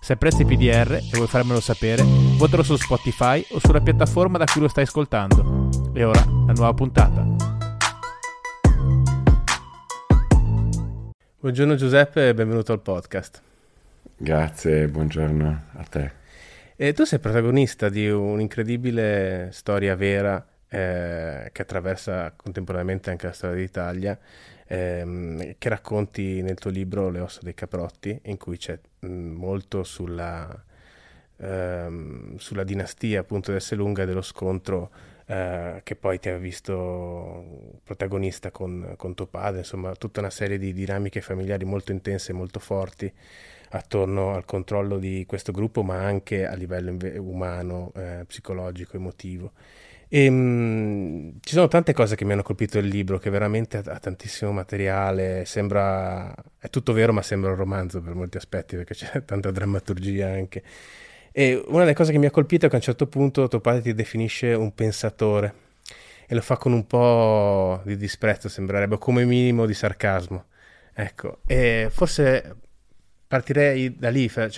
Se 0.00 0.12
apprezzi 0.12 0.44
PDR 0.44 0.92
e 0.92 1.10
vuoi 1.12 1.26
farmelo 1.26 1.60
sapere, 1.60 2.02
votalo 2.38 2.62
su 2.62 2.76
Spotify 2.76 3.44
o 3.50 3.58
sulla 3.58 3.80
piattaforma 3.80 4.38
da 4.38 4.44
cui 4.44 4.60
lo 4.60 4.68
stai 4.68 4.84
ascoltando. 4.84 5.68
E 5.92 6.04
ora 6.04 6.24
la 6.24 6.52
nuova 6.52 6.72
puntata. 6.72 7.26
Buongiorno 11.40 11.74
Giuseppe 11.74 12.28
e 12.28 12.34
benvenuto 12.34 12.72
al 12.72 12.80
podcast. 12.80 13.42
Grazie, 14.16 14.88
buongiorno 14.88 15.62
a 15.72 15.82
te. 15.84 16.12
E 16.76 16.92
tu 16.92 17.04
sei 17.04 17.18
protagonista 17.18 17.88
di 17.88 18.08
un'incredibile 18.08 19.48
storia 19.52 19.94
vera 19.94 20.44
eh, 20.68 21.50
che 21.52 21.62
attraversa 21.62 22.32
contemporaneamente 22.36 23.10
anche 23.10 23.26
la 23.26 23.32
storia 23.32 23.56
d'Italia, 23.56 24.18
ehm, 24.68 25.54
che 25.58 25.68
racconti 25.68 26.42
nel 26.42 26.58
tuo 26.58 26.70
libro 26.70 27.08
Le 27.10 27.20
ossa 27.20 27.40
dei 27.42 27.54
caprotti, 27.54 28.18
in 28.24 28.36
cui 28.36 28.58
c'è 28.58 28.78
mh, 29.00 29.08
molto 29.08 29.82
sulla, 29.82 30.48
ehm, 31.38 32.36
sulla 32.36 32.64
dinastia 32.64 33.20
appunto 33.20 33.50
dell'Esselunga 33.50 34.02
e 34.02 34.06
dello 34.06 34.22
scontro 34.22 34.90
eh, 35.26 35.80
che 35.82 35.96
poi 35.96 36.18
ti 36.18 36.28
ha 36.28 36.38
visto 36.38 37.80
protagonista 37.84 38.50
con, 38.50 38.94
con, 38.96 39.14
tuo 39.14 39.26
padre, 39.26 39.58
insomma 39.58 39.94
tutta 39.94 40.20
una 40.20 40.30
serie 40.30 40.58
di 40.58 40.72
dinamiche 40.72 41.20
familiari 41.20 41.64
molto 41.64 41.92
intense 41.92 42.32
e 42.32 42.34
molto 42.34 42.60
forti 42.60 43.12
attorno 43.70 44.34
al 44.34 44.46
controllo 44.46 44.98
di 44.98 45.24
questo 45.26 45.52
gruppo, 45.52 45.82
ma 45.82 46.02
anche 46.02 46.46
a 46.46 46.54
livello 46.54 46.96
umano, 47.18 47.92
eh, 47.94 48.24
psicologico, 48.26 48.96
emotivo. 48.96 49.52
E, 50.08 50.24
ehm, 50.24 50.34
mh, 50.34 51.38
ci 51.40 51.54
sono 51.54 51.68
tante 51.68 51.92
cose 51.92 52.16
che 52.16 52.24
mi 52.24 52.32
hanno 52.32 52.42
colpito 52.42 52.78
il 52.78 52.86
libro, 52.86 53.18
che 53.18 53.30
veramente 53.30 53.78
ha, 53.78 53.82
ha, 53.86 53.98
tantissimo 53.98 54.52
materiale, 54.52 55.44
sembra, 55.44 56.34
è 56.58 56.70
tutto 56.70 56.92
vero 56.92 57.12
ma 57.12 57.22
sembra 57.22 57.50
un 57.50 57.56
romanzo 57.56 58.00
per 58.00 58.14
molti 58.14 58.36
aspetti, 58.36 58.76
perché 58.76 58.94
c'è 58.94 59.22
tanta 59.26 59.50
drammaturgia 59.50 60.28
anche. 60.28 60.62
E 61.32 61.62
una 61.68 61.80
delle 61.80 61.94
cose 61.94 62.12
che 62.12 62.18
mi 62.18 62.26
ha 62.26 62.30
colpito 62.30 62.66
è 62.66 62.68
che 62.68 62.74
a 62.76 62.78
un 62.78 62.84
certo 62.84 63.06
punto 63.06 63.48
tuo 63.48 63.60
padre 63.60 63.82
ti 63.82 63.94
definisce 63.94 64.54
un 64.54 64.74
pensatore 64.74 65.66
e 66.26 66.34
lo 66.34 66.40
fa 66.40 66.56
con 66.56 66.72
un 66.72 66.86
po' 66.86 67.80
di 67.84 67.96
disprezzo, 67.96 68.48
sembrerebbe, 68.48 68.98
come 68.98 69.24
minimo 69.24 69.66
di 69.66 69.74
sarcasmo. 69.74 70.46
Ecco, 70.94 71.38
e 71.46 71.88
forse 71.90 72.56
partirei 73.28 73.96
da 73.96 74.10
lì, 74.10 74.28
cioè, 74.28 74.50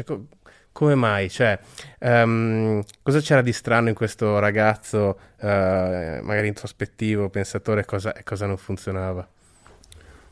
come 0.72 0.94
mai? 0.94 1.28
Cioè, 1.28 1.58
um, 2.00 2.82
cosa 3.02 3.20
c'era 3.20 3.42
di 3.42 3.52
strano 3.52 3.88
in 3.88 3.94
questo 3.94 4.38
ragazzo, 4.38 5.18
uh, 5.40 5.46
magari 5.46 6.48
introspettivo, 6.48 7.28
pensatore, 7.28 7.84
cosa, 7.84 8.14
cosa 8.24 8.46
non 8.46 8.56
funzionava? 8.56 9.28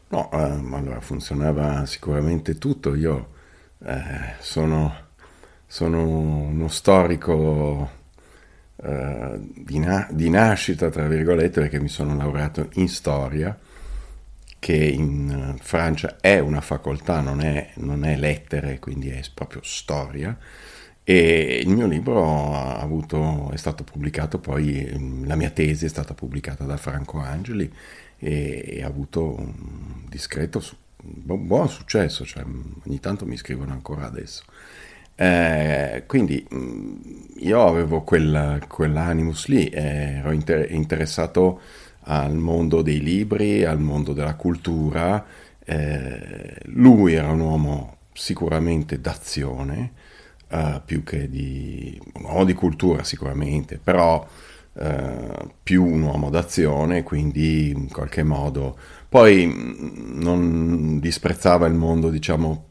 No, 0.09 0.28
um, 0.33 0.75
allora 0.75 1.00
funzionava 1.00 1.84
sicuramente 1.86 2.56
tutto. 2.56 2.94
Io 2.94 3.28
eh, 3.84 4.34
sono, 4.41 4.94
sono, 5.66 6.06
uno 6.09 6.69
storico 6.69 7.91
uh, 8.77 9.53
di, 9.55 9.78
na- 9.78 10.09
di 10.11 10.31
nascita, 10.31 10.89
tra 10.89 11.06
virgolette, 11.06 11.61
perché 11.61 11.81
mi 11.81 11.89
sono 11.89 12.16
laureato 12.16 12.69
in 12.75 12.89
storia 12.89 13.56
che 14.59 14.75
in 14.75 15.55
eh, 15.56 15.62
Francia 15.62 16.17
è 16.20 16.39
una 16.39 16.61
facoltà, 16.61 17.21
non 17.21 17.41
è, 17.41 17.71
non 17.77 18.05
è 18.05 18.16
lettere, 18.16 18.78
quindi 18.78 19.09
è 19.09 19.21
proprio 19.34 19.60
storia. 19.62 20.37
E 21.05 21.62
il 21.65 21.69
mio 21.71 21.87
libro 21.87 22.55
avuto, 22.55 23.50
è 23.50 23.56
stato 23.56 23.82
pubblicato 23.82 24.38
poi, 24.38 25.25
la 25.25 25.37
mia 25.37 25.50
tesi 25.50 25.87
è 25.87 25.88
stata 25.88 26.12
pubblicata 26.12 26.65
da 26.65 26.77
Franco 26.77 27.19
Angeli 27.19 27.72
e, 28.19 28.81
ha 28.82 28.87
avuto 28.87 29.34
un 29.38 30.05
discreto, 30.09 30.62
un 31.03 31.47
buon 31.47 31.69
successo, 31.69 32.27
cioè 32.27 32.44
ogni 32.44 33.00
tanto 33.00 33.25
mi 33.25 33.37
scrivono 33.38 33.72
ancora 33.72 34.05
adesso. 34.06 34.43
Eh, 35.15 36.05
quindi 36.06 36.47
io 37.38 37.66
avevo 37.66 38.03
quel, 38.03 38.65
quell'animus 38.69 39.47
lì, 39.47 39.69
ero 39.72 40.31
inter- 40.31 40.71
interessato 40.71 41.61
al 42.10 42.34
mondo 42.34 42.82
dei 42.82 43.00
libri, 43.00 43.64
al 43.64 43.80
mondo 43.80 44.12
della 44.12 44.34
cultura. 44.34 45.24
Eh, 45.64 46.56
lui 46.66 47.14
era 47.14 47.30
un 47.30 47.41
uomo 47.41 47.96
sicuramente 48.12 49.00
d'azione, 49.00 49.92
eh, 50.48 50.80
più 50.84 51.02
che 51.04 51.28
di 51.28 52.00
un 52.14 52.24
uomo 52.24 52.44
di 52.44 52.54
cultura 52.54 53.04
sicuramente, 53.04 53.78
però 53.82 54.26
eh, 54.74 55.50
più 55.62 55.84
un 55.84 56.02
uomo 56.02 56.30
d'azione, 56.30 57.02
quindi 57.02 57.70
in 57.70 57.88
qualche 57.91 58.22
modo 58.22 58.76
poi 59.08 59.46
mm, 59.46 60.20
non 60.20 60.98
disprezzava 61.00 61.66
il 61.66 61.75
mondo, 61.75 62.10
diciamo, 62.10 62.64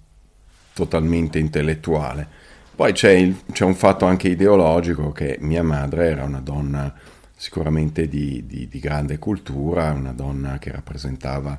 totalmente 0.74 1.40
intellettuale. 1.40 2.28
Poi 2.76 2.92
c'è, 2.94 3.12
il, 3.12 3.36
c'è 3.52 3.66
un 3.66 3.76
fatto 3.76 4.06
anche 4.06 4.30
ideologico 4.30 5.12
che 5.12 5.38
mia 5.42 5.64
madre 5.64 6.10
era 6.10 6.24
una 6.24 6.40
donna 6.40 6.94
sicuramente 7.38 8.08
di, 8.08 8.46
di, 8.48 8.68
di, 8.68 8.80
grande 8.80 9.20
cultura, 9.20 9.92
una 9.92 10.12
donna 10.12 10.58
che 10.58 10.72
rappresentava 10.72 11.58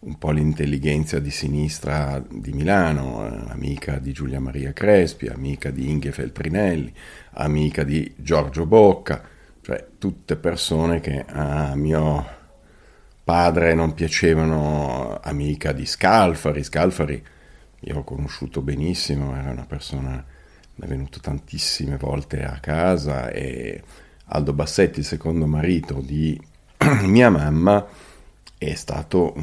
un 0.00 0.16
po' 0.16 0.30
l'intelligenza 0.30 1.18
di 1.18 1.30
sinistra 1.30 2.24
di 2.26 2.52
Milano, 2.52 3.26
eh, 3.26 3.50
amica 3.50 3.98
di 3.98 4.12
Giulia 4.12 4.40
Maria 4.40 4.72
Crespi, 4.72 5.26
amica 5.26 5.70
di 5.70 5.90
Inge 5.90 6.10
Feltrinelli, 6.10 6.90
amica 7.32 7.84
di 7.84 8.14
Giorgio 8.16 8.64
Bocca, 8.64 9.22
cioè 9.60 9.88
tutte 9.98 10.36
persone 10.36 11.00
che 11.00 11.22
a 11.28 11.74
mio 11.74 12.38
padre 13.22 13.74
non 13.74 13.92
piacevano, 13.92 15.20
amica 15.22 15.72
di 15.72 15.84
Scalfari, 15.84 16.64
Scalfari 16.64 17.22
io 17.80 17.98
ho 17.98 18.04
conosciuto 18.04 18.62
benissimo, 18.62 19.36
era 19.36 19.50
una 19.50 19.66
persona, 19.66 20.24
è 20.80 20.86
venuto 20.86 21.20
tantissime 21.20 21.98
volte 21.98 22.42
a 22.42 22.58
casa 22.58 23.28
e 23.30 23.82
Aldo 24.32 24.52
Bassetti, 24.52 25.00
il 25.00 25.04
secondo 25.04 25.46
marito 25.46 25.94
di 25.94 26.40
mia 27.02 27.30
mamma, 27.30 27.84
è 28.56 28.74
stato 28.74 29.34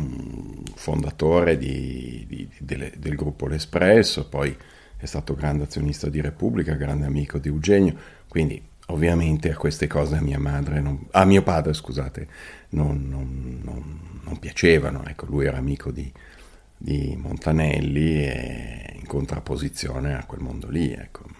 fondatore 0.75 1.58
di, 1.58 2.25
di, 2.28 2.50
di, 2.58 2.92
del 2.96 3.16
gruppo 3.16 3.48
L'Espresso, 3.48 4.30
poi 4.30 4.56
è 4.96 5.06
stato 5.06 5.34
grande 5.34 5.64
azionista 5.64 6.08
di 6.09 6.22
Repubblica, 6.22 6.74
grande 6.75 7.06
amico 7.06 7.38
di 7.38 7.50
Eugenio, 7.50 7.96
quindi 8.30 8.62
ovviamente 8.88 9.52
a 9.52 9.58
queste 9.58 9.88
cose 9.88 10.16
a 10.16 10.22
mia 10.22 10.40
madre, 10.40 10.80
non, 10.80 11.06
a 11.12 11.25
mio 11.25 11.44
padre 11.44 11.74
scusate, 11.74 12.28
non, 12.69 13.08
non, 13.09 14.22
non 14.24 14.40
piacevano, 14.40 15.04
ecco, 15.06 15.25
lui 15.25 15.48
era 15.48 15.58
amico 15.58 15.92
di 15.92 17.16
Montanelli 17.18 18.24
e 18.24 18.96
in 19.00 19.06
contrapposizione 19.06 20.16
a 20.16 20.24
quel 20.24 20.40
mondo 20.40 20.69
lì, 20.69 20.94
ecco. 20.94 21.37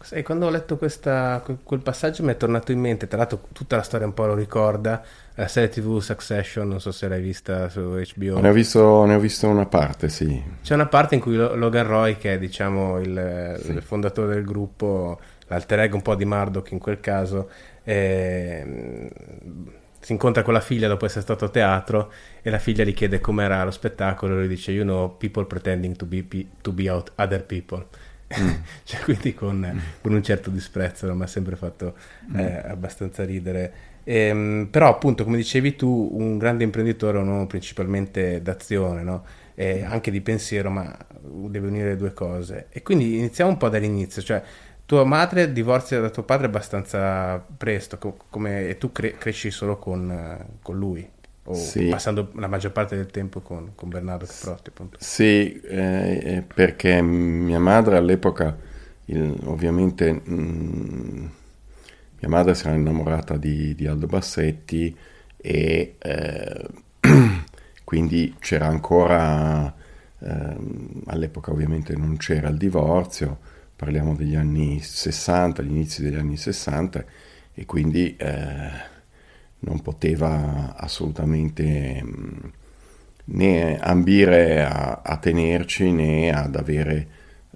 Sai, 0.00 0.22
quando 0.22 0.46
ho 0.46 0.50
letto 0.50 0.76
questa, 0.76 1.42
quel 1.62 1.80
passaggio 1.80 2.22
mi 2.22 2.30
è 2.30 2.36
tornato 2.36 2.70
in 2.70 2.78
mente, 2.78 3.08
tra 3.08 3.18
l'altro 3.18 3.48
tutta 3.52 3.76
la 3.76 3.82
storia 3.82 4.06
un 4.06 4.14
po' 4.14 4.26
lo 4.26 4.34
ricorda, 4.34 5.02
la 5.34 5.48
serie 5.48 5.68
tv 5.68 5.98
Succession, 5.98 6.68
non 6.68 6.80
so 6.80 6.92
se 6.92 7.08
l'hai 7.08 7.20
vista 7.20 7.68
su 7.68 7.80
HBO. 7.80 8.40
Ne 8.40 8.48
ho 8.48 8.52
visto, 8.52 9.04
ne 9.04 9.14
ho 9.14 9.18
visto 9.18 9.48
una 9.48 9.66
parte, 9.66 10.08
sì. 10.08 10.40
C'è 10.62 10.74
una 10.74 10.86
parte 10.86 11.16
in 11.16 11.20
cui 11.20 11.34
Logan 11.34 11.86
Roy, 11.86 12.16
che 12.16 12.34
è 12.34 12.38
diciamo 12.38 13.00
il, 13.00 13.60
sì. 13.60 13.72
il 13.72 13.82
fondatore 13.82 14.34
del 14.34 14.44
gruppo, 14.44 15.18
l'alter 15.48 15.80
ego 15.80 15.96
un 15.96 16.02
po' 16.02 16.14
di 16.14 16.24
Murdoch 16.24 16.70
in 16.70 16.78
quel 16.78 17.00
caso, 17.00 17.50
eh, 17.82 19.10
si 20.00 20.12
incontra 20.12 20.42
con 20.42 20.54
la 20.54 20.60
figlia 20.60 20.86
dopo 20.86 21.06
essere 21.06 21.22
stato 21.22 21.44
a 21.44 21.48
teatro 21.48 22.12
e 22.40 22.50
la 22.50 22.58
figlia 22.58 22.84
gli 22.84 22.94
chiede 22.94 23.20
com'era 23.20 23.64
lo 23.64 23.70
spettacolo 23.72 24.34
e 24.34 24.38
lui 24.38 24.48
dice 24.48 24.70
you 24.70 24.84
know 24.84 25.16
people 25.16 25.44
pretending 25.44 25.96
to 25.96 26.06
be, 26.06 26.24
to 26.62 26.72
be 26.72 26.88
out 26.88 27.12
other 27.16 27.44
people 27.44 27.84
mm. 28.40 28.48
cioè, 28.84 29.00
quindi 29.00 29.34
con, 29.34 29.58
mm. 29.58 29.78
con, 30.02 30.12
un 30.14 30.22
certo 30.22 30.50
disprezzo, 30.50 31.12
mi 31.14 31.22
ha 31.22 31.26
sempre 31.26 31.56
fatto 31.56 31.94
mm. 32.30 32.38
eh, 32.38 32.62
abbastanza 32.68 33.24
ridere. 33.24 33.72
Ehm, 34.04 34.68
però 34.70 34.88
appunto, 34.88 35.24
come 35.24 35.36
dicevi 35.36 35.76
tu, 35.76 36.08
un 36.12 36.38
grande 36.38 36.64
imprenditore 36.64 37.18
è 37.18 37.20
un 37.20 37.28
uomo 37.28 37.46
principalmente 37.46 38.40
d'azione, 38.40 39.02
no? 39.02 39.24
e 39.54 39.82
anche 39.82 40.12
di 40.12 40.20
pensiero, 40.20 40.70
ma 40.70 40.96
deve 41.20 41.66
unire 41.66 41.88
le 41.88 41.96
due 41.96 42.12
cose. 42.12 42.66
E 42.70 42.82
quindi 42.82 43.18
iniziamo 43.18 43.50
un 43.50 43.56
po' 43.56 43.68
dall'inizio, 43.68 44.22
cioè 44.22 44.40
tua 44.86 45.04
madre 45.04 45.52
divorzia 45.52 46.00
da 46.00 46.10
tuo 46.10 46.22
padre 46.22 46.46
abbastanza 46.46 47.38
presto, 47.38 47.98
come, 48.30 48.68
e 48.68 48.78
tu 48.78 48.92
cre- 48.92 49.18
cresci 49.18 49.50
solo 49.50 49.76
con, 49.76 50.58
con 50.62 50.78
lui 50.78 51.16
o 51.48 51.54
sì. 51.54 51.86
passando 51.86 52.30
la 52.34 52.46
maggior 52.46 52.72
parte 52.72 52.94
del 52.94 53.06
tempo 53.06 53.40
con, 53.40 53.72
con 53.74 53.88
Bernardo 53.88 54.26
Caprotti 54.26 54.68
appunto. 54.68 54.98
Sì, 55.00 55.58
eh, 55.60 56.20
eh, 56.22 56.42
perché 56.42 57.00
mia 57.00 57.58
madre 57.58 57.96
all'epoca 57.96 58.56
il, 59.06 59.34
ovviamente 59.44 60.12
mh, 60.12 60.22
mm, 60.30 61.26
mia 62.20 62.28
madre 62.28 62.54
si 62.54 62.66
era 62.66 62.76
innamorata 62.76 63.36
di, 63.36 63.74
di 63.74 63.86
Aldo 63.86 64.06
Bassetti 64.06 64.94
e 65.36 65.96
eh, 65.98 66.66
quindi 67.84 68.36
c'era 68.38 68.66
ancora, 68.66 69.74
eh, 70.18 70.56
all'epoca 71.06 71.50
ovviamente 71.50 71.96
non 71.96 72.18
c'era 72.18 72.48
il 72.48 72.58
divorzio, 72.58 73.38
parliamo 73.74 74.14
degli 74.14 74.34
anni 74.34 74.80
60, 74.80 75.62
gli 75.62 75.70
inizi 75.70 76.02
degli 76.02 76.16
anni 76.16 76.36
60 76.36 77.04
e 77.54 77.64
quindi 77.64 78.14
eh, 78.16 78.96
non 79.60 79.80
poteva 79.82 80.76
assolutamente 80.76 82.02
mm, 82.02 82.48
né 83.26 83.78
ambire 83.78 84.64
a, 84.64 85.00
a, 85.02 85.16
tenerci 85.18 85.90
né 85.90 86.30
ad 86.30 86.54
avere, 86.56 87.08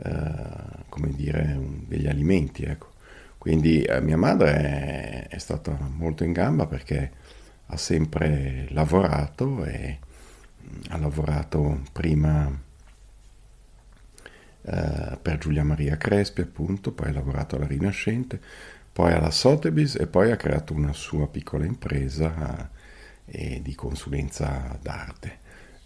eh, 0.03 0.85
come 0.89 1.11
dire, 1.15 1.59
degli 1.87 2.07
alimenti, 2.07 2.65
ecco. 2.65 2.91
Quindi 3.39 3.83
eh, 3.83 4.01
mia 4.01 4.17
madre 4.17 4.53
è, 4.53 5.27
è, 5.29 5.39
stata 5.39 5.77
molto 5.91 6.25
in 6.25 6.33
gamba 6.33 6.67
perché 6.67 7.11
ha 7.67 7.77
sempre 7.77 8.67
lavorato 8.71 9.65
e 9.65 9.99
mm, 10.65 10.81
ha 10.91 10.99
lavorato 10.99 11.83
prima 11.93 12.51
eh, 14.65 15.19
per 15.21 15.39
Giulia 15.39 15.65
Maria 15.65 15.97
Crespi 15.97 16.43
appunto, 16.43 16.93
poi 16.93 17.09
ha 17.09 17.13
lavorato 17.13 17.57
alla 17.57 17.67
Rinascente, 17.67 18.41
poi 18.93 19.13
alla 19.13 19.31
Sotheby's 19.31 19.97
e 19.97 20.07
poi 20.07 20.31
ha 20.31 20.37
creato 20.37 20.75
una 20.75 20.93
sua 20.93 21.27
piccola 21.27 21.65
impresa 21.65 22.71
eh, 23.25 23.61
di 23.63 23.75
consulenza 23.75 24.79
d'arte. 24.81 25.41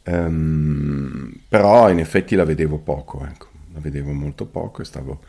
Um, 0.05 1.33
però 1.49 1.91
in 1.91 1.99
effetti 1.99 2.35
la 2.35 2.45
vedevo 2.45 2.79
poco, 2.79 3.25
ecco, 3.25 3.49
la 3.73 3.81
vedevo 3.81 4.13
molto 4.13 4.47
poco 4.47 4.83
e 4.83 4.85
stavo 4.85 5.21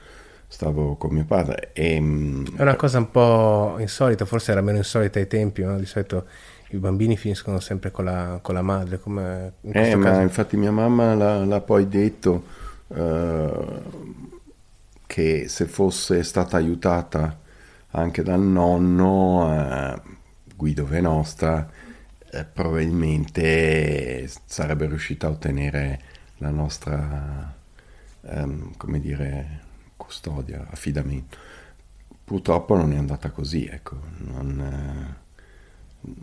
stavo 0.48 0.96
con 0.96 1.12
mio 1.12 1.26
padre. 1.26 1.72
E, 1.74 2.00
mm, 2.00 2.46
è 2.56 2.62
una 2.62 2.76
cosa 2.76 2.98
un 2.98 3.12
po' 3.12 3.76
insolita, 3.80 4.26
forse 4.26 4.52
era 4.52 4.62
meno 4.62 4.78
insolita 4.78 5.20
ai 5.20 5.28
tempi, 5.28 5.64
no? 5.64 5.78
di 5.78 5.86
solito 5.86 6.26
i 6.70 6.78
bambini 6.78 7.16
finiscono 7.16 7.60
sempre 7.60 7.92
con 7.92 8.06
la, 8.06 8.40
con 8.42 8.56
la 8.56 8.62
madre. 8.62 9.00
Come 9.00 9.54
in 9.62 9.72
eh, 9.76 9.96
ma 9.96 10.06
caso. 10.06 10.22
infatti 10.22 10.58
mia 10.58 10.72
mamma 10.72 11.14
l'ha, 11.14 11.46
l'ha 11.46 11.62
poi 11.62 11.88
detto 11.88 12.44
uh, 12.88 13.82
che 15.06 15.48
se 15.48 15.66
fosse 15.66 16.24
stata 16.24 16.58
aiutata 16.58 17.46
anche 17.98 18.22
dal 18.22 18.42
nonno 18.42 19.46
uh, 19.48 20.02
Guido 20.56 20.86
Venosta, 20.86 21.70
uh, 22.32 22.46
probabilmente 22.54 24.30
sarebbe 24.46 24.86
riuscita 24.86 25.28
a 25.28 25.32
ottenere 25.32 26.02
la 26.38 26.52
nostra, 26.52 27.56
um, 28.22 28.76
come 28.78 29.00
dire, 29.00 29.62
custodia, 29.98 30.68
affidamento. 30.70 31.38
Purtroppo 32.24 32.76
non 32.76 32.94
è 32.94 32.98
andata 32.98 33.32
così, 33.32 33.66
ecco, 33.66 34.00
non, 34.18 34.60
eh, 34.60 36.16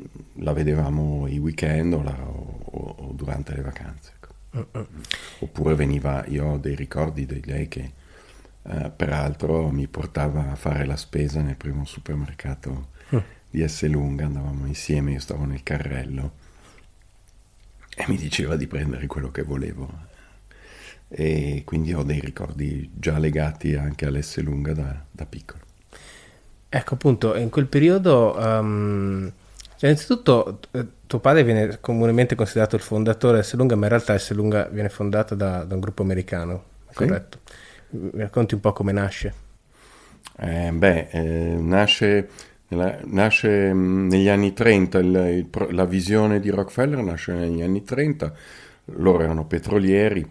la 0.43 0.53
vedevamo 0.53 1.27
i 1.27 1.39
weekend 1.39 1.95
o, 1.95 2.03
la, 2.03 2.17
o, 2.21 2.95
o 2.99 3.13
durante 3.13 3.55
le 3.55 3.63
vacanze. 3.63 4.13
Ecco. 4.15 4.33
Uh-uh. 4.51 4.87
Oppure 5.41 5.75
veniva, 5.75 6.25
io 6.27 6.45
ho 6.45 6.59
dei 6.59 6.77
ricordi 6.77 7.27
di 7.27 7.43
lei 7.45 7.67
che 7.69 7.93
eh, 8.67 8.91
peraltro 8.95 9.69
mi 9.71 9.87
portava 9.89 10.51
a 10.51 10.57
fare 10.57 10.87
la 10.87 10.97
spesa 10.97 11.41
nel 11.41 11.57
primo 11.57 11.85
supermercato 11.85 12.89
uh. 13.11 13.23
di 13.51 13.63
Esselunga, 13.63 14.25
andavamo 14.25 14.67
insieme, 14.67 15.13
io 15.13 15.21
stavo 15.21 15.45
nel 15.45 15.63
carrello 15.63 16.33
e 17.97 18.05
mi 18.09 18.17
diceva 18.17 18.57
di 18.57 18.67
prendere 18.67 19.07
quello 19.07 19.31
che 19.31 19.43
volevo 19.43 20.13
e 21.09 21.63
quindi 21.65 21.93
ho 21.93 22.03
dei 22.03 22.21
ricordi 22.21 22.91
già 22.93 23.19
legati 23.19 23.75
anche 23.75 24.07
all'S 24.07 24.41
lunga 24.41 24.73
da, 24.73 25.05
da 25.11 25.27
piccolo. 25.27 25.63
Ecco 26.69 26.95
appunto, 26.95 27.37
in 27.37 27.51
quel 27.51 27.67
periodo, 27.67 28.37
um, 28.37 29.31
cioè, 29.77 29.91
innanzitutto 29.91 30.59
eh, 30.73 30.87
tuo 31.07 31.21
padre 31.21 31.45
viene 31.45 31.79
comunemente 31.81 32.35
considerato 32.35 32.75
il 32.75 32.83
fondatore 32.83 33.39
di 33.39 33.45
S 33.45 33.55
lunga, 33.55 33.77
ma 33.77 33.85
in 33.85 33.91
realtà 33.91 34.19
S 34.19 34.33
lunga 34.33 34.65
viene 34.65 34.89
fondata 34.89 35.37
da, 35.37 35.63
da 35.63 35.75
un 35.75 35.81
gruppo 35.81 36.03
americano, 36.03 36.65
sì. 36.89 36.95
corretto? 36.95 37.39
Mi 37.97 38.23
racconti 38.23 38.55
un 38.55 38.61
po' 38.61 38.73
come 38.73 38.91
nasce? 38.91 39.33
Eh, 40.37 40.73
beh, 40.73 41.09
eh, 41.11 41.57
nasce, 41.57 42.29
nella, 42.69 42.99
nasce, 43.05 43.73
mm, 43.73 44.09
negli 44.09 44.29
anni 44.29 44.53
30, 44.53 44.99
il, 44.99 45.49
il, 45.53 45.69
la 45.71 45.85
visione 45.85 46.41
di 46.41 46.51
Rockefeller 46.51 47.05
nasce 47.05 47.33
negli 47.35 47.63
anni 47.63 47.85
30, 47.85 48.35
loro 48.87 49.23
erano 49.23 49.47
petrolieri, 49.47 50.27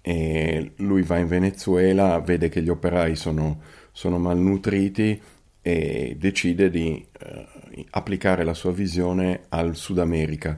e 0.00 0.72
lui 0.76 1.02
va 1.02 1.18
in 1.18 1.26
Venezuela, 1.26 2.20
vede 2.20 2.48
che 2.48 2.62
gli 2.62 2.68
operai 2.68 3.16
sono, 3.16 3.62
sono 3.90 4.18
malnutriti 4.18 5.20
e 5.60 6.16
decide 6.16 6.70
di 6.70 7.04
uh, 7.20 7.84
applicare 7.90 8.44
la 8.44 8.54
sua 8.54 8.70
visione 8.70 9.40
al 9.48 9.74
Sud 9.74 9.98
America. 9.98 10.56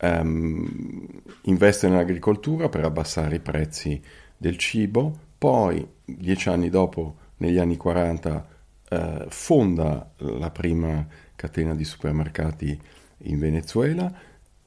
Um, 0.00 1.20
investe 1.42 1.88
nell'agricoltura 1.88 2.68
per 2.68 2.84
abbassare 2.84 3.34
i 3.36 3.40
prezzi 3.40 4.00
del 4.36 4.56
cibo, 4.56 5.26
poi 5.38 5.86
dieci 6.04 6.48
anni 6.48 6.68
dopo, 6.68 7.16
negli 7.38 7.58
anni 7.58 7.76
40, 7.76 8.48
uh, 8.90 8.94
eh, 8.94 9.26
fonda 9.28 10.12
la 10.16 10.50
prima 10.50 11.06
catena 11.36 11.74
di 11.74 11.84
supermercati 11.84 12.78
in 13.18 13.38
Venezuela. 13.38 14.12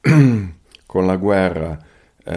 Con 0.00 1.06
la 1.06 1.16
guerra 1.16 1.70
uh, 1.70 2.30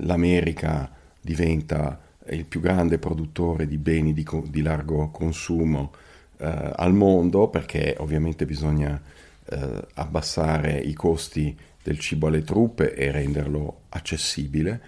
l'America 0.00 0.90
diventa 1.20 2.00
il 2.28 2.44
più 2.44 2.60
grande 2.60 2.98
produttore 2.98 3.66
di 3.66 3.78
beni 3.78 4.12
di, 4.12 4.26
di 4.44 4.62
largo 4.62 5.10
consumo 5.10 5.92
eh, 6.40 6.72
al 6.74 6.94
mondo 6.94 7.48
perché 7.48 7.96
ovviamente 7.98 8.46
bisogna 8.46 9.00
eh, 9.44 9.86
abbassare 9.94 10.78
i 10.78 10.94
costi 10.94 11.56
del 11.82 11.98
cibo 11.98 12.26
alle 12.26 12.42
truppe 12.42 12.94
e 12.94 13.10
renderlo 13.10 13.82
accessibile, 13.90 14.80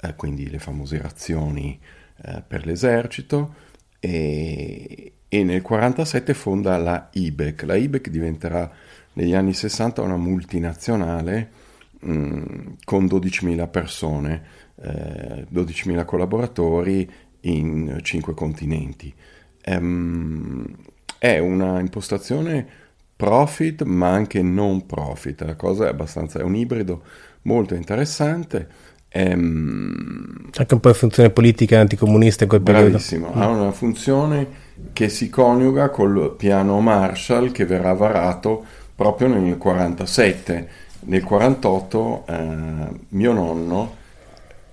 eh, 0.00 0.14
quindi 0.14 0.48
le 0.48 0.58
famose 0.58 1.00
razioni 1.00 1.78
eh, 2.22 2.42
per 2.46 2.66
l'esercito 2.66 3.54
e, 3.98 5.12
e 5.28 5.36
nel 5.36 5.62
1947 5.62 6.34
fonda 6.34 6.76
la 6.76 7.08
IBEC. 7.12 7.62
La 7.62 7.76
IBEC 7.76 8.08
diventerà 8.08 8.70
negli 9.14 9.34
anni 9.34 9.52
60 9.52 10.02
una 10.02 10.16
multinazionale 10.16 11.50
mh, 12.00 12.72
con 12.84 13.04
12.000 13.04 13.70
persone 13.70 14.42
eh, 14.82 15.46
12.000 15.52 16.04
collaboratori 16.04 17.08
in 17.40 17.98
5 18.00 18.34
continenti. 18.34 19.12
Um, 19.66 20.64
è 21.18 21.38
una 21.38 21.80
impostazione 21.80 22.66
profit 23.14 23.82
ma 23.82 24.08
anche 24.08 24.40
non 24.42 24.86
profit, 24.86 25.42
la 25.42 25.54
cosa 25.54 25.84
è 25.84 25.88
abbastanza, 25.88 26.40
è 26.40 26.42
un 26.42 26.54
ibrido 26.54 27.02
molto 27.42 27.74
interessante. 27.74 28.88
Um, 29.12 30.50
anche 30.54 30.74
un 30.74 30.80
po' 30.80 30.90
di 30.90 30.96
funzione 30.96 31.30
politica 31.30 31.80
anticomunista 31.80 32.44
in 32.44 32.48
quel 32.48 32.62
periodo. 32.62 32.88
Bravissimo, 32.90 33.32
ha 33.34 33.48
una 33.48 33.72
funzione 33.72 34.46
che 34.92 35.08
si 35.08 35.28
coniuga 35.28 35.90
col 35.90 36.34
piano 36.36 36.80
Marshall 36.80 37.50
che 37.50 37.64
verrà 37.64 37.92
varato 37.92 38.64
proprio 38.94 39.28
nel 39.28 39.40
1947. 39.40 40.52
Nel 41.02 41.24
1948 41.24 42.24
eh, 42.26 43.00
mio 43.08 43.32
nonno 43.32 43.98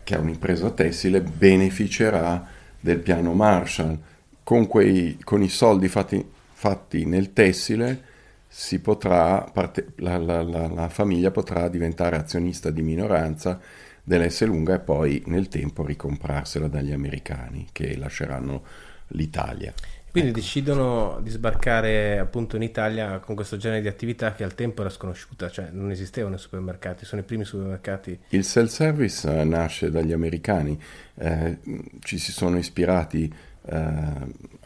che 0.08 0.15
è 0.15 0.20
un'impresa 0.20 0.70
tessile, 0.70 1.20
beneficerà 1.20 2.48
del 2.79 3.00
piano 3.00 3.34
Marshall. 3.34 3.98
Con, 4.41 4.65
quei, 4.65 5.17
con 5.22 5.44
i 5.44 5.50
soldi 5.50 5.89
fatti, 5.89 6.25
fatti, 6.53 7.03
nel 7.03 7.34
tessile 7.34 8.03
si 8.48 8.79
potrà, 8.79 9.41
parte, 9.51 9.88
la, 9.98 10.17
la, 10.17 10.41
la, 10.44 10.70
la, 10.70 10.88
famiglia 10.88 11.29
potrà 11.32 11.67
diventare 11.67 12.15
azionista 12.15 12.70
di 12.70 12.82
minoranza 12.82 13.60
dell'S 14.08 14.46
lunga 14.46 14.76
e 14.76 14.80
poi 14.80 15.22
nel 15.26 15.50
tempo 15.50 15.86
ricomprarsela 15.86 16.70
dagli 16.70 16.94
americani 16.94 17.68
che 17.74 17.98
lasceranno 17.98 18.64
l'Italia. 19.08 19.74
Quindi 20.10 20.30
ecco. 20.30 20.40
decidono 20.40 21.20
di 21.22 21.30
sbarcare 21.30 22.18
appunto 22.18 22.56
in 22.56 22.62
Italia 22.62 23.20
con 23.20 23.36
questo 23.36 23.58
genere 23.58 23.82
di 23.82 23.90
attività 23.90 24.32
che 24.32 24.46
al 24.46 24.56
tempo 24.56 24.80
era 24.80 24.90
sconosciuta, 24.90 25.50
cioè 25.50 25.72
non 25.74 25.92
esistevano 25.92 26.36
i 26.36 26.40
supermercati, 26.40 27.04
sono 27.04 27.22
i 27.22 27.26
primi 27.26 27.44
supermercati. 27.44 28.18
Il 28.30 28.46
self-service 28.46 29.42
eh, 29.42 29.44
nasce 29.44 29.92
dagli 29.92 30.14
americani, 30.14 30.82
eh, 31.16 31.58
ci 32.00 32.18
si 32.18 32.32
sono 32.32 32.58
ispirati, 32.58 33.32
eh, 33.66 33.94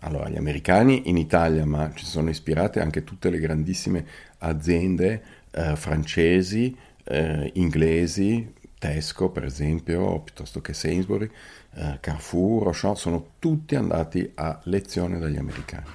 allora 0.01 0.29
gli 0.29 0.37
americani 0.37 1.09
in 1.09 1.17
Italia, 1.17 1.65
ma 1.65 1.91
ci 1.95 2.05
sono 2.05 2.29
ispirate 2.29 2.79
anche 2.79 3.03
tutte 3.03 3.31
le 3.31 3.39
grandissime 3.39 4.05
aziende 4.37 5.23
eh, 5.49 5.75
francesi, 5.75 6.77
eh, 7.03 7.49
inglesi, 7.55 8.59
Tesco 8.81 9.29
per 9.29 9.45
esempio, 9.45 10.21
piuttosto 10.21 10.59
che 10.59 10.73
Sainsbury, 10.73 11.29
eh, 11.75 11.99
Carrefour, 11.99 12.65
Auchan, 12.65 12.95
sono 12.95 13.33
tutti 13.37 13.75
andati 13.75 14.31
a 14.33 14.59
lezione 14.63 15.19
dagli 15.19 15.37
americani. 15.37 15.85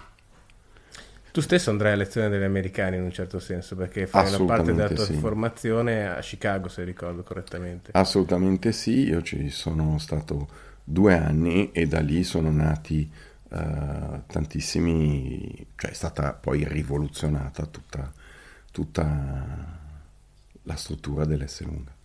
Tu 1.33 1.41
stesso 1.41 1.71
andrai 1.71 1.95
a 1.95 1.97
lezione 1.97 2.29
dagli 2.29 2.45
americani 2.45 2.95
in 2.97 3.03
un 3.03 3.11
certo 3.11 3.41
senso, 3.41 3.75
perché 3.75 4.07
fai 4.07 4.33
una 4.33 4.45
parte 4.45 4.73
della 4.73 4.89
tua 4.89 5.05
sì. 5.05 5.15
formazione 5.15 6.09
a 6.09 6.21
Chicago, 6.21 6.69
se 6.69 6.85
ricordo 6.85 7.25
correttamente. 7.25 7.91
Assolutamente 7.93 8.71
sì, 8.71 9.09
io 9.09 9.21
ci 9.21 9.51
sono 9.51 9.99
stato 9.99 10.47
due 10.85 11.15
anni 11.15 11.73
e 11.73 11.89
da 11.89 11.99
lì 11.99 12.23
sono 12.23 12.53
nati 12.53 13.11
eh, 13.51 14.21
tantissimi, 14.29 15.67
cioè 15.75 15.91
è 15.91 15.95
stata 15.95 16.35
poi 16.35 16.65
rivoluzionata 16.69 17.67
tutta, 17.67 18.13
tutta 18.71 19.81
la 20.63 20.77
struttura 20.77 21.25
dell'S 21.25 21.63
lunga. 21.63 21.96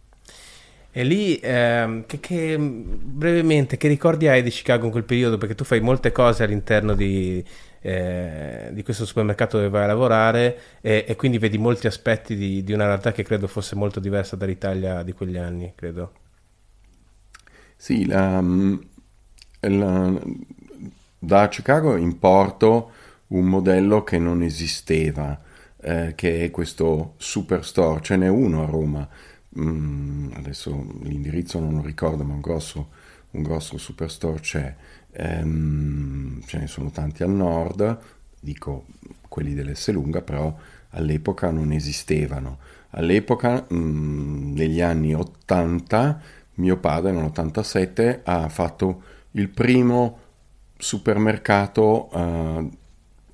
E 0.94 1.04
lì, 1.06 1.40
ehm, 1.42 2.06
che, 2.06 2.20
che, 2.20 2.58
brevemente, 2.60 3.78
che 3.78 3.88
ricordi 3.88 4.28
hai 4.28 4.44
di 4.44 4.50
Chicago 4.50 4.86
in 4.86 4.92
quel 4.92 5.06
periodo? 5.06 5.38
Perché 5.38 5.56
tu 5.56 5.64
fai 5.64 5.80
molte 5.80 6.12
cose 6.12 6.44
all'interno 6.44 6.94
di, 6.96 7.42
eh, 7.80 8.70
di 8.74 8.84
questo 8.84 9.06
supermercato 9.06 9.56
dove 9.56 9.70
vai 9.70 9.84
a 9.84 9.88
lavorare 9.88 10.60
e, 10.82 11.06
e 11.08 11.16
quindi 11.16 11.38
vedi 11.38 11.58
molti 11.58 11.88
aspetti 11.88 12.36
di, 12.36 12.62
di, 12.66 12.74
una 12.74 12.88
realtà 12.88 13.14
che 13.14 13.24
credo 13.24 13.48
fosse 13.48 13.76
molto 13.76 14.02
diversa 14.02 14.36
dall'Italia 14.36 15.02
di 15.02 15.14
quegli 15.14 15.38
anni, 15.38 15.72
credo. 15.76 16.12
Sì, 17.78 18.06
la, 18.06 18.44
la, 19.62 20.22
da 21.18 21.48
Chicago 21.48 21.96
importo 21.96 22.92
un 23.28 23.46
modello 23.46 24.04
che 24.04 24.20
non 24.20 24.44
esisteva, 24.44 25.40
eh, 25.82 26.12
che 26.16 26.44
è 26.44 26.52
questo 26.52 27.14
superstore, 27.16 28.02
ce 28.02 28.18
n'è 28.18 28.28
uno 28.28 28.64
a 28.64 28.66
Roma 28.66 29.08
mm, 29.60 30.32
adesso 30.34 30.72
l'indirizzo 31.04 31.60
non 31.60 31.76
lo 31.76 31.82
ricordo, 31.82 32.24
ma 32.24 32.34
un 32.34 32.42
grosso, 32.42 32.90
un 33.32 33.42
grosso 33.44 33.78
superstore 33.78 34.40
c'è, 34.40 34.76
ehm, 35.12 36.42
ce 36.46 36.58
ne 36.60 36.68
sono 36.68 36.92
tanti 36.92 37.24
al 37.24 37.32
nord, 37.32 38.00
dico 38.40 38.86
quelli 39.28 39.54
dell'Esselunga, 39.54 40.22
però 40.22 40.56
all'epoca 40.92 41.52
non 41.52 41.72
esistevano. 41.72 42.60
All'epoca, 42.92 43.66
mm, 43.74 44.54
negli 44.54 44.82
anni 44.82 45.14
80, 45.14 46.22
mio 46.56 46.78
padre 46.78 47.12
nell'87 47.12 48.22
ha 48.24 48.50
fatto 48.50 49.04
il 49.32 49.50
primo 49.50 50.18
supermercato 50.78 52.10
eh, 52.12 52.70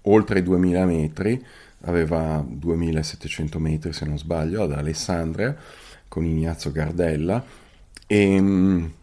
oltre 0.04 0.40
i 0.40 0.44
2000 0.44 0.86
metri, 0.86 1.44
aveva 1.82 2.44
2700 2.48 3.60
metri 3.60 3.94
se 3.94 4.06
non 4.06 4.18
sbaglio, 4.18 4.64
ad 4.64 4.72
Alessandria, 4.72 5.56
con 6.08 6.26
Ignazio 6.26 6.72
Gardella, 6.72 7.44
e, 8.06 8.34
ehm, 8.36 8.94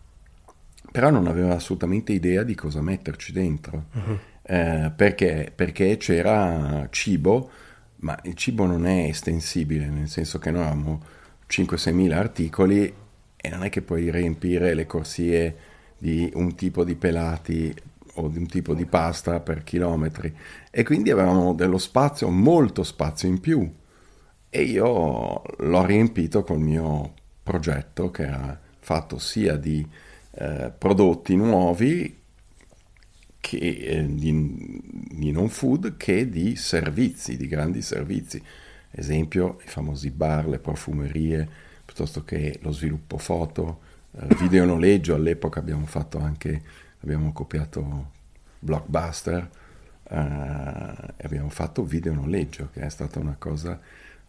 però 0.90 1.10
non 1.10 1.26
aveva 1.26 1.54
assolutamente 1.54 2.12
idea 2.12 2.42
di 2.42 2.54
cosa 2.54 2.80
metterci 2.80 3.32
dentro, 3.32 3.86
uh-huh. 3.92 4.18
eh, 4.42 4.92
perché, 4.94 5.52
perché 5.54 5.96
c'era 5.96 6.86
cibo, 6.90 7.50
ma 7.96 8.18
il 8.24 8.34
cibo 8.34 8.66
non 8.66 8.86
è 8.86 9.04
estensibile, 9.08 9.88
nel 9.88 10.08
senso 10.08 10.38
che 10.38 10.50
noi 10.50 10.62
avevamo 10.62 11.02
5-6 11.48 11.92
mila 11.92 12.18
articoli 12.18 12.92
e 13.36 13.48
non 13.48 13.64
è 13.64 13.70
che 13.70 13.82
puoi 13.82 14.10
riempire 14.10 14.74
le 14.74 14.86
corsie 14.86 15.56
di 15.98 16.30
un 16.34 16.54
tipo 16.54 16.84
di 16.84 16.94
pelati 16.94 17.74
o 18.14 18.28
di 18.28 18.38
un 18.38 18.46
tipo 18.46 18.74
di 18.74 18.86
pasta 18.86 19.40
per 19.40 19.64
chilometri. 19.64 20.34
E 20.70 20.82
quindi 20.84 21.10
avevamo 21.10 21.54
dello 21.54 21.78
spazio, 21.78 22.28
molto 22.30 22.82
spazio 22.82 23.28
in 23.28 23.40
più 23.40 23.70
e 24.56 24.62
io 24.62 25.42
l'ho 25.42 25.84
riempito 25.84 26.44
col 26.44 26.60
mio 26.60 27.12
progetto 27.42 28.12
che 28.12 28.22
era 28.22 28.56
fatto 28.78 29.18
sia 29.18 29.56
di 29.56 29.84
eh, 30.30 30.70
prodotti 30.78 31.34
nuovi 31.34 32.20
che 33.40 33.56
eh, 33.56 34.06
di, 34.14 34.80
di, 35.10 35.32
non 35.32 35.48
food 35.48 35.96
che 35.96 36.28
di 36.28 36.54
servizi, 36.54 37.36
di 37.36 37.48
grandi 37.48 37.82
servizi. 37.82 38.40
Esempio 38.92 39.58
i 39.64 39.66
famosi 39.66 40.10
bar, 40.10 40.46
le 40.46 40.60
profumerie, 40.60 41.48
piuttosto 41.84 42.22
che 42.22 42.60
lo 42.62 42.70
sviluppo 42.70 43.18
foto, 43.18 43.80
eh, 44.12 44.36
video 44.36 44.64
noleggio. 44.64 45.16
All'epoca 45.16 45.58
abbiamo 45.58 45.86
fatto 45.86 46.20
anche, 46.20 46.62
abbiamo 47.00 47.32
copiato 47.32 48.12
Blockbuster 48.60 49.50
eh, 50.04 50.16
e 51.16 51.24
abbiamo 51.24 51.48
fatto 51.48 51.82
video 51.82 52.14
noleggio, 52.14 52.68
che 52.72 52.82
è 52.82 52.88
stata 52.88 53.18
una 53.18 53.34
cosa 53.36 53.80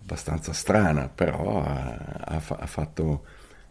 abbastanza 0.02 0.54
strana, 0.54 1.10
però 1.14 1.64
ha, 1.64 1.98
ha, 2.26 2.42
ha, 2.48 2.66
fatto 2.68 3.24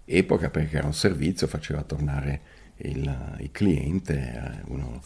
epoca 0.04 0.50
perché 0.50 0.76
era 0.78 0.86
un 0.86 0.94
servizio, 0.94 1.46
faceva 1.46 1.82
tornare 1.82 2.40
il, 2.76 3.36
il 3.38 3.50
cliente, 3.52 4.14
eh, 4.14 4.62
uno, 4.66 5.00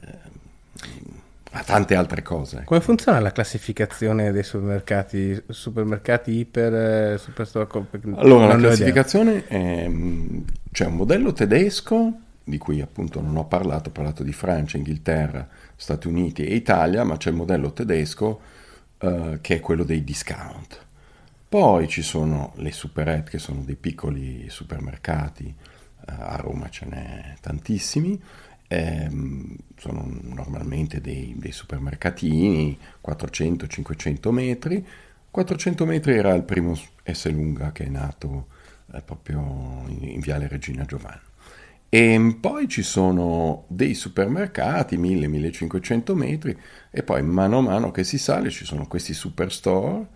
eh, 0.00 0.18
a 1.52 1.62
tante 1.64 1.94
altre 1.94 2.22
cose. 2.22 2.62
Come 2.64 2.80
funziona 2.80 3.18
la 3.20 3.32
classificazione 3.32 4.32
dei 4.32 4.42
supermercati? 4.42 5.42
Supermercati 5.48 6.30
iper, 6.32 6.74
eh, 6.74 7.18
superstore? 7.18 7.66
Allora, 8.16 8.46
la 8.46 8.56
classificazione 8.56 9.46
è, 9.46 9.90
c'è 10.70 10.86
un 10.86 10.94
modello 10.94 11.32
tedesco 11.32 12.12
di 12.44 12.56
cui 12.58 12.80
appunto 12.80 13.20
non 13.20 13.36
ho 13.36 13.44
parlato, 13.44 13.90
ho 13.90 13.92
parlato 13.92 14.22
di 14.22 14.32
Francia, 14.32 14.78
Inghilterra, 14.78 15.46
Stati 15.76 16.06
Uniti 16.08 16.44
e 16.44 16.54
Italia, 16.54 17.04
ma 17.04 17.16
c'è 17.16 17.30
il 17.30 17.36
modello 17.36 17.72
tedesco 17.72 18.40
eh, 18.98 19.38
che 19.40 19.56
è 19.56 19.60
quello 19.60 19.84
dei 19.84 20.04
discount. 20.04 20.86
Poi 21.48 21.88
ci 21.88 22.02
sono 22.02 22.52
le 22.56 22.72
superette, 22.72 23.30
che 23.30 23.38
sono 23.38 23.62
dei 23.62 23.76
piccoli 23.76 24.50
supermercati, 24.50 25.54
uh, 25.56 26.02
a 26.04 26.36
Roma 26.36 26.68
ce 26.68 26.84
n'è 26.84 27.36
tantissimi, 27.40 28.20
ehm, 28.66 29.56
sono 29.76 30.04
normalmente 30.24 31.00
dei, 31.00 31.34
dei 31.38 31.52
supermercatini, 31.52 32.78
400-500 33.06 34.30
metri. 34.30 34.86
400 35.30 35.86
metri 35.86 36.16
era 36.16 36.34
il 36.34 36.42
primo 36.42 36.74
S 36.74 37.30
lunga 37.30 37.72
che 37.72 37.84
è 37.84 37.88
nato 37.88 38.48
eh, 38.92 39.00
proprio 39.02 39.84
in, 39.86 40.08
in 40.08 40.20
Viale 40.20 40.48
Regina 40.48 40.84
Giovanna. 40.84 41.27
E 41.90 42.36
poi 42.38 42.68
ci 42.68 42.82
sono 42.82 43.64
dei 43.68 43.94
supermercati, 43.94 44.98
1000-1500 44.98 46.14
metri, 46.14 46.58
e 46.90 47.02
poi 47.02 47.22
mano 47.22 47.58
a 47.58 47.62
mano 47.62 47.90
che 47.90 48.04
si 48.04 48.18
sale 48.18 48.50
ci 48.50 48.64
sono 48.66 48.86
questi 48.86 49.14
superstore, 49.14 50.06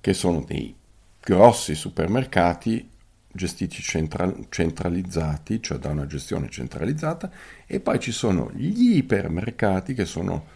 che 0.00 0.14
sono 0.14 0.42
dei 0.46 0.74
grossi 1.20 1.74
supermercati 1.74 2.88
gestiti 3.30 3.82
central- 3.82 4.46
centralizzati, 4.48 5.60
cioè 5.62 5.78
da 5.78 5.90
una 5.90 6.06
gestione 6.06 6.48
centralizzata, 6.48 7.30
e 7.66 7.80
poi 7.80 7.98
ci 8.00 8.12
sono 8.12 8.50
gli 8.54 8.96
ipermercati 8.96 9.92
che 9.92 10.04
sono 10.06 10.46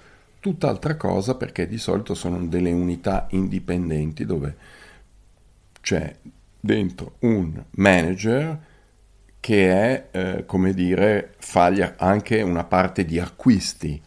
tutt'altra 0.41 0.97
cosa 0.97 1.35
perché 1.35 1.67
di 1.67 1.79
solito 1.79 2.15
sono 2.15 2.47
delle 2.47 2.71
unità 2.73 3.27
indipendenti 3.31 4.25
dove 4.25 4.57
c'è 5.81 6.15
dentro 6.61 7.17
un 7.21 7.65
manager 7.73 8.68
che 9.41 9.71
è, 9.71 10.09
eh, 10.11 10.45
come 10.47 10.75
dire, 10.75 11.35
fa 11.39 11.67
anche 11.97 12.43
una 12.43 12.65
parte 12.65 13.05
di 13.05 13.19
acquisti 13.19 14.01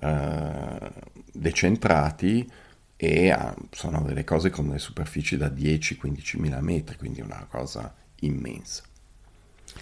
eh, 0.00 0.92
decentrati 1.32 2.50
e 2.96 3.30
ha, 3.30 3.54
sono 3.70 4.00
delle 4.02 4.24
cose 4.24 4.50
con 4.50 4.66
delle 4.66 4.78
superfici 4.78 5.36
da 5.36 5.48
10-15 5.48 6.38
mila 6.40 6.60
metri, 6.60 6.96
quindi 6.96 7.20
una 7.20 7.46
cosa 7.48 7.94
immensa. 8.20 8.82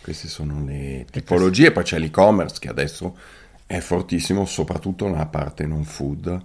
Queste 0.02 0.28
sono 0.28 0.64
le 0.64 1.06
tipologie, 1.10 1.70
poi 1.70 1.84
c'è 1.84 1.98
l'e-commerce 1.98 2.58
che 2.58 2.68
adesso 2.68 3.16
è 3.66 3.78
fortissimo, 3.78 4.44
soprattutto 4.44 5.08
nella 5.08 5.26
parte 5.26 5.66
non 5.66 5.84
food. 5.84 6.42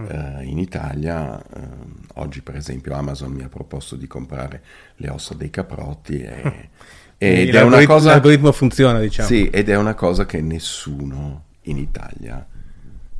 Mm. 0.00 0.06
Eh, 0.08 0.44
in 0.44 0.58
Italia 0.58 1.38
eh, 1.38 1.68
oggi 2.14 2.40
per 2.40 2.56
esempio 2.56 2.94
Amazon 2.94 3.30
mi 3.30 3.42
ha 3.42 3.48
proposto 3.50 3.94
di 3.94 4.06
comprare 4.06 4.62
le 4.96 5.10
ossa 5.10 5.34
dei 5.34 5.50
caprotti 5.50 6.18
e 6.22 6.70
Ed 7.24 7.54
è 7.54 7.62
una 7.62 7.84
cosa, 7.86 8.10
l'algoritmo 8.10 8.50
funziona, 8.50 8.98
diciamo. 8.98 9.28
Sì, 9.28 9.48
ed 9.48 9.68
è 9.68 9.76
una 9.76 9.94
cosa 9.94 10.26
che 10.26 10.40
nessuno 10.40 11.44
in 11.62 11.76
Italia 11.76 12.44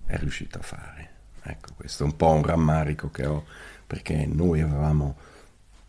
è 0.05 0.17
riuscito 0.19 0.59
a 0.59 0.63
fare. 0.63 1.11
Ecco, 1.45 1.75
questo 1.77 2.03
è 2.03 2.07
un 2.07 2.17
po' 2.17 2.31
un 2.31 2.43
rammarico 2.43 3.11
che 3.11 3.27
ho, 3.27 3.45
perché 3.87 4.27
noi 4.27 4.61
avevamo 4.61 5.17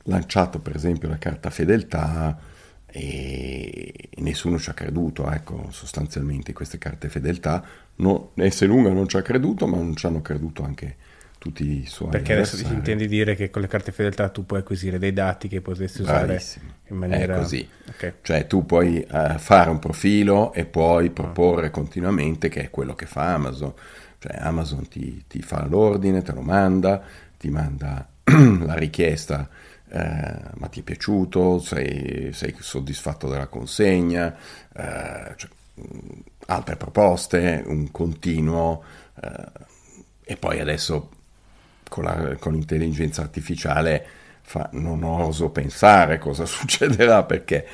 lanciato 0.03 0.59
per 0.59 0.75
esempio 0.75 1.09
la 1.09 1.17
carta 1.17 1.49
fedeltà 1.49 2.37
e 2.85 4.09
nessuno 4.17 4.59
ci 4.59 4.69
ha 4.69 4.73
creduto, 4.73 5.29
ecco, 5.31 5.69
sostanzialmente 5.71 6.53
queste 6.53 6.77
carte 6.77 7.09
fedeltà. 7.09 7.65
No, 7.95 8.31
S 8.35 8.63
lunga 8.65 8.91
non 8.91 9.07
ci 9.07 9.17
ha 9.17 9.23
creduto, 9.23 9.65
ma 9.65 9.77
non 9.77 9.95
ci 9.95 10.05
hanno 10.05 10.21
creduto 10.21 10.63
anche 10.63 10.97
tutti 11.43 11.81
i 11.81 11.85
suoi 11.85 12.09
Perché 12.09 12.31
adesso 12.31 12.55
ti 12.55 12.71
intendi 12.71 13.05
dire 13.05 13.35
che 13.35 13.49
con 13.49 13.61
le 13.61 13.67
carte 13.67 13.91
fedeltà 13.91 14.29
tu 14.29 14.45
puoi 14.45 14.59
acquisire 14.59 14.97
dei 14.97 15.11
dati 15.11 15.49
che 15.49 15.59
potresti 15.59 16.01
usare 16.01 16.25
Bravissimo. 16.25 16.71
in 16.87 16.95
maniera... 16.95 17.35
È 17.35 17.39
così. 17.39 17.67
Okay. 17.89 18.13
Cioè 18.21 18.47
tu 18.47 18.65
puoi 18.65 19.05
uh, 19.11 19.37
fare 19.37 19.69
un 19.69 19.77
profilo 19.77 20.53
e 20.53 20.63
puoi 20.63 21.09
proporre 21.09 21.67
oh. 21.67 21.71
continuamente 21.71 22.47
che 22.47 22.61
è 22.61 22.69
quello 22.69 22.95
che 22.95 23.07
fa 23.07 23.33
Amazon. 23.33 23.73
Cioè 24.19 24.37
Amazon 24.39 24.87
ti, 24.87 25.25
ti 25.27 25.41
fa 25.41 25.65
l'ordine, 25.67 26.21
te 26.21 26.31
lo 26.31 26.39
manda, 26.39 27.03
ti 27.37 27.49
manda 27.49 28.07
la 28.23 28.75
richiesta, 28.75 29.49
eh, 29.89 30.35
ma 30.53 30.67
ti 30.67 30.79
è 30.79 30.83
piaciuto, 30.83 31.59
sei, 31.59 32.31
sei 32.31 32.55
soddisfatto 32.57 33.27
della 33.27 33.47
consegna, 33.47 34.33
eh, 34.73 35.33
cioè, 35.35 35.49
altre 36.45 36.77
proposte, 36.77 37.63
un 37.65 37.91
continuo... 37.91 38.81
Eh, 39.21 39.71
e 40.25 40.37
poi 40.37 40.61
adesso 40.61 41.09
con, 41.93 42.05
la, 42.05 42.35
con 42.39 42.53
l'intelligenza 42.53 43.21
artificiale 43.21 44.03
fa, 44.41 44.67
non 44.73 45.03
oso 45.03 45.51
pensare 45.51 46.17
cosa 46.17 46.43
succederà 46.47 47.23
perché 47.23 47.67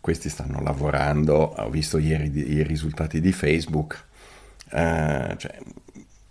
questi 0.00 0.30
stanno 0.30 0.62
lavorando, 0.62 1.34
ho 1.34 1.68
visto 1.68 1.98
ieri 1.98 2.54
i 2.54 2.62
risultati 2.62 3.20
di 3.20 3.32
Facebook, 3.32 4.02
eh, 4.70 5.34
cioè, 5.36 5.58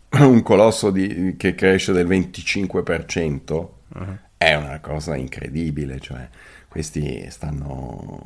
un 0.26 0.42
colosso 0.42 0.90
di, 0.90 1.36
che 1.38 1.54
cresce 1.54 1.92
del 1.92 2.08
25% 2.08 3.52
uh-huh. 3.52 4.18
è 4.38 4.56
una 4.56 4.80
cosa 4.80 5.16
incredibile, 5.16 6.00
cioè 6.00 6.28
questi 6.68 7.28
stanno 7.30 8.26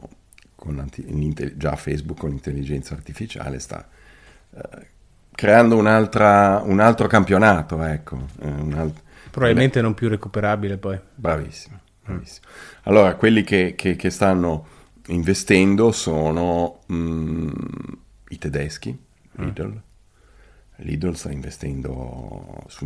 già 1.58 1.76
Facebook 1.76 2.20
con 2.20 2.32
intelligenza 2.32 2.94
artificiale 2.94 3.60
sta 3.60 3.86
eh, 4.56 4.88
creando 5.32 5.78
un 5.78 5.88
altro 5.88 7.08
campionato, 7.08 7.84
ecco. 7.84 8.28
Eh, 8.42 8.48
un 8.48 8.74
alt- 8.74 9.08
Probabilmente 9.30 9.82
non 9.82 9.94
più 9.94 10.10
recuperabile 10.10 10.78
poi. 10.78 11.00
Bravissimo, 11.16 11.80
bravissimo. 12.04 12.48
Allora, 12.84 13.16
quelli 13.16 13.44
che, 13.44 13.76
che, 13.76 13.96
che 13.96 14.10
stanno 14.10 14.68
investendo 15.08 15.92
sono 15.92 16.82
mm, 16.92 17.50
i 18.30 18.38
tedeschi, 18.38 18.92
mm. 18.92 19.44
Lidl. 19.44 19.68
Mm. 19.68 19.78
Lidl 20.82 21.14
sta 21.14 21.32
investendo 21.32 22.64
su 22.68 22.86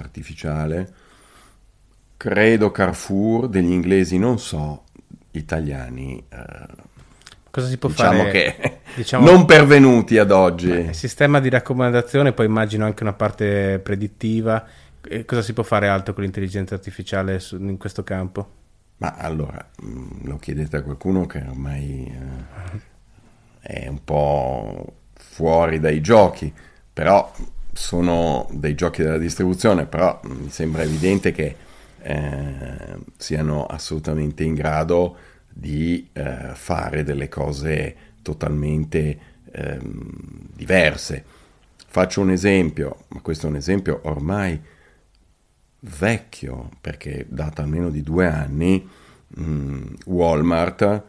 artificiale. 0.00 0.94
Credo 2.16 2.70
Carrefour, 2.70 3.48
degli 3.48 3.70
inglesi 3.70 4.18
non 4.18 4.38
so, 4.38 4.84
italiani. 5.32 6.24
Eh, 6.28 6.90
Cosa 7.50 7.66
si 7.66 7.78
può 7.78 7.88
diciamo 7.88 8.18
fare? 8.18 8.30
Che 8.30 8.78
diciamo 8.94 9.28
non 9.28 9.44
pervenuti 9.44 10.18
ad 10.18 10.30
oggi. 10.30 10.70
Il 10.70 10.94
sistema 10.94 11.40
di 11.40 11.48
raccomandazione, 11.48 12.32
poi 12.32 12.46
immagino 12.46 12.84
anche 12.84 13.02
una 13.02 13.12
parte 13.12 13.80
predittiva. 13.82 14.64
E 15.04 15.24
cosa 15.24 15.42
si 15.42 15.52
può 15.52 15.62
fare 15.62 15.88
altro 15.88 16.14
con 16.14 16.22
l'intelligenza 16.22 16.74
artificiale 16.74 17.40
in 17.52 17.76
questo 17.76 18.04
campo? 18.04 18.60
Ma 18.98 19.14
allora, 19.16 19.68
mm, 19.84 20.26
lo 20.26 20.36
chiedete 20.38 20.76
a 20.76 20.82
qualcuno 20.82 21.26
che 21.26 21.38
ormai 21.38 22.06
eh, 22.06 22.80
è 23.60 23.88
un 23.88 24.04
po' 24.04 24.94
fuori 25.14 25.80
dai 25.80 26.00
giochi, 26.00 26.52
però 26.92 27.32
sono 27.72 28.46
dei 28.52 28.74
giochi 28.74 29.02
della 29.02 29.18
distribuzione, 29.18 29.86
però 29.86 30.20
mi 30.24 30.50
sembra 30.50 30.82
evidente 30.82 31.32
che 31.32 31.56
eh, 32.00 32.96
siano 33.16 33.66
assolutamente 33.66 34.44
in 34.44 34.54
grado 34.54 35.16
di 35.48 36.08
eh, 36.12 36.50
fare 36.54 37.02
delle 37.02 37.28
cose 37.28 37.96
totalmente 38.22 39.18
ehm, 39.50 40.50
diverse. 40.54 41.24
Faccio 41.86 42.20
un 42.20 42.30
esempio, 42.30 43.04
ma 43.08 43.20
questo 43.20 43.46
è 43.46 43.50
un 43.50 43.56
esempio 43.56 44.00
ormai 44.04 44.60
vecchio, 45.84 46.70
perché 46.80 47.26
data 47.28 47.62
almeno 47.62 47.90
di 47.90 48.02
due 48.02 48.26
anni, 48.26 48.88
mm, 49.38 49.94
Walmart 50.06 51.04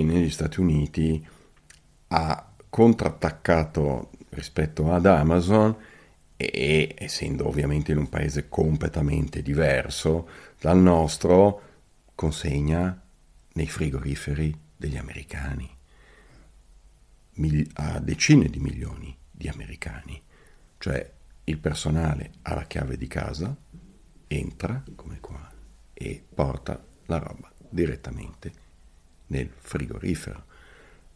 negli 0.00 0.30
Stati 0.30 0.60
Uniti 0.60 1.26
ha 2.08 2.52
contrattaccato 2.70 4.10
rispetto 4.30 4.90
ad 4.92 5.04
Amazon 5.04 5.76
e 6.36 6.94
essendo 6.98 7.46
ovviamente 7.46 7.92
in 7.92 7.98
un 7.98 8.08
paese 8.08 8.48
completamente 8.48 9.42
diverso 9.42 10.28
dal 10.58 10.78
nostro, 10.78 11.62
consegna 12.14 12.98
nei 13.52 13.66
frigoriferi 13.66 14.56
degli 14.76 14.96
americani, 14.96 15.68
a 17.74 17.98
decine 18.00 18.48
di 18.48 18.58
milioni 18.58 19.16
di 19.30 19.48
americani, 19.48 20.20
cioè 20.78 21.10
il 21.44 21.58
personale 21.58 22.32
ha 22.42 22.54
la 22.54 22.64
chiave 22.64 22.96
di 22.96 23.06
casa, 23.06 23.54
entra 24.36 24.82
come 24.94 25.18
qua 25.20 25.50
e 25.92 26.22
porta 26.34 26.82
la 27.06 27.18
roba 27.18 27.50
direttamente 27.68 28.52
nel 29.28 29.48
frigorifero. 29.54 30.44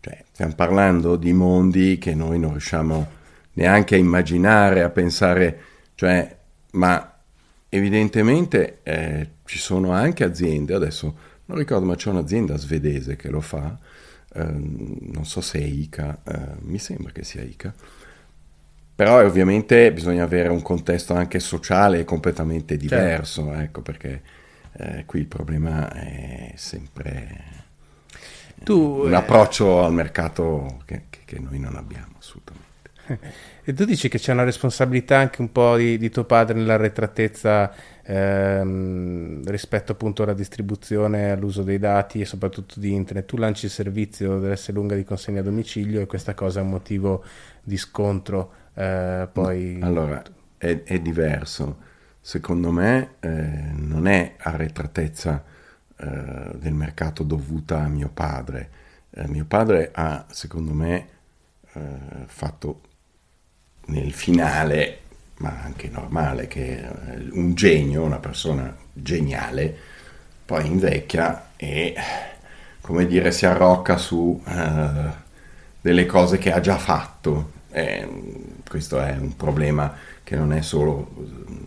Cioè, 0.01 0.25
stiamo 0.31 0.55
parlando 0.55 1.17
di 1.17 1.33
mondi 1.33 1.99
che 1.99 2.15
noi 2.15 2.39
non 2.39 2.53
riusciamo 2.53 3.25
neanche 3.55 3.95
a 3.95 3.99
immaginare, 3.99 4.83
a 4.83 4.91
pensare, 4.91 5.61
cioè, 5.95 6.37
ma 6.73 7.19
evidentemente 7.69 8.81
eh, 8.83 9.31
ci 9.45 9.59
sono 9.59 9.91
anche 9.93 10.25
aziende, 10.25 10.75
adesso 10.75 11.17
non 11.47 11.59
ricordo, 11.59 11.87
ma 11.87 11.97
c'è 11.97 12.11
un'azienda 12.11 12.57
svedese 12.57 13.17
che 13.17 13.29
lo 13.29 13.41
fa, 13.41 13.77
eh, 14.35 14.45
non 14.45 15.25
so 15.25 15.41
se 15.41 15.59
è 15.59 15.65
ICA, 15.65 16.23
eh, 16.25 16.39
mi 16.61 16.79
sembra 16.79 17.13
che 17.13 17.25
sia 17.25 17.43
ICA, 17.43 17.75
però 18.97 19.23
ovviamente 19.23 19.93
bisogna 19.93 20.25
avere 20.25 20.49
un 20.49 20.63
contesto 20.63 21.13
anche 21.13 21.39
sociale 21.39 22.05
completamente 22.05 22.79
certo. 22.79 22.95
diverso, 22.97 23.45
certo. 23.45 23.61
ecco, 23.61 23.83
perché 23.83 24.23
eh, 24.73 25.05
qui 25.05 25.21
il 25.21 25.27
problema 25.27 25.93
è 25.93 26.53
sempre 26.57 27.65
tu, 28.65 29.03
un 29.05 29.13
eh, 29.13 29.17
approccio 29.17 29.85
al 29.85 29.93
mercato 29.93 30.81
che, 30.87 31.05
che, 31.11 31.39
noi 31.39 31.59
non 31.59 31.77
abbiamo 31.77 32.15
assolutamente. 32.19 32.65
E 33.67 33.73
tu 33.73 33.85
dici 33.85 34.09
che 34.09 34.19
c'è 34.19 34.33
una 34.33 34.45
responsabilità 34.45 35.19
anche 35.19 35.41
un 35.41 35.51
po' 35.51 35.77
di, 35.77 35.99
di 35.99 36.09
tuo 36.09 36.23
padre 36.23 36.57
nell'arretratezza 36.57 37.75
ehm, 38.01 39.43
rispetto 39.45 39.91
appunto 39.91 40.23
alla 40.23 40.35
distribuzione, 40.35 41.33
all'uso 41.33 41.65
dei 41.65 41.81
dati 41.81 42.21
e 42.21 42.27
soprattutto 42.27 42.79
di 42.79 42.93
internet. 42.93 43.27
Tu 43.27 43.37
lanci 43.37 43.65
il 43.65 43.73
servizio 43.73 44.39
dell'S 44.39 44.71
lunga 44.71 44.95
di 44.95 45.03
consegna 45.03 45.41
a 45.41 45.43
domicilio 45.43 46.01
e 46.01 46.07
questa 46.07 46.33
cosa 46.33 46.61
è 46.61 46.63
un 46.63 46.69
motivo 46.69 47.25
di 47.61 47.77
scontro. 47.77 48.53
Eh, 48.79 49.29
poi... 49.33 49.79
Allora, 49.81 50.23
è, 50.59 50.83
è, 50.83 51.01
diverso. 51.01 51.79
Secondo 52.21 52.71
me 52.71 53.15
eh, 53.21 53.29
non 53.31 54.07
è 54.07 54.35
arretratezza 54.37 55.43
eh, 55.97 56.51
del 56.57 56.75
mercato 56.75 57.23
dovuta 57.23 57.83
a 57.83 57.89
mio 57.89 58.11
padre. 58.13 58.71
Eh, 59.11 59.27
mio 59.29 59.47
padre 59.47 59.91
ha, 59.95 60.27
secondo 60.31 60.75
me, 60.75 61.09
eh, 61.73 61.81
fatto 62.27 62.81
nel 63.87 64.13
finale 64.13 65.01
ma 65.39 65.61
anche 65.63 65.89
normale, 65.89 66.47
che 66.47 66.83
un 67.33 67.55
genio, 67.55 68.05
una 68.05 68.19
persona 68.19 68.75
geniale, 68.93 69.77
poi 70.47 70.67
invecchia 70.67 71.51
e, 71.57 71.95
come 72.81 73.07
dire, 73.07 73.31
si 73.33 73.45
arrocca 73.45 73.99
su 73.99 74.43
delle 75.81 76.07
cose 76.07 76.39
che 76.39 76.53
ha 76.53 76.61
già 76.61 76.79
fatto. 76.79 77.53
E 77.77 78.09
questo 78.67 78.99
è 79.03 79.15
un 79.19 79.37
problema 79.37 79.95
che 80.25 80.35
non 80.35 80.55
è 80.55 80.63
solo 80.63 81.11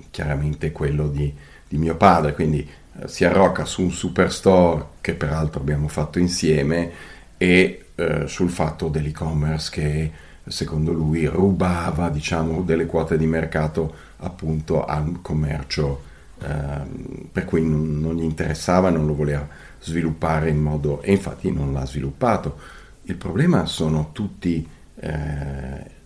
chiaramente 0.10 0.72
quello 0.72 1.08
di, 1.08 1.32
di 1.68 1.78
mio 1.78 1.98
padre, 1.98 2.34
quindi 2.34 2.68
uh, 2.94 3.06
si 3.06 3.26
arrocca 3.26 3.64
su 3.64 3.84
un 3.84 3.92
superstore 3.92 4.86
che 5.02 5.14
peraltro 5.14 5.62
abbiamo 5.62 5.88
fatto 5.88 6.18
insieme 6.18 6.92
e 7.38 7.90
uh, 7.94 8.26
sul 8.26 8.50
fatto 8.50 8.88
dell'e-commerce 8.88 9.70
che 9.72 10.12
secondo 10.48 10.94
lui 10.94 11.28
rubava 11.28 12.10
diciamo, 12.10 12.64
delle 12.64 12.88
quote 12.88 13.16
di 13.16 13.28
mercato 13.28 13.94
appunto 14.18 14.86
al 14.86 15.20
commercio 15.22 16.02
ehm, 16.42 17.28
per 17.32 17.46
cui 17.46 17.64
non, 17.64 18.00
non, 18.00 18.16
gli 18.16 18.24
interessava, 18.24 18.90
non 18.90 19.06
lo 19.06 19.14
voleva 19.14 19.48
sviluppare 19.80 20.50
in 20.50 20.58
modo 20.58 21.04
e 21.04 21.12
infatti 21.12 21.52
non 21.52 21.72
l'ha 21.72 21.86
sviluppato. 21.86 22.58
Il 23.04 23.16
problema 23.16 23.68
sono 23.68 24.10
tutti 24.12 24.68
eh, 24.96 25.98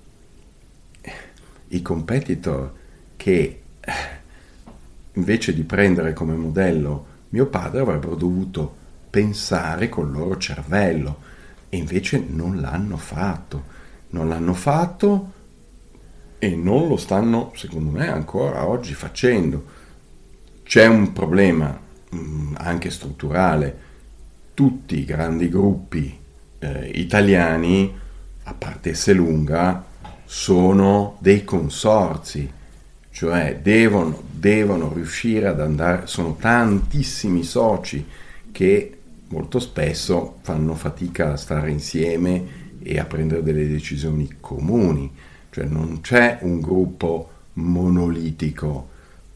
i 1.75 1.81
competitor 1.81 2.71
che 3.15 3.61
invece 5.13 5.53
di 5.53 5.63
prendere 5.63 6.13
come 6.13 6.33
modello 6.33 7.05
mio 7.29 7.45
padre 7.47 7.81
avrebbero 7.81 8.15
dovuto 8.15 8.81
pensare 9.09 9.89
col 9.89 10.11
loro 10.11 10.37
cervello 10.37 11.31
e 11.69 11.77
invece 11.77 12.23
non 12.27 12.59
l'hanno 12.59 12.97
fatto 12.97 13.71
non 14.09 14.29
l'hanno 14.29 14.53
fatto 14.53 15.31
e 16.43 16.57
non 16.57 16.89
lo 16.89 16.97
stanno, 16.97 17.53
secondo 17.55 17.89
me, 17.89 18.09
ancora 18.09 18.67
oggi 18.67 18.93
facendo. 18.93 19.63
C'è 20.63 20.85
un 20.87 21.13
problema 21.13 21.79
mm, 22.13 22.55
anche 22.57 22.89
strutturale. 22.89 23.77
Tutti 24.53 24.99
i 24.99 25.05
grandi 25.05 25.47
gruppi 25.47 26.19
eh, 26.59 26.91
italiani, 26.95 27.97
a 28.43 28.53
parte 28.53 28.93
Selunga, 28.93 29.85
sono 30.25 31.17
dei 31.19 31.43
consorzi, 31.43 32.51
cioè 33.11 33.59
devono, 33.61 34.21
devono 34.31 34.91
riuscire 34.93 35.47
ad 35.47 35.61
andare, 35.61 36.07
sono 36.07 36.35
tantissimi 36.35 37.43
soci 37.43 38.05
che 38.51 38.97
molto 39.27 39.59
spesso 39.59 40.37
fanno 40.41 40.75
fatica 40.75 41.33
a 41.33 41.37
stare 41.37 41.71
insieme 41.71 42.61
e 42.81 42.99
a 42.99 43.05
prendere 43.05 43.43
delle 43.43 43.67
decisioni 43.67 44.37
comuni, 44.39 45.11
cioè 45.49 45.65
non 45.65 46.01
c'è 46.01 46.39
un 46.41 46.59
gruppo 46.59 47.29
monolitico 47.53 48.89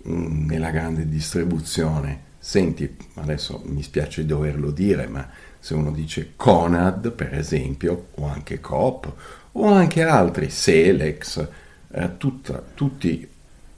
mm, 0.08 0.48
nella 0.48 0.72
grande 0.72 1.08
distribuzione. 1.08 2.26
Senti, 2.40 2.96
adesso 3.16 3.62
mi 3.66 3.84
spiace 3.84 4.26
doverlo 4.26 4.72
dire, 4.72 5.08
ma 5.08 5.28
se 5.60 5.74
uno 5.74 5.92
dice 5.92 6.34
Conad, 6.36 7.12
per 7.12 7.34
esempio, 7.34 8.08
o 8.16 8.28
anche 8.28 8.60
Coop, 8.60 9.14
o 9.60 9.72
anche 9.72 10.04
altri, 10.04 10.50
Selex, 10.50 11.48
eh, 11.92 12.18
tutta, 12.18 12.64
tutti 12.74 13.28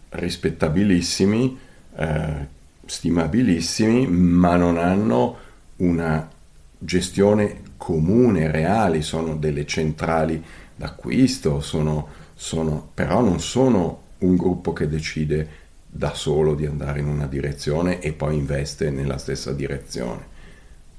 rispettabilissimi, 0.10 1.58
eh, 1.96 2.48
stimabilissimi, 2.86 4.08
ma 4.08 4.56
non 4.56 4.78
hanno 4.78 5.38
una 5.78 6.30
gestione 6.78 7.62
comune, 7.78 8.52
reali, 8.52 9.02
sono 9.02 9.36
delle 9.36 9.66
centrali 9.66 10.44
d'acquisto, 10.76 11.62
sono, 11.62 12.08
sono, 12.34 12.90
però 12.94 13.22
non 13.22 13.40
sono 13.40 14.02
un 14.20 14.36
gruppo 14.36 14.74
che 14.74 14.88
decide 14.88 15.68
da 15.86 16.14
solo 16.14 16.56
di 16.56 16.66
andare 16.66 17.00
in 17.00 17.08
una 17.08 17.26
direzione 17.26 18.00
e 18.00 18.12
poi 18.12 18.36
investe 18.36 18.90
nella 18.90 19.18
stessa 19.18 19.54
direzione, 19.54 20.24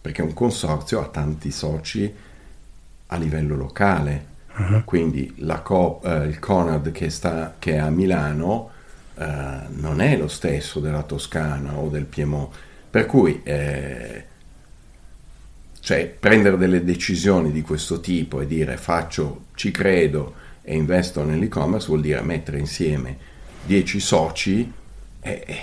perché 0.00 0.22
un 0.22 0.32
consorzio 0.32 1.00
ha 1.00 1.08
tanti 1.08 1.50
soci 1.50 2.12
a 3.06 3.16
livello 3.16 3.56
locale, 3.56 4.38
uh-huh. 4.60 4.84
quindi 4.84 5.34
Co- 5.62 6.00
eh, 6.04 6.26
il 6.26 6.38
Conad 6.38 6.90
che, 6.92 7.10
sta, 7.10 7.54
che 7.58 7.74
è 7.74 7.78
a 7.78 7.90
Milano 7.90 8.70
eh, 9.16 9.26
non 9.68 10.00
è 10.00 10.16
lo 10.16 10.28
stesso 10.28 10.80
della 10.80 11.02
Toscana 11.02 11.76
o 11.76 11.88
del 11.88 12.04
Piemonte, 12.04 12.56
per 12.90 13.06
cui 13.06 13.40
eh, 13.44 14.24
cioè, 15.80 16.06
prendere 16.06 16.56
delle 16.56 16.84
decisioni 16.84 17.52
di 17.52 17.62
questo 17.62 18.00
tipo 18.00 18.40
e 18.40 18.46
dire 18.46 18.76
faccio, 18.76 19.46
ci 19.54 19.70
credo 19.70 20.34
e 20.62 20.74
investo 20.74 21.24
nell'e-commerce 21.24 21.86
vuol 21.88 22.00
dire 22.00 22.20
mettere 22.22 22.58
insieme 22.58 23.16
10 23.64 24.00
soci 24.00 24.72
e, 25.20 25.44
e, 25.46 25.58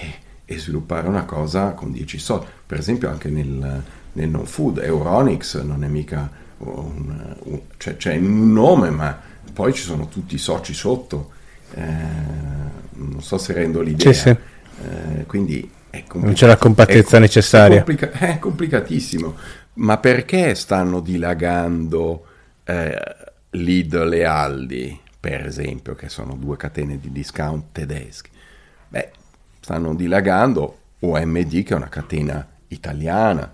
e 0.46 0.60
sviluppare 0.60 1.08
una 1.08 1.26
cosa 1.26 1.72
con 1.72 1.92
10 1.92 2.18
soci. 2.18 2.48
Per 2.66 2.78
esempio 2.78 3.10
anche 3.10 3.30
nel, 3.30 3.84
nel 4.14 4.30
non 4.30 4.46
food, 4.46 4.80
Euronics 4.80 5.56
non 5.56 5.84
è 5.84 5.88
mica 5.88 6.30
un, 6.60 7.36
un, 7.43 7.62
cioè, 7.78 7.98
c'è 7.98 8.15
un 8.15 8.52
nome 8.52 8.89
ma 8.89 9.20
poi 9.54 9.74
ci 9.74 9.82
sono 9.82 10.08
tutti 10.08 10.36
i 10.36 10.39
soci 10.39 10.74
sotto. 10.74 11.32
Eh, 11.74 11.84
non 12.91 13.22
so 13.22 13.38
se 13.38 13.54
rendo 13.54 13.82
l'idea. 13.82 14.13
Sì, 14.13 14.20
sì. 14.20 14.30
Eh, 14.30 15.26
quindi 15.26 15.70
non 16.13 16.34
c'è 16.34 16.46
la 16.46 16.58
compattezza 16.58 17.17
è, 17.17 17.20
necessaria. 17.20 17.78
È, 17.78 17.84
complica- 17.84 18.12
è, 18.12 18.39
complicatissimo. 18.39 19.36
Ma 19.74 19.98
perché 19.98 20.56
stanno 20.56 21.00
dilagando 21.00 22.26
eh, 22.63 23.15
Lidl 23.52 24.13
e 24.13 24.24
Aldi, 24.24 25.00
per 25.20 25.46
esempio, 25.46 25.96
che 25.96 26.10
sono 26.10 26.36
due 26.36 26.58
catene 26.58 27.00
di 27.00 27.12
discount 27.12 27.65
tedesche? 27.72 28.30
Beh, 28.89 29.12
stanno 29.60 29.96
dilagando 29.96 30.78
OMD, 31.00 31.63
che 31.63 31.74
è 31.74 31.76
una 31.76 31.89
catena 31.89 32.48
italiana, 32.67 33.52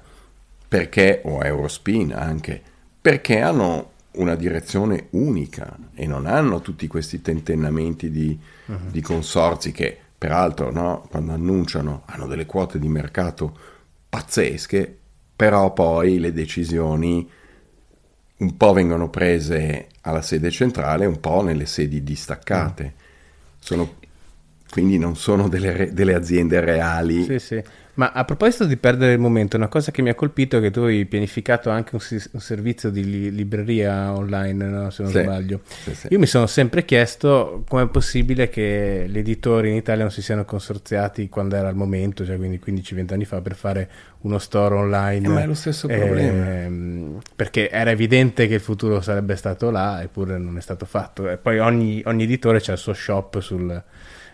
perché, 0.68 1.22
o 1.24 1.44
Eurospin 1.44 2.14
anche, 2.14 2.62
perché 3.04 3.42
hanno 3.42 3.92
una 4.12 4.36
direzione 4.36 5.08
unica 5.10 5.78
e 5.94 6.08
non 6.08 6.26
hanno 6.26 6.62
tutti 6.62 6.88
questi 6.88 7.22
tentennamenti 7.22 8.10
di, 8.10 8.40
uh-huh. 8.68 8.90
di 8.90 9.02
consorzi 9.02 9.74
che 9.74 9.98
peraltro 10.18 10.72
no, 10.72 11.06
quando 11.10 11.34
annunciano 11.34 12.04
hanno 12.06 12.28
delle 12.28 12.46
quote 12.46 12.80
di 12.80 12.88
mercato 12.88 13.58
pazzesche, 14.08 14.98
però 15.36 15.74
poi 15.74 16.18
le 16.18 16.32
decisioni 16.32 17.30
un 18.38 18.56
po' 18.56 18.72
vengono 18.72 19.10
prese 19.10 19.90
alla 20.04 20.22
sede 20.22 20.50
centrale, 20.50 21.06
un 21.06 21.20
po' 21.20 21.42
nelle 21.42 21.66
sedi 21.66 22.04
distaccate. 22.04 22.94
Sono, 23.60 23.96
quindi 24.70 24.98
non 24.98 25.18
sono 25.18 25.50
delle, 25.50 25.92
delle 25.92 26.14
aziende 26.14 26.62
reali. 26.62 27.26
Sì, 27.26 27.40
sì. 27.40 27.64
Ma 27.96 28.12
a 28.12 28.26
proposito 28.26 28.66
di 28.66 28.76
perdere 28.76 29.14
il 29.14 29.20
momento, 29.20 29.56
una 29.56 29.68
cosa 29.68 29.92
che 29.92 30.02
mi 30.02 30.10
ha 30.10 30.16
colpito 30.16 30.58
è 30.58 30.62
che 30.62 30.72
tu 30.72 30.82
hai 30.82 31.06
pianificato 31.06 31.70
anche 31.70 31.96
un, 31.96 32.02
un 32.32 32.40
servizio 32.40 32.90
di 32.90 33.08
li- 33.08 33.32
libreria 33.32 34.12
online, 34.16 34.66
no? 34.66 34.90
se 34.90 35.04
non 35.04 35.12
sì, 35.12 35.20
sbaglio. 35.22 35.62
Sì, 35.64 35.94
sì. 35.94 36.08
Io 36.10 36.18
mi 36.18 36.26
sono 36.26 36.48
sempre 36.48 36.86
chiesto 36.86 37.64
come 37.68 37.84
è 37.84 37.88
possibile 37.88 38.50
che 38.50 39.06
gli 39.08 39.18
editori 39.20 39.70
in 39.70 39.76
Italia 39.76 40.02
non 40.02 40.12
si 40.12 40.24
siano 40.24 40.44
consorziati 40.44 41.30
quando 41.30 41.56
era 41.56 41.70
il 41.70 41.76
momento, 41.76 42.26
cioè 42.26 42.38
quindi 42.38 42.60
15-20 42.66 43.14
anni 43.14 43.26
fa, 43.26 43.42
per 43.42 43.54
fare 43.54 43.90
uno 44.22 44.40
store 44.40 44.74
online. 44.74 45.28
Eh, 45.28 45.30
ma 45.30 45.42
è 45.44 45.46
lo 45.46 45.54
stesso 45.54 45.88
problema. 45.88 46.64
Ehm, 46.64 47.20
perché 47.36 47.70
era 47.70 47.92
evidente 47.92 48.48
che 48.48 48.56
il 48.56 48.60
futuro 48.60 49.02
sarebbe 49.02 49.36
stato 49.36 49.70
là, 49.70 50.02
eppure 50.02 50.40
non 50.40 50.58
è 50.58 50.62
stato 50.62 50.86
fatto. 50.86 51.30
E 51.30 51.38
poi 51.38 51.60
ogni, 51.60 52.02
ogni 52.06 52.24
editore 52.24 52.58
ha 52.66 52.72
il 52.72 52.78
suo 52.80 52.94
shop 52.94 53.40
sul, 53.40 53.84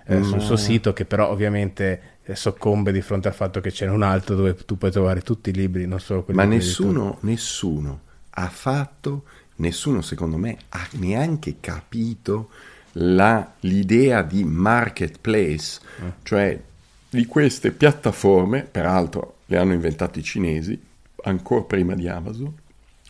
eh, 0.09 0.23
sul 0.23 0.41
suo 0.41 0.55
sito, 0.55 0.93
che 0.93 1.05
però 1.05 1.29
ovviamente 1.29 2.17
soccombe 2.33 2.91
di 2.91 3.01
fronte 3.01 3.27
al 3.27 3.33
fatto 3.33 3.59
che 3.59 3.71
c'è 3.71 3.87
un 3.87 4.03
altro 4.03 4.35
dove 4.35 4.55
tu 4.55 4.77
puoi 4.77 4.91
trovare 4.91 5.21
tutti 5.21 5.49
i 5.49 5.53
libri, 5.53 5.85
non 5.87 5.99
solo 5.99 6.23
quelli 6.23 6.39
Ma 6.39 6.45
nessuno, 6.45 7.17
nessuno 7.21 8.01
ha 8.31 8.49
fatto, 8.49 9.23
nessuno 9.57 10.01
secondo 10.01 10.37
me 10.37 10.57
ha 10.69 10.87
neanche 10.93 11.55
capito 11.59 12.49
la, 12.93 13.53
l'idea 13.61 14.21
di 14.21 14.43
marketplace, 14.43 15.79
eh. 16.01 16.13
cioè 16.23 16.61
di 17.09 17.25
queste 17.25 17.71
piattaforme, 17.71 18.63
peraltro 18.63 19.37
le 19.45 19.57
hanno 19.57 19.73
inventate 19.73 20.19
i 20.19 20.23
cinesi, 20.23 20.79
ancora 21.23 21.61
prima 21.63 21.95
di 21.95 22.07
Amazon, 22.07 22.53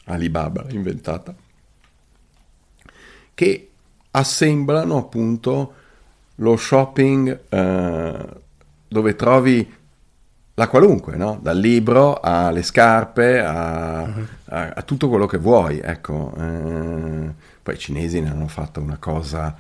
Alibaba 0.05 0.63
l'ha 0.63 0.71
inventata, 0.71 1.35
che 3.33 3.69
assemblano 4.11 4.97
appunto 4.97 5.73
lo 6.39 6.55
shopping 6.55 7.39
eh, 7.49 8.27
dove 8.87 9.15
trovi 9.15 9.77
la 10.55 10.67
qualunque, 10.67 11.15
no? 11.15 11.39
dal 11.41 11.57
libro 11.57 12.19
alle 12.19 12.63
scarpe 12.63 13.39
a, 13.39 14.01
uh-huh. 14.01 14.25
a, 14.45 14.69
a, 14.75 14.81
tutto 14.81 15.07
quello 15.07 15.25
che 15.25 15.37
vuoi. 15.37 15.79
Ecco. 15.79 16.33
Eh, 16.37 17.33
poi 17.63 17.73
i 17.73 17.77
cinesi 17.77 18.19
ne 18.19 18.29
hanno 18.29 18.47
fatto 18.47 18.81
una 18.81 18.97
cosa 18.97 19.55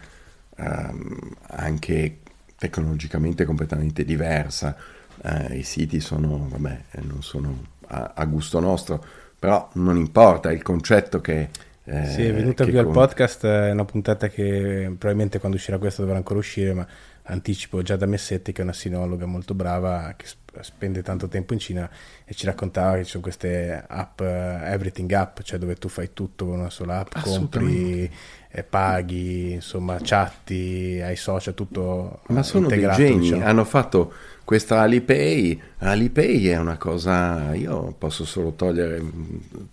um, 0.57 1.17
anche 1.51 2.19
tecnologicamente 2.57 3.45
completamente 3.45 4.03
diversa. 4.03 4.75
Eh, 5.21 5.57
I 5.57 5.63
siti 5.63 6.01
sono, 6.01 6.47
vabbè, 6.49 6.81
non 7.01 7.21
sono 7.23 7.63
a, 7.87 8.11
a, 8.15 8.25
gusto 8.25 8.59
nostro, 8.59 9.03
però 9.37 9.69
non 9.73 9.95
importa, 9.95 10.51
il 10.51 10.61
concetto 10.61 11.21
che... 11.21 11.49
Eh, 11.91 12.05
sì, 12.05 12.23
è 12.23 12.33
venuta 12.33 12.63
qui 12.65 12.73
con... 12.73 12.85
al 12.85 12.91
podcast, 12.91 13.45
è 13.45 13.71
una 13.71 13.85
puntata 13.85 14.27
che 14.27 14.93
probabilmente 14.95 15.39
quando 15.39 15.57
uscirà 15.57 15.79
questa 15.79 16.03
dovrà 16.03 16.17
ancora 16.17 16.37
uscire, 16.37 16.73
ma 16.73 16.87
anticipo 17.23 17.81
già 17.81 17.95
da 17.95 18.05
Messetti 18.05 18.51
che 18.51 18.61
è 18.61 18.63
una 18.63 18.73
sinologa 18.73 19.25
molto 19.25 19.55
brava 19.55 20.13
che 20.15 20.25
spende 20.61 21.01
tanto 21.01 21.27
tempo 21.27 21.53
in 21.53 21.59
Cina 21.59 21.89
e 22.25 22.33
ci 22.33 22.45
raccontava 22.45 22.95
che 22.95 23.05
ci 23.05 23.11
sono 23.11 23.23
queste 23.23 23.83
app, 23.87 24.19
uh, 24.19 24.23
everything 24.23 25.11
app, 25.11 25.39
cioè 25.41 25.57
dove 25.57 25.75
tu 25.75 25.87
fai 25.87 26.11
tutto 26.13 26.45
con 26.45 26.59
una 26.59 26.69
sola 26.69 26.99
app, 26.99 27.23
compri, 27.23 28.11
eh, 28.51 28.63
paghi, 28.63 29.53
insomma, 29.53 29.97
chatti, 29.99 30.99
hai 31.03 31.15
social, 31.15 31.55
tutto 31.55 32.21
Ma 32.27 32.43
sono 32.43 32.67
dei 32.67 32.87
geni, 32.93 33.19
diciamo. 33.19 33.45
hanno 33.45 33.65
fatto 33.65 34.13
questa 34.43 34.81
Alipay, 34.81 35.59
Alipay 35.79 36.45
è 36.47 36.57
una 36.57 36.77
cosa, 36.77 37.53
io 37.53 37.95
posso 37.97 38.25
solo 38.25 38.53
togliere, 38.53 39.01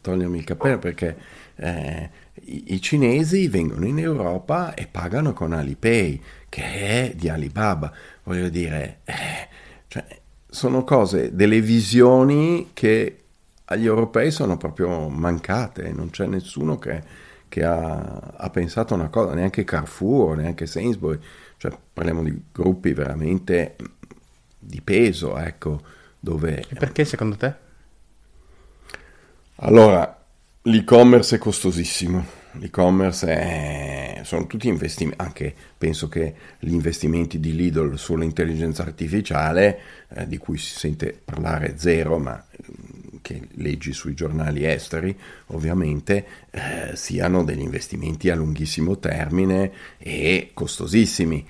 togliermi 0.00 0.38
il 0.38 0.44
cappello 0.44 0.78
perché 0.78 1.44
eh, 1.56 2.10
i, 2.44 2.74
i 2.74 2.80
cinesi 2.80 3.48
vengono 3.48 3.86
in 3.86 3.98
Europa 3.98 4.74
e 4.74 4.86
pagano 4.86 5.32
con 5.32 5.52
Alipay 5.52 6.20
che 6.48 6.62
è 6.62 7.12
di 7.14 7.28
Alibaba. 7.28 7.92
Voglio 8.24 8.48
dire, 8.48 9.00
eh, 9.04 9.48
cioè, 9.88 10.04
sono 10.48 10.84
cose, 10.84 11.34
delle 11.34 11.60
visioni 11.60 12.70
che 12.72 13.18
agli 13.66 13.86
europei 13.86 14.30
sono 14.30 14.56
proprio 14.56 15.08
mancate, 15.08 15.92
non 15.92 16.10
c'è 16.10 16.26
nessuno 16.26 16.78
che, 16.78 17.02
che 17.48 17.64
ha, 17.64 18.34
ha, 18.36 18.50
pensato 18.50 18.94
una 18.94 19.08
cosa, 19.08 19.34
neanche 19.34 19.64
Carrefour, 19.64 20.36
neanche 20.36 20.66
Sainsbury, 20.66 21.18
cioè 21.56 21.76
parliamo 21.92 22.22
di 22.22 22.42
gruppi 22.52 22.92
veramente 22.92 23.76
di 24.58 24.80
peso, 24.80 25.36
ecco, 25.36 25.80
dove... 26.18 26.64
E 26.68 26.74
perché 26.74 27.04
secondo 27.04 27.36
te? 27.36 27.54
Allora, 29.56 30.15
l'e-commerce 30.66 31.36
è 31.36 31.38
costosissimo 31.38 32.44
l'e-commerce 32.58 33.26
è, 33.26 34.20
sono 34.24 34.46
tutti 34.46 34.68
investimenti, 34.68 35.22
anche 35.22 35.54
penso 35.76 36.08
che 36.08 36.34
gli 36.58 36.72
investimenti 36.72 37.38
di 37.40 37.54
Lidl 37.54 37.96
sull'intelligenza 37.96 38.82
artificiale, 38.82 39.78
eh, 40.08 40.26
di 40.26 40.38
cui 40.38 40.58
si 40.58 40.78
sente 40.78 41.18
parlare 41.22 41.74
zero, 41.76 42.18
ma 42.18 42.42
mm, 42.42 43.16
che 43.22 43.48
leggi 43.54 43.92
sui 43.92 44.14
giornali 44.14 44.64
esteri, 44.64 45.16
ovviamente, 45.48 46.26
eh, 46.50 46.96
siano 46.96 47.44
degli 47.44 47.60
investimenti 47.60 48.30
a 48.30 48.36
lunghissimo 48.36 48.98
termine 48.98 49.72
e 49.98 50.50
costosissimi. 50.54 51.46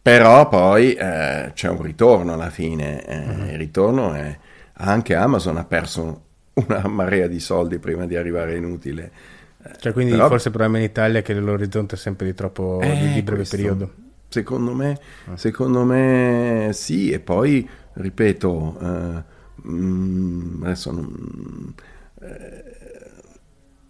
Però 0.00 0.48
poi 0.48 0.94
eh, 0.94 1.50
c'è 1.52 1.68
un 1.68 1.82
ritorno 1.82 2.32
alla 2.32 2.50
fine, 2.50 3.04
uh-huh. 3.06 3.50
il 3.50 3.58
ritorno 3.58 4.14
è 4.14 4.38
anche 4.80 5.16
Amazon 5.16 5.56
ha 5.56 5.64
perso 5.64 6.27
una 6.66 6.86
marea 6.88 7.26
di 7.26 7.40
soldi 7.40 7.78
prima 7.78 8.06
di 8.06 8.16
arrivare 8.16 8.56
inutile 8.56 9.36
cioè, 9.78 9.92
quindi 9.92 10.12
Però... 10.12 10.28
forse 10.28 10.48
il 10.48 10.54
problema 10.54 10.78
in 10.78 10.84
Italia 10.84 11.18
è 11.20 11.22
che 11.22 11.34
l'orizzonte 11.34 11.96
è 11.96 11.98
sempre 11.98 12.26
di 12.26 12.34
troppo 12.34 12.80
eh, 12.80 12.96
di, 12.96 13.12
di 13.14 13.22
breve 13.22 13.38
questo, 13.38 13.56
periodo. 13.56 13.92
Secondo 14.28 14.74
me, 14.74 14.98
ah. 15.26 15.36
secondo 15.36 15.84
me 15.84 16.70
sì, 16.72 17.10
e 17.10 17.18
poi 17.18 17.68
ripeto, 17.94 18.78
eh, 18.80 19.22
mh, 19.54 19.72
mm, 19.72 20.62
adesso 20.62 20.92
non, 20.92 21.74
eh, 22.20 22.64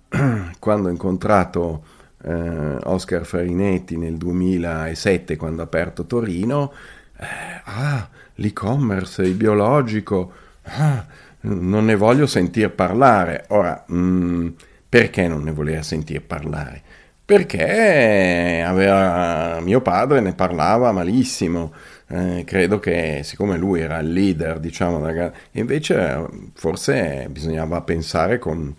quando 0.59 0.89
ho 0.89 0.91
incontrato 0.91 1.85
eh, 2.23 2.77
Oscar 2.85 3.25
Farinetti 3.27 3.97
nel 3.97 4.17
2007 4.17 5.37
quando 5.37 5.61
ha 5.63 5.65
aperto 5.65 6.07
Torino, 6.07 6.73
eh, 7.19 7.27
ah, 7.65 8.09
l'e-commerce, 8.37 9.23
il 9.23 9.35
biologico, 9.35 10.33
ah, 10.63 11.05
non 11.41 11.85
ne 11.85 11.95
voglio 11.97 12.27
sentir 12.27 12.71
parlare. 12.71 13.45
Ora, 13.49 13.85
mh, 13.87 13.97
mm, 13.97 14.49
perché 14.89 15.29
non 15.29 15.43
ne 15.43 15.53
voleva 15.53 15.83
sentire 15.83 16.21
parlare? 16.21 16.83
perché 17.29 18.63
aveva, 18.67 19.61
mio 19.61 19.83
padre 19.83 20.21
ne 20.21 20.33
parlava 20.33 20.93
malissimo. 20.93 21.75
Eh, 22.09 22.43
credo 22.47 22.79
che 22.79 23.21
siccome 23.23 23.59
lui 23.59 23.81
era 23.81 23.99
il 23.99 24.11
leader, 24.11 24.59
diciamo, 24.59 25.07
invece 25.51 26.27
forse 26.55 27.27
bisognava 27.29 27.83
pensare 27.83 28.39
con, 28.39 28.75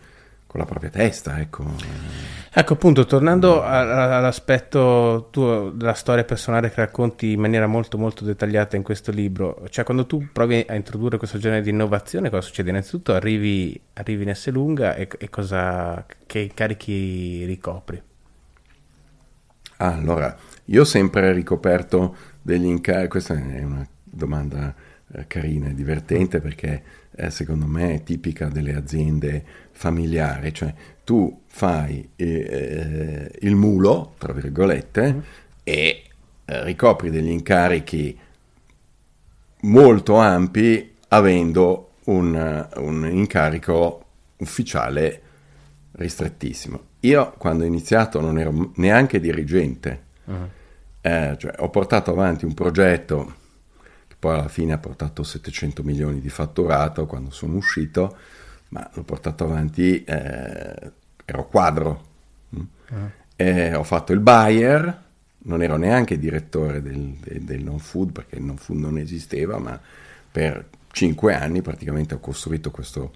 con 0.49 0.59
la 0.59 0.65
propria 0.65 0.89
testa, 0.89 1.39
ecco. 1.39 1.63
Ecco 2.51 2.73
appunto, 2.73 3.05
tornando 3.05 3.61
all'aspetto 3.63 5.27
tuo 5.29 5.69
della 5.69 5.93
storia 5.93 6.23
personale 6.23 6.71
che 6.71 6.77
racconti 6.77 7.33
in 7.33 7.39
maniera 7.39 7.67
molto 7.67 7.99
molto 7.99 8.25
dettagliata 8.25 8.75
in 8.75 8.81
questo 8.81 9.11
libro, 9.11 9.63
cioè 9.69 9.85
quando 9.85 10.07
tu 10.07 10.29
provi 10.33 10.65
a 10.67 10.73
introdurre 10.73 11.19
questo 11.19 11.37
genere 11.37 11.61
di 11.61 11.69
innovazione, 11.69 12.31
cosa 12.31 12.41
succede? 12.41 12.71
Innanzitutto 12.71 13.13
arrivi, 13.13 13.79
arrivi 13.93 14.23
in 14.23 14.29
Esselunga 14.29 14.95
e, 14.95 15.07
e 15.19 15.29
cosa, 15.29 16.03
che 16.25 16.39
incarichi 16.39 17.45
ricopri? 17.45 18.01
Allora, 19.77 20.35
io 20.65 20.81
ho 20.81 20.85
sempre 20.85 21.31
ricoperto 21.31 22.15
degli 22.41 22.65
incarichi, 22.65 23.07
questa 23.07 23.35
è 23.35 23.63
una 23.63 23.87
domanda 24.03 24.73
eh, 25.11 25.27
carina 25.27 25.69
e 25.69 25.75
divertente 25.75 26.41
perché 26.41 26.83
eh, 27.15 27.29
secondo 27.31 27.65
me 27.65 27.95
è 27.95 28.03
tipica 28.03 28.47
delle 28.47 28.75
aziende 28.75 29.43
familiari, 29.79 30.53
cioè 30.53 30.73
tu 31.05 31.43
fai 31.47 32.09
eh, 32.17 33.31
il 33.39 33.55
mulo, 33.55 34.15
tra 34.17 34.33
virgolette, 34.33 35.13
mm. 35.13 35.19
e 35.63 36.03
eh, 36.43 36.63
ricopri 36.65 37.09
degli 37.09 37.29
incarichi 37.29 38.19
molto 39.61 40.15
ampi 40.17 40.95
avendo 41.07 41.91
un, 42.05 42.67
un 42.75 43.09
incarico 43.09 44.05
ufficiale 44.37 45.21
ristrettissimo. 45.93 46.81
Io 47.01 47.33
quando 47.37 47.63
ho 47.63 47.67
iniziato 47.67 48.19
non 48.19 48.37
ero 48.37 48.73
neanche 48.75 49.21
dirigente, 49.21 50.03
uh-huh. 50.25 50.49
eh, 50.99 51.35
cioè, 51.39 51.53
ho 51.59 51.69
portato 51.69 52.11
avanti 52.11 52.43
un 52.43 52.53
progetto 52.53 53.35
che 54.09 54.15
poi 54.19 54.33
alla 54.33 54.49
fine 54.49 54.73
ha 54.73 54.77
portato 54.77 55.23
700 55.23 55.83
milioni 55.83 56.19
di 56.19 56.29
fatturato 56.29 57.05
quando 57.05 57.31
sono 57.31 57.55
uscito, 57.55 58.17
ma 58.69 58.89
l'ho 58.93 59.03
portato 59.03 59.43
avanti, 59.43 60.03
eh, 60.03 60.91
ero 61.25 61.47
quadro, 61.47 62.07
eh, 63.35 63.73
ho 63.73 63.83
fatto 63.83 64.13
il 64.13 64.19
buyer, 64.19 65.03
non 65.41 65.61
ero 65.61 65.77
neanche 65.77 66.19
direttore 66.19 66.81
del, 66.81 67.15
del, 67.19 67.41
del 67.41 67.63
non 67.63 67.79
food 67.79 68.11
perché 68.11 68.35
il 68.35 68.43
non 68.43 68.57
food 68.57 68.79
non 68.79 68.97
esisteva, 68.97 69.57
ma 69.57 69.79
per 70.31 70.67
cinque 70.91 71.33
anni 71.33 71.61
praticamente 71.61 72.15
ho 72.15 72.19
costruito 72.19 72.71
questo 72.71 73.11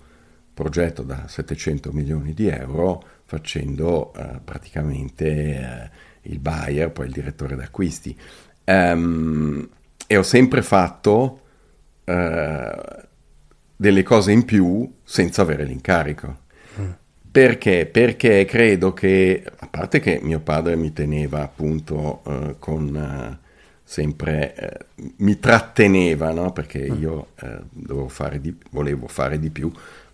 progetto 0.53 1.01
da 1.01 1.27
700 1.27 1.91
milioni 1.91 2.33
di 2.33 2.47
euro 2.47 3.03
facendo 3.25 4.13
eh, 4.13 4.39
praticamente 4.43 5.25
eh, 5.25 5.89
il 6.23 6.39
buyer, 6.39 6.91
poi 6.91 7.07
il 7.07 7.11
direttore 7.11 7.55
d'acquisti. 7.55 8.17
Um, 8.65 9.67
e 10.07 10.17
ho 10.17 10.23
sempre 10.23 10.61
fatto 10.61 11.41
uh, 12.05 12.11
delle 13.75 14.03
cose 14.03 14.31
in 14.31 14.45
più 14.45 14.91
senza 15.03 15.41
avere 15.41 15.63
l'incarico. 15.65 16.37
Mm. 16.79 16.89
Perché? 17.31 17.85
Perché 17.85 18.45
credo 18.45 18.93
che, 18.93 19.43
a 19.57 19.67
parte 19.67 19.99
che 19.99 20.19
mio 20.21 20.39
padre 20.39 20.75
mi 20.75 20.93
teneva 20.93 21.41
appunto 21.41 22.21
uh, 22.23 22.55
con 22.59 22.93
uh, 22.93 23.37
sempre, 23.83 24.87
mi 25.17 25.39
tratteneva, 25.39 26.31
no? 26.31 26.51
perché 26.51 26.89
mm. 26.89 27.01
io 27.01 27.27
fare 28.07 28.39
di, 28.39 28.55
volevo 28.71 29.07
fare 29.07 29.39
di 29.39 29.49
più. 29.49 29.71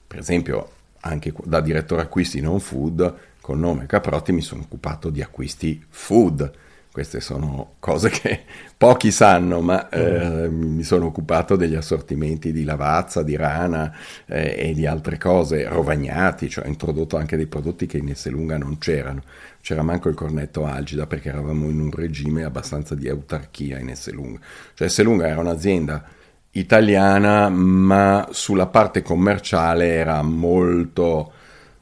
Per 0.08 0.18
esempio, 0.18 0.72
anche 1.02 1.34
da 1.44 1.62
direttore 1.62 2.02
acquisti 2.02 2.42
non 2.42 2.60
food, 2.60 3.16
col 3.42 3.58
nome 3.58 3.86
Caprotti 3.86 4.32
mi 4.32 4.42
sono 4.42 4.62
occupato 4.62 5.10
di 5.10 5.22
acquisti 5.22 5.84
food. 5.90 6.52
Queste 6.92 7.22
sono 7.22 7.76
cose 7.80 8.10
che 8.10 8.44
pochi 8.76 9.12
sanno, 9.12 9.62
ma 9.62 9.90
eh, 9.90 10.50
mi 10.50 10.82
sono 10.82 11.06
occupato 11.06 11.56
degli 11.56 11.76
assortimenti 11.76 12.52
di 12.52 12.64
lavazza, 12.64 13.22
di 13.22 13.36
rana 13.36 13.96
eh, 14.26 14.56
e 14.58 14.74
di 14.74 14.88
altre 14.88 15.18
cose, 15.20 15.68
rovagnati, 15.68 16.50
cioè 16.50 16.66
ho 16.66 16.68
introdotto 16.68 17.16
anche 17.16 17.38
dei 17.38 17.46
prodotti 17.46 17.86
che 17.86 17.98
in 18.00 18.10
Esselunga 18.10 18.58
non 18.58 18.80
c'erano. 18.80 19.22
C'era 19.62 19.84
manco 19.84 20.10
il 20.10 20.16
cornetto 20.16 20.66
algida 20.66 21.06
perché 21.06 21.30
eravamo 21.30 21.70
in 21.70 21.80
un 21.80 21.92
regime 21.92 22.44
abbastanza 22.44 22.96
di 22.96 23.08
autarchia 23.08 23.78
in 23.78 23.90
Esselunga. 23.90 24.40
Cioè 24.74 24.88
Esselunga 24.88 25.28
era 25.28 25.40
un'azienda 25.42 26.04
italiana, 26.52 27.50
ma 27.50 28.28
sulla 28.32 28.68
parte 28.68 29.04
commerciale 29.04 29.90
era 29.94 30.22
molto, 30.24 31.32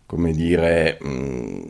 come 0.05 0.31
dire, 0.33 0.99
mm, 1.03 1.61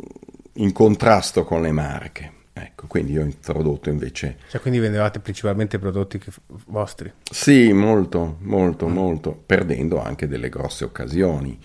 in 0.53 0.71
contrasto 0.71 1.43
con 1.43 1.61
le 1.61 1.71
marche. 1.71 2.31
Ecco, 2.59 2.87
quindi 2.87 3.11
io 3.13 3.21
ho 3.21 3.25
introdotto 3.25 3.89
invece... 3.89 4.37
Cioè, 4.49 4.59
quindi 4.59 4.79
vendevate 4.79 5.19
principalmente 5.19 5.77
prodotti 5.77 6.17
che... 6.17 6.31
vostri? 6.67 7.11
Sì, 7.23 7.71
molto, 7.71 8.37
molto, 8.41 8.87
mm. 8.87 8.91
molto, 8.91 9.31
perdendo 9.45 10.01
anche 10.01 10.27
delle 10.27 10.49
grosse 10.49 10.83
occasioni. 10.83 11.59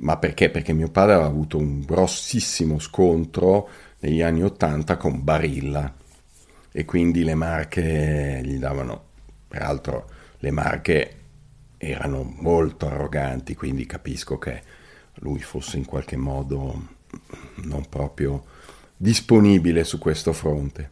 Ma 0.00 0.16
perché? 0.16 0.50
Perché 0.50 0.72
mio 0.72 0.90
padre 0.90 1.14
aveva 1.14 1.28
avuto 1.28 1.58
un 1.58 1.80
grossissimo 1.80 2.78
scontro 2.78 3.68
negli 4.00 4.22
anni 4.22 4.44
Ottanta 4.44 4.96
con 4.96 5.24
Barilla 5.24 5.92
e 6.70 6.84
quindi 6.84 7.24
le 7.24 7.34
marche 7.34 8.40
gli 8.44 8.58
davano, 8.58 9.02
peraltro 9.48 10.08
le 10.38 10.50
marche 10.52 11.14
erano 11.78 12.22
molto 12.22 12.86
arroganti, 12.86 13.56
quindi 13.56 13.86
capisco 13.86 14.38
che 14.38 14.62
lui 15.14 15.40
fosse 15.40 15.78
in 15.78 15.84
qualche 15.84 16.16
modo 16.16 16.96
non 17.62 17.88
proprio 17.88 18.44
disponibile 18.98 19.84
su 19.84 19.96
questo 19.98 20.34
fronte. 20.34 20.90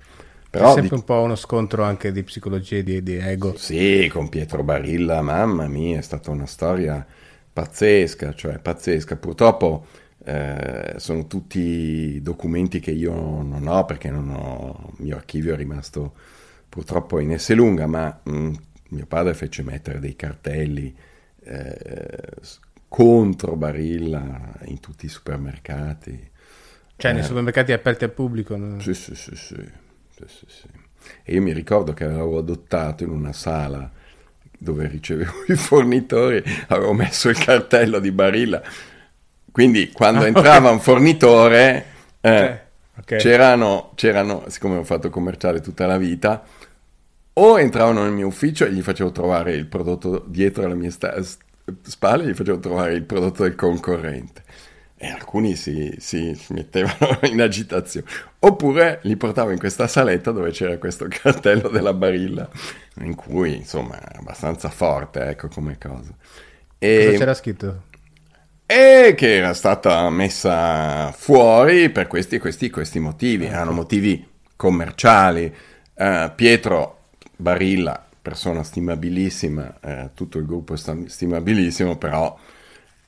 Però 0.48 0.70
È 0.70 0.72
sempre 0.72 0.88
di... 0.88 0.94
un 0.94 1.04
po' 1.04 1.20
uno 1.20 1.34
scontro 1.34 1.82
anche 1.82 2.12
di 2.12 2.22
psicologia 2.22 2.76
e 2.76 2.82
di, 2.82 3.02
di 3.02 3.16
ego. 3.16 3.54
Sì, 3.56 4.08
con 4.10 4.30
Pietro 4.30 4.62
Barilla, 4.62 5.20
mamma 5.20 5.66
mia, 5.66 5.98
è 5.98 6.02
stata 6.02 6.30
una 6.30 6.46
storia 6.46 7.04
pazzesca, 7.52 8.32
cioè 8.34 8.58
pazzesca. 8.58 9.16
Purtroppo 9.16 9.86
eh, 10.24 10.94
sono 10.96 11.26
tutti 11.26 12.20
documenti 12.22 12.80
che 12.80 12.92
io 12.92 13.12
non 13.42 13.66
ho 13.66 13.84
perché 13.84 14.10
non 14.10 14.30
ho, 14.30 14.92
il 14.96 15.04
mio 15.04 15.16
archivio 15.16 15.52
è 15.52 15.56
rimasto 15.56 16.14
purtroppo 16.68 17.18
in 17.18 17.32
Esselunga, 17.32 17.86
ma 17.86 18.20
mh, 18.22 18.36
mm, 18.36 18.54
mio 18.90 19.06
padre 19.06 19.34
fece 19.34 19.62
mettere 19.62 19.98
dei 19.98 20.16
cartelli 20.16 20.94
eh, 21.44 22.20
contro 22.88 23.56
Barilla 23.56 24.54
in 24.64 24.80
tutti 24.80 25.06
i 25.06 25.10
supermercati. 25.10 26.30
Cioè, 26.96 27.12
nei 27.12 27.20
eh, 27.20 27.24
supermercati 27.24 27.72
aperti 27.72 28.04
al 28.04 28.10
pubblico? 28.10 28.56
No? 28.56 28.80
Sì, 28.80 28.94
sì, 28.94 29.14
sì, 29.14 29.36
sì, 29.36 29.56
sì, 30.14 30.46
sì. 30.46 30.68
E 31.22 31.34
io 31.34 31.42
mi 31.42 31.52
ricordo 31.52 31.92
che 31.92 32.04
avevo 32.04 32.38
adottato 32.38 33.04
in 33.04 33.10
una 33.10 33.32
sala 33.32 33.90
dove 34.58 34.88
ricevevo 34.88 35.44
i 35.48 35.56
fornitori, 35.56 36.42
avevo 36.68 36.92
messo 36.92 37.28
il 37.28 37.38
cartello 37.38 37.98
di 37.98 38.10
Barilla. 38.10 38.62
Quindi 39.52 39.90
quando 39.92 40.22
ah, 40.22 40.26
entrava 40.26 40.58
okay. 40.58 40.72
un 40.72 40.80
fornitore, 40.80 41.84
eh, 42.20 42.30
okay. 42.30 42.64
Okay. 42.98 43.18
C'erano, 43.18 43.92
c'erano, 43.94 44.44
siccome 44.48 44.78
ho 44.78 44.84
fatto 44.84 45.10
commerciale 45.10 45.60
tutta 45.60 45.86
la 45.86 45.98
vita, 45.98 46.42
o 47.34 47.58
entravano 47.58 48.02
nel 48.02 48.12
mio 48.12 48.26
ufficio 48.26 48.64
e 48.64 48.72
gli 48.72 48.80
facevo 48.80 49.12
trovare 49.12 49.52
il 49.52 49.66
prodotto 49.66 50.24
dietro 50.26 50.64
alle 50.64 50.74
mie 50.74 50.90
sta- 50.90 51.14
spalle, 51.82 52.26
gli 52.26 52.34
facevo 52.34 52.58
trovare 52.58 52.94
il 52.94 53.02
prodotto 53.02 53.42
del 53.42 53.54
concorrente. 53.54 54.42
E 54.98 55.08
alcuni 55.08 55.56
si, 55.56 55.94
si, 55.98 56.38
mettevano 56.48 57.18
in 57.30 57.40
agitazione. 57.40 58.06
Oppure 58.38 59.00
li 59.02 59.16
portavo 59.16 59.50
in 59.50 59.58
questa 59.58 59.86
saletta 59.86 60.30
dove 60.30 60.50
c'era 60.50 60.78
questo 60.78 61.06
cartello 61.10 61.68
della 61.68 61.92
barilla, 61.92 62.48
in 63.00 63.14
cui 63.14 63.56
insomma 63.56 64.00
è 64.00 64.16
abbastanza 64.16 64.70
forte, 64.70 65.20
ecco 65.20 65.48
come 65.48 65.76
cosa. 65.78 66.14
E... 66.78 67.06
Cosa 67.06 67.18
c'era 67.18 67.34
scritto? 67.34 67.82
E 68.64 69.14
che 69.16 69.36
era 69.36 69.54
stata 69.54 70.08
messa 70.10 71.12
fuori 71.12 71.90
per 71.90 72.08
questi 72.08 72.36
e 72.36 72.38
questi, 72.40 72.68
questi 72.70 72.98
motivi, 72.98 73.44
erano 73.44 73.72
motivi 73.72 74.26
commerciali. 74.56 75.54
Uh, 75.94 76.30
Pietro 76.34 76.96
Barilla, 77.36 78.04
persona 78.20 78.64
stimabilissima, 78.64 79.78
eh, 79.80 80.10
tutto 80.14 80.38
il 80.38 80.46
gruppo 80.46 80.74
è 80.74 80.76
stimabilissimo, 80.76 81.96
però 81.96 82.36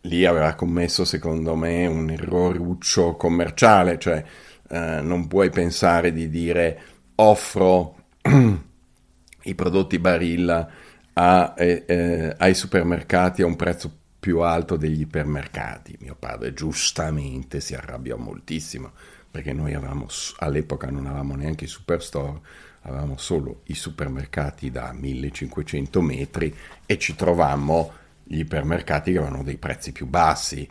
lì 0.09 0.25
aveva 0.25 0.55
commesso 0.55 1.05
secondo 1.05 1.55
me 1.55 1.87
un 1.87 2.11
erroruccio 2.11 3.15
commerciale, 3.17 3.99
cioè 3.99 4.25
eh, 4.69 5.01
non 5.03 5.29
puoi 5.29 5.51
pensare 5.51 6.13
di 6.13 6.29
dire 6.29 6.81
offro 7.17 7.97
i 9.43 9.55
prodotti 9.55 9.99
Barilla 9.99 10.69
a, 11.13 11.55
eh, 11.57 11.85
eh, 11.87 12.35
ai 12.37 12.55
supermercati 12.55 13.43
a 13.43 13.47
un 13.47 13.57
prezzo 13.57 13.97
più 14.19 14.41
alto 14.41 14.77
degli 14.77 15.03
ipermercati. 15.03 15.97
Mio 16.01 16.17
padre 16.19 16.53
giustamente 16.55 17.61
si 17.61 17.75
arrabbiò 17.75 18.17
moltissimo 18.17 18.93
perché 19.31 19.53
noi 19.53 19.75
avevamo 19.75 20.07
all'epoca 20.39 20.91
non 20.91 21.07
avevamo 21.07 21.37
neanche 21.37 21.65
i 21.65 21.69
superstore 21.69 22.41
avevamo 22.83 23.17
solo 23.19 23.61
i 23.67 23.75
supermercati 23.75 24.71
da 24.71 24.93
1500 24.93 26.01
metri 26.01 26.55
e 26.87 26.99
ci 26.99 27.15
trovammo 27.15 27.93
gli 28.31 28.41
ipermercati 28.41 29.13
che 29.13 29.19
avevano 29.19 29.43
dei 29.43 29.57
prezzi 29.57 29.93
più 29.93 30.07
bassi 30.07 30.69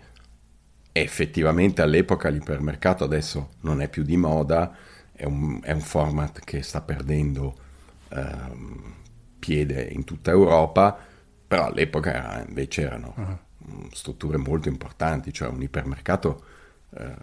effettivamente 1.02 1.82
all'epoca 1.82 2.30
l'ipermercato 2.30 3.04
adesso 3.04 3.52
non 3.62 3.82
è 3.82 3.90
più 3.90 4.04
di 4.04 4.18
moda, 4.18 4.76
è 5.12 5.26
un, 5.26 5.60
è 5.64 5.72
un 5.72 5.82
format 5.82 6.40
che 6.40 6.62
sta 6.64 6.82
perdendo 6.82 7.56
ehm, 8.10 8.94
piede 9.40 9.84
in 9.84 10.04
tutta 10.04 10.32
Europa, 10.32 10.98
però 11.48 11.68
all'epoca 11.68 12.14
era, 12.14 12.46
invece 12.48 12.82
erano 12.82 13.14
uh-huh. 13.16 13.90
strutture 13.92 14.38
molto 14.38 14.70
importanti, 14.70 15.32
cioè 15.32 15.50
un 15.50 15.62
ipermercato 15.62 16.44
eh, 16.98 17.16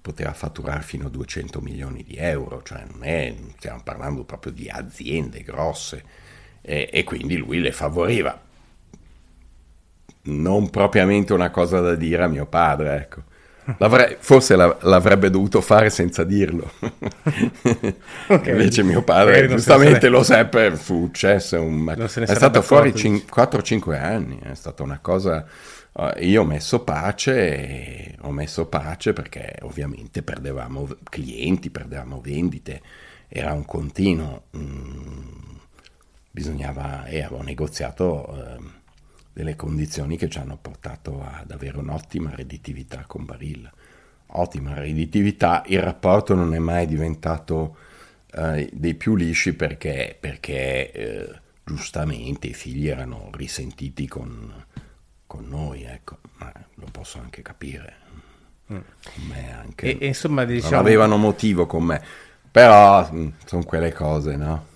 poteva 0.00 0.32
fatturare 0.32 0.82
fino 0.82 1.06
a 1.06 1.10
200 1.10 1.60
milioni 1.60 2.02
di 2.02 2.16
euro, 2.16 2.62
cioè 2.62 2.84
non 2.90 3.04
è, 3.04 3.34
stiamo 3.56 3.82
parlando 3.82 4.24
proprio 4.24 4.52
di 4.52 4.68
aziende 4.68 5.42
grosse 5.42 6.04
e, 6.60 6.90
e 6.92 7.04
quindi 7.04 7.36
lui 7.36 7.60
le 7.60 7.72
favoriva. 7.72 8.50
Non 10.24 10.70
propriamente 10.70 11.32
una 11.32 11.50
cosa 11.50 11.80
da 11.80 11.94
dire 11.94 12.22
a 12.22 12.28
mio 12.28 12.46
padre, 12.46 12.96
ecco. 12.96 13.22
L'avrei, 13.78 14.16
forse 14.18 14.56
l'avrebbe 14.56 15.30
dovuto 15.30 15.60
fare 15.60 15.88
senza 15.88 16.24
dirlo. 16.24 16.72
okay. 18.26 18.50
Invece 18.50 18.82
mio 18.82 19.02
padre 19.02 19.46
giustamente 19.46 20.08
lo 20.08 20.22
seppe, 20.24 20.72
fu 20.72 21.02
uccesso. 21.02 21.60
Un... 21.60 21.94
È 21.96 22.34
stato 22.34 22.60
fuori 22.62 22.94
cin- 22.94 23.24
4-5 23.32 23.94
anni, 23.94 24.38
è 24.42 24.54
stata 24.54 24.82
una 24.82 24.98
cosa... 25.00 25.46
Uh, 25.94 26.10
io 26.20 26.40
ho 26.40 26.44
messo 26.44 26.82
pace, 26.84 28.16
ho 28.22 28.30
messo 28.30 28.66
pace 28.66 29.12
perché 29.12 29.56
ovviamente 29.60 30.22
perdevamo 30.22 30.88
clienti, 31.10 31.68
perdevamo 31.68 32.20
vendite, 32.22 32.80
era 33.28 33.52
un 33.52 33.64
continuo. 33.64 34.44
Mm, 34.56 35.56
bisognava, 36.30 37.04
e 37.06 37.22
avevo 37.22 37.42
negoziato... 37.42 38.28
Uh, 38.28 38.80
delle 39.32 39.56
condizioni 39.56 40.16
che 40.16 40.28
ci 40.28 40.38
hanno 40.38 40.58
portato 40.60 41.22
ad 41.22 41.50
avere 41.50 41.78
un'ottima 41.78 42.34
redditività 42.34 43.04
con 43.06 43.24
Barilla. 43.24 43.72
Ottima 44.34 44.74
redditività, 44.74 45.62
il 45.66 45.80
rapporto 45.80 46.34
non 46.34 46.54
è 46.54 46.58
mai 46.58 46.86
diventato 46.86 47.76
eh, 48.32 48.68
dei 48.72 48.94
più 48.94 49.14
lisci 49.14 49.54
perché, 49.54 50.16
perché 50.18 50.92
eh, 50.92 51.40
giustamente 51.64 52.48
i 52.48 52.54
figli 52.54 52.88
erano 52.88 53.30
risentiti 53.32 54.08
con, 54.08 54.64
con 55.26 55.46
noi, 55.48 55.84
ecco, 55.84 56.18
ma 56.38 56.52
lo 56.76 56.88
posso 56.90 57.18
anche 57.18 57.42
capire. 57.42 57.96
Mm. 58.72 58.76
Con 58.76 59.24
me 59.28 59.54
anche. 59.54 59.98
E, 59.98 59.98
e 60.00 60.06
insomma, 60.06 60.44
diciamo... 60.44 60.76
Non 60.76 60.80
avevano 60.80 61.16
motivo 61.18 61.66
con 61.66 61.84
me, 61.84 62.02
però 62.50 63.10
mm, 63.12 63.28
sono 63.44 63.64
quelle 63.64 63.92
cose, 63.92 64.36
no? 64.36 64.66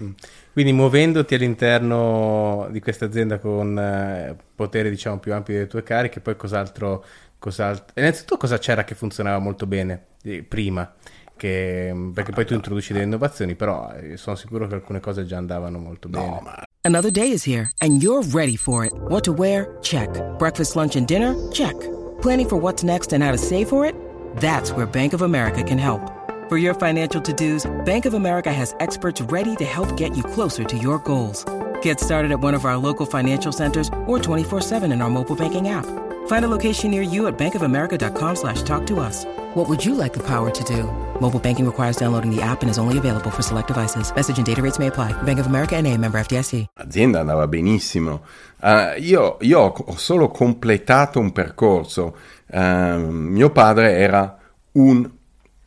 Mm. 0.00 0.10
Quindi 0.54 0.72
muovendoti 0.72 1.34
all'interno 1.34 2.68
di 2.70 2.78
questa 2.78 3.06
azienda 3.06 3.40
con 3.40 3.76
eh, 3.76 4.36
poteri 4.54 4.88
diciamo 4.88 5.18
più 5.18 5.34
ampi 5.34 5.52
delle 5.52 5.66
tue 5.66 5.82
cariche, 5.82 6.20
poi 6.20 6.36
cos'altro, 6.36 7.04
cos'altro... 7.40 7.86
Innanzitutto 7.96 8.36
cosa 8.36 8.56
c'era 8.58 8.84
che 8.84 8.94
funzionava 8.94 9.40
molto 9.40 9.66
bene 9.66 10.04
eh, 10.22 10.44
prima? 10.44 10.94
Che, 11.36 12.10
perché 12.14 12.30
poi 12.30 12.46
tu 12.46 12.54
introduci 12.54 12.92
delle 12.92 13.04
innovazioni, 13.04 13.56
però 13.56 13.92
eh, 13.94 14.16
sono 14.16 14.36
sicuro 14.36 14.68
che 14.68 14.74
alcune 14.74 15.00
cose 15.00 15.26
già 15.26 15.38
andavano 15.38 15.78
molto 15.78 16.08
bene. 16.08 16.24
No, 16.24 16.40
ma... 16.44 16.62
Another 16.82 17.10
day 17.10 17.32
is 17.32 17.44
here 17.44 17.72
and 17.78 18.00
you're 18.00 18.24
ready 18.30 18.54
for 18.54 18.84
it. 18.84 18.92
What 19.08 19.24
to 19.24 19.32
wear? 19.32 19.76
Check. 19.82 20.08
Breakfast, 20.38 20.76
lunch 20.76 20.94
and 20.94 21.08
dinner? 21.08 21.34
Check. 21.50 21.74
Planning 22.20 22.46
for 22.46 22.60
what's 22.60 22.84
next 22.84 23.12
and 23.12 23.24
how 23.24 23.32
to 23.32 23.38
save 23.38 23.66
for 23.66 23.84
it? 23.84 23.96
That's 24.36 24.70
where 24.70 24.86
Bank 24.86 25.14
of 25.14 25.22
America 25.22 25.64
can 25.64 25.78
help. 25.78 26.23
For 26.48 26.58
your 26.58 26.74
financial 26.74 27.22
to-dos, 27.22 27.64
Bank 27.86 28.04
of 28.04 28.12
America 28.12 28.52
has 28.52 28.74
experts 28.78 29.22
ready 29.32 29.56
to 29.56 29.64
help 29.64 29.96
get 29.96 30.14
you 30.14 30.22
closer 30.22 30.62
to 30.62 30.76
your 30.76 30.98
goals. 30.98 31.42
Get 31.80 31.98
started 31.98 32.32
at 32.32 32.40
one 32.40 32.52
of 32.52 32.66
our 32.66 32.76
local 32.76 33.06
financial 33.06 33.50
centers 33.50 33.88
or 34.04 34.18
24-7 34.18 34.92
in 34.92 35.00
our 35.00 35.08
mobile 35.08 35.36
banking 35.36 35.68
app. 35.68 35.86
Find 36.26 36.44
a 36.44 36.48
location 36.48 36.90
near 36.90 37.00
you 37.00 37.28
at 37.28 37.38
bankofamerica.com 37.38 38.36
slash 38.36 38.60
talk 38.60 38.86
to 38.88 39.00
us. 39.00 39.24
What 39.54 39.70
would 39.70 39.82
you 39.82 39.94
like 39.94 40.12
the 40.12 40.22
power 40.22 40.50
to 40.50 40.64
do? 40.64 40.82
Mobile 41.18 41.40
banking 41.40 41.64
requires 41.64 41.96
downloading 41.96 42.30
the 42.30 42.42
app 42.42 42.60
and 42.60 42.68
is 42.68 42.76
only 42.76 42.98
available 42.98 43.30
for 43.30 43.40
select 43.40 43.68
devices. 43.68 44.14
Message 44.14 44.36
and 44.36 44.44
data 44.44 44.60
rates 44.60 44.78
may 44.78 44.88
apply. 44.88 45.12
Bank 45.22 45.38
of 45.38 45.46
America 45.46 45.80
NA, 45.80 45.96
member 45.96 46.18
FDIC. 46.18 46.66
L'azienda 46.76 47.20
andava 47.20 47.46
benissimo. 47.48 48.20
Uh, 48.60 48.92
io, 48.98 49.38
io, 49.40 49.60
ho 49.60 49.96
solo 49.96 50.28
completato 50.28 51.20
un 51.20 51.32
percorso. 51.32 52.14
Uh, 52.52 52.98
mio 52.98 53.48
padre 53.50 53.96
era 53.96 54.38
un... 54.72 55.10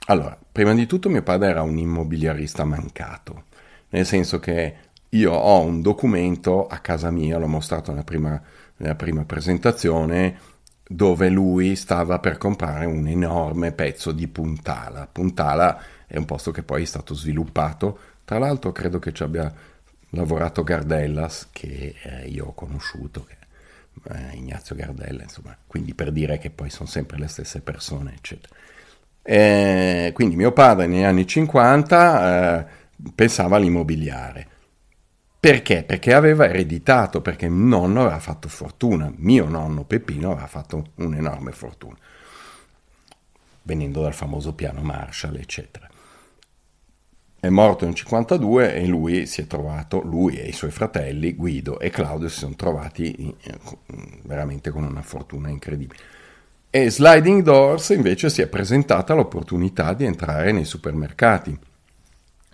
Allora, 0.10 0.38
Prima 0.58 0.74
di 0.74 0.88
tutto 0.88 1.08
mio 1.08 1.22
padre 1.22 1.50
era 1.50 1.62
un 1.62 1.78
immobiliarista 1.78 2.64
mancato, 2.64 3.44
nel 3.90 4.08
senso 4.08 4.40
che 4.40 4.76
io 5.10 5.32
ho 5.32 5.62
un 5.62 5.84
documento 5.84 6.66
a 6.66 6.80
casa 6.80 7.12
mia, 7.12 7.38
l'ho 7.38 7.46
mostrato 7.46 7.92
nella 7.92 8.04
prima, 8.04 8.42
nella 8.78 8.96
prima 8.96 9.24
presentazione, 9.24 10.40
dove 10.84 11.30
lui 11.30 11.76
stava 11.76 12.18
per 12.18 12.40
comprare 12.40 12.86
un 12.86 13.06
enorme 13.08 13.72
pezzo 13.72 14.12
di 14.12 14.28
Puntala. 14.28 15.06
Puntala 15.06 15.80
è 16.08 16.18
un 16.18 16.26
posto 16.26 16.50
che 16.50 16.64
poi 16.64 16.82
è 16.82 16.86
stato 16.86 17.14
sviluppato, 17.14 18.00
tra 18.26 18.40
l'altro 18.40 18.72
credo 18.72 18.98
che 18.98 19.14
ci 19.14 19.22
abbia 19.22 19.54
lavorato 20.10 20.64
Gardellas, 20.64 21.50
che 21.52 21.94
eh, 22.02 22.28
io 22.30 22.48
ho 22.48 22.54
conosciuto, 22.56 23.26
che, 23.26 23.38
eh, 24.12 24.36
Ignazio 24.36 24.76
Gardella, 24.76 25.22
insomma, 25.22 25.56
quindi 25.68 25.94
per 25.94 26.12
dire 26.12 26.40
che 26.40 26.50
poi 26.50 26.72
sono 26.72 26.90
sempre 26.90 27.20
le 27.20 27.28
stesse 27.28 27.62
persone, 27.62 28.16
eccetera. 28.16 28.56
Eh, 29.30 30.12
quindi 30.14 30.38
mio 30.38 30.54
padre 30.54 30.88
negli 30.88 31.04
anni 31.04 31.28
50 31.28 32.62
eh, 32.62 32.66
pensava 33.14 33.58
all'immobiliare. 33.58 34.48
Perché? 35.38 35.84
Perché 35.84 36.14
aveva 36.14 36.48
ereditato, 36.48 37.20
perché 37.22 37.48
il 37.48 37.52
nonno 37.52 38.04
aveva 38.04 38.20
fatto 38.20 38.48
fortuna, 38.48 39.12
mio 39.18 39.50
nonno 39.50 39.84
Peppino 39.84 40.32
aveva 40.32 40.48
fatto 40.48 40.92
un'enorme 40.96 41.52
fortuna, 41.52 41.98
venendo 43.64 44.02
dal 44.02 44.14
famoso 44.14 44.54
piano 44.54 44.82
Marshall, 44.82 45.36
eccetera. 45.36 45.90
È 47.38 47.50
morto 47.50 47.84
nel 47.84 47.96
52 47.96 48.76
e 48.76 48.86
lui 48.86 49.26
si 49.26 49.42
è 49.42 49.48
trovato, 49.48 50.02
lui 50.02 50.38
e 50.38 50.48
i 50.48 50.54
suoi 50.54 50.72
fratelli, 50.72 51.36
Guido 51.36 51.80
e 51.80 51.90
Claudio, 51.90 52.30
si 52.30 52.40
sono 52.40 52.56
trovati 52.56 53.36
veramente 54.24 54.70
con 54.70 54.86
una 54.86 55.02
fortuna 55.02 55.50
incredibile. 55.50 56.17
E 56.70 56.92
Sliding 56.92 57.44
Doors 57.44 57.90
invece 57.90 58.30
si 58.30 58.42
è 58.42 58.48
presentata 58.48 59.14
l'opportunità 59.14 59.94
di 59.94 60.04
entrare 60.04 60.52
nei 60.52 60.66
supermercati, 60.66 61.58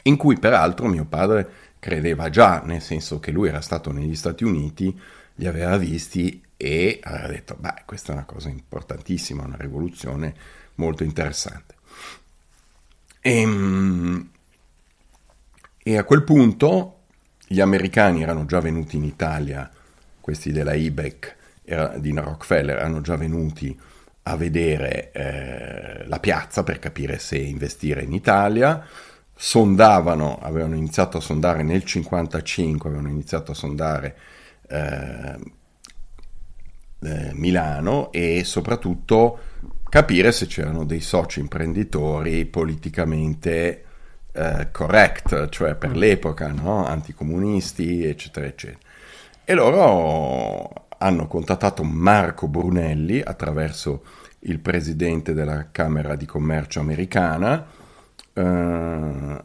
in 0.03 0.17
cui 0.17 0.37
peraltro 0.37 0.87
mio 0.87 1.05
padre 1.05 1.49
credeva 1.79 2.29
già, 2.29 2.61
nel 2.63 2.81
senso 2.81 3.19
che 3.19 3.31
lui 3.31 3.47
era 3.47 3.59
stato 3.59 3.91
negli 3.91 4.15
Stati 4.15 4.43
Uniti, 4.43 4.97
li 5.35 5.47
aveva 5.47 5.77
visti 5.77 6.41
e 6.55 6.99
aveva 7.01 7.27
detto, 7.27 7.55
beh, 7.59 7.81
questa 7.85 8.11
è 8.11 8.15
una 8.15 8.25
cosa 8.25 8.49
importantissima, 8.49 9.43
una 9.43 9.57
rivoluzione 9.57 10.33
molto 10.75 11.03
interessante. 11.03 11.75
E, 13.19 13.41
ehm, 13.41 14.29
e 15.81 15.97
a 15.97 16.03
quel 16.03 16.23
punto 16.23 16.99
gli 17.47 17.59
americani 17.59 18.21
erano 18.21 18.45
già 18.45 18.59
venuti 18.59 18.95
in 18.95 19.03
Italia, 19.03 19.69
questi 20.21 20.51
della 20.51 20.75
IBEC 20.75 21.35
di 21.97 22.11
Rockefeller 22.11 22.77
erano 22.77 23.01
già 23.01 23.15
venuti 23.17 23.77
a 24.23 24.35
vedere 24.37 25.11
eh, 25.11 26.07
la 26.07 26.19
piazza 26.19 26.63
per 26.63 26.79
capire 26.79 27.19
se 27.19 27.37
investire 27.37 28.03
in 28.03 28.13
Italia, 28.13 28.85
sondavano, 29.35 30.39
avevano 30.41 30.75
iniziato 30.75 31.17
a 31.17 31.21
sondare 31.21 31.63
nel 31.63 31.83
1955, 31.85 32.89
avevano 32.89 33.09
iniziato 33.09 33.51
a 33.51 33.55
sondare 33.55 34.15
eh, 34.69 35.35
eh, 37.01 37.31
Milano 37.33 38.11
e 38.11 38.43
soprattutto 38.45 39.39
capire 39.89 40.31
se 40.31 40.47
c'erano 40.47 40.85
dei 40.85 41.01
soci 41.01 41.39
imprenditori 41.39 42.45
politicamente 42.45 43.83
eh, 44.31 44.69
correct, 44.71 45.49
cioè 45.49 45.75
per 45.75 45.89
mm. 45.89 45.95
l'epoca, 45.95 46.51
no? 46.51 46.85
anticomunisti, 46.85 48.05
eccetera, 48.05 48.45
eccetera. 48.45 48.79
E 49.45 49.53
loro 49.53 50.87
hanno 51.03 51.27
contattato 51.27 51.83
Marco 51.83 52.47
Brunelli 52.47 53.19
attraverso 53.19 54.03
il 54.45 54.59
presidente 54.59 55.33
della 55.33 55.67
Camera 55.69 56.15
di 56.15 56.25
Commercio 56.25 56.79
americana, 56.79 57.65
eh, 58.33 59.43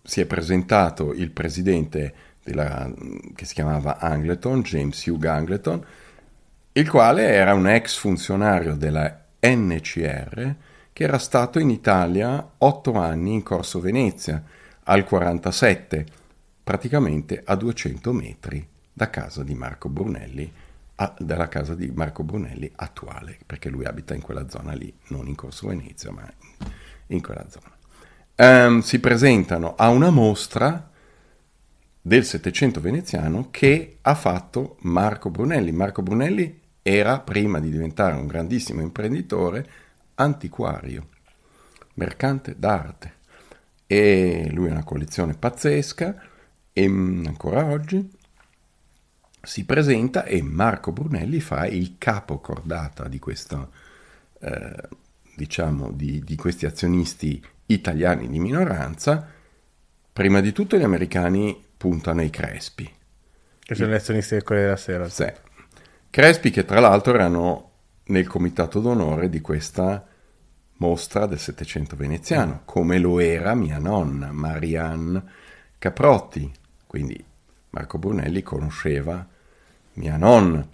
si 0.00 0.20
è 0.20 0.26
presentato 0.26 1.12
il 1.12 1.30
presidente 1.32 2.14
della, 2.44 2.88
che 3.34 3.44
si 3.44 3.54
chiamava 3.54 3.98
Angleton, 3.98 4.62
James 4.62 5.04
Hugh 5.04 5.24
Angleton, 5.24 5.84
il 6.72 6.88
quale 6.88 7.26
era 7.28 7.52
un 7.52 7.68
ex 7.68 7.96
funzionario 7.96 8.76
della 8.76 9.24
NCR 9.40 10.54
che 10.92 11.04
era 11.04 11.18
stato 11.18 11.58
in 11.58 11.70
Italia 11.70 12.48
otto 12.58 12.94
anni 12.94 13.34
in 13.34 13.42
Corso 13.42 13.80
Venezia, 13.80 14.42
al 14.84 15.04
47, 15.04 16.06
praticamente 16.62 17.42
a 17.44 17.56
200 17.56 18.12
metri 18.12 18.66
da 18.92 19.10
casa 19.10 19.42
di 19.42 19.54
Marco 19.54 19.88
Brunelli 19.88 20.52
a, 20.96 21.14
dalla 21.18 21.48
casa 21.48 21.74
di 21.74 21.90
Marco 21.94 22.22
Brunelli 22.22 22.70
attuale, 22.76 23.38
perché 23.44 23.68
lui 23.68 23.84
abita 23.84 24.14
in 24.14 24.20
quella 24.20 24.48
zona 24.48 24.72
lì, 24.72 24.92
non 25.08 25.26
in 25.26 25.34
Corso 25.34 25.68
Venezia, 25.68 26.10
ma 26.10 26.22
in, 26.22 26.70
in 27.08 27.22
quella 27.22 27.46
zona. 27.48 27.70
Um, 28.34 28.80
si 28.80 28.98
presentano 28.98 29.74
a 29.76 29.88
una 29.88 30.10
mostra 30.10 30.90
del 32.04 32.24
Settecento 32.24 32.80
veneziano 32.80 33.48
che 33.50 33.98
ha 34.02 34.14
fatto 34.14 34.76
Marco 34.80 35.30
Brunelli. 35.30 35.70
Marco 35.70 36.02
Brunelli 36.02 36.60
era, 36.82 37.20
prima 37.20 37.60
di 37.60 37.70
diventare 37.70 38.16
un 38.16 38.26
grandissimo 38.26 38.80
imprenditore, 38.80 39.68
antiquario, 40.16 41.08
mercante 41.94 42.56
d'arte. 42.58 43.20
E 43.86 44.48
lui 44.52 44.68
ha 44.68 44.72
una 44.72 44.84
collezione 44.84 45.34
pazzesca 45.34 46.20
e 46.72 46.88
mm, 46.88 47.26
ancora 47.26 47.66
oggi 47.66 48.10
si 49.42 49.64
presenta 49.64 50.24
e 50.24 50.40
Marco 50.40 50.92
Brunelli 50.92 51.40
fa 51.40 51.66
il 51.66 51.96
capo 51.98 52.38
cordata 52.38 53.08
di 53.08 53.18
questo, 53.18 53.72
eh, 54.40 54.88
diciamo, 55.34 55.90
di, 55.90 56.22
di 56.22 56.36
questi 56.36 56.64
azionisti 56.64 57.44
italiani 57.66 58.28
di 58.28 58.38
minoranza. 58.38 59.26
Prima 60.12 60.40
di 60.40 60.52
tutto 60.52 60.76
gli 60.76 60.84
americani 60.84 61.60
puntano 61.76 62.20
ai 62.20 62.30
Crespi. 62.30 62.88
Che 63.58 63.74
sono 63.74 63.90
gli 63.90 63.94
azionisti 63.94 64.34
del 64.34 64.44
Corriere 64.44 64.68
della 64.68 64.78
Sera. 64.78 65.08
Sì. 65.08 65.32
Crespi 66.08 66.50
che 66.50 66.64
tra 66.64 66.78
l'altro 66.78 67.14
erano 67.14 67.70
nel 68.04 68.28
comitato 68.28 68.80
d'onore 68.80 69.28
di 69.28 69.40
questa 69.40 70.06
mostra 70.76 71.26
del 71.26 71.38
Settecento 71.38 71.96
veneziano, 71.96 72.52
mm. 72.54 72.64
come 72.64 72.98
lo 72.98 73.18
era 73.18 73.54
mia 73.54 73.78
nonna, 73.78 74.30
Marianne 74.30 75.22
Caprotti. 75.78 76.50
Quindi 76.86 77.24
Marco 77.70 77.98
Brunelli 77.98 78.42
conosceva 78.42 79.26
mia 79.94 80.16
nonna. 80.16 80.66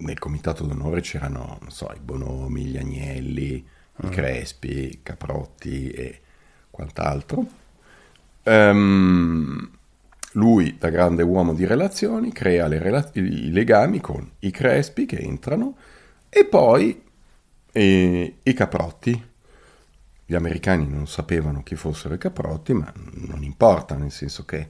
Nel 0.00 0.18
comitato 0.18 0.64
d'onore 0.64 1.00
c'erano, 1.00 1.58
non 1.60 1.70
so, 1.70 1.90
i 1.94 2.00
Bonomi, 2.00 2.66
gli 2.66 2.76
Agnelli, 2.76 3.54
i 3.54 4.06
mm. 4.06 4.10
Crespi, 4.10 5.00
Caprotti 5.02 5.90
e 5.90 6.20
quant'altro. 6.70 7.46
Um, 8.44 9.70
lui, 10.32 10.76
da 10.78 10.90
grande 10.90 11.22
uomo 11.22 11.52
di 11.52 11.66
relazioni, 11.66 12.32
crea 12.32 12.68
rela- 12.68 13.10
i 13.14 13.50
legami 13.50 14.00
con 14.00 14.30
i 14.40 14.50
Crespi 14.50 15.04
che 15.04 15.18
entrano 15.18 15.76
e 16.28 16.44
poi 16.44 17.02
eh, 17.72 18.36
i 18.42 18.52
Caprotti. 18.52 19.26
Gli 20.24 20.34
americani 20.34 20.86
non 20.86 21.06
sapevano 21.08 21.62
chi 21.62 21.74
fossero 21.74 22.14
i 22.14 22.18
Caprotti, 22.18 22.74
ma 22.74 22.92
non 22.94 23.42
importa, 23.42 23.96
nel 23.96 24.12
senso 24.12 24.44
che 24.44 24.68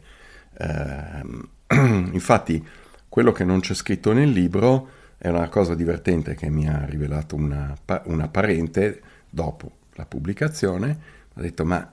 eh, 0.56 1.22
Infatti, 2.12 2.66
quello 3.08 3.32
che 3.32 3.44
non 3.44 3.60
c'è 3.60 3.74
scritto 3.74 4.12
nel 4.12 4.30
libro 4.30 4.88
è 5.18 5.28
una 5.28 5.48
cosa 5.48 5.74
divertente 5.74 6.34
che 6.34 6.48
mi 6.48 6.68
ha 6.68 6.84
rivelato 6.84 7.36
una, 7.36 7.74
una 8.04 8.28
parente 8.28 9.02
dopo 9.28 9.72
la 9.92 10.06
pubblicazione. 10.06 10.98
Ha 11.34 11.40
detto: 11.40 11.64
Ma 11.64 11.92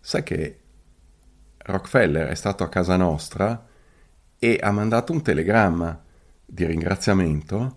sai 0.00 0.22
che 0.22 0.58
Rockefeller 1.58 2.28
è 2.28 2.34
stato 2.34 2.64
a 2.64 2.68
casa 2.68 2.96
nostra 2.96 3.66
e 4.38 4.58
ha 4.60 4.70
mandato 4.70 5.12
un 5.12 5.22
telegramma 5.22 6.02
di 6.44 6.64
ringraziamento 6.64 7.76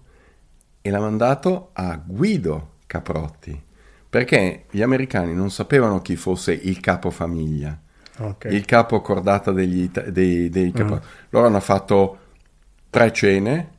e 0.81 0.89
l'ha 0.89 0.99
mandato 0.99 1.69
a 1.73 2.01
Guido 2.03 2.75
Caprotti 2.87 3.71
perché 4.13 4.65
gli 4.69 4.83
americani 4.83 5.33
non 5.33 5.49
sapevano 5.49 5.99
chi 6.03 6.15
fosse 6.15 6.53
il 6.53 6.79
capofamiglia 6.79 7.81
okay. 8.17 8.53
il 8.53 8.65
capo 8.65 9.01
cordata 9.01 9.51
degli, 9.51 9.89
dei, 9.89 10.49
dei 10.49 10.71
capo. 10.71 10.95
Mm. 10.95 10.99
Loro 11.29 11.47
hanno 11.47 11.59
fatto 11.59 12.17
tre 12.89 13.11
cene, 13.11 13.69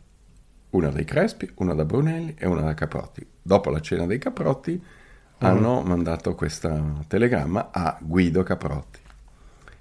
una 0.70 0.88
dei 0.90 1.04
Crespi, 1.04 1.50
una 1.56 1.74
da 1.74 1.84
Brunelli 1.84 2.34
e 2.38 2.46
una 2.46 2.62
da 2.62 2.74
Caprotti. 2.74 3.26
Dopo 3.40 3.70
la 3.70 3.80
cena 3.80 4.06
dei 4.06 4.18
Caprotti 4.18 4.72
mm. 4.72 5.46
hanno 5.46 5.82
mandato 5.82 6.34
questo 6.34 7.04
telegramma 7.06 7.68
a 7.70 7.96
Guido 8.00 8.42
Caprotti, 8.42 8.98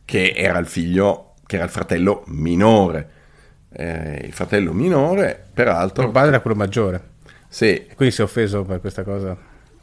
che 0.05 0.33
era 0.35 0.59
il 0.59 0.67
figlio, 0.67 1.33
che 1.45 1.55
era 1.55 1.65
il 1.65 1.71
fratello 1.71 2.23
minore. 2.27 3.09
Eh, 3.75 4.21
il 4.25 4.33
fratello 4.33 4.71
minore, 4.71 5.47
peraltro... 5.51 6.05
Il 6.05 6.11
padre 6.11 6.29
era 6.29 6.39
quello 6.41 6.55
maggiore. 6.55 7.11
Sì. 7.47 7.87
Quindi 7.95 8.13
si 8.13 8.21
è 8.21 8.23
offeso 8.23 8.63
per 8.63 8.79
questa 8.79 9.03
cosa. 9.03 9.35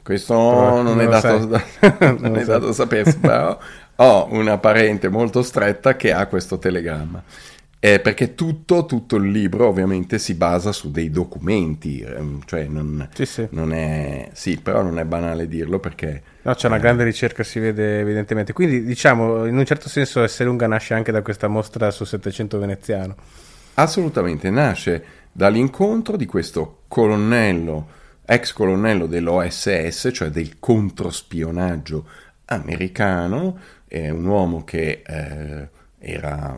Questo 0.02 0.34
non, 0.34 0.84
non, 0.84 1.00
è 1.00 1.06
dato, 1.06 1.38
non 2.18 2.36
è 2.36 2.44
dato 2.44 2.72
sapersi, 2.72 3.18
però 3.18 3.56
ho 4.02 4.28
una 4.30 4.58
parente 4.58 5.08
molto 5.08 5.42
stretta 5.42 5.96
che 5.96 6.12
ha 6.12 6.26
questo 6.26 6.58
telegramma. 6.58 7.22
Eh, 7.82 7.98
perché 8.00 8.34
tutto, 8.34 8.84
tutto, 8.84 9.16
il 9.16 9.30
libro 9.30 9.66
ovviamente 9.66 10.18
si 10.18 10.34
basa 10.34 10.70
su 10.70 10.90
dei 10.90 11.08
documenti, 11.08 12.00
ehm, 12.00 12.42
cioè 12.44 12.64
non, 12.64 13.08
sì, 13.14 13.24
sì. 13.24 13.46
non, 13.52 13.72
è... 13.72 14.28
Sì, 14.32 14.58
però 14.58 14.82
non 14.82 14.98
è 14.98 15.04
banale 15.04 15.48
dirlo 15.48 15.78
perché... 15.78 16.22
No, 16.42 16.52
c'è 16.54 16.66
una 16.66 16.76
eh, 16.76 16.80
grande 16.80 17.04
ricerca, 17.04 17.42
si 17.42 17.58
vede 17.58 18.00
evidentemente. 18.00 18.52
Quindi 18.52 18.84
diciamo, 18.84 19.46
in 19.46 19.56
un 19.56 19.64
certo 19.64 19.88
senso 19.88 20.26
S. 20.26 20.42
Lunga 20.42 20.66
nasce 20.66 20.92
anche 20.92 21.10
da 21.10 21.22
questa 21.22 21.48
mostra 21.48 21.90
sul 21.90 22.06
Settecento 22.06 22.58
veneziano. 22.58 23.16
Assolutamente, 23.74 24.50
nasce 24.50 25.04
dall'incontro 25.32 26.18
di 26.18 26.26
questo 26.26 26.82
colonnello, 26.86 27.88
ex 28.26 28.52
colonnello 28.52 29.06
dell'OSS, 29.06 30.10
cioè 30.12 30.28
del 30.28 30.58
controspionaggio 30.58 32.04
americano, 32.50 33.58
è 33.90 34.08
un 34.08 34.24
uomo 34.24 34.62
che 34.62 35.02
eh, 35.04 35.68
era 35.98 36.56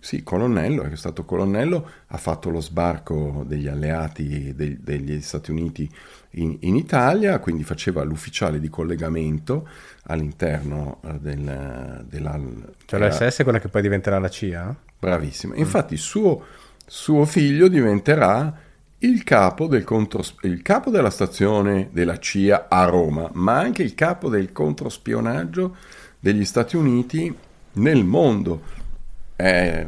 sì, 0.00 0.24
colonnello, 0.24 0.82
è 0.82 0.96
stato 0.96 1.24
colonnello, 1.24 1.88
ha 2.08 2.16
fatto 2.16 2.50
lo 2.50 2.60
sbarco 2.60 3.44
degli 3.46 3.68
alleati 3.68 4.52
de- 4.56 4.78
degli 4.80 5.20
Stati 5.20 5.52
Uniti 5.52 5.88
in, 6.30 6.56
in, 6.60 6.74
Italia, 6.74 7.38
quindi 7.38 7.62
faceva 7.62 8.02
l'ufficiale 8.02 8.58
di 8.58 8.68
collegamento 8.68 9.68
all'interno 10.04 11.00
eh, 11.04 11.18
del, 11.20 12.04
della... 12.08 12.40
Cioè 12.86 12.98
la 12.98 13.10
SS 13.12 13.38
è 13.38 13.42
quella 13.44 13.60
che 13.60 13.68
poi 13.68 13.82
diventerà 13.82 14.18
la 14.18 14.28
CIA? 14.28 14.74
Bravissimo. 14.98 15.54
Mm. 15.54 15.58
Infatti 15.58 15.96
suo, 15.96 16.44
suo 16.84 17.24
figlio 17.24 17.68
diventerà 17.68 18.66
il 18.98 19.22
capo, 19.22 19.68
del 19.68 19.84
contro, 19.84 20.24
il 20.42 20.60
capo 20.62 20.90
della 20.90 21.10
stazione 21.10 21.90
della 21.92 22.18
CIA 22.18 22.66
a 22.68 22.84
Roma, 22.84 23.30
ma 23.34 23.58
anche 23.58 23.84
il 23.84 23.94
capo 23.94 24.28
del 24.28 24.50
controspionaggio 24.50 25.76
degli 26.18 26.44
Stati 26.44 26.76
Uniti 26.76 27.34
nel 27.72 28.04
mondo. 28.04 28.62
Eh, 29.36 29.86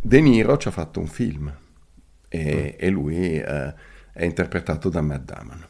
De 0.00 0.20
Niro 0.20 0.56
ci 0.56 0.68
ha 0.68 0.70
fatto 0.70 1.00
un 1.00 1.06
film 1.06 1.52
e, 2.28 2.74
mm. 2.74 2.76
e 2.78 2.90
lui 2.90 3.16
eh, 3.16 3.74
è 4.12 4.24
interpretato 4.24 4.88
da 4.88 5.00
Matt 5.00 5.24
Damon. 5.24 5.64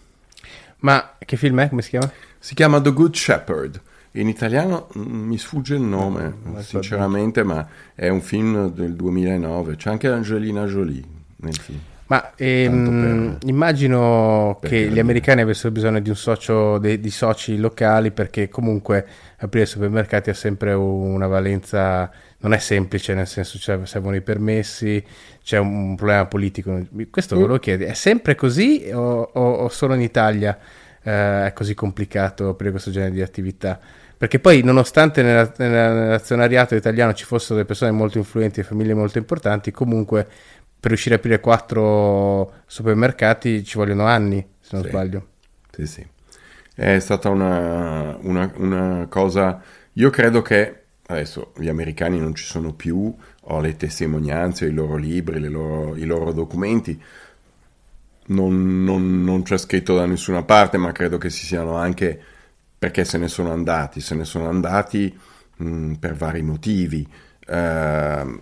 Ma 0.80 1.16
che 1.18 1.36
film 1.36 1.60
è? 1.60 1.68
Come 1.68 1.82
si 1.82 1.90
chiama? 1.90 2.10
Si 2.38 2.54
chiama 2.54 2.80
The 2.80 2.92
Good 2.92 3.14
Shepherd. 3.14 3.80
In 4.12 4.28
italiano 4.28 4.88
mm, 4.96 5.26
mi 5.26 5.38
sfugge 5.38 5.74
il 5.74 5.82
nome, 5.82 6.34
no, 6.42 6.60
sinceramente, 6.62 7.42
ma 7.42 7.66
è 7.94 8.08
un 8.08 8.20
film 8.20 8.70
del 8.70 8.94
2009. 8.94 9.76
C'è 9.76 9.90
anche 9.90 10.08
Angelina 10.08 10.64
Jolie 10.64 11.04
nel 11.36 11.56
film. 11.56 11.80
Ma 12.08 12.32
ehm, 12.36 13.36
per, 13.38 13.48
immagino 13.50 14.56
per 14.60 14.70
che 14.70 14.88
gli 14.88 14.98
americani 14.98 15.42
avessero 15.42 15.70
bisogno 15.70 16.00
di 16.00 16.08
un 16.08 16.16
socio, 16.16 16.78
de, 16.78 16.98
di 17.00 17.10
soci 17.10 17.58
locali 17.58 18.12
perché 18.12 18.48
comunque 18.48 19.06
aprire 19.38 19.66
supermercati 19.66 20.30
ha 20.30 20.34
sempre 20.34 20.72
una 20.72 21.26
valenza, 21.26 22.10
non 22.38 22.54
è 22.54 22.58
semplice, 22.58 23.12
nel 23.12 23.26
senso 23.26 23.58
cioè, 23.58 23.78
servono 23.84 24.16
i 24.16 24.22
permessi, 24.22 25.04
c'è 25.42 25.58
un, 25.58 25.96
problema 25.96 26.24
politico. 26.24 26.80
Questo 27.10 27.36
mm. 27.36 27.40
volevo 27.40 27.58
chiedere, 27.58 27.90
è 27.90 27.94
sempre 27.94 28.34
così 28.34 28.88
o, 28.90 29.30
o, 29.30 29.50
o 29.50 29.68
solo 29.68 29.92
in 29.92 30.00
Italia 30.00 30.58
eh, 31.02 31.46
è 31.46 31.52
così 31.52 31.74
complicato 31.74 32.48
aprire 32.48 32.70
questo 32.70 32.90
genere 32.90 33.12
di 33.12 33.20
attività? 33.20 33.78
Perché 34.18 34.40
poi, 34.40 34.62
nonostante 34.62 35.22
nella, 35.22 35.52
nella, 35.58 35.92
nell'azionariato 35.92 36.74
italiano 36.74 37.12
ci 37.12 37.24
fossero 37.24 37.54
delle 37.54 37.66
persone 37.66 37.92
molto 37.92 38.18
influenti 38.18 38.58
e 38.58 38.64
famiglie 38.64 38.92
molto 38.92 39.18
importanti, 39.18 39.70
comunque 39.70 40.26
per 40.80 40.90
riuscire 40.90 41.16
a 41.16 41.18
aprire 41.18 41.40
quattro 41.40 42.52
supermercati 42.66 43.64
ci 43.64 43.76
vogliono 43.76 44.04
anni, 44.06 44.46
se 44.60 44.70
non 44.72 44.82
sì. 44.82 44.88
sbaglio. 44.88 45.26
Sì, 45.72 45.86
sì. 45.86 46.06
È 46.74 46.98
stata 47.00 47.28
una, 47.28 48.16
una, 48.20 48.52
una, 48.56 49.06
cosa... 49.08 49.60
Io 49.94 50.10
credo 50.10 50.42
che 50.42 50.82
adesso 51.06 51.52
gli 51.56 51.68
americani 51.68 52.20
non 52.20 52.34
ci 52.34 52.44
sono 52.44 52.72
più, 52.72 53.12
ho 53.42 53.60
le 53.60 53.76
testimonianze, 53.76 54.66
i 54.66 54.72
loro 54.72 54.96
libri, 54.96 55.40
loro, 55.48 55.96
i 55.96 56.04
loro 56.04 56.32
documenti. 56.32 57.00
Non, 58.26 58.84
non, 58.84 59.24
non, 59.24 59.42
c'è 59.42 59.58
scritto 59.58 59.96
da 59.96 60.06
nessuna 60.06 60.42
parte, 60.44 60.76
ma 60.76 60.92
credo 60.92 61.18
che 61.18 61.30
si 61.30 61.46
siano 61.46 61.74
anche 61.76 62.20
perché 62.78 63.04
se 63.04 63.18
ne 63.18 63.26
sono 63.26 63.50
andati. 63.50 64.00
Se 64.00 64.14
ne 64.14 64.24
sono 64.24 64.48
andati 64.48 65.18
mh, 65.56 65.94
per 65.94 66.14
vari 66.14 66.42
motivi. 66.42 67.08
Uh, 67.48 68.38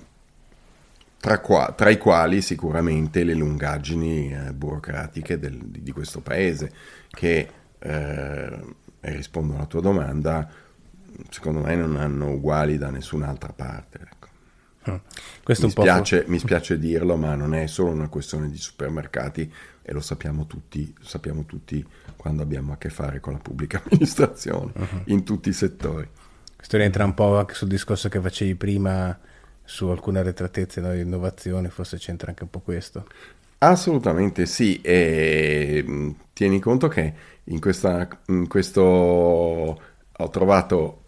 tra, 1.27 1.41
qua, 1.41 1.75
tra, 1.77 1.91
i 1.91 1.99
quali 1.99 2.41
sicuramente 2.41 3.25
le 3.25 3.35
lungaggini 3.35 4.33
eh, 4.33 4.53
burocratiche 4.53 5.41
del, 5.41 5.59
di, 5.59 5.91
questo 5.91 6.21
paese, 6.21 6.71
che, 7.11 7.49
eh, 7.81 8.61
rispondo 9.01 9.57
alla 9.57 9.67
tua 9.67 9.81
domanda, 9.81 10.49
secondo 11.29 11.63
me 11.63 11.75
non 11.75 11.97
hanno 11.97 12.31
uguali 12.31 12.79
da 12.79 12.91
nessun'altra 12.91 13.53
parte. 13.53 13.99
Ecco. 14.09 14.29
Ah, 14.83 15.01
mi, 15.49 15.71
spiace, 15.71 16.25
mi, 16.29 16.39
spiace, 16.39 16.79
dirlo, 16.79 17.17
ma 17.17 17.35
non 17.35 17.57
è 17.57 17.67
solo 17.67 17.91
una 17.91 18.07
questione 18.07 18.49
di 18.49 18.57
supermercati 18.57 19.53
e 19.83 19.93
lo 19.93 20.01
sappiamo 20.01 20.47
tutti, 20.47 20.95
lo 20.97 21.05
sappiamo 21.05 21.45
tutti 21.45 21.85
quando 22.15 22.43
abbiamo 22.43 22.73
a 22.73 22.77
che 22.77 22.89
fare 22.89 23.19
con 23.19 23.33
la 23.33 23.41
pubblica 23.41 23.83
amministrazione, 23.91 24.71
uh-huh. 24.77 25.03
in 25.07 25.25
tutti 25.25 25.49
i 25.49 25.53
settori. 25.53 26.09
Questo 26.55 26.77
rientra 26.77 27.05
un 27.05 27.15
po' 27.15 27.37
anche 27.37 27.55
sul 27.55 27.67
discorso 27.67 28.09
che 28.09 28.21
facevi 28.21 28.55
prima 28.55 29.19
su 29.67 29.89
alcune 29.89 30.21
arretratezze 30.21 30.81
e 30.81 31.01
innovazioni, 31.01 31.69
forse 31.69 31.99
c'entra 31.99 32.31
anche 32.31 32.45
un 32.45 32.51
po' 32.51 32.61
questo. 32.61 33.07
Assolutamente 33.59 34.47
sì, 34.47 34.81
e 34.81 35.85
mm, 35.87 36.11
tieni 36.33 36.61
conto 36.61 36.89
che 36.89 37.13
in, 37.45 37.61
questa, 37.61 38.09
in 38.27 38.49
questo 38.49 38.83
ho 38.83 40.31
trovato, 40.31 41.03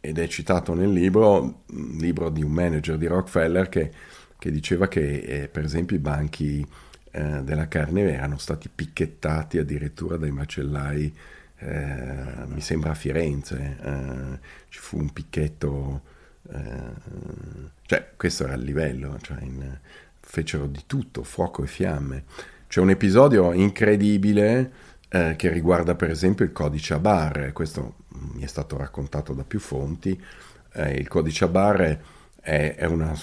ed 0.00 0.18
è 0.18 0.26
citato 0.28 0.74
nel 0.74 0.92
libro, 0.92 1.62
un 1.66 1.96
libro 1.98 2.30
di 2.30 2.42
un 2.42 2.52
manager 2.52 2.96
di 2.96 3.06
Rockefeller 3.06 3.68
che, 3.68 3.90
che 4.38 4.50
diceva 4.50 4.88
che 4.88 5.18
eh, 5.18 5.48
per 5.48 5.64
esempio 5.64 5.96
i 5.96 6.00
banchi 6.00 6.66
eh, 7.10 7.42
della 7.42 7.68
carne 7.68 8.12
erano 8.12 8.38
stati 8.38 8.68
picchettati 8.68 9.58
addirittura 9.58 10.16
dai 10.16 10.30
macellai, 10.30 11.14
eh, 11.58 12.46
mi 12.46 12.60
sembra 12.60 12.90
a 12.90 12.94
Firenze, 12.94 13.78
eh, 13.80 14.38
ci 14.68 14.80
fu 14.80 14.98
un 14.98 15.10
picchetto, 15.10 16.02
eh, 16.50 16.58
cioè 17.86 18.12
questo 18.16 18.44
era 18.44 18.54
il 18.54 18.62
livello, 18.62 19.18
cioè 19.20 19.38
in, 19.42 19.78
fecero 20.20 20.66
di 20.66 20.82
tutto, 20.86 21.22
fuoco 21.22 21.62
e 21.62 21.66
fiamme. 21.66 22.24
C'è 22.66 22.80
un 22.80 22.90
episodio 22.90 23.52
incredibile 23.52 24.72
eh, 25.08 25.34
che 25.36 25.48
riguarda 25.50 25.94
per 25.94 26.10
esempio 26.10 26.44
il 26.44 26.52
codice 26.52 26.94
a 26.94 26.98
barre, 26.98 27.52
questo 27.52 27.96
mi 28.08 28.42
è 28.42 28.46
stato 28.46 28.76
raccontato 28.76 29.32
da 29.32 29.44
più 29.44 29.60
fonti, 29.60 30.20
eh, 30.72 30.94
il 30.94 31.06
codice 31.08 31.44
a 31.44 31.48
barre 31.48 32.02
è, 32.40 32.74
è, 32.76 32.86
una... 32.86 33.14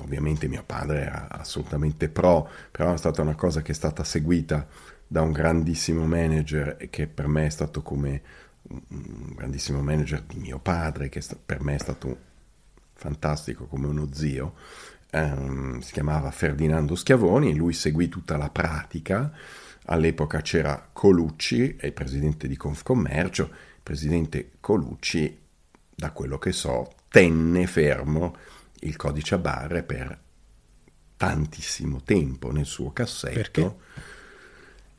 ovviamente 0.00 0.48
mio 0.48 0.62
padre 0.64 1.02
era 1.02 1.28
assolutamente 1.30 2.08
pro, 2.08 2.48
però 2.70 2.94
è 2.94 2.96
stata 2.96 3.22
una 3.22 3.34
cosa 3.34 3.60
che 3.60 3.72
è 3.72 3.74
stata 3.74 4.02
seguita 4.02 4.66
da 5.06 5.20
un 5.20 5.32
grandissimo 5.32 6.06
manager 6.06 6.88
che 6.88 7.06
per 7.06 7.28
me 7.28 7.46
è 7.46 7.50
stato 7.50 7.82
come 7.82 8.22
un 8.66 9.34
grandissimo 9.36 9.82
manager 9.82 10.22
di 10.22 10.38
mio 10.38 10.58
padre, 10.58 11.10
che 11.10 11.22
per 11.44 11.60
me 11.60 11.74
è 11.74 11.78
stato 11.78 12.32
fantastico 12.94 13.66
come 13.66 13.86
uno 13.86 14.08
zio, 14.12 14.54
ehm, 15.10 15.80
si 15.80 15.92
chiamava 15.92 16.30
Ferdinando 16.30 16.94
Schiavoni, 16.94 17.54
lui 17.54 17.72
seguì 17.72 18.08
tutta 18.08 18.36
la 18.36 18.50
pratica, 18.50 19.32
all'epoca 19.86 20.40
c'era 20.40 20.88
Colucci, 20.92 21.76
è 21.76 21.86
il 21.86 21.92
presidente 21.92 22.48
di 22.48 22.56
Confcommercio, 22.56 23.44
il 23.44 23.80
presidente 23.82 24.52
Colucci, 24.60 25.38
da 25.94 26.10
quello 26.10 26.38
che 26.38 26.52
so, 26.52 26.92
tenne 27.08 27.66
fermo 27.66 28.36
il 28.80 28.96
codice 28.96 29.36
a 29.36 29.38
barre 29.38 29.82
per 29.82 30.18
tantissimo 31.16 32.02
tempo 32.02 32.50
nel 32.50 32.66
suo 32.66 32.92
cassetto. 32.92 33.34
Perché? 33.34 33.74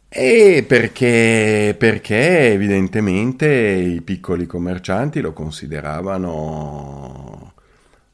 E 0.07 0.63
perché, 0.65 1.75
perché 1.77 2.53
evidentemente 2.53 3.47
i 3.47 4.01
piccoli 4.01 4.45
commercianti 4.45 5.19
lo 5.19 5.33
consideravano 5.33 7.54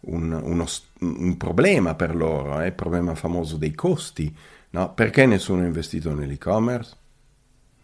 un, 0.01 0.31
uno, 0.31 0.65
un 0.99 1.37
problema 1.37 1.95
per 1.95 2.15
loro, 2.15 2.59
è 2.59 2.63
eh? 2.63 2.67
il 2.67 2.73
problema 2.73 3.15
famoso 3.15 3.57
dei 3.57 3.73
costi. 3.73 4.35
No? 4.71 4.93
Perché 4.93 5.25
nessuno 5.25 5.61
ha 5.61 5.65
investito 5.65 6.13
nell'e-commerce? 6.13 6.95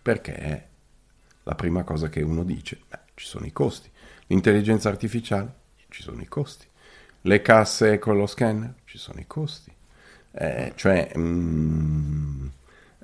Perché 0.02 0.68
la 1.44 1.56
prima 1.56 1.84
cosa 1.84 2.10
che 2.10 2.22
uno 2.22 2.44
dice, 2.44 2.80
beh, 2.90 3.00
ci 3.16 3.26
sono 3.26 3.46
i 3.46 3.52
costi. 3.52 3.90
L'intelligenza 4.28 4.90
artificiale, 4.90 5.54
ci 5.90 6.02
sono 6.02 6.22
i 6.22 6.28
costi. 6.28 6.66
Le 7.22 7.42
casse 7.42 8.00
con 8.00 8.18
lo 8.18 8.26
scanner, 8.26 8.74
ci 8.86 8.98
sono 8.98 9.20
i 9.20 9.28
costi. 9.28 9.72
Eh, 10.32 10.74
cioè, 10.76 11.12
mm, 11.18 12.48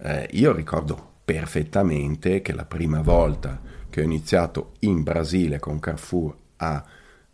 eh, 0.01 0.27
io 0.31 0.53
ricordo 0.53 1.11
perfettamente 1.25 2.41
che 2.41 2.53
la 2.53 2.65
prima 2.65 3.01
volta 3.01 3.59
che 3.89 4.01
ho 4.01 4.03
iniziato 4.03 4.73
in 4.79 5.03
Brasile 5.03 5.59
con 5.59 5.79
Carrefour 5.79 6.35
a 6.57 6.83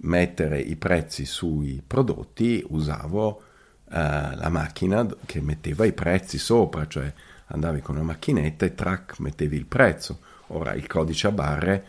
mettere 0.01 0.59
i 0.59 0.75
prezzi 0.75 1.25
sui 1.25 1.81
prodotti 1.85 2.63
usavo 2.69 3.27
uh, 3.27 3.91
la 3.91 4.49
macchina 4.49 5.05
che 5.25 5.41
metteva 5.41 5.85
i 5.85 5.93
prezzi 5.93 6.37
sopra, 6.37 6.87
cioè 6.87 7.11
andavi 7.47 7.81
con 7.81 7.95
una 7.95 8.05
macchinetta 8.05 8.65
e 8.65 8.75
track 8.75 9.19
mettevi 9.19 9.55
il 9.55 9.65
prezzo. 9.65 10.19
Ora 10.47 10.73
il 10.73 10.87
codice 10.87 11.27
a 11.27 11.31
barre 11.31 11.85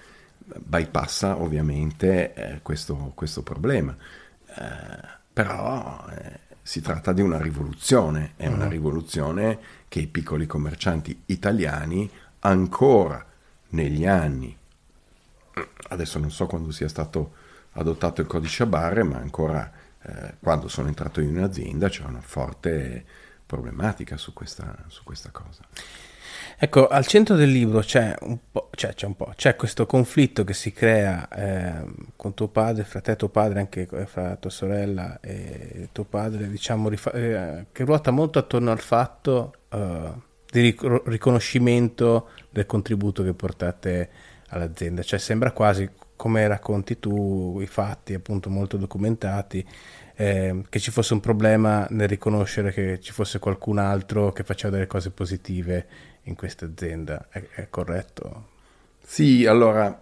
bypassa 0.59 1.41
ovviamente 1.41 2.35
eh, 2.35 2.59
questo, 2.63 3.13
questo, 3.15 3.43
problema, 3.43 3.97
eh, 4.47 5.19
però 5.33 6.05
eh, 6.11 6.41
si 6.63 6.81
tratta 6.81 7.13
di 7.13 7.23
una 7.23 7.41
rivoluzione, 7.41 8.33
è 8.37 8.47
una 8.49 8.67
mm. 8.67 8.71
rivoluzione 8.71 9.59
che 9.89 10.01
i 10.01 10.07
piccoli 10.07 10.47
commercianti 10.47 11.23
italiani 11.27 12.11
ancora 12.41 13.25
negli 13.71 14.07
anni, 14.07 14.57
adesso 15.89 16.19
non 16.19 16.31
so 16.31 16.47
quando 16.47 16.73
sia 16.73 16.89
stato 16.89 17.40
adottato 17.73 18.21
il 18.21 18.27
codice 18.27 18.65
a 18.65 18.67
barre, 18.67 19.03
ma 19.03 19.19
ancora 19.19 19.71
eh, 20.03 20.35
quando 20.41 20.69
sono 20.69 20.89
entrato 20.89 21.21
in 21.21 21.37
un'azienda 21.37 21.89
c'era 21.89 22.09
una 22.09 22.21
forte 22.21 23.05
problematica 23.47 24.17
su 24.17 24.33
questa, 24.33 24.85
su 24.89 25.03
questa 25.05 25.31
cosa. 25.31 25.63
Ecco, 26.63 26.89
al 26.89 27.07
centro 27.07 27.37
del 27.37 27.51
libro 27.51 27.81
c'è 27.81 28.15
un 28.21 28.39
po', 28.51 28.69
c'è, 28.75 28.93
c'è, 28.95 29.07
un 29.07 29.17
po', 29.17 29.33
c'è 29.35 29.57
questo 29.57 29.87
conflitto 29.87 30.45
che 30.45 30.53
si 30.53 30.73
crea 30.73 31.27
eh, 31.29 31.85
con 32.17 32.35
tuo 32.35 32.49
padre, 32.49 32.85
fra 32.85 33.01
te 33.01 33.13
e 33.13 33.17
tuo 33.17 33.31
padre, 33.31 33.61
anche 33.61 33.89
fra 34.05 34.37
tua 34.37 34.51
sorella 34.51 35.21
e 35.21 35.89
tuo 35.91 36.05
padre, 36.05 36.49
diciamo, 36.49 36.91
rifa- 36.91 37.13
eh, 37.13 37.67
che 37.73 37.85
ruota 37.85 38.11
molto 38.11 38.39
attorno 38.39 38.71
al 38.71 38.81
fatto 38.81 39.55
eh, 39.71 40.13
di 40.51 40.61
ric- 40.61 41.03
riconoscimento 41.07 42.29
del 42.51 42.67
contributo 42.67 43.23
che 43.23 43.33
portate 43.33 44.11
all'azienda. 44.49 45.03
Cioè 45.03 45.19
sembra 45.19 45.53
quasi 45.53 45.89
come 46.21 46.47
racconti 46.47 46.99
tu 46.99 47.61
i 47.63 47.67
fatti 47.67 48.13
appunto 48.13 48.51
molto 48.51 48.77
documentati, 48.77 49.67
eh, 50.17 50.65
che 50.69 50.79
ci 50.79 50.91
fosse 50.91 51.15
un 51.15 51.21
problema 51.21 51.87
nel 51.89 52.09
riconoscere 52.09 52.75
che 52.75 53.01
ci 53.01 53.11
fosse 53.11 53.39
qualcun 53.39 53.79
altro 53.79 54.31
che 54.31 54.45
faceva 54.45 54.75
delle 54.75 54.87
cose 54.87 55.13
positive 55.13 55.87
in 56.25 56.35
questa 56.35 56.67
azienda, 56.67 57.29
è, 57.31 57.43
è 57.55 57.69
corretto? 57.71 58.49
Sì, 59.03 59.47
allora 59.47 59.99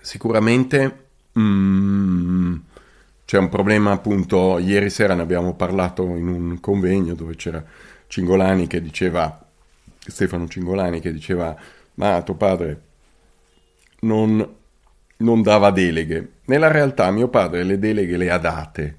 sicuramente 0.00 1.08
mm, 1.38 2.56
c'è 3.26 3.36
un 3.36 3.50
problema 3.50 3.90
appunto, 3.90 4.58
ieri 4.60 4.88
sera 4.88 5.12
ne 5.12 5.20
abbiamo 5.20 5.52
parlato 5.52 6.04
in 6.04 6.26
un 6.26 6.58
convegno 6.58 7.12
dove 7.12 7.36
c'era 7.36 7.62
Cingolani 8.06 8.66
che 8.66 8.80
diceva, 8.80 9.46
Stefano 9.98 10.48
Cingolani 10.48 11.00
che 11.00 11.12
diceva, 11.12 11.54
ma 11.96 12.22
tuo 12.22 12.34
padre 12.34 12.90
non, 14.02 14.56
non 15.18 15.42
dava 15.42 15.70
deleghe. 15.70 16.32
Nella 16.46 16.70
realtà 16.70 17.10
mio 17.10 17.28
padre 17.28 17.64
le 17.64 17.78
deleghe 17.78 18.16
le 18.16 18.30
ha 18.30 18.38
date. 18.38 18.96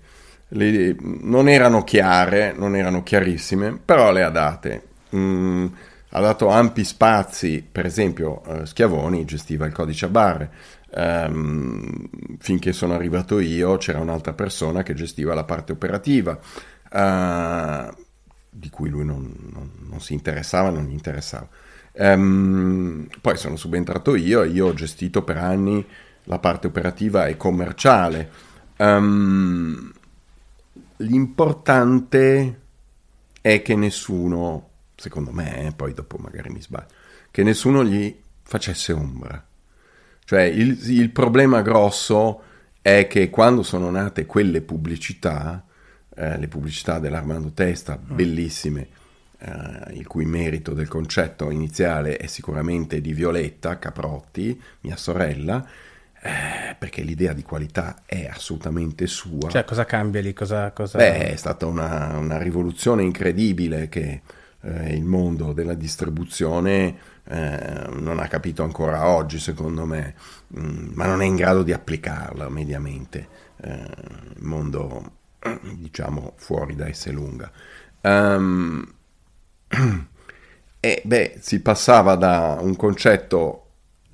Le, 0.49 0.95
non 0.99 1.49
erano 1.49 1.83
chiare, 1.83 2.53
non 2.55 2.75
erano 2.75 3.03
chiarissime, 3.03 3.79
però 3.83 4.11
le 4.11 4.23
ha 4.23 4.29
date. 4.29 4.87
Mm, 5.15 5.67
ha 6.15 6.19
dato 6.19 6.47
ampi 6.49 6.83
spazi, 6.83 7.67
per 7.69 7.85
esempio 7.85 8.43
eh, 8.45 8.65
Schiavoni 8.65 9.25
gestiva 9.25 9.65
il 9.65 9.73
codice 9.73 10.05
a 10.05 10.09
barre, 10.09 10.51
um, 10.95 12.07
finché 12.37 12.71
sono 12.71 12.93
arrivato 12.93 13.39
io 13.39 13.77
c'era 13.77 13.99
un'altra 13.99 14.33
persona 14.33 14.83
che 14.83 14.93
gestiva 14.93 15.33
la 15.33 15.43
parte 15.43 15.71
operativa, 15.71 16.37
uh, 16.91 17.93
di 18.47 18.69
cui 18.69 18.89
lui 18.89 19.05
non, 19.05 19.33
non, 19.51 19.71
non 19.89 19.99
si 20.01 20.13
interessava, 20.13 20.69
non 20.69 20.85
gli 20.85 20.93
interessava. 20.93 21.47
Um, 21.95 23.07
poi 23.21 23.37
sono 23.37 23.55
subentrato 23.55 24.15
io 24.15 24.41
e 24.41 24.47
io 24.47 24.67
ho 24.67 24.73
gestito 24.73 25.23
per 25.23 25.37
anni 25.37 25.85
la 26.23 26.39
parte 26.39 26.67
operativa 26.67 27.27
e 27.27 27.37
commerciale. 27.37 28.29
Um, 28.77 29.91
l'importante 30.97 32.59
è 33.41 33.61
che 33.61 33.75
nessuno, 33.75 34.69
secondo 34.95 35.31
me, 35.31 35.67
eh, 35.67 35.71
poi 35.71 35.93
dopo 35.93 36.17
magari 36.17 36.49
mi 36.49 36.61
sbaglio, 36.61 36.87
che 37.29 37.43
nessuno 37.43 37.83
gli 37.83 38.15
facesse 38.41 38.93
ombra. 38.93 39.45
Cioè 40.25 40.41
il, 40.43 40.79
il 40.89 41.09
problema 41.09 41.61
grosso 41.61 42.41
è 42.81 43.07
che 43.07 43.29
quando 43.29 43.63
sono 43.63 43.89
nate 43.89 44.25
quelle 44.25 44.61
pubblicità, 44.61 45.63
eh, 46.15 46.37
le 46.37 46.47
pubblicità 46.47 46.99
dell'Armando 46.99 47.51
Testa, 47.51 47.97
mm. 47.97 48.15
bellissime, 48.15 48.87
eh, 49.43 49.93
il 49.95 50.07
cui 50.07 50.25
merito 50.25 50.73
del 50.73 50.87
concetto 50.87 51.49
iniziale 51.49 52.15
è 52.15 52.27
sicuramente 52.27 53.01
di 53.01 53.11
Violetta 53.11 53.77
Caprotti, 53.77 54.59
mia 54.81 54.95
sorella, 54.95 55.65
eh, 56.21 56.75
perché 56.79 57.01
l'idea 57.01 57.33
di 57.33 57.43
qualità 57.43 58.03
è 58.05 58.25
assolutamente 58.25 59.05
sua. 59.05 59.49
Cioè, 59.49 59.65
cosa 59.65 59.83
cambia 59.83 60.21
lì? 60.21 60.33
Cosa, 60.33 60.71
cosa... 60.71 60.97
Beh, 60.97 61.31
è 61.31 61.35
stata 61.35 61.65
una, 61.65 62.17
una 62.17 62.37
rivoluzione 62.37 63.03
incredibile 63.03 63.89
che 63.89 64.21
eh, 64.61 64.93
il 64.95 65.03
mondo 65.03 65.51
della 65.51 65.73
distribuzione 65.73 66.95
eh, 67.25 67.87
non 67.99 68.19
ha 68.19 68.27
capito 68.27 68.63
ancora 68.63 69.07
oggi, 69.07 69.39
secondo 69.39 69.85
me, 69.85 70.15
mm, 70.57 70.91
ma 70.93 71.05
non 71.05 71.21
è 71.21 71.25
in 71.25 71.35
grado 71.35 71.63
di 71.63 71.73
applicarla 71.73 72.47
mediamente. 72.47 73.27
Eh, 73.61 73.71
il 74.37 74.43
mondo, 74.43 75.11
diciamo, 75.75 76.35
fuori 76.37 76.75
da 76.75 76.87
Esselunga. 76.87 77.51
Um, 77.99 78.85
e 80.79 81.01
beh, 81.03 81.37
si 81.39 81.61
passava 81.61 82.15
da 82.15 82.57
un 82.59 82.75
concetto 82.75 83.59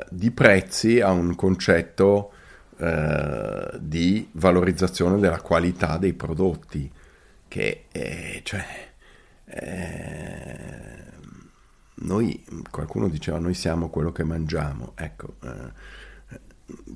di 0.10 0.32
prezzi 0.32 1.00
a 1.02 1.12
un 1.12 1.36
concetto 1.36 2.32
eh, 2.78 3.72
di 3.80 4.30
valorizzazione 4.34 5.20
della 5.20 5.42
qualità 5.42 5.98
dei 5.98 6.14
prodotti, 6.14 6.90
che 7.48 7.86
eh, 7.92 8.42
cioè, 8.44 8.66
eh, 9.46 11.04
noi, 11.96 12.44
qualcuno 12.70 13.10
diceva, 13.10 13.40
noi 13.40 13.54
siamo 13.54 13.90
quello 13.90 14.12
che 14.12 14.24
mangiamo, 14.24 14.94
ecco, 14.96 15.36
eh, 15.44 15.98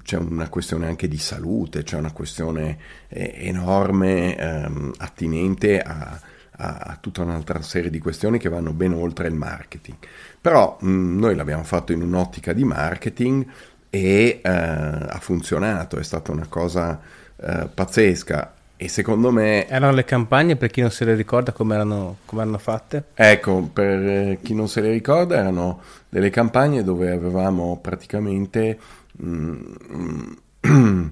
c'è 0.04 0.18
una 0.18 0.50
questione 0.50 0.88
anche 0.88 1.08
di 1.08 1.18
salute, 1.18 1.84
c'è 1.84 1.98
una 1.98 2.12
questione 2.12 2.78
eh, 3.08 3.34
enorme 3.38 4.38
ehm, 4.38 4.94
attinente 4.98 5.82
a, 5.82 6.20
a, 6.58 6.78
a, 6.78 6.98
tutta 7.00 7.22
un'altra 7.22 7.62
serie 7.62 7.90
di 7.90 8.00
questioni 8.00 8.38
che 8.38 8.50
vanno 8.50 8.74
ben 8.74 8.94
oltre 8.94 9.28
il 9.28 9.34
marketing. 9.34 9.98
Però 10.40 10.78
mh, 10.80 10.90
mm, 10.90 11.20
noi 11.20 11.36
l'abbiamo 11.36 11.64
fatto 11.64 11.92
in 11.92 12.02
un'ottica 12.02 12.54
di 12.54 12.64
marketing 12.64 13.46
e 13.90 14.42
eh, 14.44 14.50
ha 14.50 15.20
funzionato, 15.20 15.98
è 15.98 16.04
stata 16.04 16.32
una 16.32 16.48
cosa 16.48 17.00
eh, 17.36 17.68
pazzesca. 17.74 18.54
E 18.76 18.88
secondo 18.90 19.32
me... 19.32 19.68
Erano 19.68 19.94
le 19.94 20.04
campagne, 20.04 20.56
per 20.56 20.70
chi 20.70 20.82
non 20.82 20.92
se 20.92 21.06
le 21.06 21.16
ricorda, 21.16 21.52
come 21.52 21.76
erano, 21.76 22.18
come 22.26 22.42
erano 22.42 22.58
fatte? 22.58 23.06
Ecco, 23.14 23.70
per 23.72 24.08
eh, 24.08 24.40
chi 24.42 24.54
non 24.54 24.68
se 24.68 24.82
le 24.82 24.92
ricorda, 24.92 25.38
erano 25.38 25.82
delle 26.10 26.30
campagne 26.30 26.84
dove 26.84 27.12
avevamo 27.12 27.78
praticamente 27.82 28.78
mh, 29.14 29.58
mm, 29.96 30.34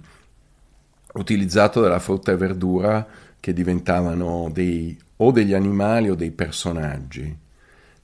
utilizzato 1.13 1.81
della 1.81 1.99
frutta 1.99 2.31
e 2.31 2.37
verdura 2.37 3.07
che 3.41 3.51
diventavano 3.51 4.49
dei, 4.53 4.97
o 5.17 5.31
degli 5.31 5.53
animali 5.53 6.09
o 6.09 6.15
dei 6.15 6.31
personaggi. 6.31 7.37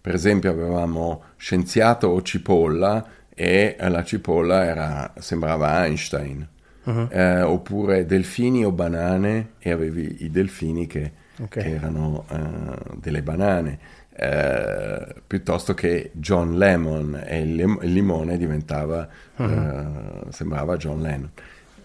Per 0.01 0.13
esempio 0.13 0.51
avevamo 0.51 1.23
scienziato 1.37 2.07
o 2.07 2.21
cipolla 2.21 3.05
e 3.33 3.77
la 3.79 4.03
cipolla 4.03 4.65
era, 4.65 5.13
sembrava 5.19 5.85
Einstein 5.85 6.45
uh-huh. 6.83 7.07
eh, 7.11 7.41
oppure 7.41 8.05
delfini 8.05 8.65
o 8.65 8.71
banane 8.71 9.51
e 9.59 9.71
avevi 9.71 10.23
i 10.23 10.31
delfini 10.31 10.87
che, 10.87 11.11
okay. 11.39 11.63
che 11.63 11.69
erano 11.69 12.25
uh, 12.29 12.97
delle 12.97 13.21
banane. 13.21 13.79
Eh, 14.19 15.13
piuttosto 15.27 15.75
che 15.75 16.09
John 16.13 16.57
Lemon 16.57 17.21
e 17.23 17.41
il, 17.41 17.53
lim- 17.53 17.83
il 17.83 17.93
limone 17.93 18.37
diventava, 18.37 19.07
uh-huh. 19.35 19.45
uh, 19.45 20.31
sembrava 20.31 20.77
John 20.77 21.01
Lennon. 21.01 21.31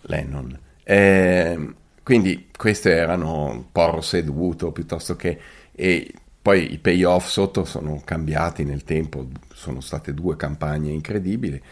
Lennon. 0.03 0.59
Eh, 0.83 1.75
quindi 2.03 2.49
queste 2.57 2.93
erano 2.93 3.51
un 3.51 3.73
po' 3.73 4.01
seduto 4.01 4.73
piuttosto 4.73 5.17
che... 5.17 5.39
E 5.73 6.15
poi 6.43 6.73
i 6.73 6.79
payoff 6.79 7.29
sotto 7.29 7.65
sono 7.65 8.03
cambiati 8.05 8.65
nel 8.65 8.83
tempo, 8.83 9.29
sono 9.55 9.81
state 9.81 10.13
due 10.13 10.37
campagne 10.37 10.91
incredibili 10.91 11.63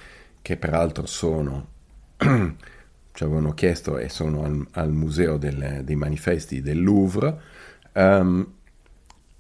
che 0.41 0.57
peraltro 0.57 1.07
sono 1.07 1.67
ci 3.13 3.25
avevano 3.25 3.53
chiesto 3.53 3.99
e 3.99 4.09
sono 4.09 4.45
al, 4.45 4.67
al 4.73 4.93
Museo 4.93 5.37
del, 5.37 5.81
dei 5.85 5.97
Manifesti 5.97 6.61
del 6.63 6.83
Louvre. 6.83 7.41
Um, 7.93 8.53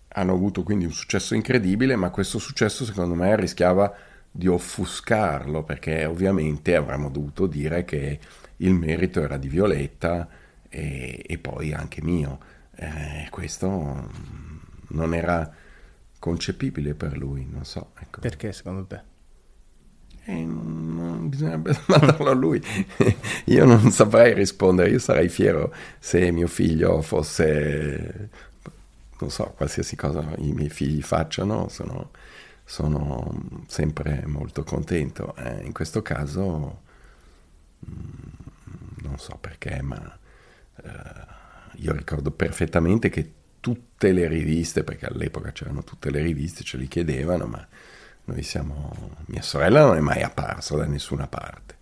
hanno 0.08 0.32
avuto 0.32 0.62
quindi 0.62 0.84
un 0.84 0.92
successo 0.92 1.34
incredibile, 1.34 1.94
ma 1.96 2.10
questo 2.10 2.38
successo 2.38 2.84
secondo 2.84 3.14
me 3.14 3.36
rischiava 3.36 3.94
di 4.30 4.48
offuscarlo 4.48 5.62
perché 5.62 6.04
ovviamente 6.04 6.74
avremmo 6.74 7.08
dovuto 7.08 7.46
dire 7.46 7.84
che 7.84 8.18
il 8.58 8.74
merito 8.74 9.22
era 9.22 9.36
di 9.36 9.48
Violetta 9.48 10.28
e, 10.70 11.22
e 11.26 11.38
poi 11.38 11.74
anche 11.74 12.00
mio. 12.02 12.38
Eh, 12.74 13.26
questo 13.30 14.08
non 14.88 15.14
era 15.14 15.52
concepibile 16.18 16.94
per 16.94 17.18
lui, 17.18 17.46
non 17.50 17.64
so. 17.64 17.92
Ecco. 17.98 18.20
Perché 18.20 18.52
secondo 18.52 18.86
te? 18.86 19.08
Eh, 20.24 20.44
non 20.44 21.28
bisognerebbe 21.28 21.76
mandarlo 21.88 22.30
a 22.30 22.34
lui. 22.34 22.62
io 23.46 23.64
non 23.64 23.90
saprei 23.90 24.32
rispondere, 24.32 24.90
io 24.90 24.98
sarei 24.98 25.28
fiero 25.28 25.74
se 25.98 26.30
mio 26.30 26.46
figlio 26.46 27.02
fosse, 27.02 28.28
non 29.18 29.30
so, 29.30 29.52
qualsiasi 29.56 29.96
cosa 29.96 30.32
i 30.38 30.52
miei 30.52 30.70
figli 30.70 31.02
facciano, 31.02 31.68
sono, 31.68 32.10
sono 32.64 33.62
sempre 33.66 34.24
molto 34.26 34.62
contento. 34.62 35.34
Eh, 35.36 35.64
in 35.64 35.72
questo 35.72 36.02
caso 36.02 36.82
mm, 37.88 39.02
non 39.02 39.18
so 39.18 39.36
perché, 39.40 39.80
ma 39.82 40.18
io 41.76 41.92
ricordo 41.92 42.30
perfettamente 42.30 43.08
che 43.08 43.32
tutte 43.60 44.12
le 44.12 44.26
riviste, 44.26 44.84
perché 44.84 45.06
all'epoca 45.06 45.52
c'erano 45.52 45.84
tutte 45.84 46.10
le 46.10 46.20
riviste, 46.20 46.64
ce 46.64 46.76
li 46.76 46.88
chiedevano, 46.88 47.46
ma 47.46 47.66
noi 48.24 48.42
siamo... 48.42 49.16
Mia 49.26 49.42
sorella 49.42 49.84
non 49.84 49.96
è 49.96 50.00
mai 50.00 50.22
apparsa 50.22 50.76
da 50.76 50.86
nessuna 50.86 51.26
parte. 51.26 51.74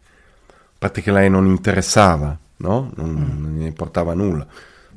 A 0.49 0.76
parte 0.78 1.03
che 1.03 1.12
lei 1.12 1.30
non 1.30 1.46
interessava, 1.46 2.36
no? 2.57 2.92
Non, 2.96 3.11
mm. 3.11 3.42
non 3.42 3.57
ne 3.57 3.72
portava 3.72 4.14
nulla. 4.14 4.46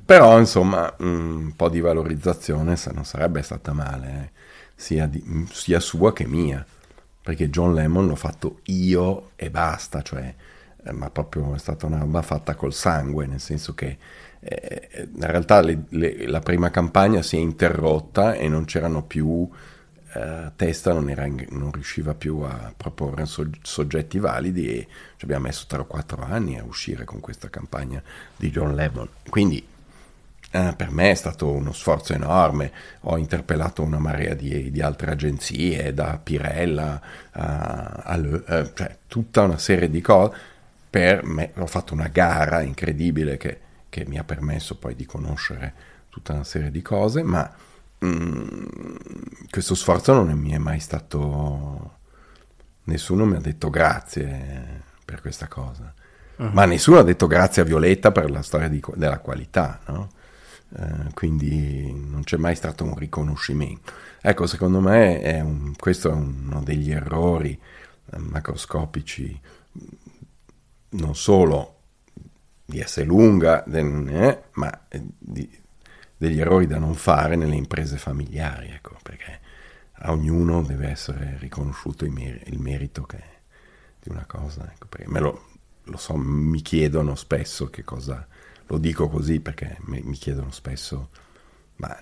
Però, 0.03 0.37
insomma, 0.39 0.93
un 0.99 1.53
po' 1.55 1.69
di 1.69 1.79
valorizzazione 1.79 2.75
non 2.93 3.05
sarebbe 3.05 3.41
stata 3.41 3.71
male, 3.73 4.07
eh? 4.09 4.39
sia, 4.75 5.07
di, 5.07 5.47
sia, 5.51 5.79
sua 5.79 6.13
che 6.13 6.27
mia. 6.27 6.65
Perché 7.23 7.49
John 7.49 7.73
Lemon 7.75 8.07
l'ho 8.07 8.15
fatto 8.15 8.59
io 8.65 9.31
e 9.35 9.51
basta, 9.51 10.01
cioè, 10.01 10.33
eh, 10.83 10.91
ma 10.91 11.09
proprio 11.09 11.55
è 11.55 11.57
stata 11.57 11.85
una 11.85 11.99
roba 11.99 12.21
fatta 12.21 12.55
col 12.55 12.73
sangue, 12.73 13.25
nel 13.25 13.39
senso 13.39 13.73
che 13.73 13.97
eh, 14.39 15.09
in 15.13 15.27
realtà 15.27 15.61
le, 15.61 15.83
le, 15.89 16.27
la 16.27 16.39
prima 16.39 16.69
campagna 16.69 17.21
si 17.21 17.37
è 17.37 17.39
interrotta 17.39 18.33
e 18.33 18.47
non 18.47 18.65
c'erano 18.65 19.03
più 19.03 19.49
eh, 20.13 20.51
Testa 20.55 20.91
non, 20.93 21.09
era, 21.09 21.25
non, 21.49 21.71
riusciva 21.71 22.13
più 22.13 22.39
a 22.39 22.73
proporre 22.75 23.25
soggetti 23.25 24.19
validi 24.19 24.67
e 24.67 24.87
ci 25.15 25.23
abbiamo 25.23 25.45
messo 25.45 25.65
3 25.67 25.79
o 25.79 25.85
4 25.85 26.23
anni 26.23 26.59
a 26.59 26.63
uscire 26.63 27.05
con 27.05 27.19
questa 27.21 27.49
campagna 27.49 28.01
di 28.35 28.51
John 28.51 28.75
Levon. 28.75 29.07
Quindi 29.29 29.65
eh, 30.53 30.73
per 30.75 30.91
me 30.91 31.11
è 31.11 31.15
stato 31.15 31.49
uno 31.49 31.71
sforzo 31.71 32.13
enorme, 32.13 32.71
ho 33.01 33.17
interpellato 33.17 33.83
una 33.83 33.99
marea 33.99 34.33
di, 34.33 34.69
di 34.69 34.81
altre 34.81 35.11
agenzie, 35.11 35.93
da 35.93 36.19
Pirella 36.21 37.01
a, 37.31 38.01
a 38.03 38.17
Le, 38.17 38.43
eh, 38.47 38.71
cioè 38.73 38.97
tutta 39.07 39.43
una 39.43 39.57
serie 39.57 39.89
di 39.89 40.01
cose. 40.01 40.49
Per 40.91 41.23
me 41.23 41.53
ho 41.55 41.65
fatto 41.65 41.95
una 41.95 42.09
gara 42.09 42.61
incredibile 42.61 43.37
che, 43.37 43.59
che 43.89 44.05
mi 44.05 44.19
ha 44.19 44.23
permesso 44.23 44.77
poi 44.77 44.93
di 44.95 45.05
conoscere 45.05 45.73
tutta 46.09 46.33
una 46.33 46.43
serie 46.43 46.69
di 46.69 46.83
cose, 46.83 47.23
ma 47.23 47.51
Mm, 48.03 48.95
questo 49.51 49.75
sforzo 49.75 50.13
non 50.13 50.37
mi 50.37 50.51
è 50.51 50.57
mai 50.57 50.79
stato... 50.79 51.97
Nessuno 52.83 53.25
mi 53.25 53.35
ha 53.35 53.39
detto 53.39 53.69
grazie 53.69 54.81
per 55.05 55.21
questa 55.21 55.47
cosa. 55.47 55.93
Uh-huh. 56.37 56.49
Ma 56.51 56.65
nessuno 56.65 56.97
ha 56.97 57.03
detto 57.03 57.27
grazie 57.27 57.61
a 57.61 57.65
Violetta 57.65 58.11
per 58.11 58.31
la 58.31 58.41
storia 58.41 58.67
di, 58.67 58.81
della 58.95 59.19
qualità, 59.19 59.79
no? 59.87 60.09
eh, 60.75 61.13
quindi 61.13 61.93
non 61.93 62.23
c'è 62.23 62.37
mai 62.37 62.55
stato 62.55 62.83
un 62.83 62.97
riconoscimento. 62.97 63.93
Ecco, 64.19 64.47
secondo 64.47 64.79
me 64.79 65.21
è 65.21 65.39
un, 65.41 65.75
questo 65.77 66.09
è 66.09 66.13
uno 66.13 66.61
degli 66.63 66.91
errori 66.91 67.57
eh, 68.11 68.17
macroscopici, 68.17 69.39
non 70.91 71.15
solo 71.15 71.75
di 72.65 72.81
S 72.85 73.03
lunga, 73.03 73.63
eh, 73.65 74.43
ma 74.53 74.87
di, 74.89 75.59
degli 76.17 76.39
errori 76.39 76.67
da 76.67 76.77
non 76.77 76.95
fare 76.95 77.35
nelle 77.35 77.55
imprese 77.55 77.97
familiari, 77.97 78.69
ecco, 78.69 78.97
perché 79.01 79.39
a 80.03 80.11
ognuno 80.11 80.63
deve 80.63 80.87
essere 80.87 81.37
riconosciuto 81.39 82.05
il, 82.05 82.11
mer- 82.11 82.41
il 82.47 82.59
merito 82.59 83.03
che, 83.03 83.23
di 83.99 84.09
una 84.09 84.25
cosa. 84.25 84.71
Ecco, 84.71 84.87
me 85.07 85.19
lo, 85.19 85.47
lo, 85.83 85.97
so, 85.97 86.15
mi 86.15 86.61
chiedono 86.61 87.15
spesso 87.15 87.69
che 87.69 87.83
cosa, 87.83 88.25
lo 88.67 88.77
dico 88.77 89.09
così 89.09 89.39
perché 89.39 89.77
mi, 89.81 90.01
mi 90.01 90.15
chiedono 90.15 90.51
spesso, 90.51 91.09
ma 91.77 91.97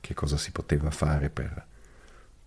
che 0.00 0.14
cosa 0.14 0.36
si 0.36 0.52
poteva 0.52 0.90
fare 0.90 1.30
per 1.30 1.66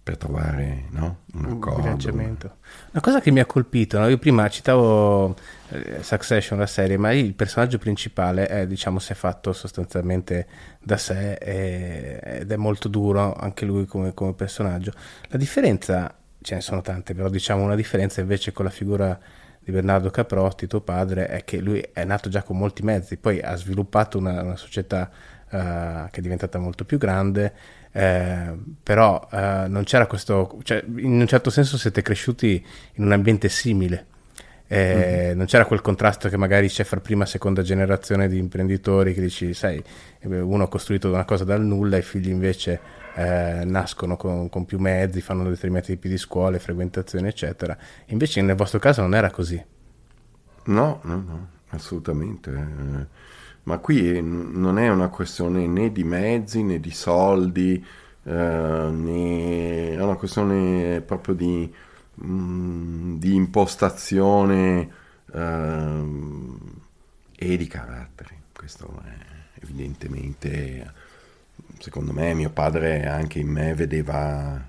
per 0.08 0.16
trovare 0.16 0.86
no? 0.92 1.24
un 1.34 1.46
accordo. 1.48 1.82
bilanciamento. 1.82 2.56
Una 2.92 3.02
cosa 3.02 3.20
che 3.20 3.30
mi 3.30 3.42
ha 3.42 3.46
colpito, 3.46 4.00
no? 4.00 4.08
io 4.08 4.18
prima 4.18 4.48
citavo 4.48 5.36
eh, 5.68 6.02
Succession, 6.02 6.58
la 6.58 6.66
serie, 6.66 6.96
ma 6.96 7.12
il 7.12 7.34
personaggio 7.34 7.78
principale 7.78 8.48
è, 8.48 8.66
diciamo, 8.66 9.00
si 9.00 9.12
è 9.12 9.16
fatto 9.16 9.52
sostanzialmente 9.52 10.48
da 10.80 10.96
sé 10.96 11.34
e, 11.34 12.22
ed 12.24 12.50
è 12.50 12.56
molto 12.56 12.88
duro 12.88 13.34
anche 13.34 13.66
lui 13.66 13.86
come, 13.86 14.14
come, 14.14 14.34
personaggio. 14.34 14.94
La 15.28 15.38
differenza, 15.38 16.16
ce 16.42 16.56
ne 16.56 16.62
sono 16.62 16.80
tante, 16.80 17.14
però 17.14 17.28
diciamo 17.28 17.64
una 17.64 17.76
differenza 17.76 18.22
invece 18.22 18.54
con 18.54 18.64
la 18.64 18.72
figura 18.72 19.20
di 19.60 19.74
Bernardo 19.74 20.10
Caprotti, 20.10 20.68
tuo 20.68 20.80
padre, 20.80 21.28
è 21.28 21.44
che 21.44 21.60
lui 21.60 21.86
è 21.92 22.06
nato 22.06 22.30
già 22.30 22.44
con 22.44 22.58
molti 22.58 22.82
mezzi, 22.82 23.18
poi 23.18 23.42
ha 23.42 23.58
sviluppato 23.58 24.18
una, 24.18 24.42
una 24.42 24.56
società 24.56 25.12
uh, 25.50 26.10
che 26.10 26.20
è 26.20 26.22
diventata 26.22 26.60
molto 26.60 26.86
più 26.86 26.98
grande 26.98 27.54
eh, 27.98 28.54
però 28.84 29.28
eh, 29.32 29.66
non 29.68 29.84
c'era 29.84 30.06
questo, 30.06 30.60
cioè, 30.62 30.84
in 30.86 31.20
un 31.20 31.26
certo 31.26 31.50
senso 31.50 31.80
siete 31.80 32.04
cresciuti 32.04 32.64
in 32.94 33.06
un 33.06 33.12
ambiente 33.12 33.50
simile. 33.50 34.06
Eh, 34.68 35.30
mm-hmm. 35.30 35.38
Non 35.38 35.48
c'era 35.48 35.66
quel 35.66 35.82
contrasto 35.82 36.30
che 36.30 36.38
magari 36.38 36.68
c'è 36.68 36.84
fra 36.84 37.00
prima 37.00 37.24
e 37.24 37.28
seconda 37.28 37.64
generazione 37.64 38.28
di 38.28 38.38
imprenditori 38.38 39.16
che 39.16 39.22
dici, 39.22 39.52
sai, 39.56 39.84
uno 40.22 40.64
ha 40.64 40.68
costruito 40.68 41.10
una 41.12 41.26
cosa 41.26 41.44
dal 41.44 41.64
nulla, 41.64 41.98
i 41.98 42.04
figli 42.04 42.30
invece 42.30 42.80
eh, 43.16 43.64
nascono 43.66 44.16
con, 44.16 44.48
con, 44.50 44.66
più 44.66 44.78
mezzi, 44.78 45.20
fanno 45.20 45.50
determinati 45.50 45.94
tipi 45.94 46.08
di 46.08 46.18
scuole, 46.18 46.60
frequentazioni, 46.60 47.28
eccetera. 47.28 47.76
Invece 48.08 48.44
nel 48.44 48.56
vostro 48.56 48.78
caso 48.78 49.02
non 49.02 49.16
era 49.16 49.32
così. 49.32 49.60
No, 50.66 51.00
no, 51.02 51.24
no. 51.28 51.48
assolutamente. 51.70 52.52
Ma 53.68 53.80
qui 53.80 54.22
non 54.22 54.80
è 54.80 54.88
una 54.88 55.10
questione 55.10 55.68
né 55.68 55.92
di 55.92 56.06
mezzi 56.06 56.64
né 56.64 56.80
di 56.80 56.92
soldi, 56.92 57.86
eh, 58.24 58.32
né 58.32 59.92
è 59.92 60.02
una 60.02 60.16
questione 60.16 61.02
proprio 61.02 61.36
di, 61.36 61.74
mm, 62.24 63.18
di 63.18 63.36
impostazione 63.36 64.90
eh, 65.34 66.04
e 67.36 67.58
di 67.58 67.68
carattere. 67.68 68.44
Questo 68.54 69.02
è 69.04 69.60
evidentemente, 69.62 70.94
secondo 71.80 72.14
me, 72.14 72.34
mio 72.34 72.52
padre 72.52 73.06
anche 73.06 73.40
in 73.40 73.50
me 73.50 73.74
vedeva 73.74 74.66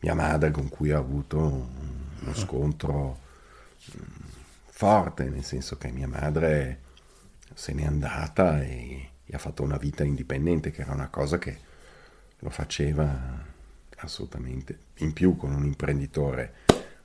mia 0.00 0.14
madre 0.14 0.50
con 0.50 0.68
cui 0.68 0.90
ha 0.90 0.98
avuto 0.98 1.68
uno 2.20 2.34
scontro 2.34 3.18
mm, 3.96 4.02
forte, 4.66 5.28
nel 5.28 5.44
senso 5.44 5.76
che 5.76 5.92
mia 5.92 6.08
madre 6.08 6.81
se 7.54 7.72
n'è 7.72 7.84
andata 7.84 8.62
e, 8.62 9.08
e 9.24 9.34
ha 9.34 9.38
fatto 9.38 9.62
una 9.62 9.76
vita 9.76 10.04
indipendente, 10.04 10.70
che 10.70 10.82
era 10.82 10.92
una 10.92 11.08
cosa 11.08 11.38
che 11.38 11.58
lo 12.38 12.50
faceva 12.50 13.44
assolutamente. 13.98 14.78
In 14.98 15.12
più 15.12 15.36
con 15.36 15.52
un 15.52 15.64
imprenditore 15.64 16.54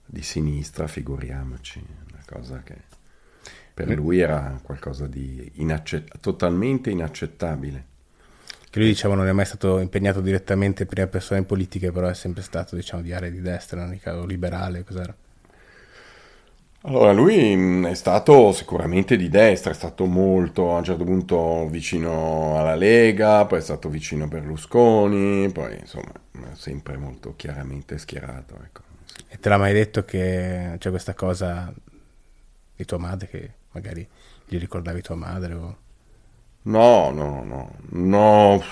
di 0.06 0.22
sinistra, 0.22 0.88
figuriamoci, 0.88 1.86
una 2.10 2.24
cosa 2.26 2.62
che 2.64 2.95
per 3.74 3.89
lui 3.89 4.20
era 4.20 4.60
qualcosa 4.64 5.06
di 5.06 5.52
inaccett- 5.56 6.20
totalmente 6.20 6.89
inaccettabile. 6.89 7.86
Che 8.70 8.80
lui 8.80 8.88
diciamo 8.88 9.14
non 9.14 9.28
è 9.28 9.32
mai 9.32 9.45
stato 9.45 9.80
impegnato 9.80 10.20
direttamente 10.20 10.84
in 10.84 10.89
prima 10.89 11.08
persona 11.08 11.39
in 11.39 11.45
politica, 11.45 11.91
però 11.91 12.08
è 12.08 12.16
sempre 12.16 12.41
stato 12.41 12.76
diciamo 12.76 13.04
di 13.04 13.14
area 13.14 13.30
di 13.30 13.39
destra, 13.39 13.86
non 13.86 14.00
o 14.04 14.26
liberale, 14.26 14.84
cos'era? 14.84 15.16
Allora, 16.82 17.11
lui 17.11 17.55
mm, 17.55 17.86
è 17.88 17.95
stato 17.95 18.51
sicuramente 18.51 19.17
di 19.17 19.30
destra, 19.30 19.71
è 19.71 19.73
stato 19.73 20.05
molto 20.05 20.73
a 20.73 20.78
un 20.78 20.84
certo 20.84 21.03
punto 21.03 21.67
vicino 21.67 22.57
alla 22.57 22.75
Lega, 22.75 23.45
poi 23.45 23.59
è 23.59 23.61
stato 23.61 23.89
vicino 23.89 24.25
a 24.25 24.28
Berlusconi, 24.28 25.49
poi 25.51 25.78
insomma 25.80 26.13
sempre 26.53 26.97
molto 26.97 27.34
chiaramente 27.36 27.97
schierato. 27.97 28.55
Ecco. 28.63 28.82
E 29.28 29.39
te 29.39 29.49
l'ha 29.49 29.57
mai 29.57 29.73
detto 29.73 30.05
che 30.05 30.75
c'è 30.78 30.89
questa 30.89 31.13
cosa 31.13 31.73
di 32.75 32.86
tua 32.86 32.97
madre 32.97 33.28
che 33.28 33.51
magari 33.71 34.07
gli 34.45 34.57
ricordavi 34.57 35.01
tua 35.01 35.15
madre? 35.15 35.53
O... 35.53 35.78
No, 36.63 37.11
no, 37.11 37.43
no, 37.43 37.75
no. 37.89 38.63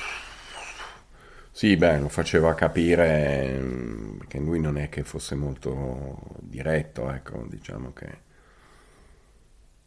Sì, 1.58 1.78
beh, 1.78 1.99
lo 1.99 2.10
faceva 2.10 2.53
capire 2.53 3.58
mm, 3.58 4.20
che 4.28 4.39
lui 4.39 4.60
non 4.60 4.78
è 4.78 4.89
che 4.89 5.03
fosse 5.03 5.36
molto 5.36 6.18
diretto, 6.41 7.10
ecco, 7.10 7.45
diciamo 7.47 7.93
che... 7.93 8.24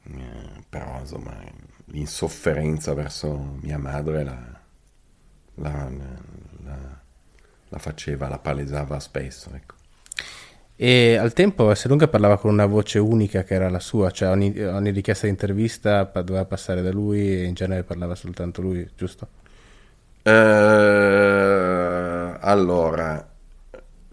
Eh, 0.05 0.65
però, 0.69 1.01
insomma, 1.01 1.37
l'insofferenza 1.87 2.95
verso 2.95 3.59
mia 3.61 3.79
madre 3.79 4.25
la, 4.25 4.61
la, 5.57 5.91
la, 6.65 7.01
la 7.69 7.79
faceva, 7.79 8.29
la 8.29 8.39
palesava 8.39 8.99
spesso, 9.01 9.51
ecco. 9.55 9.75
E 10.77 11.17
al 11.17 11.33
tempo 11.35 11.71
Esselunga 11.71 12.09
parlava 12.09 12.39
con 12.39 12.53
una 12.53 12.67
voce 12.67 12.99
unica 12.99 13.43
che 13.45 13.55
era 13.55 13.69
la 13.69 13.81
sua, 13.81 14.11
cioè 14.11 14.31
ogni, 14.31 14.59
ogni 14.61 14.91
richiesta 14.91 15.27
di 15.27 15.33
intervista 15.33 16.05
doveva 16.05 16.45
passare 16.47 16.83
da 16.83 16.93
lui 16.93 17.21
e 17.21 17.45
in 17.45 17.55
genere 17.55 17.83
parlava 17.83 18.15
soltanto 18.15 18.63
lui, 18.63 18.89
giusto? 18.97 19.29
Eh, 20.23 20.31
allora, 22.41 23.29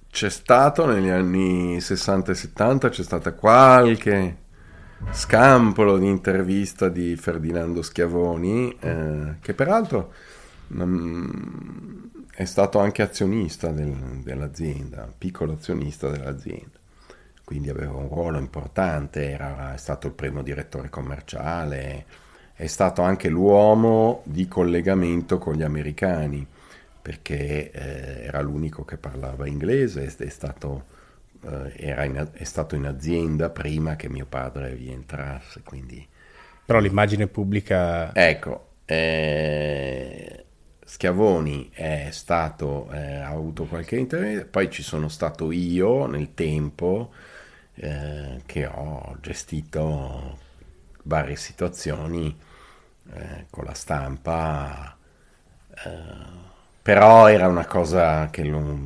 c'è 0.09 0.29
stato 0.29 0.85
negli 0.85 1.09
anni 1.09 1.81
60 1.81 2.31
e 2.31 2.35
70, 2.35 2.89
c'è 2.89 3.03
stata 3.03 3.33
qualche 3.33 4.37
scampolo 5.11 5.97
di 5.97 6.07
intervista 6.07 6.89
di 6.89 7.15
Ferdinando 7.15 7.81
Schiavoni, 7.81 8.75
eh, 8.79 9.35
che 9.41 9.53
peraltro 9.53 10.13
um, 10.69 12.09
è 12.31 12.45
stato 12.45 12.79
anche 12.79 13.01
azionista 13.01 13.71
del, 13.71 13.93
dell'azienda, 14.23 15.11
piccolo 15.17 15.53
azionista 15.53 16.09
dell'azienda, 16.09 16.79
quindi 17.43 17.69
aveva 17.69 17.93
un 17.93 18.07
ruolo 18.07 18.39
importante, 18.39 19.29
era, 19.29 19.73
è 19.73 19.77
stato 19.77 20.07
il 20.07 20.13
primo 20.13 20.41
direttore 20.41 20.89
commerciale 20.89 22.05
è 22.55 22.67
stato 22.67 23.01
anche 23.01 23.27
l'uomo 23.27 24.21
di 24.23 24.47
collegamento 24.47 25.37
con 25.37 25.55
gli 25.55 25.61
americani, 25.61 26.47
perché 27.01 27.69
eh, 27.69 28.23
era 28.23 28.39
l'unico 28.41 28.85
che 28.85 28.97
parlava 28.97 29.45
inglese, 29.45 30.05
è 30.05 30.29
stato, 30.29 30.85
eh, 31.43 32.05
in, 32.05 32.29
è 32.31 32.43
stato, 32.45 32.75
in, 32.75 32.85
azienda 32.85 33.49
prima 33.49 33.97
che 33.97 34.09
mio 34.09 34.25
padre 34.25 34.73
vi 34.73 34.89
entrasse. 34.89 35.61
Quindi... 35.63 36.07
Però 36.65 36.79
l'immagine 36.79 37.27
pubblica... 37.27 38.15
Ecco, 38.15 38.69
eh, 38.85 40.45
Schiavoni 40.85 41.71
è 41.73 42.07
stato, 42.11 42.89
eh, 42.91 43.17
ha 43.17 43.29
avuto 43.29 43.65
qualche 43.65 43.97
intervento, 43.97 44.47
poi 44.49 44.71
ci 44.71 44.81
sono 44.81 45.09
stato 45.09 45.51
io 45.51 46.05
nel 46.05 46.33
tempo 46.33 47.11
eh, 47.73 48.41
che 48.45 48.65
ho 48.65 49.17
gestito 49.19 50.43
varie 51.05 51.35
situazioni 51.35 52.35
eh, 53.13 53.45
con 53.49 53.63
la 53.63 53.73
stampa, 53.73 54.95
eh, 55.85 55.89
però 56.81 57.27
era 57.27 57.47
una 57.47 57.65
cosa 57.65 58.29
che, 58.29 58.43
lo, 58.43 58.79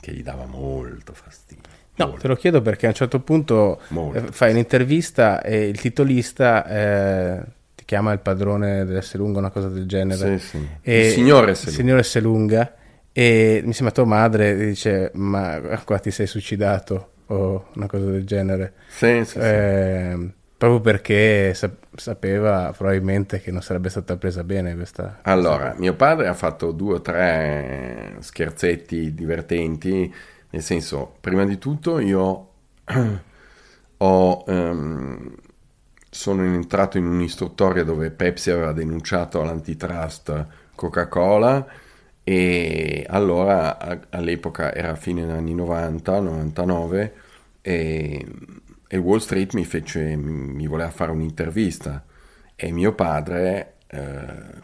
che, 0.00 0.12
gli 0.12 0.22
dava 0.22 0.46
molto 0.46 1.12
fastidio. 1.12 1.62
No, 1.96 2.06
molto. 2.06 2.22
te 2.22 2.28
lo 2.28 2.36
chiedo 2.36 2.60
perché 2.62 2.86
a 2.86 2.88
un 2.90 2.94
certo 2.94 3.20
punto 3.20 3.80
molto. 3.88 4.18
Eh, 4.18 4.32
fai 4.32 4.50
un'intervista 4.50 5.42
e 5.42 5.68
il 5.68 5.80
titolista 5.80 6.66
eh, 6.66 7.42
ti 7.74 7.84
chiama 7.84 8.12
il 8.12 8.18
padrone 8.20 8.84
dell'Esselunga, 8.84 9.38
una 9.38 9.50
cosa 9.50 9.68
del 9.68 9.86
genere. 9.86 10.38
Sì, 10.38 10.48
sì. 10.48 10.68
il 10.90 11.10
signore 11.10 11.52
Esselunga. 11.52 11.76
Signore 11.76 12.00
Esselunga. 12.00 12.74
E 13.16 13.62
mi 13.64 13.72
sembra 13.72 13.94
tua 13.94 14.04
madre 14.04 14.56
dice, 14.56 15.12
ma 15.14 15.60
qua 15.84 16.00
ti 16.00 16.10
sei 16.10 16.26
suicidato 16.26 17.10
o 17.26 17.68
una 17.74 17.86
cosa 17.86 18.06
del 18.06 18.24
genere. 18.24 18.72
Sì, 18.88 19.24
sì, 19.24 19.38
sì 19.40 20.42
Proprio 20.64 20.80
perché 20.80 21.54
sapeva 21.94 22.72
probabilmente 22.74 23.38
che 23.38 23.50
non 23.50 23.60
sarebbe 23.60 23.90
stata 23.90 24.16
presa 24.16 24.44
bene 24.44 24.74
questa... 24.74 25.18
Allora, 25.20 25.74
mio 25.76 25.92
padre 25.92 26.26
ha 26.26 26.32
fatto 26.32 26.72
due 26.72 26.94
o 26.94 27.00
tre 27.02 28.16
scherzetti 28.20 29.12
divertenti, 29.12 30.10
nel 30.48 30.62
senso, 30.62 31.16
prima 31.20 31.44
di 31.44 31.58
tutto 31.58 31.98
io 31.98 32.48
ho, 33.98 34.44
um, 34.46 35.34
sono 36.08 36.42
entrato 36.42 36.96
in 36.96 37.08
un'istruttoria 37.08 37.84
dove 37.84 38.10
Pepsi 38.10 38.50
aveva 38.50 38.72
denunciato 38.72 39.42
l'antitrust 39.42 40.46
Coca-Cola 40.74 41.66
e 42.24 43.04
allora 43.06 43.76
all'epoca 44.08 44.72
era 44.74 44.94
fine 44.94 45.30
anni 45.30 45.54
90, 45.54 46.20
99 46.20 47.14
e 47.60 48.26
e 48.86 48.96
Wall 48.96 49.18
Street 49.18 49.54
mi, 49.54 49.64
fece, 49.64 50.16
mi 50.16 50.66
voleva 50.66 50.90
fare 50.90 51.10
un'intervista 51.10 52.04
e 52.56 52.70
mio 52.70 52.94
padre 52.94 53.74
eh, 53.88 54.62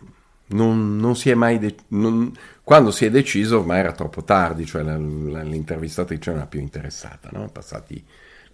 non, 0.49 0.97
non, 0.97 1.17
si 1.17 1.31
è 1.31 1.35
mai... 1.35 1.59
De- 1.59 1.77
non, 1.89 2.33
quando 2.63 2.91
si 2.91 3.05
è 3.05 3.11
deciso 3.11 3.59
ormai 3.61 3.81
era 3.81 3.93
troppo 3.93 4.23
tardi, 4.23 4.67
cioè 4.67 4.83
la, 4.83 4.97
la, 4.97 5.43
l'intervistatrice 5.43 6.31
non 6.31 6.41
era 6.41 6.49
più 6.49 6.61
interessata, 6.61 7.31
no? 7.33 7.49
passati 7.51 8.05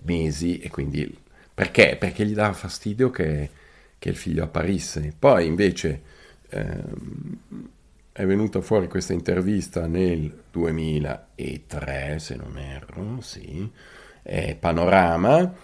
mesi 0.00 0.58
e 0.58 0.70
quindi... 0.70 1.24
Perché? 1.52 1.96
Perché 1.98 2.26
gli 2.26 2.34
dava 2.34 2.52
fastidio 2.52 3.10
che, 3.10 3.48
che 3.98 4.08
il 4.10 4.16
figlio 4.16 4.44
apparisse. 4.44 5.14
Poi 5.18 5.46
invece 5.46 6.02
eh, 6.50 6.84
è 8.12 8.24
venuta 8.24 8.60
fuori 8.60 8.88
questa 8.88 9.12
intervista 9.14 9.86
nel 9.86 10.42
2003, 10.50 12.18
se 12.18 12.36
non 12.36 12.58
erro, 12.58 13.20
sì, 13.20 13.70
eh, 14.26 14.56
Panorama 14.58 15.54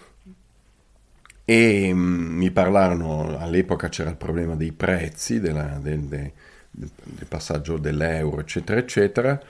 e 1.45 1.93
mh, 1.93 1.97
mm, 1.97 2.37
mi 2.37 2.51
parlarono, 2.51 3.37
all'epoca 3.37 3.89
c'era 3.89 4.09
il 4.09 4.15
problema 4.15 4.55
dei 4.55 4.71
prezzi, 4.71 5.39
della, 5.39 5.77
del, 5.81 6.01
del, 6.01 6.31
del, 6.71 7.27
passaggio 7.27 7.77
dell'euro, 7.77 8.39
eccetera, 8.39 8.79
eccetera, 8.79 9.41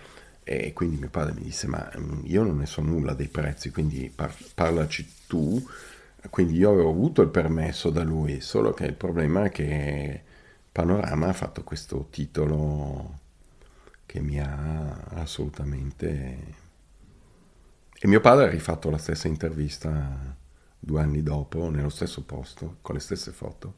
e 0.43 0.73
quindi 0.73 0.97
mio 0.97 1.09
padre 1.09 1.33
mi 1.35 1.43
disse, 1.43 1.67
ma 1.67 1.89
mm, 1.97 2.21
io 2.25 2.43
non 2.43 2.57
ne 2.57 2.65
so 2.65 2.81
nulla 2.81 3.13
dei 3.13 3.27
prezzi, 3.27 3.69
quindi 3.71 4.11
par- 4.13 4.35
parlaci 4.55 5.07
tu, 5.27 5.63
quindi 6.29 6.55
io 6.57 6.71
avevo 6.71 6.89
avuto 6.89 7.21
il 7.21 7.29
permesso 7.29 7.89
da 7.89 8.03
lui, 8.03 8.41
solo 8.41 8.73
che 8.73 8.85
il 8.85 8.93
problema 8.93 9.45
è 9.45 9.49
che 9.49 10.21
Panorama 10.71 11.27
ha 11.27 11.33
fatto 11.33 11.63
questo 11.63 12.07
titolo 12.09 13.19
che 14.05 14.19
mi 14.19 14.39
ha 14.39 14.93
assolutamente 15.15 16.61
e 18.03 18.07
mio 18.09 18.19
padre 18.19 18.47
ha 18.47 18.49
rifatto 18.49 18.89
la 18.89 18.97
stessa 18.97 19.29
intervista 19.29 20.35
due 20.77 21.01
anni 21.01 21.23
dopo, 21.23 21.69
nello 21.69 21.87
stesso 21.87 22.21
posto, 22.23 22.79
con 22.81 22.95
le 22.95 22.99
stesse 22.99 23.31
foto. 23.31 23.75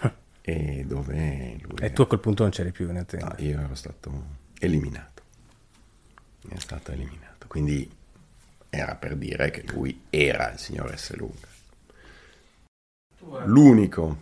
e 0.42 0.84
dove 0.86 1.56
lui... 1.62 1.78
E 1.80 1.90
tu 1.94 2.02
a 2.02 2.06
quel 2.06 2.20
punto 2.20 2.42
non 2.42 2.52
c'eri 2.52 2.72
più 2.72 2.90
in 2.90 2.98
azienda? 2.98 3.28
No, 3.28 3.42
io 3.42 3.58
ero 3.58 3.74
stato 3.74 4.12
eliminato. 4.58 5.22
È 6.46 6.58
stato 6.58 6.92
eliminato. 6.92 7.46
Quindi 7.46 7.90
era 8.68 8.96
per 8.96 9.16
dire 9.16 9.48
che 9.50 9.64
lui 9.72 9.98
era 10.10 10.52
il 10.52 10.58
signor 10.58 10.94
S. 10.98 11.14
Lunga. 11.14 11.48
L'unico 13.46 14.18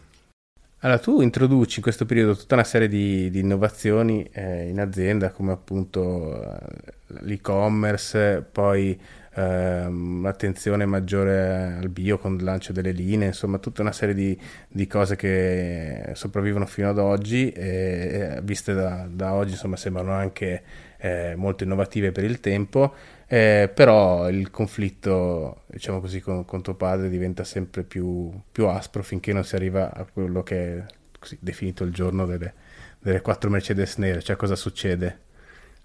Allora, 0.78 1.01
tu 1.01 1.20
introduci 1.20 1.78
in 1.78 1.82
questo 1.82 2.07
periodo 2.07 2.36
tutta 2.36 2.55
una 2.55 2.62
serie 2.62 2.86
di, 2.86 3.28
di 3.28 3.40
innovazioni 3.40 4.22
eh, 4.30 4.68
in 4.68 4.78
azienda, 4.78 5.32
come 5.32 5.51
appunto 5.51 6.45
eh, 6.45 6.95
l'e-commerce, 7.22 8.47
poi 8.49 8.97
ehm, 9.35 10.22
l'attenzione 10.22 10.87
maggiore 10.87 11.76
al 11.80 11.89
bio 11.89 12.18
con 12.18 12.35
il 12.35 12.45
lancio 12.45 12.72
delle 12.72 12.93
linee, 12.93 13.28
insomma 13.28 13.59
tutta 13.59 13.83
una 13.83 13.93
serie 13.93 14.14
di, 14.14 14.39
di 14.68 14.87
cose 14.87 15.16
che 15.16 16.12
sopravvivono 16.14 16.66
fino 16.66 16.89
ad 16.89 16.99
oggi 16.99 17.51
e, 17.53 18.41
viste 18.43 18.74
da, 18.74 19.07
da 19.11 19.35
oggi 19.35 19.53
insomma 19.53 19.76
sembrano 19.76 20.12
anche 20.12 20.62
eh, 20.99 21.35
molto 21.37 21.64
innovative 21.64 22.12
per 22.12 22.24
il 22.24 22.41
tempo, 22.41 22.95
eh, 23.26 23.70
però 23.72 24.28
il 24.28 24.51
conflitto 24.51 25.62
diciamo 25.66 26.01
così 26.01 26.20
con, 26.20 26.45
con 26.45 26.62
tuo 26.62 26.74
padre 26.74 27.09
diventa 27.09 27.45
sempre 27.45 27.83
più, 27.83 28.30
più, 28.51 28.66
aspro 28.66 29.03
finché 29.03 29.33
non 29.33 29.45
si 29.45 29.57
arriva 29.57 29.93
a 29.93 30.05
quello 30.05 30.43
che 30.43 30.76
è 30.78 30.85
così, 31.18 31.37
definito 31.41 31.83
il 31.85 31.93
giorno 31.93 32.26
delle, 32.26 32.55
delle 33.01 33.20
quattro 33.20 33.51
Mercedes 33.51 33.97
nere, 33.97 34.22
cioè 34.22 34.37
cosa 34.37 34.55
succede? 34.55 35.30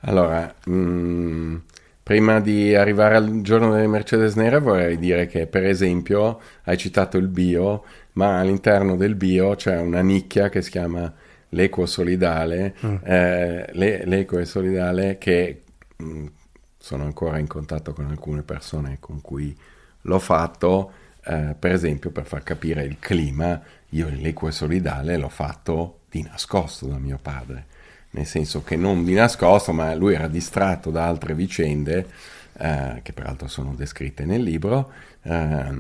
Allora, 0.02 0.54
mh, 0.66 0.72
mm, 0.72 1.56
Prima 2.08 2.40
di 2.40 2.74
arrivare 2.74 3.18
al 3.18 3.42
giorno 3.42 3.74
delle 3.74 3.86
Mercedes 3.86 4.36
nere 4.36 4.60
vorrei 4.60 4.98
dire 4.98 5.28
che 5.28 5.46
per 5.46 5.66
esempio 5.66 6.40
hai 6.64 6.78
citato 6.78 7.18
il 7.18 7.28
bio, 7.28 7.84
ma 8.14 8.40
all'interno 8.40 8.96
del 8.96 9.16
bio 9.16 9.56
c'è 9.56 9.78
una 9.78 10.00
nicchia 10.00 10.48
che 10.48 10.62
si 10.62 10.70
chiama 10.72 11.14
l'equo 11.50 11.86
solidale, 11.86 12.76
mm. 12.86 12.96
eh, 13.04 13.70
le, 13.74 14.06
l'equo 14.06 14.40
e 14.40 14.46
solidale 14.46 15.18
che 15.18 15.64
mh, 15.98 16.06
mm, 16.06 16.26
sono 16.78 17.04
ancora 17.04 17.40
in 17.40 17.48
contatto 17.48 17.92
con 17.92 18.06
alcune 18.06 18.42
persone 18.42 19.00
con 19.02 19.20
cui 19.20 19.54
l'ho 20.04 20.20
fatto, 20.20 20.92
eh, 21.26 21.56
per 21.60 21.74
esempio 21.74 22.12
per 22.12 22.26
far 22.26 22.42
capire 22.42 22.86
il 22.86 23.00
clima, 23.00 23.62
io 23.90 24.08
l'equo 24.10 24.48
e 24.48 24.54
solidale 24.54 25.18
l'ho 25.18 25.28
fatto 25.28 26.04
di 26.10 26.22
nascosto 26.22 26.86
da 26.86 27.00
mio 27.00 27.20
padre 27.22 27.66
nel 28.18 28.26
senso 28.26 28.64
che 28.64 28.76
non 28.76 29.04
di 29.04 29.14
nascosto, 29.14 29.72
ma 29.74 29.94
lui 29.94 30.16
era 30.16 30.28
distratto 30.28 30.90
da 30.90 31.06
altre 31.06 31.36
vicende, 31.36 32.08
eh, 32.58 33.00
che 33.04 33.14
peraltro 33.14 33.48
sono 33.48 33.76
descritte 33.76 34.26
nel 34.26 34.42
libro, 34.42 34.92
eh, 35.22 35.72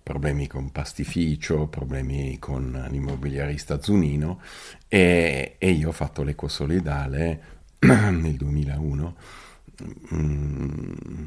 problemi 0.00 0.46
con 0.46 0.70
pastificio, 0.70 1.66
problemi 1.66 2.38
con 2.38 2.86
l'immobiliarista 2.88 3.82
Zunino, 3.82 4.40
e, 4.86 5.56
e 5.58 5.70
io 5.70 5.88
ho 5.88 5.92
fatto 5.92 6.22
l'equo 6.22 6.46
solidale 6.46 7.40
nel 7.80 8.36
2001 8.36 9.16
mm, 10.14 11.22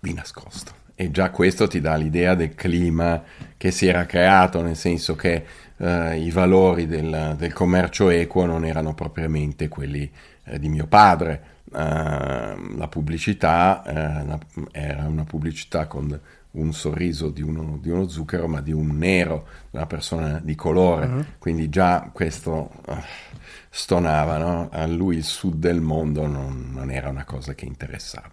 di 0.00 0.12
nascosto. 0.12 0.82
E 0.96 1.10
già 1.10 1.30
questo 1.30 1.66
ti 1.66 1.80
dà 1.80 1.96
l'idea 1.96 2.34
del 2.34 2.54
clima 2.54 3.22
che 3.56 3.70
si 3.70 3.86
era 3.86 4.04
creato, 4.04 4.62
nel 4.62 4.76
senso 4.76 5.16
che 5.16 5.44
eh, 5.84 6.18
i 6.18 6.30
valori 6.30 6.86
del, 6.86 7.34
del, 7.36 7.52
commercio 7.52 8.08
equo 8.08 8.46
non 8.46 8.64
erano 8.64 8.94
propriamente 8.94 9.68
quelli 9.68 10.10
eh, 10.44 10.58
di 10.58 10.68
mio 10.68 10.86
padre. 10.86 11.52
Uh, 11.74 12.76
la 12.76 12.86
pubblicità 12.88 13.82
uh, 13.84 14.68
era 14.70 15.06
una 15.08 15.24
pubblicità 15.24 15.86
con 15.86 16.20
un 16.52 16.72
sorriso 16.72 17.30
di 17.30 17.42
uno, 17.42 17.78
di 17.82 17.90
uno, 17.90 18.06
zucchero, 18.06 18.46
ma 18.46 18.60
di 18.60 18.70
un 18.70 18.96
nero, 18.96 19.46
una 19.70 19.86
persona 19.86 20.40
di 20.40 20.54
colore. 20.54 21.06
Uh-huh. 21.06 21.24
Quindi 21.38 21.68
già 21.68 22.10
questo 22.12 22.70
uh, 22.86 22.94
stonava, 23.68 24.38
no? 24.38 24.68
A 24.70 24.86
lui 24.86 25.16
il 25.16 25.24
sud 25.24 25.56
del 25.56 25.80
mondo 25.80 26.28
non, 26.28 26.70
non, 26.72 26.90
era 26.90 27.08
una 27.08 27.24
cosa 27.24 27.54
che 27.54 27.64
interessava. 27.64 28.30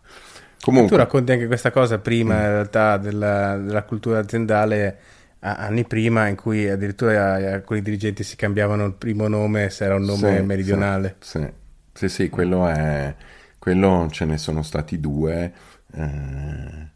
Comunque, 0.62 0.92
tu 0.92 0.98
racconti 0.98 1.32
anche 1.32 1.48
questa 1.48 1.72
cosa 1.72 1.98
prima, 1.98 2.36
mm. 2.36 2.38
in 2.38 2.48
realtà, 2.48 2.98
della, 2.98 3.58
della 3.58 3.84
cultura 3.84 4.20
aziendale 4.20 5.00
anni 5.42 5.86
prima 5.86 6.28
in 6.28 6.36
cui 6.36 6.70
addirittura 6.70 7.36
alcuni 7.54 7.82
dirigenti 7.82 8.24
si 8.24 8.36
cambiavano 8.36 8.86
il 8.86 8.94
primo 8.94 9.28
nome 9.28 9.70
se 9.70 9.86
era 9.86 9.96
un 9.96 10.04
nome 10.04 10.38
sì, 10.38 10.44
meridionale. 10.44 11.16
Sì, 11.20 11.40
sì, 11.40 11.50
sì, 11.94 12.10
sì 12.10 12.30
quello 12.30 12.68
è... 12.68 13.16
Quello 13.58 14.08
ce 14.10 14.26
ne 14.26 14.40
sono 14.40 14.64
stati 14.64 15.00
due, 15.00 15.54
eh, 15.94 16.88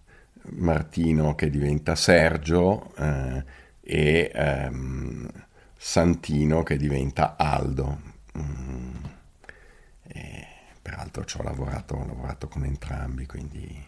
Martino 0.54 1.36
che 1.36 1.52
diventa 1.52 1.94
Sergio 1.94 2.92
eh, 2.98 3.44
e 3.82 4.32
ehm, 4.34 5.30
Santino 5.78 6.64
che 6.64 6.78
diventa 6.78 7.36
Aldo. 7.38 8.00
Mm, 8.36 8.96
peraltro 10.82 11.26
ci 11.26 11.40
ho 11.40 11.44
lavorato, 11.44 11.96
ho 11.96 12.06
lavorato 12.06 12.48
con 12.48 12.64
entrambi, 12.64 13.26
quindi 13.26 13.84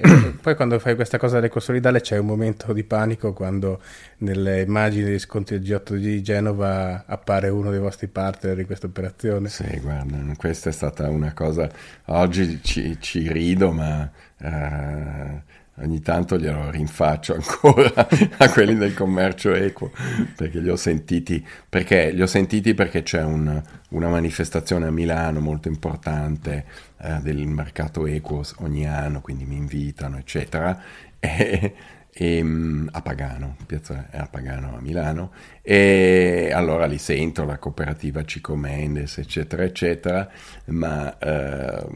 poi 0.40 0.54
quando 0.54 0.78
fai 0.78 0.94
questa 0.94 1.18
cosa 1.18 1.36
dell'eco 1.36 1.60
solidale 1.60 2.00
c'è 2.00 2.18
un 2.18 2.26
momento 2.26 2.72
di 2.72 2.84
panico 2.84 3.32
quando 3.32 3.80
nelle 4.18 4.62
immagini 4.62 5.04
degli 5.04 5.18
sconti 5.18 5.58
del 5.58 5.80
G8 5.82 5.96
di 5.96 6.22
Genova 6.22 7.04
appare 7.06 7.48
uno 7.48 7.70
dei 7.70 7.78
vostri 7.78 8.06
partner 8.08 8.58
in 8.58 8.66
questa 8.66 8.86
operazione. 8.86 9.48
Sì, 9.48 9.78
guarda, 9.80 10.16
questa 10.36 10.70
è 10.70 10.72
stata 10.72 11.08
una 11.08 11.32
cosa, 11.32 11.70
oggi 12.06 12.60
ci, 12.62 12.96
ci 13.00 13.30
rido, 13.30 13.72
ma 13.72 14.10
uh, 14.38 15.40
ogni 15.76 16.00
tanto 16.00 16.38
glielo 16.38 16.70
rinfaccio 16.70 17.34
ancora 17.40 18.08
a 18.36 18.50
quelli 18.50 18.76
del 18.76 18.94
commercio 18.94 19.54
equo 19.54 19.90
perché 20.36 20.60
li 20.60 20.68
ho 20.68 20.76
sentiti 20.76 21.44
perché, 21.68 22.10
li 22.10 22.22
ho 22.22 22.26
sentiti 22.26 22.74
perché 22.74 23.02
c'è 23.02 23.22
un, 23.22 23.62
una 23.90 24.08
manifestazione 24.08 24.86
a 24.86 24.90
Milano 24.90 25.40
molto 25.40 25.68
importante 25.68 26.64
eh, 27.00 27.18
del 27.22 27.46
mercato 27.46 28.06
equo 28.06 28.44
ogni 28.58 28.86
anno 28.86 29.20
quindi 29.20 29.44
mi 29.44 29.56
invitano 29.56 30.18
eccetera. 30.18 30.80
E, 31.24 31.72
e, 32.14 32.42
mm, 32.42 32.88
a 32.92 33.00
Pagano, 33.00 33.56
piazza 33.64 34.08
a 34.10 34.26
Pagano 34.26 34.76
a 34.76 34.80
Milano 34.80 35.32
e 35.62 36.50
allora 36.52 36.84
li 36.86 36.98
sento 36.98 37.44
la 37.44 37.58
cooperativa 37.58 38.24
Cico 38.24 38.54
Mendes 38.54 39.16
eccetera 39.16 39.62
eccetera 39.62 40.30
ma 40.66 41.16
eh, 41.18 41.86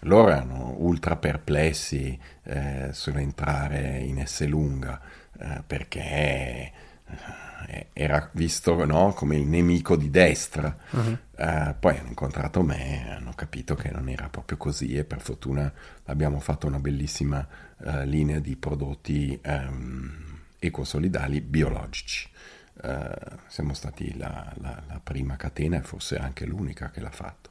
loro 0.00 0.30
erano 0.30 0.74
ultra 0.78 1.16
perplessi 1.16 2.18
eh, 2.42 2.88
sull'entrare 2.92 3.98
in 3.98 4.18
Esselunga 4.18 5.00
eh, 5.38 5.62
perché 5.64 6.72
eh, 7.66 7.86
era 7.92 8.28
visto 8.32 8.84
no, 8.84 9.12
come 9.12 9.36
il 9.36 9.46
nemico 9.46 9.96
di 9.96 10.10
destra. 10.10 10.76
Uh-huh. 10.90 11.18
Eh, 11.36 11.74
poi 11.78 11.98
hanno 11.98 12.08
incontrato 12.08 12.62
me 12.62 13.10
hanno 13.10 13.32
capito 13.34 13.74
che 13.74 13.90
non 13.90 14.08
era 14.08 14.28
proprio 14.28 14.56
così 14.56 14.96
e 14.96 15.04
per 15.04 15.20
fortuna 15.20 15.72
abbiamo 16.04 16.38
fatto 16.38 16.66
una 16.66 16.78
bellissima 16.78 17.46
eh, 17.82 18.06
linea 18.06 18.38
di 18.38 18.56
prodotti 18.56 19.38
ehm, 19.42 20.24
ecosolidali 20.58 21.40
biologici. 21.40 22.28
Uh, 22.82 23.38
siamo 23.46 23.72
stati 23.72 24.16
la, 24.18 24.52
la, 24.60 24.82
la, 24.88 25.00
prima 25.02 25.36
catena 25.36 25.78
e 25.78 25.82
forse 25.82 26.16
anche 26.16 26.44
l'unica 26.44 26.90
che 26.90 27.00
l'ha 27.00 27.10
fatto. 27.10 27.50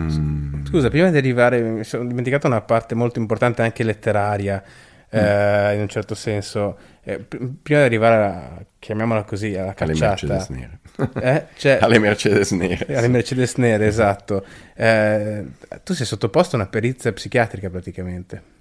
Mm. 0.00 0.64
Scusa, 0.66 0.88
prima 0.88 1.10
di 1.10 1.16
arrivare, 1.16 1.60
mi 1.60 1.84
sono 1.84 2.06
dimenticato 2.06 2.46
una 2.46 2.60
parte 2.60 2.94
molto 2.94 3.18
importante 3.18 3.62
anche 3.62 3.82
letteraria, 3.82 4.62
mm. 4.62 5.18
eh, 5.18 5.74
in 5.74 5.80
un 5.80 5.88
certo 5.88 6.14
senso. 6.14 6.78
Eh, 7.02 7.18
prima 7.18 7.80
di 7.80 7.84
arrivare, 7.84 8.24
a, 8.24 8.64
chiamiamola 8.78 9.24
così, 9.24 9.56
alla 9.56 9.74
cacciata. 9.74 9.84
Alle 9.84 10.38
Mercedes 10.38 10.48
nere. 10.48 10.78
Eh? 11.20 11.46
Cioè, 11.56 11.78
alle 11.82 11.98
Mercedes 11.98 12.50
nere. 12.52 12.96
Alle 12.96 13.08
Mercedes 13.08 13.54
nere, 13.56 13.86
esatto. 13.86 14.46
Eh, 14.74 15.44
tu 15.82 15.94
sei 15.94 16.06
sottoposto 16.06 16.56
a 16.56 16.60
una 16.60 16.68
perizia 16.68 17.12
psichiatrica 17.12 17.68
praticamente. 17.70 18.53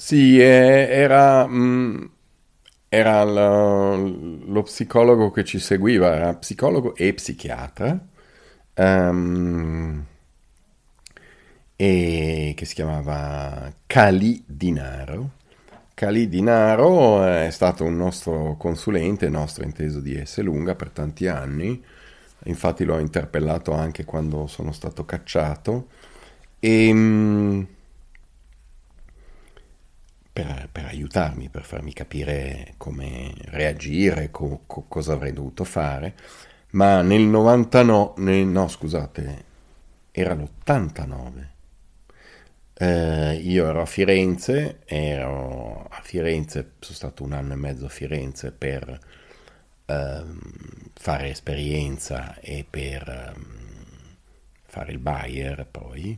Sì, 0.00 0.40
eh, 0.40 0.86
era... 0.90 1.46
Mh, 1.46 1.56
mm, 1.56 2.04
era 2.90 3.22
lo, 3.24 3.96
lo, 4.46 4.62
psicologo 4.62 5.30
che 5.30 5.44
ci 5.44 5.58
seguiva, 5.58 6.14
era 6.14 6.34
psicologo 6.34 6.94
e 6.94 7.12
psichiatra. 7.12 7.98
Um, 8.76 10.06
e 11.76 12.54
che 12.56 12.64
si 12.64 12.74
chiamava 12.74 13.72
Cali 13.86 14.42
Dinaro. 14.46 15.30
Cali 15.94 16.28
Dinaro 16.28 17.24
è 17.24 17.50
stato 17.50 17.84
un 17.84 17.96
nostro 17.96 18.56
consulente, 18.56 19.28
nostro 19.28 19.64
inteso 19.64 20.00
di 20.00 20.20
S 20.24 20.40
lunga 20.40 20.74
per 20.74 20.90
tanti 20.90 21.26
anni, 21.26 21.82
infatti 22.44 22.84
l'ho 22.84 22.98
interpellato 22.98 23.72
anche 23.72 24.04
quando 24.04 24.46
sono 24.46 24.72
stato 24.72 25.04
cacciato 25.04 25.88
e 26.60 26.92
mm, 26.92 27.62
per, 30.44 30.68
per 30.70 30.84
aiutarmi, 30.84 31.48
per 31.48 31.64
farmi 31.64 31.92
capire 31.92 32.74
come 32.76 33.32
reagire, 33.46 34.30
co, 34.30 34.62
co, 34.66 34.84
cosa 34.86 35.14
avrei 35.14 35.32
dovuto 35.32 35.64
fare, 35.64 36.14
ma 36.70 37.02
nel 37.02 37.22
99, 37.22 38.44
no 38.44 38.68
scusate, 38.68 39.44
era 40.12 40.34
l'89 40.34 41.56
eh, 42.80 43.34
io 43.42 43.66
ero 43.68 43.80
a 43.80 43.86
Firenze, 43.86 44.78
ero 44.84 45.88
a 45.90 46.00
Firenze, 46.00 46.74
sono 46.78 46.94
stato 46.94 47.24
un 47.24 47.32
anno 47.32 47.54
e 47.54 47.56
mezzo 47.56 47.86
a 47.86 47.88
Firenze 47.88 48.52
per 48.52 48.98
ehm, 49.86 50.38
fare 50.94 51.30
esperienza 51.30 52.38
e 52.40 52.64
per 52.68 53.08
ehm, 53.34 53.44
fare 54.66 54.92
il 54.92 54.98
buyer 54.98 55.66
poi. 55.68 56.16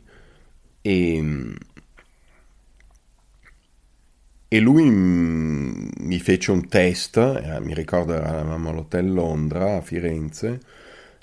E, 0.81 1.55
e 4.53 4.59
lui 4.59 4.89
mi 4.89 6.19
fece 6.19 6.51
un 6.51 6.67
test, 6.67 7.15
eh, 7.15 7.61
mi 7.61 7.73
ricordo 7.73 8.13
eravamo 8.15 8.69
all'hotel 8.69 9.09
Londra 9.13 9.77
a 9.77 9.81
Firenze, 9.81 10.59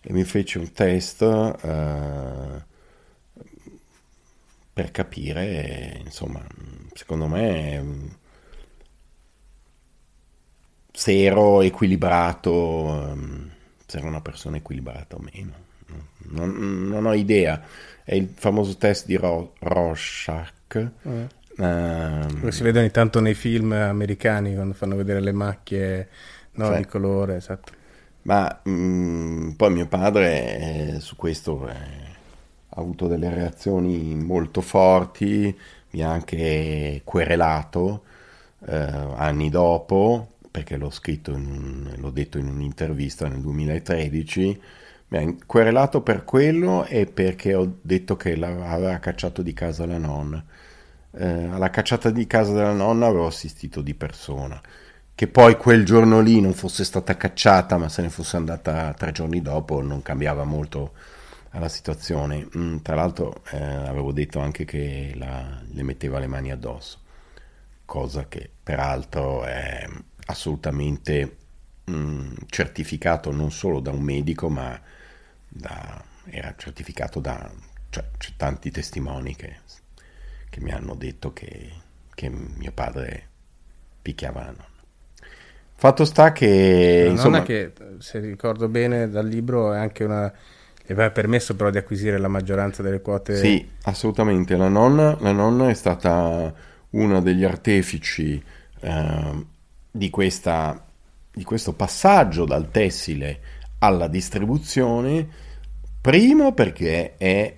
e 0.02 0.12
mi 0.14 0.24
fece 0.24 0.58
un 0.58 0.72
test 0.72 1.20
eh, 1.20 2.62
per 4.72 4.90
capire, 4.90 6.00
insomma, 6.02 6.42
secondo 6.94 7.26
me 7.26 8.16
se 10.90 11.22
ero 11.22 11.60
equilibrato, 11.60 13.10
ehm, 13.10 13.50
se 13.84 13.98
ero 13.98 14.06
una 14.06 14.22
persona 14.22 14.56
equilibrata 14.56 15.16
o 15.16 15.20
meno. 15.20 15.52
Non, 16.30 16.86
non 16.88 17.04
ho 17.04 17.12
idea. 17.12 17.62
È 18.04 18.14
il 18.14 18.28
famoso 18.34 18.76
test 18.76 19.04
di 19.06 19.16
Ro- 19.16 19.52
Rorschach. 19.58 20.90
Mm. 21.06 21.24
Uh, 21.58 22.50
si 22.50 22.62
vede 22.62 22.78
ogni 22.78 22.92
tanto 22.92 23.18
nei 23.18 23.34
film 23.34 23.72
americani 23.72 24.54
quando 24.54 24.74
fanno 24.74 24.94
vedere 24.94 25.20
le 25.20 25.32
macchie 25.32 26.08
no, 26.52 26.76
di 26.76 26.86
colore, 26.86 27.36
esatto. 27.36 27.72
Ma 28.22 28.60
mh, 28.62 28.70
mm, 28.70 29.50
poi 29.52 29.72
mio 29.72 29.86
padre 29.88 30.94
eh, 30.94 31.00
su 31.00 31.16
questo 31.16 31.68
eh, 31.68 31.72
ha 31.72 32.80
avuto 32.80 33.08
delle 33.08 33.34
reazioni 33.34 34.14
molto 34.14 34.60
forti, 34.60 35.56
mi 35.90 36.02
ha 36.02 36.10
anche 36.10 37.00
querelato 37.04 38.02
eh, 38.66 38.76
anni 39.16 39.50
dopo, 39.50 40.34
perché 40.50 40.76
l'ho 40.76 40.90
scritto, 40.90 41.32
in, 41.32 41.92
l'ho 41.96 42.10
detto 42.10 42.38
in 42.38 42.48
un'intervista 42.48 43.26
nel 43.26 43.40
2013, 43.40 44.60
mi 45.08 45.18
ha 45.18 45.34
querelato 45.46 46.02
per 46.02 46.24
quello 46.24 46.84
e 46.84 47.06
perché 47.06 47.54
ho 47.54 47.78
detto 47.80 48.16
che 48.16 48.32
aveva 48.34 48.98
cacciato 48.98 49.42
di 49.42 49.52
casa 49.54 49.86
la 49.86 49.98
nonna. 49.98 50.44
Eh, 51.10 51.44
alla 51.46 51.70
cacciata 51.70 52.10
di 52.10 52.26
casa 52.26 52.52
della 52.52 52.72
nonna 52.72 53.06
avevo 53.06 53.26
assistito 53.26 53.80
di 53.80 53.94
persona 53.94 54.60
che 55.18 55.26
poi 55.26 55.56
quel 55.56 55.84
giorno 55.84 56.20
lì 56.20 56.40
non 56.40 56.54
fosse 56.54 56.84
stata 56.84 57.16
cacciata, 57.16 57.76
ma 57.76 57.88
se 57.88 58.02
ne 58.02 58.08
fosse 58.08 58.36
andata 58.36 58.94
tre 58.94 59.10
giorni 59.10 59.42
dopo, 59.42 59.82
non 59.82 60.00
cambiava 60.00 60.44
molto 60.44 60.92
alla 61.50 61.68
situazione. 61.68 62.46
Mm, 62.56 62.76
tra 62.82 62.94
l'altro 62.94 63.42
eh, 63.50 63.56
avevo 63.60 64.12
detto 64.12 64.38
anche 64.38 64.64
che 64.64 65.14
la, 65.16 65.60
le 65.72 65.82
metteva 65.82 66.20
le 66.20 66.28
mani 66.28 66.52
addosso, 66.52 67.00
cosa 67.84 68.28
che 68.28 68.48
peraltro 68.62 69.44
è 69.44 69.88
assolutamente 70.26 71.36
mm, 71.90 72.34
certificato 72.46 73.32
non 73.32 73.50
solo 73.50 73.80
da 73.80 73.90
un 73.90 74.02
medico, 74.02 74.48
ma 74.48 74.80
da, 75.48 76.00
era 76.26 76.54
certificato 76.56 77.18
da 77.18 77.50
cioè, 77.90 78.04
tanti 78.36 78.70
testimoni 78.70 79.34
che, 79.34 79.56
che 80.50 80.60
mi 80.60 80.72
hanno 80.72 80.94
detto 80.94 81.32
che, 81.32 81.70
che 82.14 82.28
mio 82.30 82.72
padre 82.72 83.28
picchiava 84.02 84.40
la 84.40 84.46
nonna. 84.46 84.66
Fatto 85.74 86.04
sta 86.04 86.32
che... 86.32 87.02
La 87.04 87.10
insomma... 87.12 87.42
che, 87.42 87.72
se 87.98 88.18
ricordo 88.18 88.68
bene 88.68 89.08
dal 89.08 89.26
libro, 89.28 89.72
è 89.72 89.78
anche 89.78 90.02
una... 90.02 90.32
gli 90.84 90.90
aveva 90.90 91.10
permesso 91.10 91.54
però 91.54 91.70
di 91.70 91.78
acquisire 91.78 92.18
la 92.18 92.26
maggioranza 92.26 92.82
delle 92.82 93.00
quote. 93.00 93.36
Sì, 93.36 93.68
assolutamente. 93.82 94.56
La 94.56 94.68
nonna, 94.68 95.16
la 95.20 95.30
nonna 95.30 95.68
è 95.68 95.74
stata 95.74 96.52
una 96.90 97.20
degli 97.20 97.44
artefici 97.44 98.42
eh, 98.80 99.46
di, 99.88 100.10
questa, 100.10 100.84
di 101.30 101.44
questo 101.44 101.74
passaggio 101.74 102.44
dal 102.44 102.70
tessile 102.72 103.40
alla 103.78 104.08
distribuzione, 104.08 105.28
primo 106.00 106.52
perché 106.54 107.16
è 107.16 107.57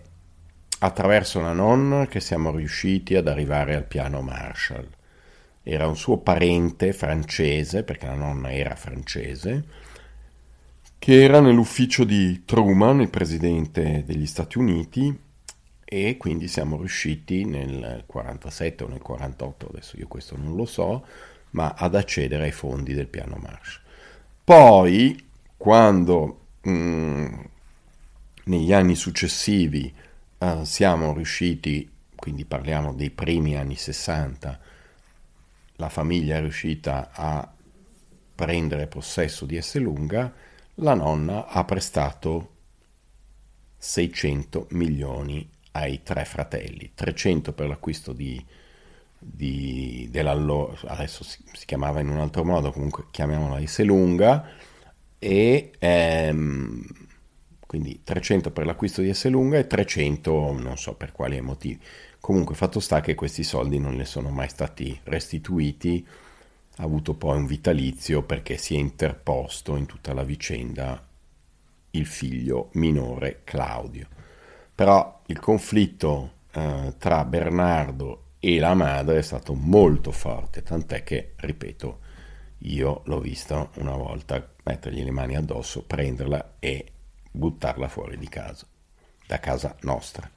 attraverso 0.81 1.41
la 1.41 1.53
nonna 1.53 2.07
che 2.07 2.21
siamo 2.21 2.51
riusciti 2.51 3.15
ad 3.17 3.29
arrivare 3.29 3.75
al 3.75 3.85
piano 3.85 4.21
Marshall 4.21 4.89
era 5.63 5.87
un 5.87 5.97
suo 5.97 6.19
parente 6.19 6.93
francese, 6.93 7.83
perché 7.85 8.07
la 8.07 8.15
nonna 8.15 8.51
era 8.51 8.75
francese, 8.75 9.65
che 10.99 11.23
era 11.23 11.41
nell'ufficio 11.41 12.05
di 12.05 12.45
Truman, 12.45 13.01
il 13.01 13.11
presidente 13.11 14.03
degli 14.05 14.27
Stati 14.27 14.59
Uniti, 14.59 15.17
e 15.85 16.17
quindi 16.17 16.49
siamo 16.49 16.77
riusciti 16.77 17.45
nel 17.45 18.05
47 18.07 18.85
o 18.85 18.89
nel 18.89 19.03
48, 19.03 19.69
adesso 19.69 19.97
io 19.99 20.09
questo 20.09 20.37
non 20.37 20.55
lo 20.57 20.65
so, 20.65 21.05
ma 21.51 21.75
ad 21.77 21.95
accedere 21.95 22.45
ai 22.45 22.53
fondi 22.53 22.95
del 22.95 23.09
piano 23.09 23.37
Marsh. 23.41 23.81
Poi, 24.43 25.29
quando 25.57 26.39
mh, 26.63 26.71
mm, 26.71 27.41
negli 28.45 28.73
anni 28.73 28.95
successivi 28.95 29.93
uh, 30.41 30.65
siamo 30.65 31.13
riusciti, 31.13 31.89
quindi 32.15 32.45
parliamo 32.45 32.93
dei 32.93 33.11
primi 33.11 33.57
anni 33.57 33.77
60, 33.77 34.59
la 35.77 35.89
famiglia 35.89 36.37
è 36.37 36.41
riuscita 36.41 37.11
a 37.13 37.51
prendere 38.35 38.87
possesso 38.87 39.47
di 39.47 39.57
Esselunga, 39.57 40.33
la 40.77 40.95
nonna 40.95 41.47
ha 41.47 41.65
prestato 41.65 42.55
600 43.77 44.69
milioni 44.71 45.49
ai 45.73 46.03
tre 46.03 46.25
fratelli, 46.25 46.93
300 46.95 47.53
per 47.53 47.69
l'acquisto 47.69 48.13
di, 48.13 48.45
di 49.19 50.09
dell'allora, 50.11 50.77
adesso 50.87 51.25
si, 51.25 51.43
si, 51.53 51.65
chiamava 51.67 52.01
in 52.01 52.09
un 52.09 52.19
altro 52.19 52.45
modo, 52.45 52.73
comunque 52.73 53.07
chiamiamola 53.11 53.61
Esselunga, 53.61 54.49
e 55.19 55.73
ehm, 55.79 57.09
quindi 57.71 58.01
300 58.03 58.51
per 58.51 58.67
l'acquisto 58.67 59.01
di 59.01 59.11
Esselunga 59.11 59.57
e 59.57 59.69
300 59.69 60.59
non 60.59 60.77
so 60.77 60.95
per 60.95 61.13
quali 61.13 61.41
motivi 61.41 61.81
Comunque 62.21 62.55
fatto 62.55 62.81
sta 62.81 63.01
che 63.01 63.15
questi 63.15 63.43
soldi 63.43 63.79
non 63.79 63.97
le 63.97 64.05
sono 64.05 64.29
mai 64.29 64.49
stati 64.49 64.99
restituiti, 65.05 66.07
ha 66.77 66.83
avuto 66.83 67.15
poi 67.15 67.39
un 67.39 67.47
vitalizio 67.47 68.23
perché 68.23 68.59
si 68.59 68.75
è 68.75 68.79
interposto 68.79 69.75
in 69.77 69.87
tutta 69.87 70.13
la 70.13 70.23
vicenda 70.23 71.03
il 71.93 72.07
figlio 72.07 72.69
minore 72.75 73.41
Claudio. 73.45 74.07
Però 74.75 75.23
il 75.27 75.41
conflitto 75.41 76.33
eh, 76.53 76.95
tra 76.99 77.25
Bernardo 77.25 78.25
e 78.39 78.59
la 78.59 78.75
madre 78.75 79.19
è 79.19 79.23
stato 79.23 79.55
molto 79.55 80.13
forte, 80.13 80.63
tant'è 80.63 81.03
che, 81.03 81.33
ripeto, 81.37 81.99
io 82.65 83.01
l'ho 83.07 83.21
vista 83.21 83.69
una 83.77 83.97
volta 83.97 84.47
mettergli 84.65 85.03
le 85.03 85.11
mani 85.11 85.37
addosso, 85.37 85.83
prenderla 85.85 86.57
e 86.59 86.90
buttarla 87.31 87.89
fuori 87.89 88.19
di 88.19 88.29
casa, 88.29 88.67
da 89.27 89.39
casa 89.39 89.75
nostra. 89.81 90.29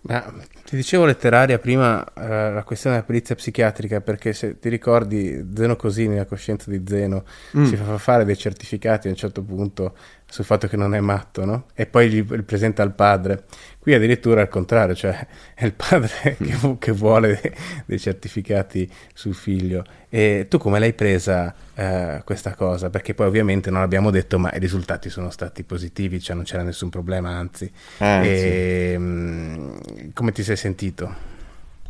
Ma 0.00 0.20
ti 0.64 0.76
dicevo 0.76 1.04
letteraria 1.04 1.58
prima 1.58 2.04
eh, 2.14 2.52
la 2.52 2.62
questione 2.62 2.96
della 2.96 3.06
perizia 3.06 3.34
psichiatrica 3.34 4.00
perché 4.00 4.32
se 4.32 4.58
ti 4.58 4.68
ricordi 4.68 5.50
Zeno 5.54 5.76
Cosini, 5.76 6.16
la 6.16 6.24
coscienza 6.24 6.70
di 6.70 6.82
Zeno, 6.86 7.24
mm. 7.56 7.64
si 7.64 7.76
fa 7.76 7.98
fare 7.98 8.24
dei 8.24 8.36
certificati 8.36 9.08
a 9.08 9.10
un 9.10 9.16
certo 9.16 9.42
punto 9.42 9.96
sul 10.30 10.44
fatto 10.44 10.68
che 10.68 10.76
non 10.76 10.94
è 10.94 11.00
matto, 11.00 11.44
no? 11.46 11.64
E 11.74 11.86
poi 11.86 12.10
gli, 12.10 12.22
presenta 12.22 12.82
al 12.82 12.94
padre. 12.94 13.44
Qui 13.78 13.94
addirittura 13.94 14.42
al 14.42 14.48
contrario, 14.48 14.94
cioè 14.94 15.26
è 15.54 15.64
il 15.64 15.72
padre 15.72 16.36
che, 16.36 16.76
che, 16.78 16.92
vuole 16.92 17.40
dei, 17.40 17.52
dei, 17.86 17.98
certificati 17.98 18.88
sul 19.14 19.34
figlio. 19.34 19.84
E 20.10 20.46
tu 20.48 20.58
come 20.58 20.78
l'hai 20.78 20.92
presa 20.92 21.54
eh, 21.74 22.20
questa 22.24 22.54
cosa? 22.54 22.90
Perché 22.90 23.14
poi 23.14 23.26
ovviamente 23.26 23.70
non 23.70 23.80
abbiamo 23.80 24.10
detto, 24.10 24.38
ma 24.38 24.52
i 24.52 24.58
risultati 24.58 25.08
sono 25.08 25.30
stati 25.30 25.64
positivi, 25.64 26.20
cioè 26.20 26.36
non 26.36 26.44
c'era 26.44 26.62
nessun 26.62 26.90
problema, 26.90 27.30
anzi. 27.30 27.70
Ah, 27.98 28.22
e, 28.22 28.98
mh, 28.98 30.12
come 30.12 30.32
ti 30.32 30.42
sei 30.42 30.56
sentito? 30.56 31.36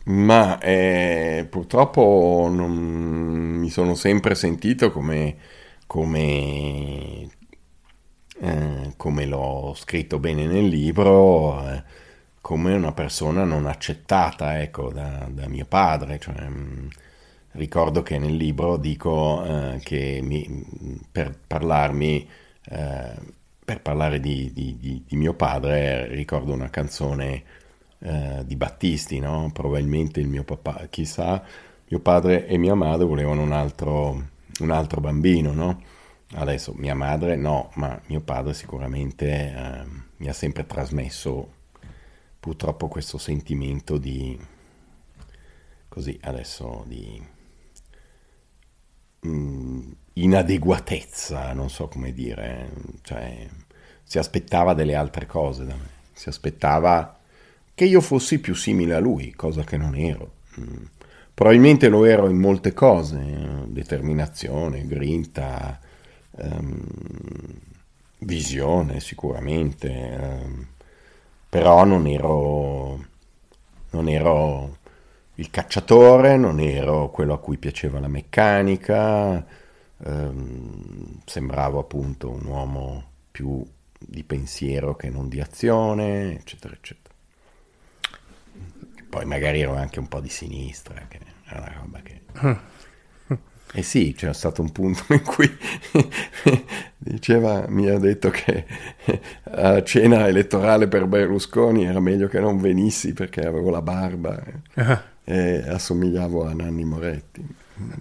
Ma 0.05 0.59
eh, 0.61 1.45
purtroppo 1.51 2.49
non, 2.51 2.73
mi 2.73 3.69
sono 3.69 3.95
sempre 3.95 4.35
sentito 4.37 4.91
come, 4.91 5.37
come 5.87 7.29
eh, 8.41 8.93
come 8.97 9.27
l'ho 9.27 9.75
scritto 9.77 10.19
bene 10.19 10.47
nel 10.47 10.67
libro, 10.67 11.69
eh, 11.69 11.83
come 12.41 12.75
una 12.75 12.93
persona 12.93 13.45
non 13.45 13.67
accettata 13.67 14.61
ecco, 14.61 14.91
da, 14.91 15.29
da 15.31 15.49
mio 15.49 15.67
padre. 15.67 16.19
Cioè, 16.19 16.49
mh, 16.49 16.55
mm, 16.55 16.89
ricordo 17.53 18.03
che 18.03 18.19
nel 18.19 18.35
libro 18.37 18.77
dico 18.77 19.45
eh, 19.45 19.81
che 19.83 20.21
mi, 20.23 20.65
per 21.11 21.37
parlarmi, 21.47 22.29
eh, 22.71 23.15
per 23.65 23.81
parlare 23.83 24.21
di, 24.21 24.51
di, 24.53 24.77
di, 24.79 25.05
di, 25.07 25.17
mio 25.17 25.35
padre, 25.35 26.07
ricordo 26.09 26.53
una 26.53 26.71
canzone 26.71 27.43
eh, 28.01 28.43
di 28.47 28.57
Battisti, 28.57 29.19
no? 29.19 29.51
probabilmente 29.53 30.21
il 30.21 30.29
mio 30.29 30.45
papà, 30.45 30.87
chissà, 30.89 31.43
mio 31.89 32.01
padre 32.01 32.47
e 32.47 32.57
mia 32.57 32.75
madre 32.75 33.05
volevano 33.05 33.43
un 33.43 33.53
altro, 33.53 34.29
un 34.61 34.71
altro 34.71 35.01
bambino, 35.01 35.53
no? 35.53 35.83
Adesso 36.35 36.75
mia 36.77 36.95
madre 36.95 37.37
no, 37.37 37.71
ma 37.75 37.99
mio 38.07 38.21
padre 38.21 38.53
sicuramente 38.53 39.27
eh, 39.27 39.85
mi 40.19 40.29
ha 40.29 40.33
sempre 40.35 40.67
trasmesso 40.67 41.55
purtroppo 42.39 42.89
questo 42.89 43.17
sentimento 43.17 43.97
di 43.97 44.39
così 45.89 46.19
adesso 46.23 46.85
di 46.87 47.21
mh, 49.21 49.29
mm, 49.29 49.91
inadeguatezza, 50.15 51.53
non 51.55 51.71
so 51.71 51.89
come 51.89 52.13
dire, 52.13 52.71
cioè 53.03 53.49
si 54.03 54.19
aspettava 54.19 54.75
delle 54.75 54.95
altre 54.95 55.27
cose 55.27 55.65
da 55.65 55.75
me, 55.75 55.89
si 56.13 56.29
aspettava 56.29 57.19
che 57.75 57.85
io 57.85 58.01
fossi 58.01 58.39
più 58.39 58.55
simile 58.55 58.95
a 58.95 58.99
lui, 58.99 59.33
cosa 59.33 59.65
che 59.65 59.77
non 59.77 59.95
ero. 59.95 60.37
Mm. 60.61 60.85
probabilmente 61.35 61.89
lo 61.89 62.05
ero 62.05 62.29
in 62.29 62.37
molte 62.39 62.73
cose, 62.75 63.65
determinazione, 63.69 64.87
grinta, 64.87 65.79
ehm, 66.39 66.87
visione 68.21 69.01
sicuramente, 69.01 69.91
ehm, 69.91 70.67
però 71.49 71.85
non 71.85 72.07
ero, 72.07 73.05
non 73.91 74.09
ero 74.09 74.77
il 75.35 75.51
cacciatore, 75.51 76.37
non 76.37 76.61
ero 76.61 77.11
quello 77.11 77.35
a 77.35 77.39
cui 77.39 77.59
piaceva 77.59 78.01
la 78.01 78.09
meccanica, 78.09 79.45
ehm, 80.05 81.21
sembravo 81.25 81.79
appunto 81.79 82.31
un 82.31 82.45
uomo 82.45 83.05
più 83.31 83.65
di 83.99 84.25
pensiero 84.25 84.97
che 84.97 85.11
non 85.11 85.29
di 85.29 85.41
azione, 85.41 86.35
eccetera, 86.35 86.75
eccetera. 86.75 87.15
Poi 89.09 89.25
magari 89.25 89.61
ero 89.61 89.75
anche 89.75 89.99
un 89.99 90.09
po' 90.09 90.21
di 90.21 90.29
sinistra, 90.29 91.07
che 91.09 91.19
è 91.45 91.57
una 91.57 91.73
roba 91.73 92.01
che... 92.03 92.23
Eh 93.73 93.83
sì, 93.83 94.15
c'era 94.17 94.33
stato 94.33 94.63
un 94.63 94.73
punto 94.73 95.05
in 95.13 95.23
cui 95.23 95.51
diceva, 96.97 97.67
mi 97.69 97.89
ha 97.89 97.99
detto 97.99 98.31
che 98.31 98.65
a 99.45 99.83
cena 99.83 100.27
elettorale 100.27 100.89
per 100.89 101.07
Berlusconi 101.07 101.85
era 101.85 102.01
meglio 102.01 102.29
che 102.29 102.41
non 102.41 102.61
venissi 102.61 103.13
perché 103.13 103.43
avevo 103.43 103.71
la 103.71 103.83
barba 103.83 104.43
uh-huh. 104.75 104.99
e 105.25 105.65
assomigliavo 105.69 106.47
a 106.47 106.55
Nanni 106.55 106.85
Moretti, 106.85 107.47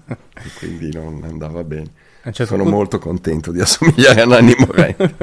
e 0.08 0.50
quindi 0.58 0.92
non 0.94 1.22
andava 1.24 1.64
bene. 1.64 2.06
Certo 2.28 2.46
Sono 2.46 2.64
punto... 2.64 2.78
molto 2.78 3.00
contento 3.00 3.52
di 3.52 3.62
assomigliare 3.62 4.22
a 4.22 4.26
Nanni 4.26 4.56
Moretti, 4.58 5.16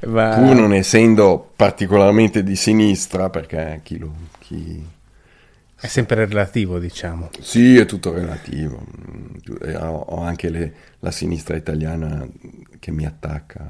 Ma... 0.06 0.36
pur 0.36 0.54
non 0.54 0.72
essendo 0.72 1.52
particolarmente 1.54 2.42
di 2.42 2.56
sinistra, 2.56 3.30
perché 3.30 3.80
chi 3.82 3.98
lo... 3.98 4.12
Chi 4.38 4.84
è 5.82 5.88
sempre 5.88 6.26
relativo, 6.26 6.78
diciamo. 6.78 7.30
Sì, 7.40 7.76
è 7.76 7.86
tutto 7.86 8.12
relativo. 8.12 8.86
Ho 9.80 10.20
anche 10.20 10.48
le, 10.48 10.74
la 11.00 11.10
sinistra 11.10 11.56
italiana 11.56 12.24
che 12.78 12.92
mi 12.92 13.04
attacca 13.04 13.68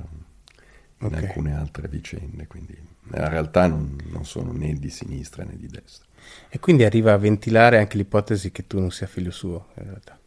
in 0.99 1.07
okay. 1.07 1.23
alcune 1.23 1.57
altre 1.57 1.89
vicende, 1.89 2.47
quindi 2.47 2.77
in 2.77 3.29
realtà 3.29 3.67
non, 3.67 3.97
non, 4.11 4.27
sono 4.27 4.53
né 4.53 4.75
di 4.75 4.91
sinistra 4.91 5.45
né 5.45 5.57
di 5.57 5.67
destra. 5.69 6.05
E 6.51 6.61
quindi 6.61 6.85
arriva 6.85 7.15
a 7.15 7.17
ventilare 7.17 7.79
anche 7.79 7.97
l'ipotesi 7.97 8.53
che 8.53 8.67
tu 8.67 8.79
non 8.79 8.91
sia 8.91 9.07
figlio 9.07 9.31
suo, 9.31 9.69
in 9.79 9.85
realtà. 9.85 10.19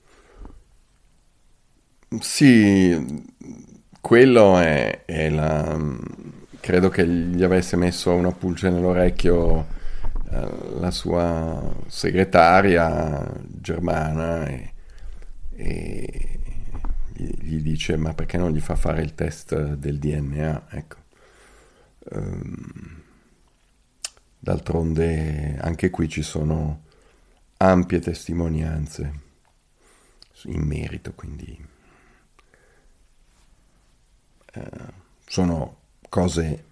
Sì, 2.20 3.24
quello 4.02 4.58
è, 4.58 5.06
è 5.06 5.30
la... 5.30 5.80
credo 6.60 6.90
che 6.90 7.08
gli 7.08 7.44
avesse 7.44 7.76
messo 7.76 8.12
una 8.12 8.32
pulce 8.32 8.72
nell'orecchio 8.72 9.75
la 10.30 10.92
sua 10.92 11.76
segretaria 11.88 13.32
germana 13.48 14.46
e, 14.48 14.74
e 15.52 16.40
gli 17.14 17.62
dice 17.62 17.96
ma 17.96 18.14
perché 18.14 18.38
non 18.38 18.52
gli 18.52 18.60
fa 18.60 18.76
fare 18.76 19.02
il 19.02 19.16
test 19.16 19.74
del 19.76 20.00
DNA? 20.00 20.68
Ecco. 20.70 21.04
Um, 22.12 23.04
d'altronde 24.38 25.58
anche 25.60 25.90
qui 25.90 26.08
ci 26.08 26.22
sono 26.22 26.84
ampie 27.58 28.00
testimonianze 28.00 29.24
in 30.44 30.62
merito, 30.62 31.14
quindi 31.14 31.68
uh, 34.56 34.62
sono 35.26 35.78
cose 36.10 36.64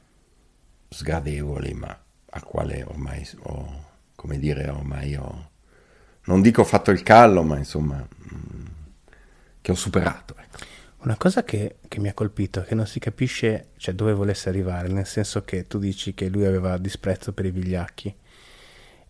sgradevoli, 0.90 1.74
ma 1.74 2.03
al 2.34 2.44
quale 2.44 2.84
ormai 2.84 3.28
ho, 3.44 3.86
come 4.16 4.40
dire, 4.40 4.68
ormai 4.70 5.16
ho, 5.16 5.50
non 6.26 6.42
dico 6.42 6.64
fatto 6.64 6.92
il 6.92 7.04
callo, 7.04 7.44
ma 7.44 7.58
insomma, 7.58 7.98
mm, 7.98 8.66
che 9.62 9.72
ho 9.72 9.76
superato. 9.76 10.36
Ecco. 10.38 10.58
Una 11.04 11.18
cosa 11.18 11.44
che, 11.44 11.78
che, 11.88 12.00
mi 12.00 12.08
ha 12.08 12.14
colpito 12.14 12.62
è 12.62 12.64
che 12.64 12.76
non 12.76 12.88
si 12.88 13.00
capisce 13.00 13.70
cioè, 13.78 13.94
dove 13.94 14.14
volesse 14.14 14.50
arrivare, 14.50 14.88
nel 14.88 15.06
senso 15.06 15.44
che 15.44 15.68
tu 15.68 15.78
dici 15.78 16.14
che 16.14 16.30
lui 16.30 16.46
aveva 16.46 16.78
disprezzo 16.78 17.34
per 17.34 17.46
i 17.46 17.52
vigliacchi. 17.52 18.16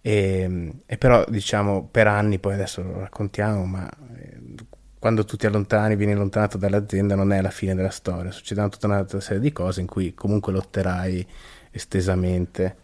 E, 0.02 0.74
e 0.86 0.98
però 0.98 1.24
diciamo 1.30 1.88
per 1.88 2.08
anni, 2.08 2.40
poi 2.40 2.56
adesso 2.56 2.82
lo 2.82 3.00
raccontiamo, 3.00 3.64
ma 3.66 3.90
eh, 4.18 4.40
quando 5.00 5.24
tu 5.24 5.38
ti 5.38 5.46
allontani, 5.46 5.96
vieni 5.96 6.14
allontanato 6.14 6.58
dall'azienda, 6.58 7.16
non 7.16 7.32
è 7.32 7.42
la 7.42 7.52
fine 7.52 7.76
della 7.76 7.90
storia, 7.90 8.32
succedono 8.32 8.70
tutta 8.70 8.88
una 8.88 9.06
serie 9.22 9.40
di 9.40 9.52
cose 9.54 9.80
in 9.80 9.88
cui 9.88 10.14
comunque 10.14 10.52
lotterai 10.52 11.26
estesamente 11.72 12.78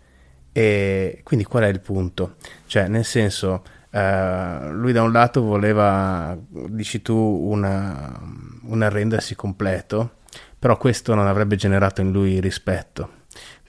e 0.60 1.22
quindi 1.24 1.46
qual 1.46 1.64
è 1.64 1.68
il 1.68 1.80
punto? 1.80 2.36
Cioè, 2.66 2.90
nel 2.90 3.06
senso, 3.06 3.64
uh, 3.92 4.70
lui 4.74 4.92
da 4.92 5.04
un 5.04 5.14
lato 5.14 5.42
voleva, 5.42 6.38
dici 6.68 7.02
tu, 7.02 7.16
una, 7.16 8.20
un 8.64 8.82
arrendersi 8.82 9.36
completo, 9.36 10.16
però 10.60 10.76
questo 10.76 11.16
non 11.16 11.28
avrebbe 11.28 11.56
generato 11.56 12.02
in 12.02 12.12
lui 12.12 12.42
rispetto. 12.42 13.20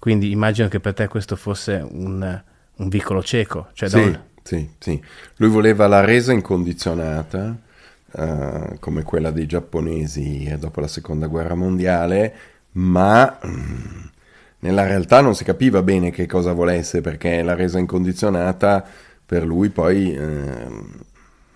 Quindi 0.00 0.32
immagino 0.32 0.66
che 0.66 0.80
per 0.80 0.94
te 0.94 1.06
questo 1.06 1.36
fosse 1.36 1.74
un, 1.74 2.42
un 2.74 2.88
vicolo 2.88 3.22
cieco. 3.22 3.68
Cioè 3.72 3.88
sì, 3.88 3.98
un... 4.00 4.20
sì, 4.42 4.68
sì. 4.76 5.00
Lui 5.36 5.48
voleva 5.48 5.86
la 5.86 6.00
resa 6.00 6.32
incondizionata, 6.32 7.56
uh, 8.10 8.78
come 8.80 9.04
quella 9.04 9.30
dei 9.30 9.46
giapponesi 9.46 10.52
dopo 10.58 10.80
la 10.80 10.88
seconda 10.88 11.28
guerra 11.28 11.54
mondiale, 11.54 12.34
ma... 12.72 13.38
Um, 13.42 14.10
nella 14.60 14.84
realtà 14.84 15.20
non 15.20 15.34
si 15.34 15.44
capiva 15.44 15.82
bene 15.82 16.10
che 16.10 16.26
cosa 16.26 16.52
volesse 16.52 17.00
perché 17.00 17.42
la 17.42 17.54
resa 17.54 17.78
incondizionata 17.78 18.84
per 19.24 19.44
lui 19.44 19.70
poi 19.70 20.14
eh, 20.14 20.68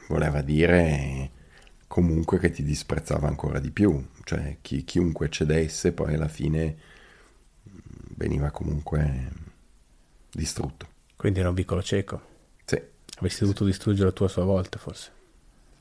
voleva 0.09 0.41
dire 0.41 1.31
comunque 1.87 2.39
che 2.39 2.51
ti 2.51 2.63
disprezzava 2.63 3.29
ancora 3.29 3.61
di 3.61 3.71
più, 3.71 4.05
cioè 4.25 4.57
chi, 4.61 4.85
chiunque 4.85 5.29
cedesse 5.29 5.93
poi 5.93 6.15
alla 6.15 6.29
fine 6.29 6.77
mm, 7.69 7.79
veniva 8.17 8.51
comunque 8.51 9.29
distrutto. 10.31 10.89
Quindi 11.17 11.41
era 11.41 11.51
un 11.51 11.55
piccolo 11.55 11.83
cieco? 11.83 12.21
Sì. 12.65 12.81
Avresti 13.17 13.41
dovuto 13.43 13.65
distruggere 13.65 14.13
tu 14.13 14.25
a 14.25 14.29
sua 14.29 14.45
volta 14.45 14.79
forse? 14.79 15.11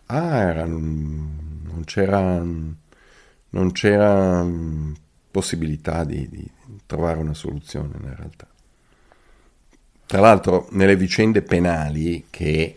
Ah, 0.07 0.37
era, 0.41 0.65
non 0.65 1.81
c'era, 1.85 2.43
non 2.43 3.71
c'era 3.71 4.45
possibilità 5.33 6.03
di, 6.03 6.29
di 6.29 6.47
trovare 6.85 7.17
una 7.17 7.33
soluzione 7.33 7.95
in 7.99 8.15
realtà. 8.15 8.47
Tra 10.05 10.19
l'altro 10.21 10.67
nelle 10.73 10.95
vicende 10.95 11.41
penali 11.41 12.27
che 12.29 12.75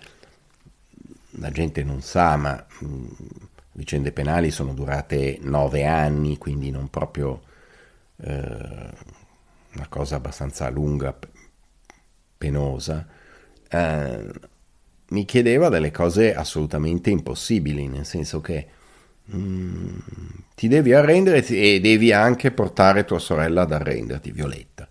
la 1.33 1.51
gente 1.51 1.85
non 1.85 2.01
sa, 2.01 2.37
ma 2.37 2.67
mh, 2.81 3.07
vicende 3.73 4.11
penali 4.11 4.51
sono 4.51 4.73
durate 4.73 5.39
nove 5.43 5.85
anni, 5.85 6.39
quindi 6.39 6.71
non 6.71 6.89
proprio 6.89 7.43
eh, 8.23 8.91
una 9.75 9.87
cosa 9.91 10.17
abbastanza 10.17 10.71
lunga, 10.71 11.15
penosa, 12.39 13.07
eh, 13.69 14.31
mi 15.09 15.25
chiedeva 15.27 15.69
delle 15.69 15.91
cose 15.91 16.35
assolutamente 16.35 17.11
impossibili, 17.11 17.87
nel 17.87 18.07
senso 18.07 18.41
che 18.41 18.69
Mm, 19.35 19.99
ti 20.55 20.69
devi 20.69 20.93
arrendere 20.93 21.45
e 21.45 21.81
devi 21.81 22.13
anche 22.13 22.53
portare 22.53 23.05
tua 23.05 23.19
sorella 23.19 23.63
ad 23.63 23.73
arrenderti, 23.73 24.31
Violetta. 24.31 24.87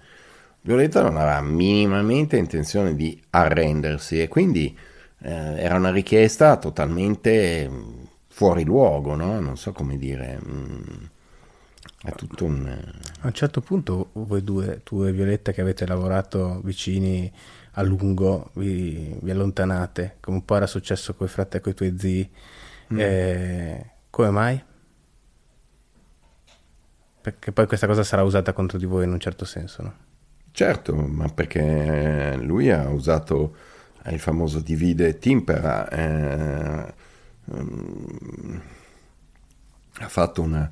Violetta 0.61 1.01
non 1.01 1.17
aveva 1.17 1.41
minimamente 1.41 2.37
intenzione 2.37 2.95
di 2.95 3.21
arrendersi 3.29 4.21
e 4.21 4.27
quindi 4.27 4.75
eh, 5.19 5.31
era 5.31 5.75
una 5.75 5.91
richiesta 5.91 6.57
totalmente 6.57 7.67
mm, 7.69 8.03
fuori 8.27 8.63
luogo, 8.63 9.15
no? 9.15 9.39
Non 9.39 9.57
so 9.57 9.71
come 9.71 9.97
dire. 9.97 10.39
Mm, 10.45 10.81
è 12.03 12.11
tutto 12.13 12.45
un... 12.45 12.67
A 13.21 13.27
un 13.27 13.33
certo 13.33 13.61
punto 13.61 14.09
voi 14.13 14.43
due, 14.43 14.81
tu 14.83 15.03
e 15.03 15.11
Violetta 15.11 15.51
che 15.51 15.61
avete 15.61 15.87
lavorato 15.87 16.61
vicini 16.63 17.31
a 17.73 17.81
lungo, 17.81 18.51
vi, 18.53 19.15
vi 19.21 19.31
allontanate, 19.31 20.17
come 20.19 20.37
un 20.37 20.45
po' 20.45 20.55
era 20.55 20.67
successo 20.67 21.13
con 21.15 21.27
i 21.27 21.29
fratelli 21.29 21.57
e 21.57 21.61
con 21.61 21.71
i 21.71 21.75
tuoi 21.75 21.95
zii. 21.97 22.29
Mm. 22.93 22.99
Eh, 22.99 23.85
come 24.15 24.29
mai? 24.29 24.63
Perché 27.19 27.51
poi 27.51 27.67
questa 27.67 27.85
cosa 27.85 28.01
sarà 28.01 28.23
usata 28.23 28.53
contro 28.53 28.77
di 28.77 28.85
voi 28.85 29.03
in 29.03 29.11
un 29.11 29.19
certo 29.19 29.43
senso, 29.43 29.83
no? 29.83 29.93
Certo, 30.51 30.95
ma 30.95 31.27
perché 31.27 32.37
lui 32.39 32.71
ha 32.71 32.87
usato 32.87 33.53
il 34.05 34.19
famoso 34.19 34.61
divide 34.61 35.19
timpera, 35.19 35.89
eh, 35.89 36.93
um, 37.43 38.61
ha 39.99 40.07
fatto 40.07 40.41
una 40.41 40.71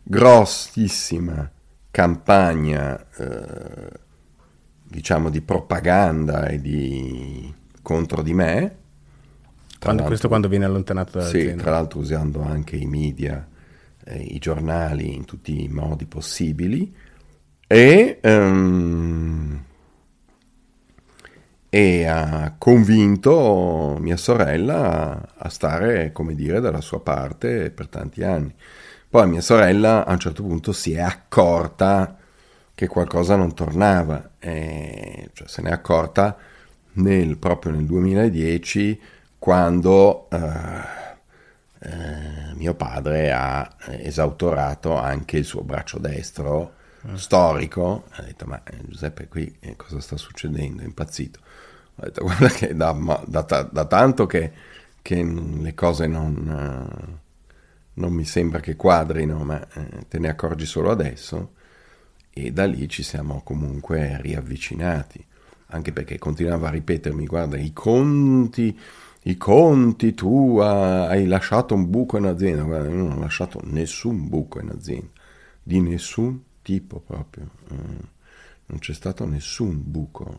grossissima 0.00 1.50
campagna, 1.90 3.06
eh, 3.16 3.90
diciamo, 4.84 5.30
di 5.30 5.40
propaganda 5.40 6.46
e 6.46 6.60
di 6.60 7.52
contro 7.82 8.22
di 8.22 8.34
me, 8.34 8.76
quando, 9.84 10.02
questo 10.04 10.28
quando 10.28 10.48
viene 10.48 10.64
allontanato 10.64 11.18
dall'azienda? 11.18 11.52
Sì, 11.52 11.56
tra 11.58 11.70
l'altro 11.70 11.98
usando 12.00 12.42
anche 12.42 12.76
i 12.76 12.86
media, 12.86 13.46
eh, 14.04 14.18
i 14.18 14.38
giornali 14.38 15.14
in 15.14 15.24
tutti 15.24 15.62
i 15.62 15.68
modi 15.68 16.06
possibili 16.06 16.94
e, 17.66 18.18
um, 18.22 19.62
e 21.68 22.06
ha 22.06 22.54
convinto 22.56 23.96
mia 24.00 24.16
sorella 24.16 25.34
a 25.36 25.48
stare, 25.48 26.12
come 26.12 26.34
dire, 26.34 26.60
dalla 26.60 26.80
sua 26.80 27.00
parte 27.00 27.70
per 27.70 27.88
tanti 27.88 28.22
anni. 28.22 28.54
Poi 29.08 29.28
mia 29.28 29.40
sorella 29.40 30.04
a 30.04 30.12
un 30.12 30.18
certo 30.18 30.42
punto 30.42 30.72
si 30.72 30.92
è 30.92 31.00
accorta 31.00 32.16
che 32.74 32.86
qualcosa 32.88 33.36
non 33.36 33.54
tornava, 33.54 34.30
e, 34.38 35.30
cioè 35.32 35.46
se 35.46 35.62
n'è 35.62 35.70
accorta 35.70 36.36
nel, 36.94 37.38
proprio 37.38 37.72
nel 37.72 37.86
2010 37.86 39.00
quando 39.44 40.30
eh, 40.30 40.38
eh, 41.80 42.54
mio 42.54 42.72
padre 42.72 43.30
ha 43.30 43.76
esautorato 43.88 44.96
anche 44.96 45.36
il 45.36 45.44
suo 45.44 45.60
braccio 45.60 45.98
destro 45.98 46.72
mm. 47.06 47.14
storico, 47.16 48.04
ha 48.12 48.22
detto 48.22 48.46
ma 48.46 48.62
eh, 48.64 48.78
Giuseppe 48.88 49.28
qui 49.28 49.54
eh, 49.60 49.76
cosa 49.76 50.00
sta 50.00 50.16
succedendo? 50.16 50.80
È 50.80 50.86
impazzito. 50.86 51.40
Ho 51.96 52.04
detto 52.04 52.22
guarda 52.24 52.48
che 52.48 52.74
da, 52.74 52.96
da, 53.26 53.68
da 53.70 53.84
tanto 53.84 54.24
che, 54.24 54.50
che, 55.02 55.22
le 55.22 55.74
cose 55.74 56.06
non, 56.06 57.18
non, 57.92 58.12
mi 58.14 58.24
sembra 58.24 58.60
che 58.60 58.76
quadrino, 58.76 59.44
ma 59.44 59.58
te 60.08 60.18
ne 60.20 60.28
accorgi 60.30 60.64
solo 60.64 60.90
adesso 60.90 61.52
e 62.30 62.50
da 62.50 62.64
lì 62.64 62.88
ci 62.88 63.02
siamo 63.02 63.42
comunque 63.44 64.22
riavvicinati, 64.22 65.22
anche 65.66 65.92
perché 65.92 66.16
continuava 66.16 66.68
a 66.68 66.70
ripetermi 66.70 67.26
guarda 67.26 67.58
i 67.58 67.74
conti 67.74 68.74
i 69.26 69.36
conti, 69.36 70.14
tu 70.14 70.58
hai 70.58 71.26
lasciato 71.26 71.74
un 71.74 71.88
buco 71.88 72.18
in 72.18 72.26
azienda. 72.26 72.62
Guarda, 72.62 72.88
io 72.88 72.94
non 72.94 73.12
ho 73.12 73.18
lasciato 73.20 73.60
nessun 73.64 74.28
buco 74.28 74.60
in 74.60 74.68
azienda, 74.68 75.08
di 75.62 75.80
nessun 75.80 76.42
tipo 76.62 77.00
proprio. 77.00 77.48
Eh, 77.70 78.12
non 78.66 78.78
c'è 78.78 78.92
stato 78.92 79.26
nessun 79.26 79.80
buco. 79.82 80.38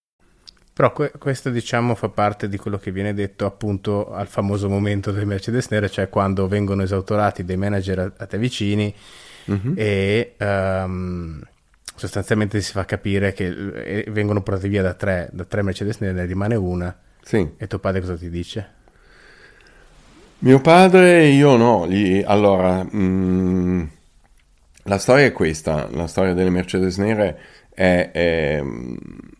Però 0.73 0.93
que- 0.93 1.11
questo 1.17 1.49
diciamo 1.49 1.95
fa 1.95 2.09
parte 2.09 2.47
di 2.47 2.57
quello 2.57 2.77
che 2.77 2.91
viene 2.91 3.13
detto 3.13 3.45
appunto 3.45 4.13
al 4.13 4.27
famoso 4.27 4.69
momento 4.69 5.11
del 5.11 5.25
Mercedes 5.25 5.67
Nere, 5.69 5.89
cioè 5.89 6.09
quando 6.09 6.47
vengono 6.47 6.83
esautorati 6.83 7.43
dei 7.43 7.57
manager 7.57 7.99
a, 7.99 8.11
a 8.15 8.25
te 8.25 8.37
vicini 8.37 8.93
mm-hmm. 9.51 9.73
e 9.75 10.35
um, 10.39 11.41
sostanzialmente 11.95 12.61
si 12.61 12.71
fa 12.71 12.85
capire 12.85 13.33
che 13.33 13.47
eh, 13.47 14.05
vengono 14.09 14.41
portati 14.41 14.69
via 14.69 14.81
da 14.81 14.93
tre, 14.93 15.29
da 15.33 15.43
tre 15.43 15.61
Mercedes 15.61 15.97
Nere, 15.97 16.13
ne 16.13 16.25
rimane 16.25 16.55
una. 16.55 16.97
Sì. 17.21 17.47
E 17.57 17.67
tuo 17.67 17.79
padre 17.79 17.99
cosa 17.99 18.15
ti 18.15 18.29
dice? 18.29 18.79
Mio 20.39 20.59
padre, 20.59 21.27
io 21.27 21.55
no. 21.57 21.85
Gli, 21.87 22.23
allora, 22.25 22.83
mh, 22.83 22.97
mm, 22.97 23.83
la 24.85 24.97
storia 24.97 25.25
è 25.25 25.31
questa, 25.31 25.87
la 25.91 26.07
storia 26.07 26.33
delle 26.33 26.49
Mercedes 26.49 26.97
Nere 26.97 27.39
è, 27.81 28.11
è, 28.11 28.63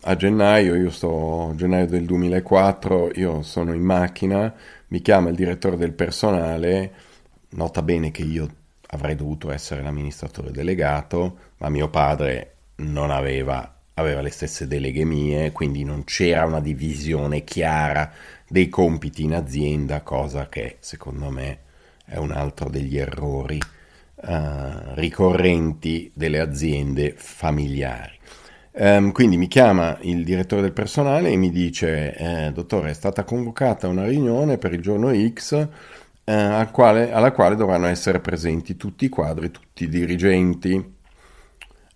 a 0.02 0.16
gennaio, 0.16 0.74
io 0.74 0.90
sto 0.90 1.54
gennaio 1.56 1.86
del 1.86 2.06
2004, 2.06 3.12
io 3.14 3.44
sono 3.44 3.72
in 3.72 3.84
macchina, 3.84 4.52
mi 4.88 5.00
chiama 5.04 5.30
il 5.30 5.36
direttore 5.36 5.78
del 5.78 5.92
personale, 5.94 6.92
nota 7.50 7.84
bene 7.84 8.10
che 8.10 8.24
io 8.24 8.50
avrei 8.88 9.14
dovuto 9.14 9.52
essere 9.52 9.84
l'amministratore 9.84 10.50
delegato, 10.50 11.38
ma 11.58 11.70
mio 11.70 11.90
padre 11.90 12.56
non 12.78 13.12
aveva, 13.12 13.76
aveva 13.94 14.22
le 14.22 14.32
stesse 14.32 14.66
deleghe 14.66 15.06
mie, 15.06 15.52
quindi 15.52 15.84
non 15.84 16.04
c'era 16.04 16.44
una 16.44 16.62
divisione 16.62 17.44
chiara 17.44 18.12
dei 18.48 18.70
compiti 18.70 19.22
in 19.22 19.36
azienda, 19.36 20.02
cosa 20.02 20.50
che 20.50 20.78
secondo 20.80 21.30
me 21.30 21.60
è 22.06 22.18
un 22.18 22.32
altro 22.32 22.70
degli 22.70 22.98
errori 22.98 23.60
uh, 24.16 24.94
ricorrenti 24.96 26.10
delle 26.16 26.40
aziende 26.40 27.14
familiari. 27.16 28.18
Um, 28.74 29.12
quindi 29.12 29.36
mi 29.36 29.48
chiama 29.48 29.98
il 30.02 30.24
direttore 30.24 30.62
del 30.62 30.72
personale 30.72 31.30
e 31.30 31.36
mi 31.36 31.52
dice, 31.52 32.16
eh, 32.16 32.52
dottore, 32.54 32.92
è 32.92 32.94
stata 32.94 33.24
convocata 33.26 33.88
una 33.88 34.06
riunione 34.06 34.58
per 34.58 34.74
il 34.74 34.82
giorno 34.82 35.14
X 35.14 35.68
eh, 36.24 36.34
al 36.34 36.72
quale, 36.72 37.12
alla 37.12 37.32
quale 37.32 37.56
dovranno 37.56 37.88
essere 37.88 38.20
presenti 38.20 38.78
tutti 38.78 39.06
i 39.06 39.10
quadri, 39.10 39.52
tutti 39.52 39.84
i 39.84 39.90
dirigenti. 39.90 40.96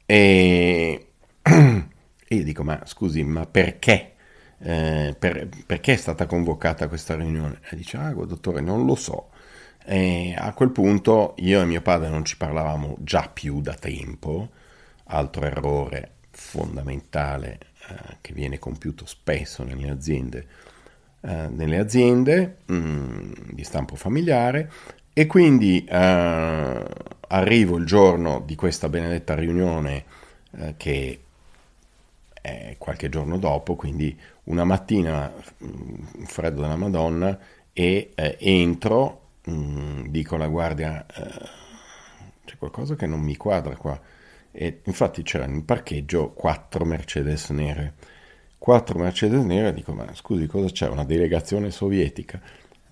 E, 0.06 1.08
e 1.42 1.88
io 2.36 2.44
dico, 2.44 2.64
ma 2.64 2.82
scusi, 2.86 3.24
ma 3.24 3.46
perché? 3.46 4.14
Eh, 4.60 5.16
per, 5.18 5.48
perché 5.66 5.94
è 5.94 5.96
stata 5.98 6.26
convocata 6.26 6.88
questa 6.88 7.16
riunione? 7.16 7.60
E 7.70 7.76
dice, 7.76 7.98
ah, 7.98 8.12
dottore, 8.14 8.62
non 8.62 8.86
lo 8.86 8.96
so. 8.96 9.30
E 9.86 10.36
a 10.38 10.54
quel 10.54 10.72
punto 10.72 11.36
io 11.38 11.62
e 11.62 11.66
mio 11.66 11.82
padre 11.82 12.10
non 12.10 12.26
ci 12.26 12.38
parlavamo 12.38 12.98
già 13.00 13.30
più 13.32 13.62
da 13.62 13.76
tempo, 13.76 14.50
altro 15.06 15.46
errore 15.46 16.15
fondamentale 16.36 17.60
eh, 17.88 18.18
che 18.22 18.34
viene 18.34 18.60
compiuto 18.60 19.06
spesso 19.06 19.64
nelle 19.64 19.90
aziende, 19.90 20.48
eh, 21.22 21.48
nelle 21.48 21.78
aziende 21.80 22.58
mh, 22.66 22.76
mm, 22.76 23.32
di 23.52 23.64
stampo 23.64 23.96
familiare. 23.96 24.72
E 25.14 25.28
quindi 25.28 25.86
eh, 25.86 26.86
arrivo 27.28 27.78
il 27.78 27.86
giorno 27.86 28.44
di 28.46 28.56
questa 28.56 28.90
benedetta 28.90 29.34
riunione 29.34 30.04
eh, 30.52 30.74
che 30.78 31.20
è 32.42 32.76
qualche 32.78 33.10
giorno 33.10 33.38
dopo, 33.38 33.76
quindi 33.76 34.18
una 34.46 34.66
mattina 34.66 35.32
mh, 35.58 35.66
mm, 35.66 36.24
freddo 36.26 36.62
della 36.62 36.76
Madonna 36.76 37.38
e 37.72 38.12
eh, 38.14 38.38
entro, 38.40 39.22
mh, 39.46 39.52
mm, 39.52 40.06
dico 40.08 40.36
alla 40.36 40.48
guardia 40.48 41.06
c'è 42.46 42.58
qualcosa 42.58 42.96
che 42.96 43.08
non 43.08 43.22
mi 43.22 43.38
quadra 43.38 43.76
qua 43.76 44.00
e 44.58 44.80
infatti 44.86 45.22
c'erano 45.22 45.54
in 45.56 45.66
parcheggio 45.66 46.32
quattro 46.32 46.86
Mercedes 46.86 47.50
nere. 47.50 47.96
Quattro 48.58 48.98
Mercedes 48.98 49.44
nere, 49.44 49.74
dico 49.74 49.92
ma 49.92 50.08
scusi 50.14 50.48
cosa 50.48 50.70
c'è? 50.70 50.88
Una 50.88 51.04
delegazione 51.04 51.72
sovietica. 51.72 52.40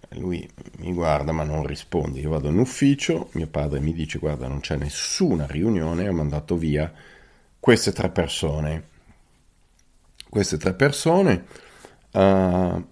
Lui 0.10 0.48
mi 0.80 0.91
guarda 0.91 1.31
ma 1.31 1.44
non 1.44 1.65
risponde. 1.65 2.19
Io 2.19 2.30
vado 2.30 2.49
in 2.49 2.60
ufficio, 2.60 3.30
mio 3.31 3.48
padre 3.48 3.80
mi 3.80 3.94
dice 3.94 4.19
guarda 4.19 4.48
non 4.48 4.60
c'è 4.60 4.76
nessuna 4.76 5.48
riunione, 5.48 6.07
ho 6.07 6.14
mandato 6.14 6.57
via 6.57 6.91
queste 7.60 7.94
tre 7.94 8.10
persone. 8.10 8.90
Queste 10.30 10.57
tre 10.57 10.73
persone 10.73 11.45
uh, 12.11 12.85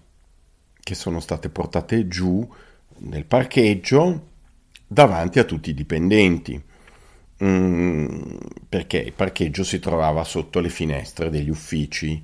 che 0.80 0.94
sono 0.94 1.20
state 1.20 1.50
portate 1.50 2.08
giù 2.08 2.48
nel 3.00 3.26
parcheggio 3.26 4.28
davanti 4.86 5.38
a 5.38 5.44
tutti 5.44 5.70
i 5.70 5.74
dipendenti 5.74 6.70
Mm, 7.42 8.36
perché 8.68 8.98
il 8.98 9.12
parcheggio 9.12 9.64
si 9.64 9.80
trovava 9.80 10.22
sotto 10.22 10.60
le 10.60 10.68
finestre 10.68 11.28
degli 11.28 11.50
uffici, 11.50 12.22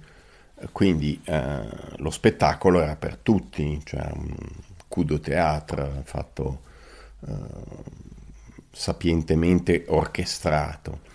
quindi 0.71 1.21
eh, 1.25 1.61
lo 1.97 2.11
spettacolo 2.11 2.81
era 2.81 2.95
per 2.97 3.17
tutti, 3.17 3.81
cioè 3.85 4.09
un 4.13 4.35
de 5.05 5.21
théâtre 5.21 6.03
fatto 6.05 6.61
eh, 7.27 7.33
sapientemente 8.73 9.85
orchestrato. 9.89 11.07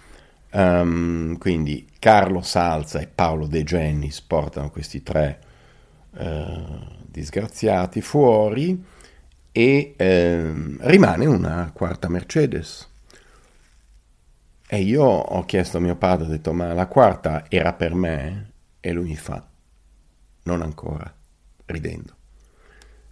Um, 0.52 1.38
quindi 1.40 1.88
Carlo 1.98 2.42
Salza 2.42 3.00
e 3.00 3.08
Paolo 3.08 3.48
De 3.48 3.64
Gennis 3.64 4.22
portano 4.22 4.70
questi 4.70 5.02
tre 5.02 5.40
eh, 6.16 6.64
disgraziati 7.08 8.02
fuori 8.02 8.84
e 9.52 9.94
ehm, 9.98 10.78
rimane 10.82 11.26
una 11.26 11.72
quarta 11.74 12.08
Mercedes 12.08 12.92
e 14.74 14.82
io 14.82 15.04
ho 15.04 15.46
chiesto 15.46 15.78
a 15.78 15.80
mio 15.80 15.96
padre, 15.96 16.26
ho 16.26 16.30
detto, 16.30 16.52
ma 16.52 16.74
la 16.74 16.88
quarta 16.88 17.46
era 17.48 17.74
per 17.74 17.94
me? 17.94 18.54
E 18.80 18.92
lui 18.92 19.10
mi 19.10 19.16
fa, 19.16 19.46
non 20.46 20.64
ancora, 20.64 21.14
ridendo. 21.66 22.16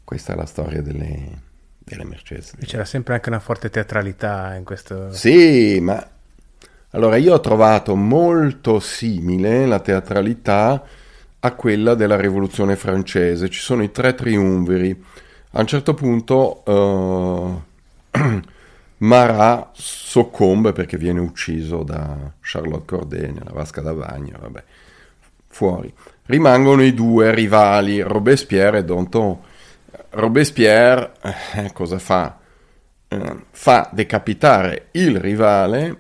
Questa 0.04 0.34
è 0.34 0.36
la 0.36 0.48
storia 0.48 0.82
delle, 0.82 1.40
delle 1.78 2.04
Mercedes. 2.04 2.56
E 2.58 2.66
c'era 2.66 2.84
sempre 2.84 3.14
anche 3.14 3.30
una 3.30 3.38
forte 3.38 3.70
teatralità 3.70 4.56
in 4.56 4.64
questo... 4.64 5.14
Sì, 5.14 5.80
ma... 5.80 6.04
Allora, 6.94 7.18
io 7.18 7.36
ho 7.36 7.40
trovato 7.40 7.96
molto 7.96 8.80
simile 8.80 9.68
la 9.68 9.80
teatralità 9.82 10.84
a 11.42 11.52
quella 11.52 11.94
della 11.94 12.18
Rivoluzione 12.18 12.76
francese. 12.76 13.52
Ci 13.52 13.60
sono 13.60 13.84
i 13.84 13.92
tre 13.92 14.16
triumviri. 14.16 15.00
A 15.52 15.60
un 15.60 15.68
certo 15.68 15.94
punto... 15.94 16.64
Uh... 16.66 18.50
Marat 19.02 19.70
soccombe 19.74 20.74
perché 20.74 20.98
viene 20.98 21.20
ucciso 21.20 21.84
da 21.84 22.34
Charlotte 22.40 22.86
Corday 22.86 23.32
nella 23.32 23.52
vasca 23.52 23.82
da 23.82 23.94
bagno, 23.94 24.38
vabbè. 24.40 24.64
fuori. 25.48 25.92
Rimangono 26.26 26.84
i 26.84 26.94
due 26.94 27.34
rivali, 27.34 28.02
Robespierre 28.02 28.80
e 28.80 28.86
Danton. 28.86 29.40
Robespierre 30.12 31.14
eh, 31.56 31.72
cosa 31.74 31.98
fa? 31.98 32.40
Eh, 33.08 33.36
fa 33.50 33.90
decapitare 33.92 34.90
il 34.92 35.20
rivale 35.20 35.98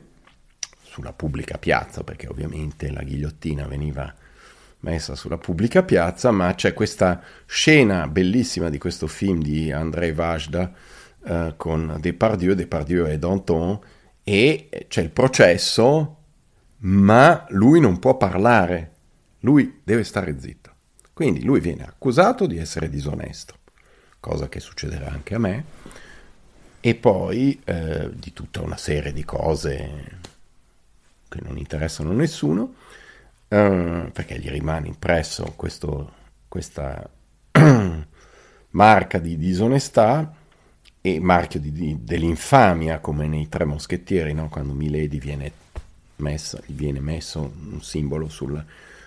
sulla 0.84 1.12
pubblica 1.12 1.58
piazza, 1.58 2.04
perché 2.04 2.28
ovviamente 2.28 2.92
la 2.92 3.02
ghigliottina 3.02 3.66
veniva 3.66 4.14
messa 4.82 5.16
sulla 5.16 5.38
pubblica 5.38 5.82
piazza, 5.82 6.30
ma 6.32 6.54
c'è 6.54 6.74
questa 6.74 7.22
scena 7.46 8.08
bellissima 8.08 8.70
di 8.70 8.78
questo 8.78 9.08
film 9.08 9.42
di 9.42 9.72
André 9.72 10.14
Vajda 10.14 10.72
eh, 11.24 11.54
con 11.58 11.98
Depardieu, 12.00 12.54
Depardieu 12.54 13.06
e 13.08 13.20
Danton, 13.20 13.80
e 14.24 14.86
c'è 14.88 15.02
il 15.02 15.10
processo, 15.10 16.18
ma 16.78 17.46
lui 17.50 17.80
non 17.80 18.00
può 18.00 18.18
parlare, 18.18 18.92
lui 19.40 19.82
deve 19.84 20.04
stare 20.04 20.40
zitto. 20.40 20.70
Quindi 21.14 21.44
lui 21.44 21.60
viene 21.60 21.84
accusato 21.84 22.48
di 22.48 22.58
essere 22.58 22.90
disonesto, 22.90 23.56
cosa 24.20 24.50
che 24.50 24.60
succederà 24.60 25.10
anche 25.12 25.36
a 25.36 25.40
me, 25.40 25.66
e 26.80 26.96
poi 26.96 27.62
eh, 27.64 28.10
di 28.14 28.34
tutta 28.34 28.62
una 28.62 28.78
serie 28.78 29.14
di 29.14 29.24
cose 29.24 30.20
che 31.30 31.40
non 31.44 31.58
interessano 31.58 32.10
a 32.10 32.14
nessuno, 32.14 32.74
eh, 33.48 34.10
perché 34.12 34.40
gli 34.40 34.50
rimane 34.50 34.88
impresso 34.88 35.54
questo, 35.56 36.14
questa 36.48 37.08
marca 38.72 39.20
di 39.20 39.38
disonestà 39.38 40.34
e 41.02 41.20
marchio 41.20 41.60
di, 41.60 41.72
di, 41.72 41.98
dell'infamia, 42.04 43.00
come 43.00 43.28
nei 43.28 43.50
Tre 43.50 43.66
Moschettieri, 43.66 44.34
no? 44.34 44.50
quando 44.50 44.74
Milady 44.74 45.18
viene 45.18 45.52
messa, 46.18 46.60
gli 46.66 46.74
viene 46.74 47.00
messo 47.00 47.52
un 47.72 47.82
simbolo 47.82 48.30
sul, 48.30 48.64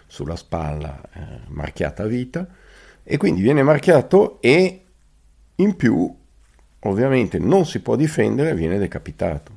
sulla 0.07 0.37
spalla 0.37 1.01
eh, 1.13 1.41
marchiata 1.49 2.05
vita, 2.07 2.47
e 3.05 3.17
quindi 3.17 3.43
viene 3.43 3.63
marchiato 3.63 4.41
e 4.41 4.83
in 5.57 5.77
più 5.77 6.13
ovviamente 6.81 7.39
non 7.39 7.65
si 7.65 7.81
può 7.81 7.97
difendere, 7.97 8.55
viene 8.55 8.79
decapitato. 8.79 9.53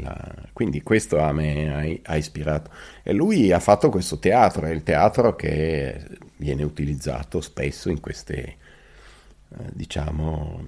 La... 0.00 0.34
Quindi 0.52 0.82
questo 0.82 1.18
a 1.18 1.32
me 1.32 2.00
ha, 2.04 2.12
ha, 2.12 2.16
ispirato. 2.16 2.70
E 3.02 3.12
lui 3.12 3.50
ha 3.50 3.58
fatto 3.58 3.90
questo 3.90 4.20
teatro, 4.20 4.66
è 4.66 4.70
il 4.70 4.84
teatro 4.84 5.34
che 5.34 6.00
viene 6.36 6.62
utilizzato 6.62 7.40
spesso 7.40 7.90
in 7.90 7.98
queste, 7.98 8.36
eh, 9.48 9.64
diciamo, 9.72 10.64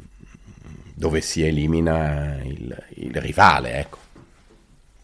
dove 1.01 1.23
si 1.23 1.43
elimina 1.43 2.43
il, 2.43 2.77
il 2.97 3.15
rivale, 3.23 3.79
ecco. 3.79 3.99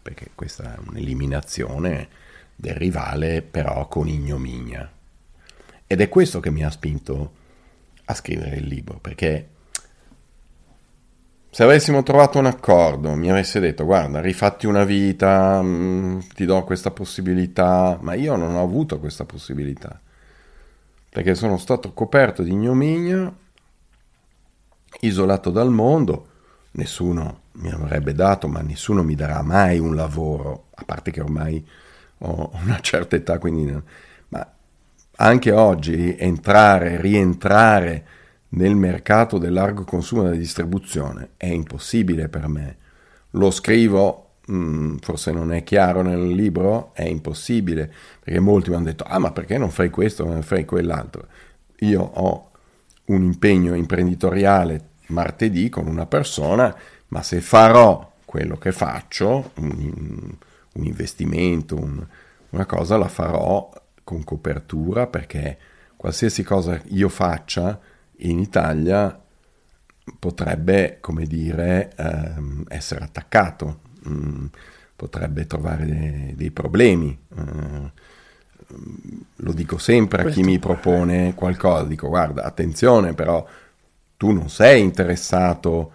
Perché 0.03 0.29
questa 0.35 0.75
è 0.75 0.79
un'eliminazione 0.87 2.07
del 2.55 2.75
rivale 2.75 3.41
però 3.41 3.87
con 3.87 4.07
ignominia. 4.07 4.87
Ed 5.87 5.99
è 5.99 6.07
questo 6.07 6.39
che 6.39 6.51
mi 6.51 6.63
ha 6.63 6.69
spinto 6.69 7.31
a 8.05 8.13
scrivere 8.13 8.57
il 8.57 8.67
libro, 8.67 8.99
perché 8.99 9.47
se 11.49 11.63
avessimo 11.63 12.03
trovato 12.03 12.37
un 12.37 12.45
accordo, 12.45 13.15
mi 13.15 13.31
avesse 13.31 13.59
detto 13.59 13.83
guarda, 13.83 14.21
rifatti 14.21 14.67
una 14.67 14.83
vita, 14.83 15.63
mh, 15.63 15.67
mm, 15.67 16.19
ti 16.35 16.45
do 16.45 16.63
questa 16.63 16.91
possibilità, 16.91 17.97
ma 18.01 18.13
io 18.13 18.35
non 18.35 18.53
ho 18.53 18.61
avuto 18.61 18.99
questa 18.99 19.25
possibilità, 19.25 19.99
perché 21.09 21.33
sono 21.33 21.57
stato 21.57 21.91
coperto 21.93 22.43
di 22.43 22.51
ignominia, 22.51 23.33
isolato 25.01 25.49
dal 25.49 25.71
mondo, 25.71 26.27
nessuno 26.71 27.41
mi 27.53 27.69
avrebbe 27.69 28.13
dato, 28.13 28.47
ma 28.47 28.61
nessuno 28.61 29.03
mi 29.03 29.15
darà 29.15 29.41
mai 29.41 29.79
un 29.79 29.95
lavoro, 29.95 30.65
a 30.75 30.83
parte 30.83 31.11
che 31.11 31.21
ormai 31.21 31.65
ho 32.19 32.51
una 32.63 32.79
certa 32.79 33.15
età, 33.15 33.39
quindi... 33.39 33.81
Ma 34.29 34.51
anche 35.19 35.51
oggi 35.51 36.15
entrare, 36.17 37.01
rientrare 37.01 38.05
nel 38.49 38.75
mercato 38.75 39.37
del 39.37 39.53
largo 39.53 39.83
consumo 39.83 40.21
e 40.21 40.25
della 40.25 40.37
distribuzione 40.37 41.29
è 41.37 41.47
impossibile 41.47 42.29
per 42.29 42.47
me. 42.47 42.77
Lo 43.31 43.51
scrivo, 43.51 44.35
mh, 44.45 44.55
mm, 44.55 44.95
forse 44.97 45.31
non 45.31 45.51
è 45.53 45.63
chiaro 45.63 46.01
nel 46.01 46.27
libro, 46.27 46.91
è 46.93 47.03
impossibile, 47.03 47.91
perché 48.23 48.39
molti 48.39 48.69
mi 48.69 48.75
hanno 48.75 48.85
detto, 48.85 49.03
ah 49.05 49.19
ma 49.19 49.31
perché 49.31 49.57
non 49.57 49.71
fai 49.71 49.89
questo, 49.89 50.25
non 50.25 50.41
fai 50.43 50.65
quell'altro? 50.65 51.27
Io 51.79 52.01
ho 52.01 52.51
un 53.05 53.23
impegno 53.23 53.73
imprenditoriale 53.73 54.86
martedì 55.07 55.69
con 55.69 55.87
una 55.87 56.05
persona, 56.05 56.75
ma 57.09 57.21
se 57.21 57.41
farò 57.41 58.13
quello 58.25 58.57
che 58.57 58.71
faccio, 58.71 59.51
un, 59.55 60.35
un 60.73 60.85
investimento, 60.85 61.75
un, 61.75 62.05
una 62.49 62.65
cosa 62.65 62.97
la 62.97 63.07
farò 63.07 63.69
con 64.03 64.23
copertura 64.23 65.07
perché 65.07 65.57
qualsiasi 65.95 66.43
cosa 66.43 66.79
io 66.85 67.09
faccia 67.09 67.79
in 68.17 68.39
Italia 68.39 69.19
potrebbe, 70.19 70.97
come 71.01 71.25
dire, 71.25 71.91
ehm, 71.95 72.63
essere 72.69 73.03
attaccato, 73.03 73.79
mm, 74.07 74.45
potrebbe 74.95 75.45
trovare 75.45 75.85
dei, 75.85 76.35
dei 76.35 76.51
problemi. 76.51 77.17
Eh, 77.35 77.91
lo 79.37 79.53
dico 79.53 79.77
sempre 79.77 80.23
a 80.23 80.25
chi 80.25 80.41
mi 80.43 80.59
propone 80.59 81.33
qualcosa, 81.35 81.85
dico 81.85 82.07
guarda, 82.09 82.43
attenzione 82.43 83.13
però, 83.13 83.45
tu 84.17 84.31
non 84.31 84.49
sei 84.49 84.81
interessato 84.81 85.91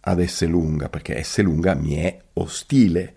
ad 0.00 0.18
Esselunga, 0.18 0.88
perché 0.88 1.16
Esselunga 1.16 1.74
mi 1.74 1.94
è 1.94 2.18
ostile, 2.34 3.14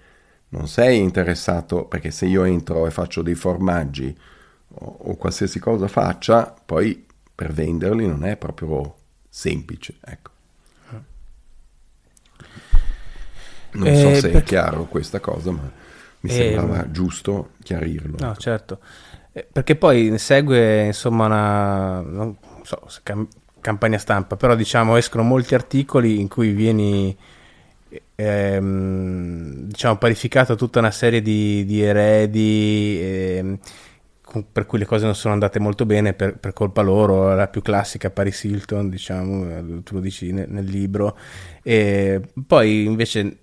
non 0.49 0.68
sei 0.68 0.99
interessato, 0.99 1.86
perché 1.86 2.11
se 2.11 2.26
io 2.26 2.44
entro 2.44 2.86
e 2.86 2.91
faccio 2.91 3.22
dei 3.22 3.36
formaggi 3.36 4.15
o, 4.68 4.98
o 4.99 5.15
qualsiasi 5.15 5.60
cosa 5.60 5.88
faccia, 5.88 6.53
poi 6.65 7.06
per 7.34 7.53
venderli 7.53 8.06
non 8.06 8.26
è 8.26 8.36
proprio 8.36 8.95
semplice. 9.30 9.95
Ecco. 10.03 10.32
Non 13.72 13.88
eh, 13.88 13.95
so 13.95 14.14
se 14.14 14.30
perché... 14.30 14.38
è 14.38 14.44
chiaro 14.44 14.86
questa 14.86 15.20
cosa, 15.20 15.52
ma 15.52 15.72
mi 16.20 16.30
eh, 16.30 16.34
sembrava 16.34 16.91
giusto 16.91 17.52
chiarirlo. 17.64 18.18
No, 18.20 18.36
certo. 18.36 18.80
Eh, 19.32 19.48
perché 19.52 19.76
poi 19.76 20.15
segue, 20.20 20.86
insomma, 20.86 21.26
una 21.26 22.02
non 22.02 22.38
so, 22.61 22.88
cam- 23.02 23.28
campagna 23.64 23.98
stampa, 23.98 24.35
però 24.35 24.53
diciamo 24.56 24.98
escono 24.98 25.23
molti 25.23 25.56
articoli 25.56 26.19
in 26.19 26.27
cui 26.27 26.52
vieni 26.52 27.18
ehm, 28.15 29.68
diciamo 29.68 29.98
parificato 29.98 30.56
tutta 30.56 30.80
una 30.80 30.91
serie 30.91 31.22
di, 31.22 31.65
di 31.65 31.81
eredi 31.81 32.99
ehm, 33.02 33.60
per 34.52 34.65
cui 34.65 34.80
le 34.80 34.85
cose 34.85 35.06
non 35.06 35.15
sono 35.15 35.34
andate 35.34 35.60
molto 35.60 35.85
bene 35.85 36.14
per, 36.14 36.38
per, 36.38 36.53
colpa 36.53 36.81
loro, 36.81 37.35
la 37.35 37.48
più 37.48 37.61
classica 37.61 38.10
Paris 38.10 38.44
Hilton, 38.44 38.90
diciamo, 38.90 39.81
tu 39.84 39.95
lo 39.95 39.99
dici 39.99 40.31
nel, 40.31 40.49
nel 40.49 40.65
libro, 40.65 41.18
e 41.61 42.19
poi 42.48 42.85
invece 42.85 43.43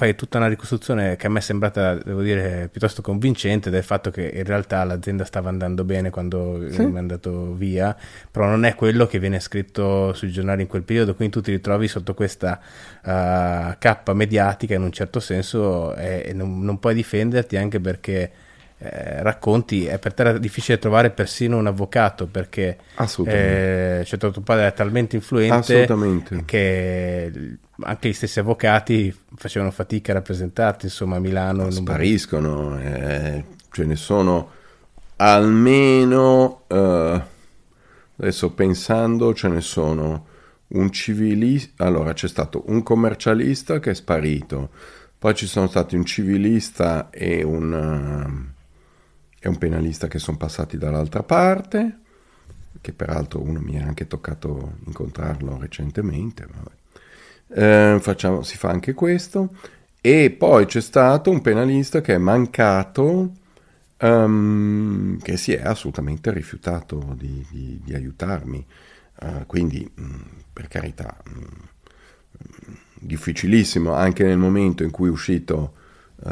fai 0.00 0.14
tutta 0.14 0.38
una 0.38 0.48
ricostruzione 0.48 1.16
che 1.16 1.26
a 1.26 1.28
me 1.28 1.40
è 1.40 1.42
sembrata, 1.42 1.94
devo 1.94 2.22
dire, 2.22 2.70
piuttosto 2.72 3.02
convincente 3.02 3.68
del 3.68 3.82
fatto 3.82 4.10
che 4.10 4.32
in 4.34 4.44
realtà 4.44 4.82
l'azienda 4.84 5.26
stava 5.26 5.50
andando 5.50 5.84
bene 5.84 6.08
quando 6.08 6.58
sì. 6.70 6.80
è 6.80 6.96
andato 6.96 7.52
via, 7.52 7.94
però 8.30 8.46
non 8.46 8.64
è 8.64 8.74
quello 8.74 9.06
che 9.06 9.18
viene 9.18 9.40
scritto 9.40 10.14
sui 10.14 10.30
giornali 10.30 10.62
in 10.62 10.68
quel 10.68 10.84
periodo, 10.84 11.14
quindi 11.14 11.34
tu 11.34 11.42
ti 11.42 11.50
ritrovi 11.50 11.86
sotto 11.86 12.14
questa 12.14 12.58
uh, 13.02 13.76
cappa 13.78 14.14
mediatica 14.14 14.74
in 14.74 14.80
un 14.80 14.90
certo 14.90 15.20
senso 15.20 15.94
e, 15.94 16.22
e 16.24 16.32
non, 16.32 16.64
non 16.64 16.78
puoi 16.78 16.94
difenderti 16.94 17.58
anche 17.58 17.78
perché 17.78 18.30
eh, 18.82 19.22
racconti, 19.22 19.84
è 19.84 19.98
per 19.98 20.14
te 20.14 20.40
difficile 20.40 20.78
trovare 20.78 21.10
persino 21.10 21.58
un 21.58 21.66
avvocato 21.66 22.26
perché 22.26 22.78
eh, 23.26 24.02
cioè, 24.06 24.18
tuo 24.18 24.40
padre 24.40 24.62
era 24.62 24.72
talmente 24.72 25.16
influente 25.16 25.86
che 26.46 27.30
anche 27.82 28.08
gli 28.08 28.12
stessi 28.14 28.38
avvocati 28.40 29.14
facevano 29.36 29.70
fatica 29.70 30.12
a 30.12 30.14
rappresentarti, 30.14 30.86
insomma 30.86 31.16
a 31.16 31.18
Milano. 31.18 31.64
Non 31.64 31.72
spariscono, 31.72 32.80
eh, 32.80 33.44
ce 33.70 33.84
ne 33.84 33.96
sono 33.96 34.50
almeno, 35.16 36.62
eh, 36.66 37.22
adesso 38.16 38.50
pensando, 38.52 39.34
ce 39.34 39.48
ne 39.48 39.60
sono 39.60 40.26
un 40.68 40.90
civilista, 40.90 41.84
allora 41.84 42.14
c'è 42.14 42.28
stato 42.28 42.62
un 42.68 42.82
commercialista 42.82 43.78
che 43.78 43.90
è 43.90 43.94
sparito, 43.94 44.70
poi 45.18 45.34
ci 45.34 45.46
sono 45.46 45.66
stati 45.66 45.96
un 45.96 46.06
civilista 46.06 47.10
e 47.10 47.42
un 47.42 48.58
è 49.40 49.48
un 49.48 49.56
penalista 49.56 50.06
che 50.06 50.18
sono 50.18 50.36
passati 50.36 50.76
dall'altra 50.76 51.22
parte, 51.22 51.98
che 52.82 52.92
peraltro 52.92 53.40
uno 53.40 53.58
mi 53.58 53.80
ha 53.80 53.86
anche 53.86 54.06
toccato 54.06 54.74
incontrarlo 54.84 55.56
recentemente. 55.58 56.46
Eh, 57.48 57.96
facciamo, 58.00 58.42
si 58.42 58.58
fa 58.58 58.68
anche 58.68 58.92
questo. 58.92 59.54
E 60.02 60.30
poi 60.30 60.66
c'è 60.66 60.82
stato 60.82 61.30
un 61.30 61.40
penalista 61.40 62.02
che 62.02 62.14
è 62.14 62.18
mancato, 62.18 63.32
um, 64.00 65.18
che 65.20 65.38
si 65.38 65.54
è 65.54 65.62
assolutamente 65.62 66.30
rifiutato 66.32 67.14
di, 67.16 67.44
di, 67.50 67.80
di 67.82 67.94
aiutarmi. 67.94 68.64
Uh, 69.22 69.46
quindi, 69.46 69.90
mh, 69.94 70.02
mm, 70.02 70.20
per 70.52 70.68
carità, 70.68 71.16
mh, 71.24 71.38
mm, 71.38 72.74
difficilissimo 72.94 73.94
anche 73.94 74.22
nel 74.24 74.38
momento 74.38 74.82
in 74.82 74.90
cui 74.90 75.08
è 75.08 75.10
uscito 75.10 75.72
uh, 76.16 76.30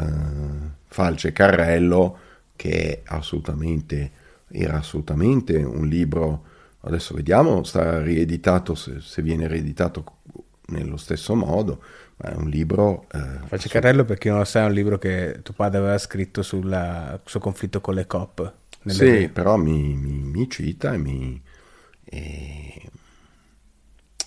Falce 0.87 1.31
Carrello 1.31 2.27
che 2.59 3.03
assolutamente, 3.05 4.11
era 4.49 4.79
assolutamente 4.79 5.55
un 5.55 5.87
libro, 5.87 6.43
adesso 6.81 7.15
vediamo, 7.15 7.63
sta 7.63 8.01
rieditato, 8.01 8.75
se, 8.75 8.99
se 8.99 9.21
viene 9.21 9.47
rieditato 9.47 10.17
nello 10.65 10.97
stesso 10.97 11.35
modo, 11.35 11.81
ma 12.17 12.31
è 12.31 12.35
un 12.35 12.49
libro... 12.49 13.05
Eh, 13.13 13.47
Faccio 13.47 13.69
carrello 13.69 14.03
per 14.03 14.17
chi 14.17 14.27
non 14.27 14.39
lo 14.39 14.43
sa, 14.43 14.63
è 14.63 14.65
un 14.65 14.73
libro 14.73 14.97
che 14.97 15.39
tuo 15.41 15.53
padre 15.53 15.77
aveva 15.77 15.97
scritto 15.97 16.41
sul 16.41 17.21
suo 17.23 17.39
conflitto 17.39 17.79
con 17.79 17.93
le 17.93 18.05
COP. 18.05 18.53
Sì, 18.87 19.09
vie. 19.09 19.29
però 19.29 19.55
mi, 19.55 19.95
mi, 19.95 20.11
mi, 20.11 20.49
cita 20.49 20.91
e 20.91 20.97
mi, 20.97 21.41
e, 22.03 22.89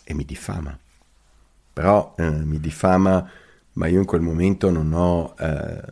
e 0.05 0.15
mi 0.15 0.25
diffama. 0.25 0.79
Però 1.71 2.15
eh, 2.17 2.31
mi 2.31 2.59
diffama, 2.59 3.31
ma 3.73 3.87
io 3.89 3.99
in 3.99 4.07
quel 4.07 4.23
momento 4.23 4.71
non 4.71 4.91
ho 4.95 5.35
eh, 5.39 5.83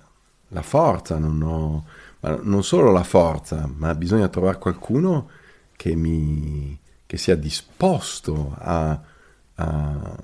la 0.49 0.62
forza, 0.62 1.19
non 1.19 1.43
ho 1.43 1.85
non 2.20 2.62
solo 2.62 2.90
la 2.90 3.02
forza, 3.02 3.68
ma 3.74 3.94
bisogna 3.94 4.28
trovare 4.28 4.59
qualcuno 4.59 5.30
che, 5.74 5.94
mi, 5.94 6.78
che 7.06 7.16
sia 7.16 7.34
disposto 7.34 8.55
a, 8.59 9.01
a, 9.55 10.16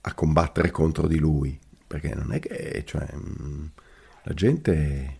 a, 0.00 0.14
combattere 0.14 0.72
contro 0.72 1.06
di 1.06 1.18
lui, 1.18 1.58
perché 1.86 2.14
non 2.14 2.32
è 2.32 2.40
che 2.40 2.82
cioè, 2.84 3.06
mm, 3.14 3.66
la 4.24 4.34
gente 4.34 5.16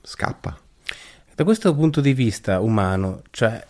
scappa. 0.00 0.58
Da 1.34 1.44
questo 1.44 1.74
punto 1.74 2.00
di 2.00 2.14
vista 2.14 2.60
umano, 2.60 3.22
cioè, 3.30 3.66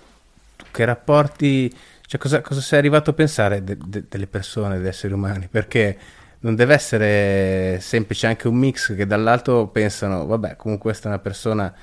che 0.71 0.85
rapporti, 0.85 1.73
cioè, 2.07 2.21
cosa, 2.21 2.41
cosa 2.41 2.61
sei 2.61 2.79
arrivato 2.79 3.11
a 3.11 3.15
pensare 3.15 3.65
de, 3.65 3.77
de, 3.85 4.05
delle 4.09 4.29
persone, 4.29 4.79
degli 4.79 4.87
esseri 4.87 5.13
umani? 5.13 5.49
Perché 5.49 5.99
non 6.43 6.55
deve 6.55 6.75
essere 6.75 7.79
semplice 7.81 8.27
anche 8.27 8.49
un 8.49 8.57
mix 8.57 8.95
che 8.95 9.07
dall'alto 9.07 9.69
pensano, 9.69 10.27
vabbè, 10.27 10.57
comunque 10.57 10.91
questa 10.91 11.09
è 11.09 11.13
una 11.13 11.21
persona 11.21 11.75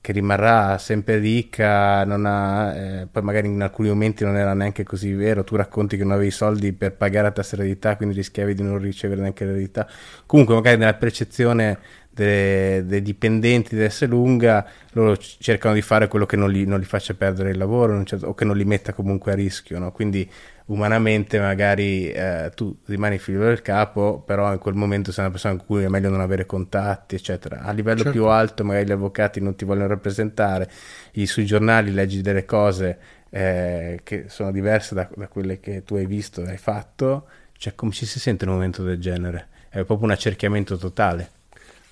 che 0.00 0.12
rimarrà 0.12 0.78
sempre 0.78 1.18
ricca, 1.18 2.00
ha, 2.00 2.74
eh, 2.74 3.06
poi 3.10 3.22
magari 3.22 3.48
in 3.48 3.60
alcuni 3.60 3.88
momenti 3.88 4.24
non 4.24 4.36
era 4.36 4.54
neanche 4.54 4.84
così 4.84 5.12
vero, 5.12 5.44
tu 5.44 5.56
racconti 5.56 5.96
che 5.96 6.02
non 6.04 6.12
avevi 6.12 6.30
soldi 6.30 6.72
per 6.72 6.94
pagare 6.94 7.26
la 7.26 7.32
tassa 7.32 7.56
eredità, 7.56 7.96
quindi 7.96 8.14
rischiavi 8.14 8.54
di 8.54 8.62
non 8.62 8.78
ricevere 8.78 9.20
neanche 9.20 9.44
l'eredità. 9.44 9.88
Comunque 10.26 10.54
magari 10.54 10.78
nella 10.78 10.94
percezione 10.94 11.78
dei, 12.10 13.02
dipendenti 13.02 13.76
di 13.76 13.88
S 13.88 14.06
lunga, 14.06 14.66
loro 14.92 15.16
cercano 15.16 15.74
di 15.74 15.82
fare 15.82 16.08
quello 16.08 16.26
che 16.26 16.36
non 16.36 16.50
li, 16.50 16.64
non 16.64 16.78
li 16.78 16.84
faccia 16.84 17.14
perdere 17.14 17.50
il 17.50 17.58
lavoro 17.58 18.02
o 18.22 18.34
che 18.34 18.44
non 18.44 18.56
li 18.56 18.64
metta 18.64 18.92
comunque 18.92 19.32
a 19.32 19.34
rischio, 19.34 19.78
no? 19.78 19.92
quindi 19.92 20.28
umanamente 20.68 21.38
magari 21.38 22.10
eh, 22.10 22.50
tu 22.54 22.76
rimani 22.86 23.18
figlio 23.18 23.44
del 23.44 23.62
capo, 23.62 24.22
però 24.24 24.52
in 24.52 24.58
quel 24.58 24.74
momento 24.74 25.12
sei 25.12 25.24
una 25.24 25.32
persona 25.32 25.56
con 25.56 25.66
cui 25.66 25.84
è 25.84 25.88
meglio 25.88 26.10
non 26.10 26.20
avere 26.20 26.46
contatti, 26.46 27.14
eccetera. 27.14 27.60
A 27.62 27.72
livello 27.72 28.02
certo. 28.02 28.12
più 28.12 28.26
alto 28.26 28.64
magari 28.64 28.86
gli 28.86 28.92
avvocati 28.92 29.40
non 29.40 29.54
ti 29.54 29.64
vogliono 29.64 29.88
rappresentare, 29.88 30.70
I, 31.12 31.26
sui 31.26 31.46
giornali 31.46 31.92
leggi 31.92 32.20
delle 32.20 32.44
cose 32.44 32.98
eh, 33.30 34.00
che 34.02 34.24
sono 34.28 34.50
diverse 34.50 34.94
da, 34.94 35.08
da, 35.14 35.28
quelle 35.28 35.60
che 35.60 35.84
tu 35.84 35.94
hai 35.94 36.06
visto 36.06 36.42
e 36.44 36.50
hai 36.50 36.58
fatto, 36.58 37.26
cioè 37.56 37.74
come 37.74 37.92
ci 37.92 38.04
si 38.04 38.20
sente 38.20 38.44
in 38.44 38.50
un 38.50 38.56
momento 38.56 38.82
del 38.82 38.98
genere? 38.98 39.48
È 39.70 39.84
proprio 39.84 40.06
un 40.06 40.12
accerchiamento 40.12 40.76
totale. 40.76 41.30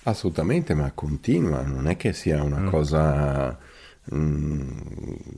Assolutamente, 0.03 0.73
ma 0.75 0.91
continua, 0.93 1.63
non 1.63 1.87
è 1.87 1.97
che 1.97 2.13
sia 2.13 2.41
una 2.43 2.59
mm. 2.59 2.67
cosa... 2.69 3.57
Mm, 4.13 4.79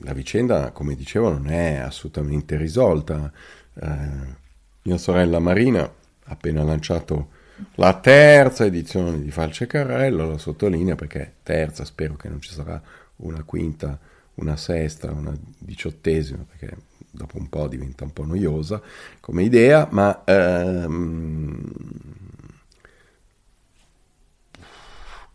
la 0.02 0.12
vicenda, 0.12 0.70
come 0.70 0.94
dicevo, 0.94 1.30
non 1.30 1.48
è 1.48 1.76
assolutamente 1.76 2.56
risolta. 2.56 3.32
Eh, 3.74 4.38
mia 4.82 4.98
sorella 4.98 5.38
Marina 5.38 5.82
ha 5.82 5.92
appena 6.24 6.62
lanciato 6.62 7.38
la 7.74 7.98
terza 7.98 8.64
edizione 8.64 9.20
di 9.20 9.30
Falce 9.30 9.66
Carrello, 9.66 10.26
lo 10.26 10.38
sottolinea 10.38 10.94
perché 10.94 11.34
terza, 11.42 11.84
spero 11.84 12.16
che 12.16 12.28
non 12.28 12.40
ci 12.40 12.52
sarà 12.52 12.80
una 13.16 13.42
quinta, 13.42 13.98
una 14.36 14.56
sesta, 14.56 15.10
una 15.10 15.36
diciottesima, 15.58 16.44
perché 16.48 16.76
dopo 17.10 17.38
un 17.38 17.48
po' 17.48 17.68
diventa 17.68 18.04
un 18.04 18.12
po' 18.12 18.24
noiosa 18.24 18.80
come 19.20 19.42
idea, 19.42 19.88
ma 19.90 20.22
ehm, 20.24 21.72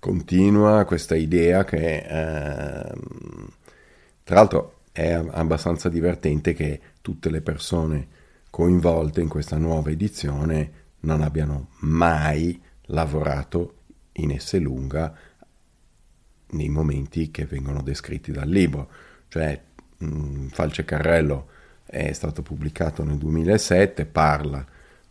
continua 0.05 0.85
questa 0.85 1.15
idea 1.15 1.63
che, 1.63 1.95
eh, 1.97 2.93
tra 4.23 4.35
l'altro, 4.35 4.81
è 4.91 5.09
abbastanza 5.13 5.89
divertente 5.89 6.53
che 6.53 6.79
tutte 7.01 7.31
le 7.31 7.41
persone 7.41 8.07
coinvolte 8.51 9.21
in 9.21 9.27
questa 9.27 9.57
nuova 9.57 9.89
edizione 9.89 10.83
non 10.99 11.23
abbiano 11.23 11.69
mai 11.79 12.61
lavorato 12.89 13.77
in 14.13 14.39
S 14.39 14.59
lunga 14.59 15.11
nei 16.51 16.69
momenti 16.69 17.31
che 17.31 17.45
vengono 17.45 17.81
descritti 17.81 18.31
dal 18.31 18.47
libro. 18.47 18.87
Cioè, 19.27 19.59
mh, 19.97 20.05
mm, 20.05 20.47
Falce 20.49 20.85
Carrello 20.85 21.47
è 21.83 22.13
stato 22.13 22.43
pubblicato 22.43 23.03
nel 23.03 23.17
2007, 23.17 24.05
parla 24.05 24.63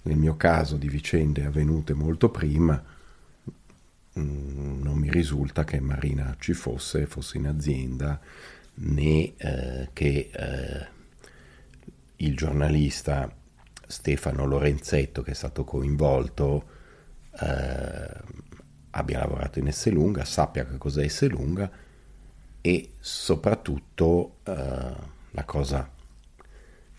nel 0.02 0.16
mio 0.16 0.36
caso 0.36 0.76
di 0.76 0.88
vicende 0.88 1.44
avvenute 1.44 1.94
molto 1.94 2.30
prima, 2.30 2.93
Mm, 4.18 4.82
non 4.82 4.96
mi 4.98 5.10
risulta 5.10 5.64
che 5.64 5.80
Marina 5.80 6.36
ci 6.38 6.52
fosse, 6.52 7.06
fosse 7.06 7.36
in 7.38 7.46
azienda, 7.48 8.20
né 8.74 9.34
eh, 9.36 9.88
che 9.92 10.30
eh, 10.32 10.86
il 12.16 12.36
giornalista 12.36 13.32
Stefano 13.86 14.46
Lorenzetto, 14.46 15.22
che 15.22 15.32
è 15.32 15.34
stato 15.34 15.64
coinvolto, 15.64 16.68
eh, 17.40 18.08
abbia 18.90 19.18
lavorato 19.18 19.58
in 19.58 19.66
Esselunga, 19.66 20.24
sappia 20.24 20.64
che 20.64 20.78
cos'è 20.78 21.02
Esselunga 21.02 21.70
e 22.60 22.92
soprattutto 23.00 24.36
eh, 24.44 24.52
la 25.30 25.44
cosa 25.44 25.90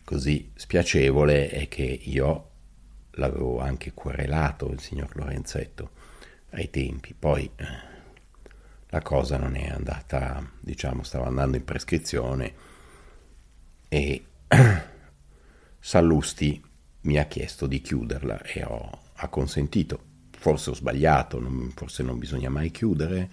così 0.04 0.52
spiacevole 0.54 1.50
è 1.50 1.68
che 1.68 1.84
io 1.84 2.50
l'avevo 3.12 3.60
anche 3.60 3.94
querelato 3.94 4.70
il 4.70 4.80
signor 4.80 5.16
Lorenzetto 5.16 5.95
ai 6.56 6.70
tempi. 6.70 7.14
Poi 7.18 7.50
eh, 7.56 7.66
la 8.90 9.02
cosa 9.02 9.38
non 9.38 9.56
è 9.56 9.70
andata, 9.70 10.44
diciamo, 10.60 11.04
stava 11.04 11.28
andando 11.28 11.58
in 11.58 11.64
prescrizione 11.64 12.54
e 13.88 14.26
Sallusti 15.80 16.64
mi 17.02 17.20
ha 17.20 17.26
chiesto 17.26 17.68
di 17.68 17.82
chiuderla 17.82 18.42
e 18.42 18.64
ho, 18.64 19.00
ha 19.14 19.28
consentito. 19.28 20.14
Forse 20.32 20.72
ho 20.72 20.76
sbagliato, 20.76 21.40
non, 21.40 21.72
forse 21.76 22.04
non 22.04 22.20
bisogna 22.20 22.50
mai 22.50 22.72
chiudere, 22.72 23.30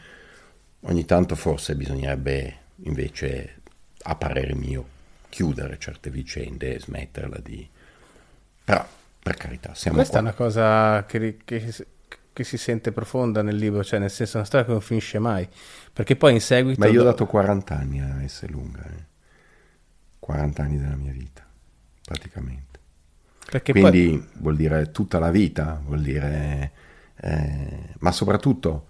ogni 0.80 1.04
tanto 1.04 1.34
forse 1.34 1.74
bisognerebbe 1.74 2.58
invece, 2.84 3.60
a 4.02 4.14
parere 4.14 4.54
mio, 4.54 4.88
chiudere 5.28 5.78
certe 5.78 6.10
vicende 6.10 6.74
e 6.74 6.80
smetterla 6.80 7.38
di... 7.38 7.68
Però, 8.64 8.86
per 9.22 9.36
carità, 9.36 9.74
siamo 9.74 9.96
Questa 9.96 10.20
qua. 10.20 10.20
è 10.20 10.30
una 10.30 10.34
cosa 10.34 11.04
che, 11.06 11.38
che 11.44 11.74
che 12.32 12.44
si 12.44 12.56
sente 12.56 12.92
profonda 12.92 13.42
nel 13.42 13.56
libro, 13.56 13.84
cioè 13.84 13.98
nel 13.98 14.10
senso 14.10 14.38
una 14.38 14.46
storia 14.46 14.66
che 14.66 14.72
non 14.72 14.80
finisce 14.80 15.18
mai, 15.18 15.48
perché 15.92 16.16
poi 16.16 16.34
in 16.34 16.40
seguito... 16.40 16.80
Ma 16.80 16.86
io 16.86 17.00
ho 17.00 17.04
dato 17.04 17.26
40 17.26 17.76
anni 17.76 18.00
a 18.00 18.26
S 18.26 18.46
lunga, 18.48 18.84
eh. 18.84 19.10
40 20.18 20.62
anni 20.62 20.78
della 20.78 20.96
mia 20.96 21.12
vita, 21.12 21.44
praticamente. 22.04 22.80
Perché 23.50 23.72
Quindi 23.72 24.08
poi... 24.08 24.28
vuol 24.40 24.56
dire 24.56 24.90
tutta 24.90 25.18
la 25.18 25.30
vita, 25.30 25.80
vuol 25.84 26.00
dire... 26.00 26.72
Eh, 27.16 27.94
ma 27.98 28.10
soprattutto 28.10 28.86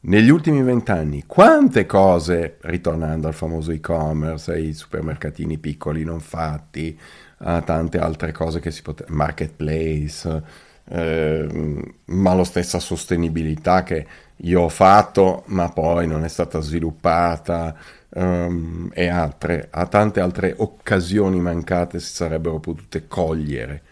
negli 0.00 0.30
ultimi 0.30 0.62
vent'anni, 0.62 1.24
quante 1.26 1.84
cose, 1.84 2.58
ritornando 2.60 3.26
al 3.26 3.34
famoso 3.34 3.72
e-commerce, 3.72 4.52
ai 4.52 4.72
supermercatini 4.72 5.58
piccoli 5.58 6.04
non 6.04 6.20
fatti, 6.20 6.98
a 7.38 7.60
tante 7.62 7.98
altre 7.98 8.30
cose 8.30 8.60
che 8.60 8.70
si 8.70 8.82
potevano, 8.82 9.16
marketplace, 9.16 10.42
eh, 10.90 11.94
ma 12.06 12.34
la 12.34 12.44
stessa 12.44 12.78
sostenibilità 12.78 13.82
che 13.82 14.06
io 14.36 14.62
ho 14.62 14.68
fatto, 14.68 15.42
ma 15.46 15.68
poi 15.68 16.06
non 16.06 16.24
è 16.24 16.28
stata 16.28 16.60
sviluppata, 16.60 17.76
um, 18.10 18.90
e 18.92 19.08
altre, 19.08 19.68
a 19.70 19.86
tante 19.86 20.20
altre 20.20 20.54
occasioni 20.56 21.40
mancate 21.40 22.00
si 22.00 22.14
sarebbero 22.14 22.60
potute 22.60 23.06
cogliere. 23.08 23.82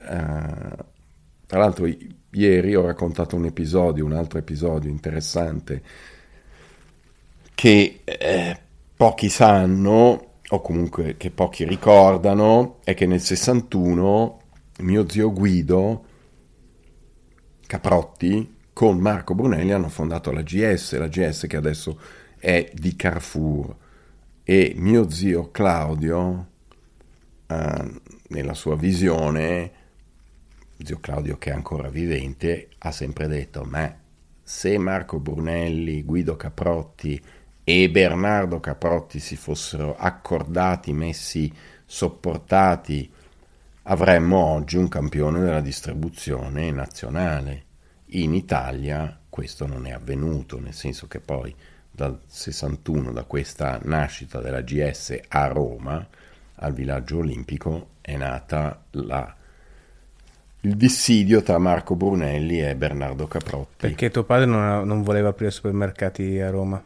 Uh, 0.00 0.76
tra 1.46 1.58
l'altro, 1.58 1.88
ieri 2.30 2.74
ho 2.74 2.84
raccontato 2.84 3.36
un 3.36 3.44
episodio, 3.44 4.04
un 4.04 4.12
altro 4.12 4.38
episodio 4.38 4.90
interessante 4.90 5.82
che 7.54 8.00
eh, 8.04 8.58
pochi 8.96 9.28
sanno, 9.28 10.26
o 10.48 10.60
comunque 10.60 11.16
che 11.16 11.30
pochi 11.30 11.64
ricordano, 11.64 12.78
è 12.84 12.94
che 12.94 13.06
nel 13.06 13.20
61 13.20 14.40
mio 14.78 15.08
zio 15.08 15.32
Guido 15.32 16.04
Caprotti 17.74 18.54
con 18.72 18.98
Marco 19.00 19.34
Brunelli 19.34 19.72
hanno 19.72 19.88
fondato 19.88 20.30
la 20.30 20.42
GS, 20.42 20.96
la 20.96 21.08
GS 21.08 21.46
che 21.48 21.56
adesso 21.56 21.98
è 22.38 22.70
di 22.72 22.94
Carrefour 22.94 23.74
e 24.44 24.74
mio 24.76 25.10
zio 25.10 25.50
Claudio 25.50 26.46
eh, 27.48 28.00
nella 28.28 28.54
sua 28.54 28.76
visione 28.76 29.72
zio 30.84 31.00
Claudio 31.00 31.36
che 31.36 31.50
è 31.50 31.52
ancora 31.52 31.88
vivente 31.88 32.68
ha 32.78 32.92
sempre 32.92 33.26
detto 33.26 33.64
ma 33.64 33.92
se 34.40 34.78
Marco 34.78 35.18
Brunelli, 35.18 36.04
Guido 36.04 36.36
Caprotti 36.36 37.20
e 37.64 37.90
Bernardo 37.90 38.60
Caprotti 38.60 39.18
si 39.18 39.34
fossero 39.34 39.96
accordati, 39.96 40.92
messi, 40.92 41.52
sopportati, 41.84 43.10
avremmo 43.82 44.36
oggi 44.36 44.76
un 44.76 44.86
campione 44.86 45.40
della 45.40 45.60
distribuzione 45.60 46.70
nazionale. 46.70 47.63
In 48.14 48.32
Italia 48.34 49.18
questo 49.28 49.66
non 49.66 49.86
è 49.86 49.92
avvenuto, 49.92 50.60
nel 50.60 50.74
senso 50.74 51.08
che 51.08 51.18
poi 51.18 51.54
dal 51.90 52.18
61, 52.26 53.12
da 53.12 53.24
questa 53.24 53.80
nascita 53.82 54.40
della 54.40 54.60
GS 54.60 55.18
a 55.28 55.46
Roma, 55.46 56.06
al 56.56 56.72
villaggio 56.72 57.18
olimpico, 57.18 57.88
è 58.00 58.16
nata 58.16 58.84
la, 58.92 59.34
il 60.60 60.76
dissidio 60.76 61.42
tra 61.42 61.58
Marco 61.58 61.96
Brunelli 61.96 62.62
e 62.62 62.76
Bernardo 62.76 63.26
Caprotti. 63.26 63.76
Perché 63.78 64.10
tuo 64.10 64.22
padre 64.22 64.46
non, 64.46 64.86
non 64.86 65.02
voleva 65.02 65.30
aprire 65.30 65.50
supermercati 65.50 66.38
a 66.40 66.50
Roma? 66.50 66.82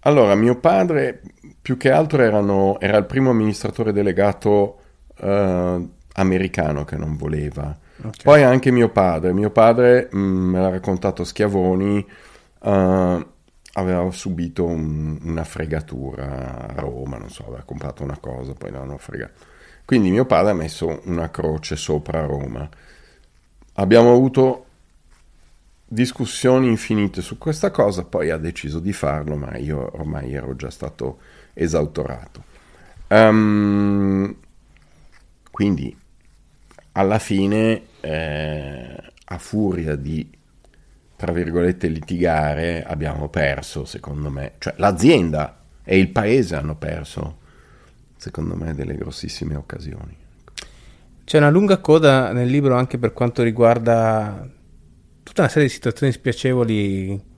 Allora, 0.00 0.34
mio 0.34 0.58
padre 0.60 1.22
più 1.62 1.78
che 1.78 1.90
altro 1.90 2.22
erano, 2.22 2.78
era 2.78 2.98
il 2.98 3.06
primo 3.06 3.30
amministratore 3.30 3.90
delegato 3.92 4.80
uh, 5.18 5.90
americano 6.12 6.84
che 6.84 6.96
non 6.96 7.16
voleva. 7.16 7.74
Okay. 8.04 8.22
Poi 8.22 8.42
anche 8.42 8.70
mio 8.70 8.90
padre. 8.90 9.32
Mio 9.32 9.50
padre, 9.50 10.08
mh, 10.10 10.18
mm, 10.18 10.50
me 10.50 10.60
l'ha 10.60 10.68
raccontato 10.68 11.24
Schiavoni, 11.24 12.06
uh, 12.60 13.26
aveva 13.72 14.10
subito 14.10 14.64
un, 14.64 15.18
una 15.22 15.44
fregatura 15.44 16.68
a 16.68 16.80
Roma, 16.80 17.16
non 17.16 17.30
so, 17.30 17.44
aveva 17.46 17.62
comprato 17.64 18.02
una 18.02 18.18
cosa, 18.18 18.52
poi 18.52 18.70
l'hanno 18.70 18.98
fregato. 18.98 19.52
Quindi 19.84 20.10
mio 20.10 20.26
padre 20.26 20.50
ha 20.50 20.54
messo 20.54 21.00
una 21.04 21.30
croce 21.30 21.76
sopra 21.76 22.24
Roma. 22.24 22.68
Abbiamo 23.74 24.12
avuto 24.12 24.66
discussioni 25.86 26.68
infinite 26.68 27.22
su 27.22 27.38
questa 27.38 27.70
cosa, 27.70 28.04
poi 28.04 28.30
ha 28.30 28.36
deciso 28.36 28.80
di 28.80 28.92
farlo, 28.92 29.36
ma 29.36 29.56
io 29.56 29.90
ormai 29.94 30.32
ero 30.32 30.54
già 30.56 30.70
stato 30.70 31.18
esautorato. 31.54 32.44
Um, 33.08 34.34
quindi 35.50 35.96
alla 36.92 37.18
fine, 37.18 37.82
eh, 38.04 38.96
a 39.24 39.38
furia 39.38 39.96
di, 39.96 40.30
tra 41.16 41.32
virgolette, 41.32 41.88
litigare, 41.88 42.84
abbiamo 42.84 43.28
perso, 43.28 43.84
secondo 43.86 44.30
me. 44.30 44.52
Cioè 44.58 44.74
l'azienda 44.76 45.62
e 45.82 45.98
il 45.98 46.10
paese 46.10 46.54
hanno 46.54 46.76
perso, 46.76 47.38
secondo 48.16 48.56
me, 48.56 48.74
delle 48.74 48.94
grossissime 48.94 49.56
occasioni. 49.56 50.16
C'è 51.24 51.38
una 51.38 51.48
lunga 51.48 51.78
coda 51.78 52.32
nel 52.32 52.48
libro 52.48 52.76
anche 52.76 52.98
per 52.98 53.14
quanto 53.14 53.42
riguarda 53.42 54.46
tutta 55.22 55.40
una 55.40 55.50
serie 55.50 55.68
di 55.68 55.74
situazioni 55.74 56.12
spiacevoli 56.12 57.32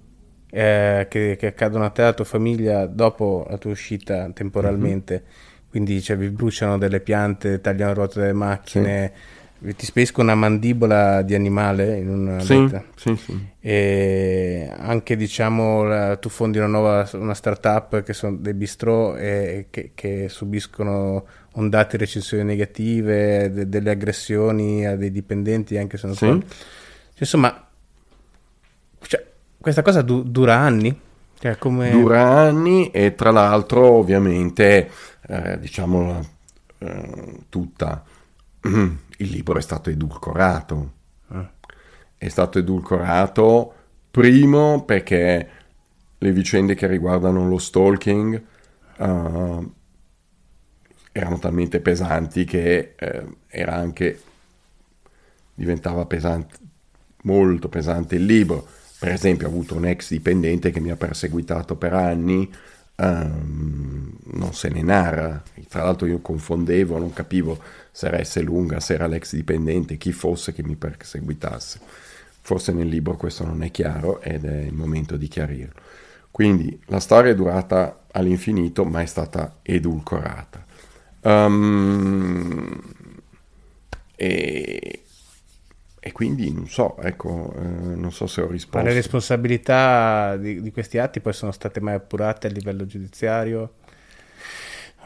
eh, 0.50 1.06
che, 1.08 1.36
che, 1.38 1.46
accadono 1.46 1.84
a 1.84 1.90
te 1.90 2.00
e 2.00 2.04
alla 2.04 2.14
tua 2.14 2.24
famiglia 2.24 2.86
dopo 2.86 3.46
la 3.48 3.58
tua 3.58 3.70
uscita 3.70 4.28
temporalmente. 4.32 5.14
Mm-hmm. 5.14 5.44
Quindi 5.70 6.02
cioè, 6.02 6.16
vi 6.16 6.30
bruciano 6.30 6.78
delle 6.78 6.98
piante, 6.98 7.60
tagliano 7.60 7.90
le 7.90 7.96
ruote 7.96 8.20
delle 8.20 8.32
macchine. 8.32 9.12
Sì 9.14 9.34
ti 9.74 9.86
spesco 9.86 10.20
una 10.20 10.34
mandibola 10.34 11.22
di 11.22 11.34
animale 11.34 11.96
in 11.96 12.08
una 12.08 12.40
sì, 12.40 12.68
sì, 12.94 13.16
sì. 13.16 13.48
e 13.60 14.70
anche 14.76 15.16
diciamo 15.16 15.82
la, 15.84 16.16
tu 16.16 16.28
fondi 16.28 16.58
una 16.58 16.66
nuova 16.66 17.08
una 17.14 17.34
startup 17.34 18.02
che 18.02 18.12
sono 18.12 18.36
dei 18.36 18.54
bistrò 18.54 19.16
e, 19.16 19.66
che, 19.70 19.92
che, 19.94 20.28
subiscono 20.28 21.24
ondate 21.52 21.96
recensioni 21.96 22.44
negative 22.44 23.50
de, 23.50 23.68
delle 23.68 23.90
aggressioni 23.90 24.86
a 24.86 24.94
dei 24.94 25.10
dipendenti 25.10 25.78
anche 25.78 25.96
se 25.96 26.06
non 26.06 26.16
so. 26.16 26.42
Insomma 27.18 27.66
cioè, 29.06 29.24
questa 29.58 29.82
cosa 29.82 30.02
du- 30.02 30.22
dura 30.22 30.56
anni. 30.56 31.00
Cioè, 31.38 31.56
come... 31.58 31.90
dura 31.90 32.22
anni 32.22 32.90
e 32.90 33.14
tra 33.14 33.30
l'altro 33.30 33.92
ovviamente 33.92 34.90
eh, 35.28 35.58
diciamo 35.60 36.26
eh, 36.78 37.44
tutta 37.48 38.02
il 39.16 39.30
libro 39.30 39.58
è 39.58 39.62
stato 39.62 39.90
edulcorato. 39.90 40.92
Ah. 41.28 41.50
È 42.16 42.28
stato 42.28 42.58
edulcorato 42.58 43.74
primo 44.10 44.84
perché 44.84 45.50
le 46.18 46.32
vicende 46.32 46.74
che 46.74 46.86
riguardano 46.86 47.46
lo 47.46 47.58
stalking 47.58 48.42
uh, 48.98 49.72
erano 51.12 51.38
talmente 51.38 51.80
pesanti 51.80 52.44
che 52.44 52.94
uh, 52.98 53.36
era 53.46 53.74
anche 53.74 54.20
diventava 55.56 56.06
pesante, 56.06 56.56
molto 57.22 57.68
pesante 57.68 58.14
il 58.16 58.24
libro. 58.24 58.66
Per 58.98 59.10
esempio, 59.10 59.46
ho 59.46 59.50
avuto 59.50 59.74
un 59.74 59.86
ex 59.86 60.10
dipendente 60.10 60.70
che 60.70 60.80
mi 60.80 60.90
ha 60.90 60.96
perseguitato 60.96 61.76
per 61.76 61.92
anni, 61.92 62.50
um, 62.96 64.16
non 64.32 64.52
se 64.52 64.68
ne 64.68 64.82
narra. 64.82 65.42
Tra 65.68 65.82
l'altro, 65.82 66.06
io 66.06 66.20
confondevo, 66.20 66.98
non 66.98 67.12
capivo 67.12 67.58
se 67.90 68.06
era 68.06 68.22
S 68.22 68.40
lunga, 68.42 68.80
se 68.80 68.94
era 68.94 69.06
l'ex 69.06 69.34
dipendente, 69.34 69.96
chi 69.96 70.12
fosse 70.12 70.52
che 70.52 70.62
mi 70.62 70.76
perseguitasse. 70.76 71.80
Forse 72.40 72.72
nel 72.72 72.86
libro 72.86 73.16
questo 73.16 73.44
non 73.44 73.62
è 73.62 73.70
chiaro 73.70 74.20
ed 74.20 74.44
è 74.44 74.62
il 74.62 74.74
momento 74.74 75.16
di 75.16 75.26
chiarirlo. 75.26 75.80
Quindi 76.30 76.78
la 76.86 77.00
storia 77.00 77.32
è 77.32 77.34
durata 77.34 78.04
all'infinito, 78.12 78.84
ma 78.84 79.00
è 79.00 79.06
stata 79.06 79.56
edulcorata. 79.62 80.64
Um, 81.22 82.78
e, 84.14 85.02
e, 85.98 86.12
quindi 86.12 86.52
non 86.52 86.68
so, 86.68 86.98
ecco, 86.98 87.52
eh, 87.56 87.62
non 87.96 88.12
so 88.12 88.26
se 88.26 88.42
ho 88.42 88.46
risposto. 88.46 88.78
Ma 88.78 88.84
le 88.84 88.94
responsabilità 88.94 90.36
di, 90.36 90.60
di, 90.60 90.70
questi 90.70 90.98
atti 90.98 91.20
poi 91.20 91.32
sono 91.32 91.52
state 91.52 91.80
mai 91.80 91.94
appurate 91.94 92.46
a 92.46 92.50
livello 92.50 92.86
giudiziario? 92.86 93.72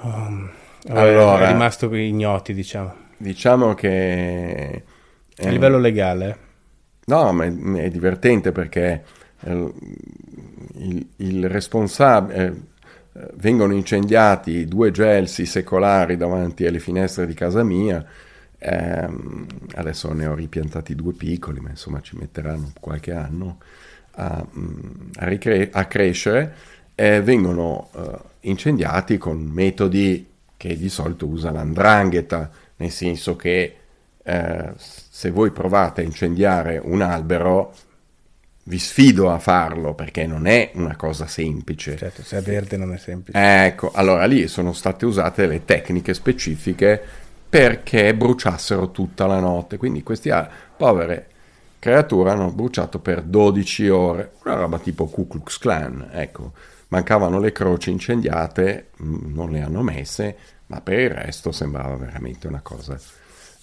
Um, 0.03 0.51
allora, 0.89 1.49
è 1.49 1.53
rimasto 1.53 1.95
ignoti, 1.95 2.55
diciamo. 2.55 2.95
Diciamo 3.17 3.75
che... 3.75 4.85
È, 5.35 5.47
a 5.47 5.51
livello 5.51 5.79
legale? 5.79 6.39
No, 7.07 7.33
ma 7.33 7.45
è, 7.45 7.53
è 7.53 7.91
divertente 7.91 8.53
perché 8.53 9.05
eh, 9.41 9.73
il, 10.75 11.07
il 11.17 11.49
responsabile... 11.49 12.47
Eh, 12.47 12.69
vengono 13.35 13.75
incendiati 13.75 14.67
due 14.67 14.93
gelsi 14.93 15.45
secolari 15.45 16.17
davanti 16.17 16.65
alle 16.65 16.79
finestre 16.79 17.27
di 17.27 17.35
casa 17.35 17.65
mia. 17.65 18.03
Eh, 18.57 19.09
adesso 19.75 20.13
ne 20.13 20.27
ho 20.27 20.35
ripiantati 20.35 20.95
due 20.95 21.13
piccoli, 21.13 21.59
ma 21.59 21.71
insomma 21.71 22.01
ci 22.01 22.17
metteranno 22.17 22.71
qualche 22.79 23.13
anno 23.13 23.59
a, 24.13 24.47
a, 25.17 25.25
ricre- 25.25 25.71
a 25.73 25.87
crescere. 25.87 26.55
Eh, 27.01 27.23
vengono 27.23 27.89
eh, 27.97 28.01
incendiati 28.41 29.17
con 29.17 29.39
metodi 29.39 30.29
che 30.55 30.77
di 30.77 30.91
solito 30.91 31.27
usa 31.27 31.51
l'andrangheta, 31.51 32.51
nel 32.77 32.91
senso 32.91 33.37
che 33.37 33.77
eh, 34.23 34.73
se 34.77 35.31
voi 35.31 35.51
provate 35.51 36.03
a 36.03 36.05
incendiare 36.05 36.79
un 36.85 37.01
albero, 37.01 37.75
vi 38.65 38.79
sfido 38.79 39.31
a 39.31 39.39
farlo 39.39 39.95
perché 39.95 40.27
non 40.27 40.47
è 40.47 40.73
una 40.75 40.95
cosa 40.97 41.27
semplice. 41.27 41.97
Certo, 41.97 42.23
se 42.23 42.37
è 42.37 42.43
verde 42.43 42.77
non 42.77 42.93
è 42.93 42.99
semplice. 42.99 43.65
Ecco, 43.65 43.93
allora 43.95 44.27
lì 44.27 44.47
sono 44.47 44.75
state 44.75 45.07
usate 45.07 45.47
le 45.47 45.65
tecniche 45.65 46.13
specifiche 46.13 47.03
perché 47.49 48.15
bruciassero 48.15 48.91
tutta 48.91 49.25
la 49.25 49.41
notte. 49.41 49.79
Quindi 49.79 50.03
queste 50.03 50.33
ah, 50.33 50.47
povere 50.77 51.29
creature 51.79 52.29
hanno 52.29 52.51
bruciato 52.51 52.99
per 52.99 53.23
12 53.23 53.89
ore, 53.89 54.33
una 54.45 54.57
roba 54.57 54.79
tipo 54.79 55.07
Ku 55.07 55.27
Klux 55.27 55.57
Klan, 55.57 56.11
ecco 56.13 56.53
mancavano 56.91 57.39
le 57.39 57.53
croci 57.53 57.91
incendiate, 57.91 58.91
mm, 59.03 59.33
non 59.35 59.51
le 59.51 59.63
hanno 59.63 59.83
messe, 59.83 60.37
ma 60.67 60.81
per 60.81 60.99
il 60.99 61.11
resto 61.11 61.51
sembrava 61.53 61.97
veramente 61.97 62.47
una 62.47 62.61
cosa, 62.61 62.99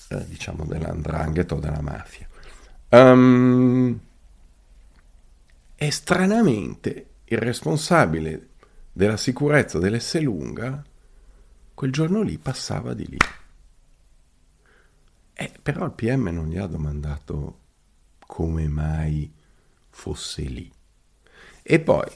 eh, 0.10 0.26
diciamo, 0.28 0.66
dell'andrangheta 0.66 1.56
o 1.56 1.60
della 1.60 1.82
mafia. 1.82 2.28
Um, 2.90 4.00
e 5.76 5.92
stranamente 5.92 7.08
il 7.26 7.38
responsabile 7.38 8.50
della 8.92 9.18
sicurezza 9.18 9.78
dell'Esselunga 9.78 10.84
quel 11.74 11.92
giorno 11.92 12.22
lì 12.22 12.38
passava 12.38 12.94
di 12.94 13.08
lì. 13.08 13.18
Eh, 15.34 15.52
però 15.62 15.86
il 15.86 15.92
PM 15.92 16.30
non 16.30 16.48
gli 16.48 16.58
ha 16.58 16.66
domandato 16.66 17.60
come 18.26 18.68
mai 18.68 19.32
fosse 19.90 20.42
lì. 20.42 20.72
E 21.62 21.80
poi 21.80 22.10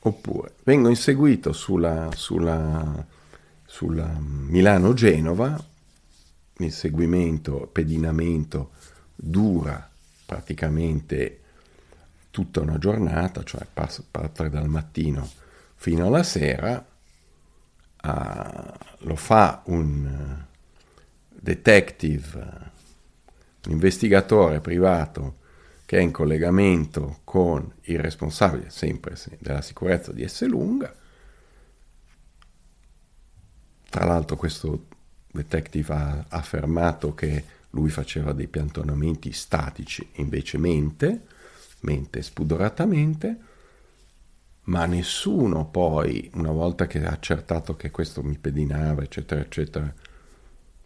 Oppure 0.00 0.54
vengo 0.62 0.88
inseguito 0.88 1.52
sulla, 1.52 2.10
sulla, 2.14 3.04
sulla 3.64 4.16
Milano-Genova, 4.18 5.62
inseguimento, 6.58 7.68
pedinamento 7.70 8.70
dura 9.14 9.88
praticamente 10.24 11.40
tutta 12.30 12.60
una 12.60 12.78
giornata, 12.78 13.42
cioè 13.42 13.66
parte 13.72 14.48
dal 14.50 14.68
mattino 14.68 15.28
fino 15.74 16.06
alla 16.06 16.22
sera, 16.22 16.84
uh, 18.02 18.72
lo 18.98 19.16
fa 19.16 19.62
un 19.66 20.44
detective, 21.28 22.70
un 23.66 23.72
investigatore 23.72 24.60
privato 24.60 25.36
che 25.88 25.96
è 25.96 26.02
in 26.02 26.10
collegamento 26.10 27.20
con 27.24 27.72
il 27.84 27.98
responsabile 27.98 28.68
sempre 28.68 29.16
della 29.38 29.62
sicurezza 29.62 30.12
di 30.12 30.22
Esselunga. 30.22 30.94
Tra 33.88 34.04
l'altro 34.04 34.36
questo 34.36 34.84
detective 35.32 35.94
ha 35.94 36.26
affermato 36.28 37.14
che 37.14 37.42
lui 37.70 37.88
faceva 37.88 38.34
dei 38.34 38.48
piantonamenti 38.48 39.32
statici, 39.32 40.06
invece 40.16 40.58
mente, 40.58 41.22
mente 41.80 42.20
spudoratamente, 42.20 43.38
ma 44.64 44.84
nessuno 44.84 45.70
poi, 45.70 46.30
una 46.34 46.52
volta 46.52 46.86
che 46.86 47.02
ha 47.02 47.12
accertato 47.12 47.76
che 47.76 47.90
questo 47.90 48.22
mi 48.22 48.36
pedinava, 48.36 49.02
eccetera, 49.02 49.40
eccetera, 49.40 49.90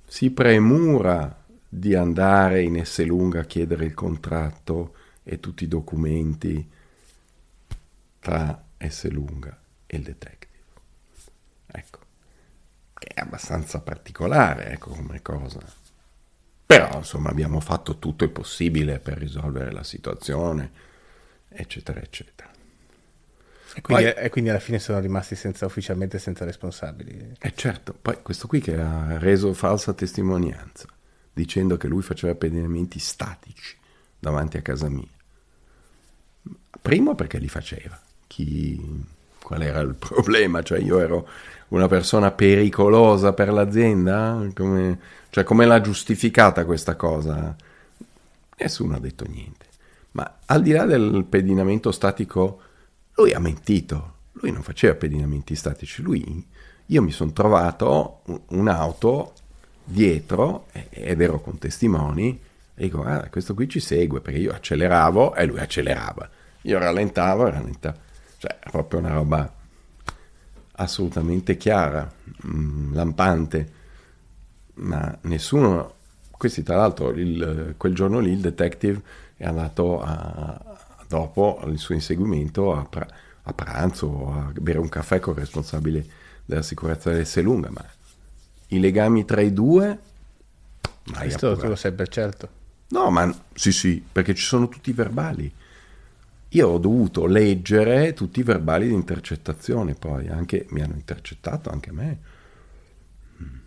si 0.06 0.30
premura 0.30 1.41
di 1.74 1.94
andare 1.94 2.60
in 2.60 2.76
Esselunga 2.76 3.40
a 3.40 3.44
chiedere 3.44 3.86
il 3.86 3.94
contratto 3.94 4.94
e 5.22 5.40
tutti 5.40 5.64
i 5.64 5.68
documenti 5.68 6.70
tra 8.18 8.62
Esselunga 8.76 9.58
e 9.86 9.96
il 9.96 10.02
detective. 10.02 10.52
Ecco, 11.68 11.98
che 12.92 13.06
è 13.14 13.20
abbastanza 13.22 13.80
particolare, 13.80 14.72
ecco, 14.72 14.90
come 14.90 15.22
cosa. 15.22 15.60
Però, 16.66 16.98
insomma, 16.98 17.30
abbiamo 17.30 17.58
fatto 17.58 17.98
tutto 17.98 18.24
il 18.24 18.30
possibile 18.30 18.98
per 18.98 19.16
risolvere 19.16 19.72
la 19.72 19.82
situazione, 19.82 20.70
eccetera, 21.48 22.02
eccetera. 22.02 22.50
E 23.74 23.80
quindi, 23.80 24.12
poi, 24.12 24.24
e 24.24 24.28
quindi, 24.28 24.50
alla 24.50 24.58
fine 24.58 24.78
sono 24.78 25.00
rimasti 25.00 25.36
senza, 25.36 25.64
ufficialmente 25.64 26.18
senza 26.18 26.44
responsabili. 26.44 27.34
Eh 27.40 27.54
certo, 27.54 27.94
poi 27.94 28.20
questo 28.20 28.46
qui 28.46 28.60
che 28.60 28.78
ha 28.78 29.16
reso 29.16 29.54
falsa 29.54 29.94
testimonianza, 29.94 30.86
dicendo 31.32 31.76
che 31.76 31.88
lui 31.88 32.02
faceva 32.02 32.34
pedinamenti 32.34 32.98
statici 32.98 33.76
davanti 34.18 34.56
a 34.56 34.62
casa 34.62 34.88
mia. 34.88 35.08
Primo 36.80 37.14
perché 37.14 37.38
li 37.38 37.48
faceva. 37.48 38.00
Chi, 38.26 39.04
qual 39.40 39.62
era 39.62 39.80
il 39.80 39.94
problema? 39.94 40.62
Cioè 40.62 40.78
io 40.78 40.98
ero 40.98 41.28
una 41.68 41.88
persona 41.88 42.30
pericolosa 42.30 43.32
per 43.32 43.52
l'azienda? 43.52 44.46
Come, 44.54 45.00
cioè 45.30 45.44
come 45.44 45.66
l'ha 45.66 45.80
giustificata 45.80 46.64
questa 46.64 46.96
cosa? 46.96 47.54
Nessuno 48.58 48.96
ha 48.96 49.00
detto 49.00 49.26
niente. 49.26 49.66
Ma 50.12 50.38
al 50.46 50.62
di 50.62 50.72
là 50.72 50.84
del 50.84 51.24
pedinamento 51.28 51.90
statico 51.90 52.60
lui 53.14 53.32
ha 53.32 53.38
mentito, 53.38 54.14
lui 54.32 54.50
non 54.50 54.62
faceva 54.62 54.94
pedinamenti 54.94 55.54
statici, 55.54 56.02
lui, 56.02 56.46
io 56.86 57.02
mi 57.02 57.10
sono 57.10 57.32
trovato 57.32 58.22
un'auto 58.48 59.34
dietro 59.84 60.66
ed 60.90 61.20
ero 61.20 61.40
con 61.40 61.58
testimoni 61.58 62.40
e 62.74 62.84
dico, 62.84 63.02
ah, 63.02 63.28
questo 63.30 63.54
qui 63.54 63.68
ci 63.68 63.80
segue 63.80 64.20
perché 64.20 64.38
io 64.38 64.52
acceleravo 64.52 65.34
e 65.34 65.44
lui 65.44 65.58
accelerava, 65.60 66.28
io 66.62 66.78
rallentavo 66.78 67.46
e 67.46 67.50
rallentavo, 67.50 67.98
cioè 68.38 68.58
proprio 68.70 69.00
una 69.00 69.12
roba 69.12 69.52
assolutamente 70.72 71.56
chiara, 71.56 72.10
mh, 72.42 72.48
mm, 72.48 72.94
lampante, 72.94 73.72
ma 74.74 75.16
nessuno, 75.22 75.94
questi 76.30 76.62
tra 76.62 76.76
l'altro 76.76 77.10
il, 77.10 77.74
quel 77.76 77.94
giorno 77.94 78.18
lì 78.18 78.32
il 78.32 78.40
detective 78.40 79.00
è 79.36 79.44
andato 79.44 80.00
a, 80.00 80.60
dopo 81.06 81.60
il 81.66 81.78
suo 81.78 81.94
inseguimento 81.94 82.74
a, 82.74 82.84
pra- 82.84 83.06
a 83.42 83.52
pranzo 83.52 84.32
a 84.32 84.52
bere 84.58 84.78
un 84.78 84.88
caffè 84.88 85.20
con 85.20 85.34
il 85.34 85.40
responsabile 85.40 86.04
della 86.44 86.62
sicurezza 86.62 87.10
dell'Esselunga, 87.10 87.70
ma 87.70 87.84
i 88.74 88.80
legami 88.80 89.24
tra 89.24 89.40
i 89.40 89.52
due... 89.52 90.10
Mai 91.04 91.22
Questo 91.22 91.56
tu 91.56 91.66
lo 91.66 91.74
sai 91.74 91.92
per 91.92 92.08
certo. 92.08 92.60
No, 92.88 93.10
ma 93.10 93.34
sì, 93.54 93.72
sì, 93.72 94.04
perché 94.12 94.34
ci 94.34 94.44
sono 94.44 94.68
tutti 94.68 94.90
i 94.90 94.92
verbali. 94.92 95.52
Io 96.48 96.68
ho 96.68 96.78
dovuto 96.78 97.26
leggere 97.26 98.12
tutti 98.12 98.40
i 98.40 98.44
verbali 98.44 98.86
di 98.86 98.94
intercettazione, 98.94 99.94
poi 99.94 100.28
anche 100.28 100.66
mi 100.70 100.82
hanno 100.82 100.94
intercettato 100.94 101.70
anche 101.70 101.90
a 101.90 101.92
me. 101.94 102.18
Mm. 103.42 103.58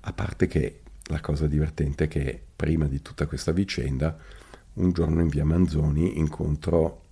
A 0.00 0.12
parte 0.12 0.46
che 0.46 0.80
la 1.04 1.20
cosa 1.20 1.46
divertente 1.46 2.04
è 2.04 2.08
che 2.08 2.42
prima 2.54 2.86
di 2.86 3.00
tutta 3.00 3.26
questa 3.26 3.52
vicenda 3.52 4.16
un 4.74 4.92
giorno 4.92 5.20
in 5.20 5.28
via 5.28 5.44
Manzoni 5.44 6.18
incontro 6.18 7.04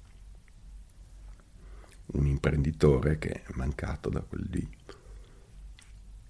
un 2.06 2.26
imprenditore 2.26 3.18
che 3.18 3.42
è 3.42 3.46
mancato 3.52 4.08
da 4.08 4.20
quel 4.20 4.46
dì, 4.48 4.68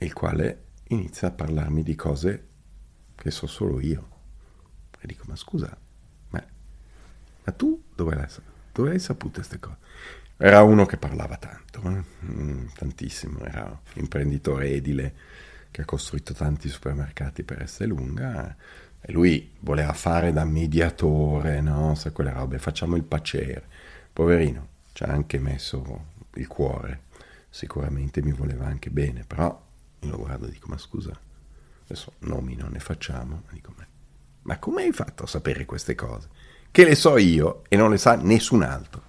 il 0.04 0.12
quale 0.12 0.64
inizia 0.88 1.28
a 1.28 1.32
parlarmi 1.32 1.82
di 1.82 1.94
cose 1.94 2.46
che 3.14 3.30
so 3.30 3.46
solo 3.46 3.80
io. 3.80 4.16
E 5.00 5.06
dico, 5.06 5.24
ma 5.26 5.36
scusa, 5.36 5.76
ma, 6.30 6.44
ma 7.44 7.52
tu 7.52 7.82
dove 7.94 8.14
l'hai, 8.14 8.28
dove 8.72 8.90
hai 8.90 8.98
saputo 8.98 9.36
queste 9.36 9.58
cose? 9.58 9.76
Era 10.36 10.62
uno 10.62 10.86
che 10.86 10.96
parlava 10.96 11.36
tanto, 11.36 11.82
eh? 11.82 12.04
mm, 12.26 12.66
tantissimo, 12.74 13.40
era 13.44 13.64
un 13.64 14.00
imprenditore 14.00 14.70
edile 14.70 15.14
che 15.70 15.82
ha 15.82 15.84
costruito 15.84 16.32
tanti 16.32 16.68
supermercati 16.68 17.42
per 17.42 17.62
Esselunga 17.62 18.56
e 19.00 19.12
lui 19.12 19.52
voleva 19.60 19.92
fare 19.92 20.32
da 20.32 20.44
mediatore, 20.44 21.60
no? 21.60 21.94
Sai 21.94 22.12
quelle 22.12 22.32
robe, 22.32 22.58
facciamo 22.58 22.96
il 22.96 23.04
pacere. 23.04 23.64
Poverino, 24.12 24.68
ci 24.92 25.02
ha 25.02 25.08
anche 25.08 25.38
messo 25.38 26.06
il 26.34 26.46
cuore, 26.46 27.02
sicuramente 27.50 28.22
mi 28.22 28.32
voleva 28.32 28.66
anche 28.66 28.90
bene, 28.90 29.24
però 29.26 29.66
io 30.00 30.10
lo 30.10 30.18
guardo 30.18 30.46
e 30.46 30.50
dico, 30.50 30.68
ma 30.68 30.78
scusa, 30.78 31.18
adesso 31.84 32.12
nomi 32.20 32.54
non 32.54 32.70
ne 32.72 32.80
facciamo, 32.80 33.42
dico, 33.50 33.74
ma, 33.76 33.86
ma 34.42 34.58
come 34.58 34.82
hai 34.82 34.92
fatto 34.92 35.24
a 35.24 35.26
sapere 35.26 35.64
queste 35.64 35.94
cose? 35.94 36.28
Che 36.70 36.84
le 36.84 36.94
so 36.94 37.16
io 37.16 37.64
e 37.68 37.76
non 37.76 37.90
le 37.90 37.98
sa 37.98 38.14
nessun 38.14 38.62
altro. 38.62 39.02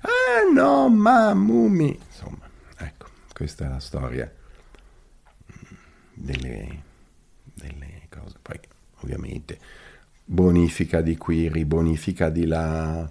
Ah 0.00 0.50
no, 0.52 0.88
ma 0.88 1.34
mumi. 1.34 1.98
Insomma, 2.06 2.48
ecco, 2.76 3.08
questa 3.32 3.66
è 3.66 3.68
la 3.68 3.80
storia 3.80 4.32
delle, 6.14 6.82
delle 7.42 8.06
cose. 8.08 8.36
Poi 8.40 8.60
ovviamente, 9.00 9.58
bonifica 10.24 11.00
di 11.00 11.16
qui, 11.16 11.48
ribonifica 11.48 12.28
di 12.30 12.46
là. 12.46 13.10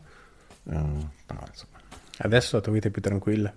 Uh, 0.64 1.10
però, 1.26 1.44
Adesso 2.19 2.56
la 2.56 2.61
tua 2.61 2.74
vita 2.74 2.88
è 2.88 2.91
più 2.91 3.02
tranquilla? 3.02 3.53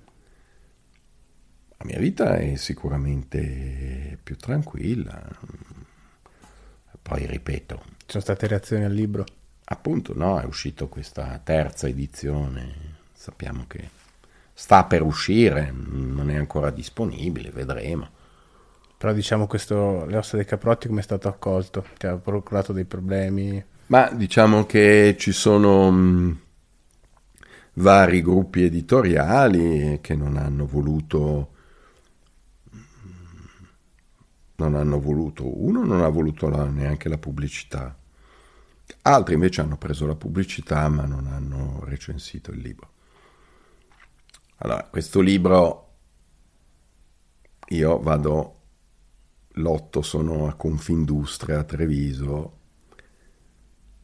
La 1.83 1.87
mia 1.87 1.99
vita 1.99 2.37
è 2.37 2.57
sicuramente 2.57 4.19
più 4.23 4.37
tranquilla. 4.37 5.27
Poi 7.01 7.25
ripeto. 7.25 7.83
Ci 7.97 8.05
sono 8.07 8.23
state 8.23 8.47
reazioni 8.49 8.85
al 8.85 8.93
libro? 8.93 9.25
Appunto, 9.65 10.13
no, 10.15 10.39
è 10.39 10.45
uscito 10.45 10.89
questa 10.89 11.41
terza 11.43 11.89
edizione. 11.89 12.99
Sappiamo 13.15 13.65
che 13.67 13.89
sta 14.53 14.85
per 14.85 15.01
uscire, 15.01 15.73
non 15.73 16.29
è 16.29 16.37
ancora 16.37 16.69
disponibile, 16.71 17.49
vedremo. 17.49 18.11
Però 18.99 19.15
diciamo 19.15 19.47
questo, 19.47 20.05
le 20.05 20.19
ossa 20.19 20.37
dei 20.37 20.45
caprotti 20.45 20.87
come 20.87 21.01
è 21.01 21.05
stato 21.05 21.29
accolto? 21.29 21.87
Ti 21.97 22.07
ha 22.07 22.17
procurato 22.19 22.75
dei 22.75 22.85
problemi? 22.85 23.65
Ma 23.87 24.11
diciamo 24.11 24.67
che 24.67 25.17
ci 25.19 25.33
sono 25.33 25.91
mh, 25.91 26.41
vari 27.75 28.21
gruppi 28.21 28.65
editoriali 28.65 30.01
che 30.03 30.15
non 30.15 30.37
hanno 30.37 30.67
voluto 30.67 31.53
non 34.69 34.75
hanno 34.75 35.01
voluto 35.01 35.63
uno 35.63 35.85
non 35.85 36.03
ha 36.03 36.09
voluto 36.09 36.49
la, 36.49 36.65
neanche 36.65 37.09
la 37.09 37.19
pubblicità 37.19 37.97
altri 39.03 39.35
invece 39.35 39.61
hanno 39.61 39.77
preso 39.77 40.07
la 40.07 40.17
pubblicità 40.17 40.89
ma 40.89 41.05
non 41.05 41.27
hanno 41.27 41.81
recensito 41.85 42.51
il 42.51 42.61
libro 42.61 42.91
allora 44.59 44.87
questo 44.91 45.21
libro 45.21 45.89
io 47.69 48.01
vado 48.01 48.61
l'otto 49.55 50.03
sono 50.03 50.47
a 50.47 50.55
Confindustria 50.55 51.61
a 51.61 51.65
Treviso. 51.65 52.59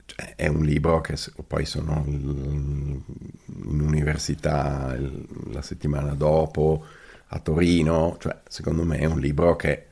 Cioè, 0.05 0.35
è 0.37 0.47
un 0.47 0.65
libro 0.65 1.01
che 1.01 1.17
poi 1.47 1.65
sono 1.65 2.05
in 2.07 3.03
università 3.47 4.97
la 5.51 5.63
settimana 5.63 6.15
dopo 6.15 6.85
a 7.29 7.39
Torino. 7.41 8.17
Cioè, 8.21 8.43
secondo 8.49 8.85
me 8.85 8.99
è 8.99 9.05
un 9.07 9.19
libro 9.19 9.57
che 9.57 9.86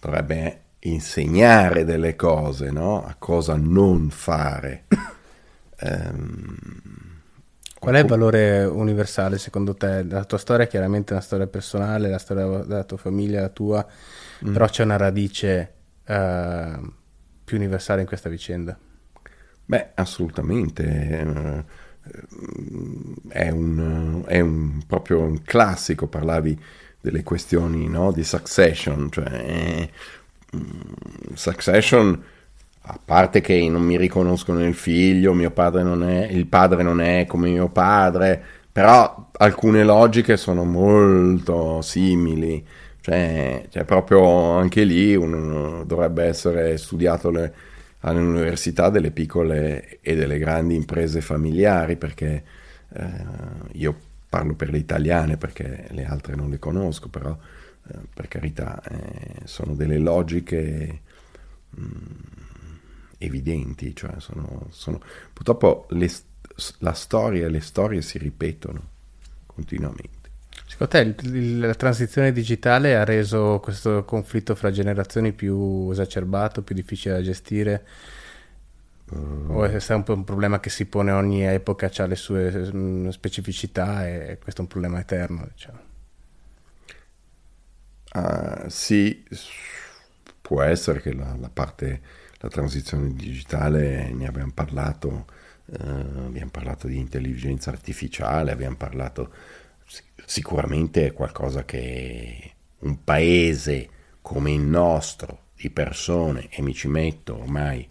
dovrebbe 0.00 0.62
insegnare 0.80 1.84
delle 1.84 2.14
cose, 2.16 2.70
no? 2.70 3.04
A 3.04 3.16
cosa 3.18 3.56
non 3.56 4.10
fare. 4.10 4.84
um, 5.80 6.56
Qual 7.78 7.94
è 7.94 8.00
il 8.00 8.06
valore 8.06 8.64
universale 8.64 9.38
secondo 9.38 9.74
te? 9.74 10.02
La 10.02 10.24
tua 10.24 10.38
storia 10.38 10.64
è 10.64 10.68
chiaramente 10.68 11.12
una 11.12 11.22
storia 11.22 11.46
personale, 11.46 12.08
la 12.08 12.18
storia 12.18 12.64
della 12.64 12.82
tua 12.82 12.96
famiglia, 12.96 13.40
la 13.40 13.48
tua, 13.50 13.86
mm. 14.44 14.52
però 14.52 14.66
c'è 14.66 14.82
una 14.82 14.96
radice 14.96 15.74
uh, 16.06 16.92
più 17.44 17.56
universale 17.56 18.00
in 18.00 18.06
questa 18.08 18.28
vicenda. 18.28 18.76
Beh, 19.64 19.90
assolutamente. 19.94 20.84
Eh, 20.84 21.64
è 23.28 23.50
un, 23.50 24.24
è 24.26 24.40
un, 24.40 24.82
proprio 24.86 25.20
un 25.20 25.42
classico, 25.42 26.08
parlavi 26.08 26.58
delle 27.00 27.22
questioni 27.22 27.88
no, 27.88 28.12
di 28.12 28.24
succession, 28.24 29.08
cioè 29.10 29.88
mm, 30.56 30.70
succession 31.34 32.22
a 32.90 32.98
parte 33.04 33.40
che 33.42 33.68
non 33.68 33.82
mi 33.82 33.98
riconoscono 33.98 34.60
nel 34.60 34.74
figlio, 34.74 35.34
mio 35.34 35.50
padre 35.50 35.82
non 35.82 36.02
è, 36.02 36.26
il 36.26 36.46
padre 36.46 36.82
non 36.82 37.00
è 37.02 37.26
come 37.26 37.50
mio 37.50 37.68
padre, 37.68 38.42
però 38.72 39.28
alcune 39.32 39.84
logiche 39.84 40.38
sono 40.38 40.64
molto 40.64 41.82
simili, 41.82 42.64
cioè, 43.00 43.66
cioè 43.68 43.84
proprio 43.84 44.52
anche 44.52 44.84
lì 44.84 45.14
uno 45.14 45.84
dovrebbe 45.84 46.24
essere 46.24 46.78
studiato 46.78 47.30
le, 47.30 47.52
all'università 48.00 48.88
delle 48.88 49.10
piccole 49.10 49.98
e 50.00 50.14
delle 50.14 50.38
grandi 50.38 50.74
imprese 50.74 51.20
familiari, 51.20 51.96
perché 51.96 52.42
eh, 52.94 53.10
io 53.72 53.96
parlo 54.28 54.54
per 54.54 54.70
le 54.70 54.78
italiane 54.78 55.36
perché 55.36 55.86
le 55.90 56.04
altre 56.04 56.34
non 56.34 56.50
le 56.50 56.58
conosco, 56.58 57.08
però 57.08 57.36
eh, 57.88 57.98
per 58.12 58.28
carità 58.28 58.82
eh, 58.82 59.40
sono 59.44 59.74
delle 59.74 59.98
logiche 59.98 61.00
mh, 61.70 61.82
mm, 61.82 62.38
evidenti, 63.18 63.94
cioè 63.94 64.12
sono, 64.18 64.66
sono, 64.70 65.00
purtroppo 65.32 65.86
le, 65.90 66.10
la 66.78 66.92
storia 66.92 67.46
e 67.46 67.50
le 67.50 67.60
storie 67.60 68.02
si 68.02 68.18
ripetono 68.18 68.96
continuamente. 69.46 70.16
Secondo 70.66 70.92
te 70.92 71.30
la 71.58 71.74
transizione 71.74 72.30
digitale 72.30 72.96
ha 72.96 73.04
reso 73.04 73.58
questo 73.62 74.04
conflitto 74.04 74.54
fra 74.54 74.70
generazioni 74.70 75.32
più 75.32 75.88
esacerbato, 75.90 76.62
più 76.62 76.74
difficile 76.74 77.14
da 77.14 77.22
gestire? 77.22 77.86
Uh, 79.10 79.52
o 79.52 79.64
è 79.64 79.94
un, 79.94 80.04
un 80.06 80.24
problema 80.24 80.60
che 80.60 80.70
si 80.70 80.84
pone 80.86 81.12
ogni 81.12 81.46
epoca, 81.46 81.90
ha 81.96 82.06
le 82.06 82.16
sue 82.16 82.70
mm, 82.74 83.08
specificità 83.08 84.06
e 84.06 84.38
questo 84.40 84.60
è 84.60 84.64
un 84.64 84.70
problema 84.70 84.98
eterno? 85.00 85.48
Diciamo. 85.50 85.80
Uh, 88.14 88.68
sì, 88.68 89.24
può 90.40 90.62
essere 90.62 91.00
che 91.00 91.14
la, 91.14 91.34
la, 91.38 91.50
parte, 91.50 92.00
la 92.38 92.48
transizione 92.48 93.12
digitale, 93.14 94.10
ne 94.12 94.26
abbiamo 94.26 94.52
parlato, 94.52 95.26
uh, 95.64 96.24
abbiamo 96.26 96.50
parlato 96.50 96.86
di 96.86 96.98
intelligenza 96.98 97.70
artificiale, 97.70 98.52
abbiamo 98.52 98.76
parlato 98.76 99.32
sicuramente 100.24 101.06
è 101.06 101.12
qualcosa 101.14 101.64
che 101.64 102.52
un 102.80 103.02
paese 103.02 103.88
come 104.20 104.52
il 104.52 104.60
nostro, 104.60 105.46
di 105.56 105.70
persone, 105.70 106.48
e 106.50 106.60
mi 106.60 106.74
ci 106.74 106.88
metto 106.88 107.38
ormai 107.38 107.88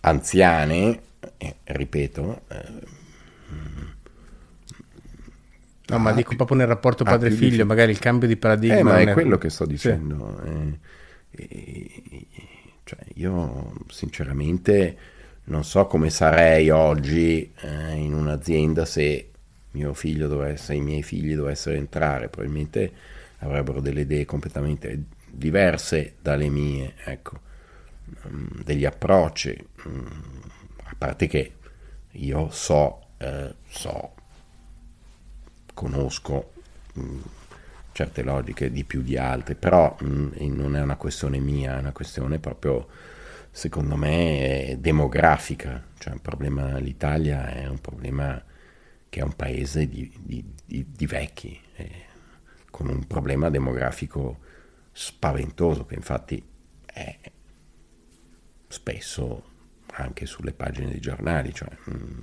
anziane, 0.00 1.00
eh, 1.36 1.56
ripeto, 1.64 2.42
eh, 2.48 2.96
No, 5.88 5.98
ma 5.98 6.12
dico 6.12 6.36
proprio 6.36 6.58
nel 6.58 6.66
rapporto 6.66 7.02
padre-figlio, 7.02 7.64
magari 7.64 7.92
il 7.92 7.98
cambio 7.98 8.28
di 8.28 8.36
paradigma. 8.36 8.78
Eh, 8.78 8.82
ma 8.82 8.98
è, 8.98 9.06
è 9.06 9.12
quello 9.14 9.38
che 9.38 9.48
sto 9.48 9.64
dicendo. 9.64 10.38
Sì. 10.44 10.78
Eh, 11.30 12.26
cioè, 12.84 12.98
io 13.14 13.72
sinceramente 13.88 14.96
non 15.44 15.64
so 15.64 15.86
come 15.86 16.10
sarei 16.10 16.68
oggi 16.68 17.52
eh, 17.60 17.94
in 17.94 18.12
un'azienda 18.12 18.84
se 18.84 19.30
mio 19.72 19.94
figlio 19.94 20.28
dovesse, 20.28 20.74
i 20.74 20.80
miei 20.80 21.02
figli 21.02 21.34
dovessero 21.34 21.76
entrare, 21.76 22.28
probabilmente 22.28 22.92
avrebbero 23.38 23.80
delle 23.80 24.02
idee 24.02 24.24
completamente 24.24 25.04
diverse 25.30 26.14
dalle 26.20 26.48
mie, 26.48 26.94
ecco, 27.04 27.40
mm, 28.28 28.60
degli 28.64 28.84
approcci, 28.84 29.66
a 30.84 30.94
parte 30.96 31.26
che 31.26 31.54
io 32.12 32.50
so, 32.50 33.08
eh, 33.18 33.54
so, 33.68 34.14
conosco 35.74 36.52
mh, 36.94 37.00
mm, 37.00 37.20
certe 37.92 38.22
logiche 38.22 38.70
di 38.70 38.84
più 38.84 39.02
di 39.02 39.16
altre, 39.16 39.54
però 39.54 39.96
mh, 40.00 40.46
non 40.46 40.76
è 40.76 40.82
una 40.82 40.96
questione 40.96 41.38
mia, 41.38 41.76
è 41.76 41.78
una 41.80 41.92
questione 41.92 42.38
proprio, 42.38 42.86
secondo 43.50 43.96
me, 43.96 44.76
demografica, 44.80 45.84
cioè 45.98 46.18
problema, 46.20 46.78
l'Italia 46.78 47.48
è 47.52 47.66
un 47.66 47.80
problema 47.80 48.42
che 49.08 49.20
è 49.20 49.22
un 49.22 49.34
paese 49.34 49.88
di, 49.88 50.12
di, 50.20 50.44
di, 50.64 50.86
di 50.90 51.06
vecchi, 51.06 51.58
eh, 51.76 52.06
con 52.70 52.88
un 52.88 53.06
problema 53.06 53.50
demografico 53.50 54.38
spaventoso, 54.92 55.86
che 55.86 55.94
infatti 55.94 56.42
è 56.84 57.18
spesso 58.68 59.47
anche 59.98 60.26
sulle 60.26 60.52
pagine 60.52 60.90
dei 60.90 61.00
giornali, 61.00 61.52
cioè, 61.52 61.68
mh, 61.84 61.92
mm, 61.92 62.22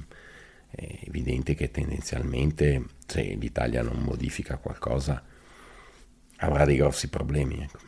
è 0.72 1.00
evidente 1.08 1.56
che 1.56 1.72
tendenzialmente 1.72 2.84
se 3.06 3.22
l'Italia 3.22 3.82
non 3.82 3.98
modifica 3.98 4.58
qualcosa 4.58 5.22
avrà 6.38 6.66
dei 6.66 6.78
grossi 6.78 7.10
problemi. 7.10 7.62
Ecco. 7.62 7.80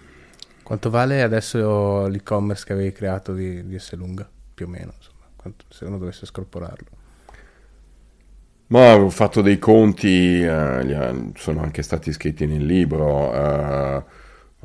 Quanto 0.63 0.89
vale 0.89 1.21
adesso 1.21 2.07
l'e-commerce 2.07 2.65
che 2.65 2.73
avevi 2.73 2.91
creato 2.91 3.33
di, 3.33 3.65
di 3.65 3.75
Esselunga, 3.75 4.29
più 4.53 4.65
o 4.65 4.69
meno, 4.69 4.93
insomma, 4.95 5.25
quanto, 5.35 5.65
se 5.69 5.85
uno 5.85 5.97
dovesse 5.97 6.25
scorporarlo? 6.25 7.05
Ma 8.67 8.95
ho 8.95 9.09
fatto 9.09 9.41
dei 9.41 9.59
conti, 9.59 10.41
eh, 10.41 11.31
sono 11.35 11.61
anche 11.61 11.81
stati 11.81 12.11
scritti 12.11 12.45
nel 12.45 12.65
libro, 12.65 13.33
eh, 13.33 14.03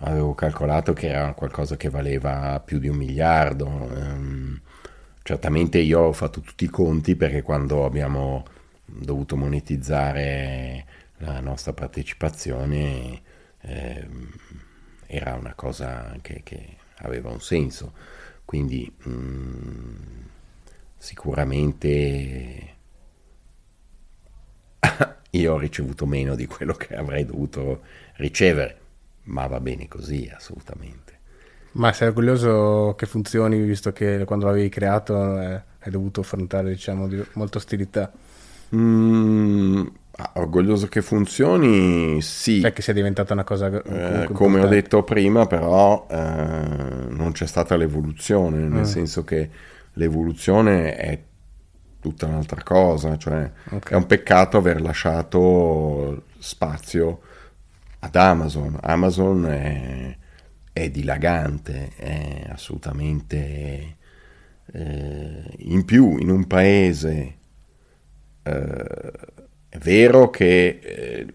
avevo 0.01 0.35
calcolato 0.35 0.93
che 0.93 1.09
era 1.09 1.33
qualcosa 1.35 1.77
che 1.77 1.89
valeva 1.89 2.61
più 2.65 2.79
di 2.79 2.89
un 2.89 2.97
miliardo. 2.97 3.89
Eh, 3.95 4.32
certamente 5.23 5.79
io 5.79 6.01
ho 6.01 6.13
fatto 6.13 6.41
tutti 6.41 6.65
i 6.65 6.69
conti 6.69 7.17
perché 7.17 7.43
quando 7.43 7.85
abbiamo 7.85 8.45
dovuto 8.85 9.37
monetizzare 9.37 10.85
la 11.19 11.41
nostra 11.41 11.73
partecipazione 11.73 13.23
ehm, 13.61 14.33
era 15.07 15.35
una 15.35 15.55
cosa 15.55 16.17
che, 16.21 16.41
che, 16.43 16.77
aveva 16.99 17.31
un 17.31 17.41
senso. 17.41 17.93
Quindi 18.45 18.93
mh, 18.97 19.11
mm, 19.11 19.95
sicuramente 20.97 22.77
io 25.31 25.53
ho 25.53 25.59
ricevuto 25.59 26.07
meno 26.07 26.35
di 26.35 26.47
quello 26.47 26.75
che 26.75 26.95
avrei 26.95 27.25
dovuto 27.25 27.83
ricevere, 28.17 28.79
ma 29.25 29.47
va 29.47 29.61
bene 29.61 29.89
così, 29.89 30.31
assolutamente. 30.33 31.12
Ma 31.73 31.93
sei 31.93 32.09
orgoglioso 32.09 32.95
che 32.97 33.07
funzioni, 33.07 33.61
visto 33.61 33.93
che 33.93 34.25
quando 34.27 34.47
l'avevi 34.47 34.69
creato 34.69 35.41
eh, 35.41 35.63
hai 35.79 35.91
dovuto 35.91 36.21
affrontare, 36.21 36.69
diciamo, 36.71 37.09
di 37.09 37.23
molta 37.35 37.59
ostilità? 37.59 38.13
Mm, 38.75 39.87
ah, 40.17 40.33
orgoglioso 40.35 40.89
che 40.89 41.01
funzioni, 41.01 42.21
sì. 42.21 42.61
Cioè 42.61 42.73
che 42.73 42.83
sia 42.83 42.93
diventata 42.93 43.33
una 43.33 43.45
cosa... 43.45 43.69
Eh, 43.69 44.29
come 44.33 44.61
ho 44.61 44.67
detto 44.67 45.03
prima, 45.03 45.47
però, 45.47 46.07
eh, 46.11 46.17
non 46.17 47.31
c'è 47.33 47.47
stata 47.47 47.77
l'evoluzione, 47.77 48.59
nel 48.59 48.81
mm. 48.81 48.83
senso 48.85 49.25
che 49.25 49.51
l'evoluzione 49.95 50.97
è 50.97 51.23
tutta 52.01 52.27
un'altra 52.27 52.63
cosa, 52.63 53.17
cioè 53.17 53.51
okay. 53.71 53.93
è 53.93 53.95
un 53.95 54.07
peccato 54.07 54.57
aver 54.57 54.83
lasciato 54.83 56.25
spazio 56.39 57.21
ad 58.01 58.17
Amazon. 58.17 58.77
Amazon 58.81 59.47
è, 59.47 60.17
è 60.73 60.91
dilagante, 60.91 61.93
è 61.97 62.47
assolutamente 62.49 63.97
eh, 64.73 65.55
in 65.59 65.85
più 65.85 66.17
in 66.19 66.31
un 66.31 66.47
paese 66.47 67.37
eh, 68.43 69.13
è 69.69 69.79
vero 69.79 70.31
che 70.31 70.79
è 70.81 71.27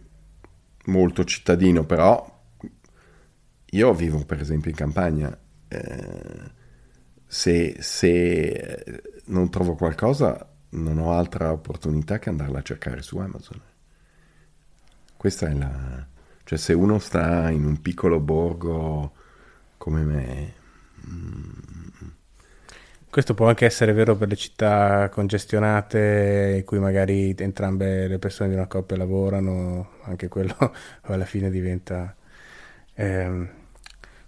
molto 0.85 1.23
cittadino, 1.23 1.85
però 1.85 2.35
io 3.72 3.93
vivo 3.93 4.23
per 4.26 4.39
esempio 4.39 4.69
in 4.69 4.77
campagna. 4.77 5.38
Eh, 5.68 6.55
se, 7.26 7.76
se 7.80 9.01
non 9.26 9.49
trovo 9.49 9.76
qualcosa 9.76 10.49
non 10.69 10.97
ho 10.97 11.11
altra 11.14 11.51
opportunità 11.51 12.19
che 12.19 12.30
andarla 12.30 12.59
a 12.59 12.64
cercare 12.64 13.01
su 13.01 13.18
Amazon. 13.18 13.61
Questa 15.15 15.47
è 15.47 15.53
la... 15.53 16.07
cioè 16.43 16.57
se 16.57 16.73
uno 16.73 16.99
sta 16.99 17.49
in 17.49 17.65
un 17.65 17.81
piccolo 17.81 18.19
borgo 18.19 19.14
come 19.88 20.03
me... 20.03 20.53
Questo 23.09 23.34
può 23.34 23.47
anche 23.47 23.65
essere 23.65 23.93
vero 23.93 24.18
per 24.18 24.27
le 24.27 24.35
città 24.35 25.07
congestionate 25.09 26.55
in 26.57 26.65
cui 26.65 26.77
magari 26.77 27.34
entrambe 27.38 28.07
le 28.07 28.19
persone 28.19 28.49
di 28.49 28.55
una 28.55 28.68
coppia 28.68 28.97
lavorano, 28.97 29.91
anche 30.03 30.27
quello 30.27 30.55
alla 31.03 31.23
fine 31.23 31.49
diventa... 31.49 32.14
Eh, 32.93 33.49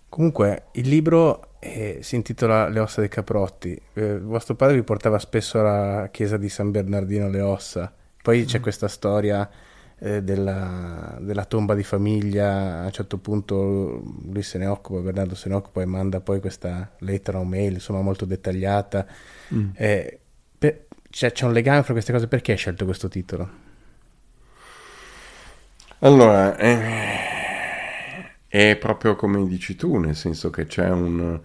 comunque 0.08 0.68
il 0.74 0.88
libro 0.88 1.56
e 1.60 2.00
si 2.04 2.16
intitola 2.16 2.70
Le 2.70 2.80
ossa 2.80 3.02
dei 3.02 3.10
caprotti. 3.10 3.80
Eh, 3.94 4.18
vostro 4.18 4.56
padre 4.56 4.76
vi 4.76 4.84
portava 4.84 5.20
spesso 5.20 5.60
alla 5.60 6.08
chiesa 6.10 6.38
di 6.38 6.48
San 6.48 6.72
Bernardino 6.72 7.28
le 7.28 7.42
ossa. 7.42 7.94
Poi 8.22 8.42
mm. 8.42 8.46
c'è 8.46 8.60
questa 8.62 8.88
storia 8.88 9.48
eh, 10.00 10.24
della, 10.24 11.18
della, 11.20 11.46
tomba 11.46 11.76
di 11.76 11.84
famiglia. 11.84 12.82
A 12.82 12.86
un 12.86 12.92
certo 12.92 13.18
punto 13.18 14.02
lui 14.32 14.44
se 14.44 14.58
ne 14.58 14.66
occupa, 14.66 15.02
Bernardo 15.02 15.36
se 15.36 15.50
ne 15.50 15.56
occupa 15.56 15.82
e 15.82 15.86
manda 15.86 16.22
poi 16.22 16.40
questa 16.40 16.92
lettera 17.00 17.40
o 17.40 17.44
mail, 17.44 17.74
insomma, 17.74 18.02
molto 18.02 18.26
dettagliata. 18.26 19.06
Mm. 19.54 19.70
Eh, 19.74 20.20
per, 20.58 20.86
c'è, 21.10 21.32
c'è 21.32 21.46
un 21.46 21.54
legame 21.54 21.84
fra 21.84 21.94
queste 21.94 22.12
cose. 22.12 22.28
Perché 22.28 22.54
hai 22.54 22.58
scelto 22.58 22.86
questo 22.86 23.08
titolo? 23.08 23.68
Allora, 26.00 26.58
eh, 26.58 28.28
è 28.48 28.76
proprio 28.78 29.16
come 29.16 29.46
dici 29.48 29.76
tu, 29.76 29.98
nel 29.98 30.16
senso 30.16 30.50
che 30.50 30.66
c'è 30.66 30.90
un, 30.90 31.40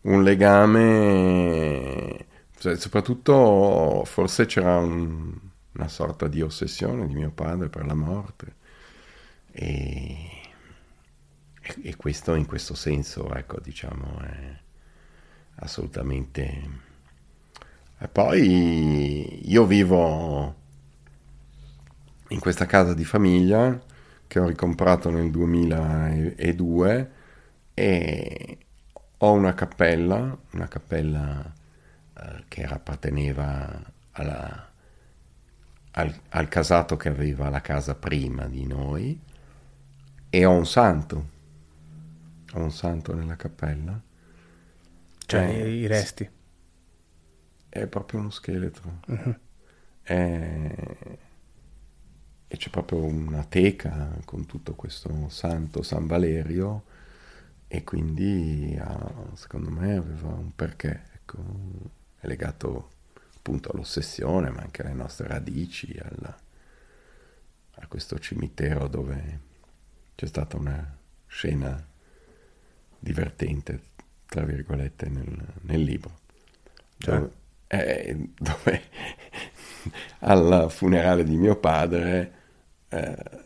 un 0.00 0.22
legame, 0.22 2.26
cioè, 2.58 2.76
soprattutto 2.76 4.02
forse 4.06 4.46
c'era 4.46 4.78
un, 4.78 5.47
una 5.78 5.88
sorta 5.88 6.26
di 6.26 6.42
ossessione 6.42 7.06
di 7.06 7.14
mio 7.14 7.30
padre 7.30 7.68
per 7.68 7.86
la 7.86 7.94
morte. 7.94 8.56
E, 9.52 10.16
e 11.82 11.96
questo 11.96 12.34
in 12.34 12.46
questo 12.46 12.74
senso, 12.74 13.32
ecco, 13.34 13.60
diciamo, 13.60 14.18
è 14.20 14.58
assolutamente... 15.56 16.86
E 18.00 18.06
poi 18.08 19.50
io 19.50 19.66
vivo 19.66 20.54
in 22.28 22.38
questa 22.38 22.66
casa 22.66 22.94
di 22.94 23.04
famiglia 23.04 23.80
che 24.28 24.38
ho 24.38 24.46
ricomprato 24.46 25.10
nel 25.10 25.30
2002 25.30 27.12
e 27.74 28.58
ho 29.18 29.32
una 29.32 29.54
cappella, 29.54 30.38
una 30.52 30.68
cappella 30.68 31.52
eh, 32.14 32.44
che 32.46 32.62
apparteneva 32.64 33.82
alla, 34.12 34.68
al, 36.00 36.14
al, 36.30 36.48
casato 36.48 36.96
che 36.96 37.08
aveva 37.08 37.48
la 37.48 37.60
casa 37.60 37.94
prima 37.94 38.46
di 38.46 38.66
noi 38.66 39.20
e 40.30 40.44
ho 40.44 40.52
un 40.52 40.66
santo, 40.66 41.28
ho 42.52 42.60
un 42.60 42.72
santo 42.72 43.14
nella 43.14 43.36
cappella. 43.36 44.00
Cioè 45.26 45.48
eh, 45.48 45.70
i 45.70 45.86
resti. 45.86 46.28
È 47.68 47.86
proprio 47.86 48.20
uno 48.20 48.30
scheletro. 48.30 49.00
Uh-huh. 49.06 49.36
È 50.02 50.74
e 52.50 52.56
c'è 52.56 52.70
proprio 52.70 53.04
una 53.04 53.44
teca 53.44 54.18
con 54.24 54.46
tutto 54.46 54.74
questo 54.74 55.28
santo 55.28 55.82
San 55.82 56.06
Valerio 56.06 56.84
e 57.68 57.84
quindi 57.84 58.74
ah, 58.80 59.12
secondo 59.34 59.68
me 59.68 59.96
aveva 59.96 60.28
un 60.28 60.54
perché, 60.54 61.02
ecco, 61.12 61.36
è 62.18 62.26
legato 62.26 62.88
appunto 63.48 63.72
all'ossessione 63.72 64.50
ma 64.50 64.60
anche 64.60 64.82
alle 64.82 64.92
nostre 64.92 65.26
radici, 65.26 65.98
alla, 65.98 66.38
a 67.76 67.86
questo 67.86 68.18
cimitero 68.18 68.88
dove 68.88 69.40
c'è 70.14 70.26
stata 70.26 70.58
una 70.58 70.96
scena 71.26 71.82
divertente, 72.98 73.80
tra 74.26 74.44
virgolette, 74.44 75.08
nel, 75.08 75.46
nel 75.62 75.80
libro. 75.80 76.18
Dove, 76.98 77.30
eh, 77.68 78.32
dove 78.36 78.82
al 80.20 80.66
funerale 80.68 81.24
di 81.24 81.36
mio 81.36 81.56
padre 81.56 82.32
eh, 82.88 83.44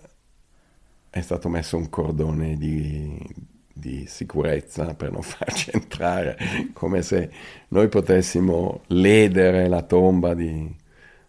è 1.11 1.21
stato 1.21 1.49
messo 1.49 1.77
un 1.77 1.89
cordone 1.89 2.57
di, 2.57 3.25
di 3.73 4.07
sicurezza 4.07 4.95
per 4.95 5.13
non 5.13 5.23
farci 5.23 5.71
entrare, 5.73 6.37
come 6.73 7.03
se 7.03 7.31
noi 7.69 7.89
potessimo 7.89 8.83
ledere 8.89 9.69
la 9.69 9.83
tomba 9.83 10.35
di, 10.35 10.75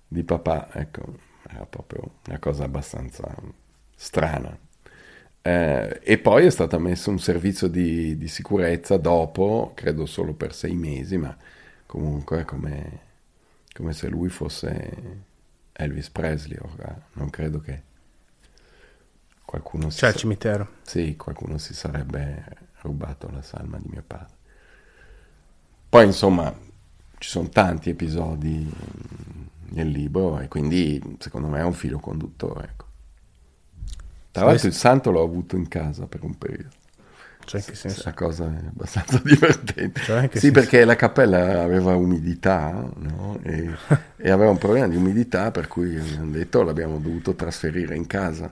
di 0.08 0.24
papà. 0.24 0.70
Ecco, 0.74 1.32
era 1.50 1.66
proprio 1.66 2.16
una 2.28 2.40
cosa 2.40 2.64
abbastanza 2.64 3.36
strana. 3.96 4.58
Eh, 5.46 6.00
e 6.02 6.18
poi 6.20 6.46
è 6.46 6.50
stato 6.50 6.80
messo 6.80 7.10
un 7.10 7.20
servizio 7.20 7.68
di, 7.68 8.18
di, 8.18 8.28
sicurezza 8.30 8.96
dopo, 8.98 9.72
credo 9.76 10.06
solo 10.06 10.34
per 10.34 10.54
sei 10.54 10.74
mesi, 10.74 11.18
ma 11.18 11.36
comunque 11.86 12.46
come, 12.46 13.00
come 13.74 13.92
se 13.94 14.08
lui 14.08 14.30
fosse 14.30 15.26
Elvis 15.74 16.10
Presley. 16.10 16.58
Ora, 16.62 16.98
non 17.14 17.30
credo 17.30 17.60
che 17.60 17.82
qualcuno 19.54 19.92
si, 19.92 20.00
C'è 20.00 20.08
il 20.08 20.16
cimitero. 20.16 20.68
Sì, 20.82 21.16
qualcuno 21.16 21.60
si 21.60 21.76
sarebbe 21.76 22.44
rubato 22.82 23.30
la 23.32 23.44
salma 23.44 23.78
di 23.78 23.88
mio 23.92 24.04
padre. 24.06 24.36
Poi 25.90 26.06
insomma 26.06 26.52
ci 27.20 27.30
sono 27.30 27.50
tanti 27.50 27.92
episodi 27.92 28.68
nel 29.70 29.88
libro 29.90 30.40
e 30.40 30.48
quindi 30.48 31.18
secondo 31.20 31.50
me 31.50 31.60
è 31.60 31.64
un 31.64 31.74
filo 31.74 32.00
conduttore. 32.00 32.64
Ecco. 32.64 32.86
Tra 34.32 34.46
l'altro 34.46 34.68
il 34.68 34.74
santo 34.74 35.12
l'ho 35.12 35.24
avuto 35.24 35.56
in 35.56 35.68
casa 35.68 36.08
per 36.08 36.24
un 36.24 36.36
periodo. 36.36 36.82
Cioè, 37.46 37.62
che 37.62 37.76
senso? 37.76 38.02
La 38.06 38.14
cosa 38.14 38.46
è 38.46 38.66
abbastanza 38.68 39.20
divertente. 39.24 40.02
Cioè, 40.02 40.30
sì, 40.32 40.40
senso? 40.40 40.52
perché 40.52 40.84
la 40.84 40.96
cappella 40.96 41.62
aveva 41.62 41.96
umidità 41.96 42.90
no? 42.96 43.38
e, 43.44 43.70
e, 44.18 44.32
aveva 44.32 44.50
un 44.50 44.58
problema 44.58 44.88
di 44.88 44.96
umidità 44.96 45.52
per 45.52 45.68
cui 45.68 45.96
hanno 45.96 46.32
detto 46.32 46.64
l'abbiamo 46.64 46.98
dovuto 46.98 47.36
trasferire 47.36 47.96
in 47.96 48.08
casa 48.08 48.52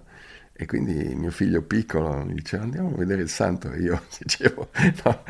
e 0.62 0.68
quindi 0.68 1.16
mio 1.16 1.32
figlio 1.32 1.64
piccolo 1.64 2.24
mi 2.24 2.36
diceva 2.36 2.62
andiamo 2.62 2.90
a 2.90 2.96
vedere 2.96 3.24
il 3.24 3.30
santo. 3.30 3.72
E 3.72 3.80
io 3.80 4.00
dicevo 4.22 4.70
no, 5.04 5.24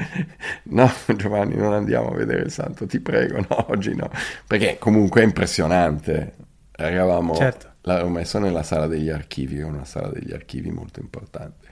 no, 0.64 0.92
Giovanni 1.16 1.56
non 1.56 1.72
andiamo 1.72 2.10
a 2.10 2.16
vedere 2.16 2.42
il 2.42 2.52
santo, 2.52 2.86
ti 2.86 3.00
prego, 3.00 3.38
no, 3.38 3.72
oggi 3.72 3.96
no. 3.96 4.10
Perché 4.46 4.78
comunque 4.78 5.22
è 5.22 5.24
impressionante. 5.24 6.34
Eravamo, 6.76 7.34
certo. 7.36 7.68
l'avevo 7.84 8.10
messo 8.10 8.40
nella 8.40 8.64
sala 8.64 8.88
degli 8.88 9.08
archivi, 9.08 9.62
una 9.62 9.86
sala 9.86 10.10
degli 10.10 10.34
archivi 10.34 10.70
molto 10.70 11.00
importante. 11.00 11.68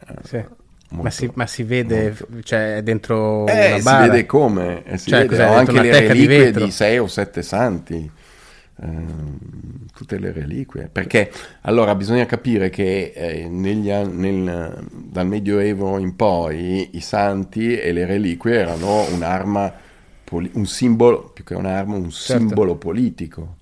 Eh, 0.00 0.14
sì. 0.24 0.44
Molto, 0.88 1.04
ma, 1.04 1.10
si, 1.10 1.30
ma, 1.34 1.46
si, 1.46 1.62
vede, 1.62 2.08
molto. 2.08 2.42
cioè 2.42 2.80
dentro 2.82 3.46
eh, 3.46 3.80
si 3.80 3.96
vede 3.96 4.26
come, 4.26 4.84
eh, 4.84 4.98
si 4.98 5.08
cioè, 5.08 5.24
vede, 5.24 5.44
anche 5.44 5.72
le 5.80 6.00
reliquie 6.08 6.50
di, 6.50 6.64
di 6.64 6.70
sei 6.72 6.98
o 6.98 7.06
sette 7.06 7.42
santi 7.42 8.10
tutte 9.94 10.18
le 10.18 10.32
reliquie. 10.32 10.88
Perché 10.90 11.30
allora 11.62 11.94
bisogna 11.94 12.26
capire 12.26 12.70
che 12.70 13.12
eh, 13.14 13.48
negli, 13.48 13.90
nel, 13.90 14.86
dal 14.90 15.26
Medioevo 15.26 15.98
in 15.98 16.16
poi 16.16 16.96
i 16.96 17.00
santi 17.00 17.76
e 17.76 17.92
le 17.92 18.06
reliquie 18.06 18.54
erano 18.54 19.06
un'arma, 19.12 19.72
un 20.30 20.66
simbolo, 20.66 21.30
più 21.32 21.44
che 21.44 21.54
un'arma, 21.54 21.94
un 21.94 22.10
certo. 22.10 22.46
simbolo 22.46 22.76
politico. 22.76 23.56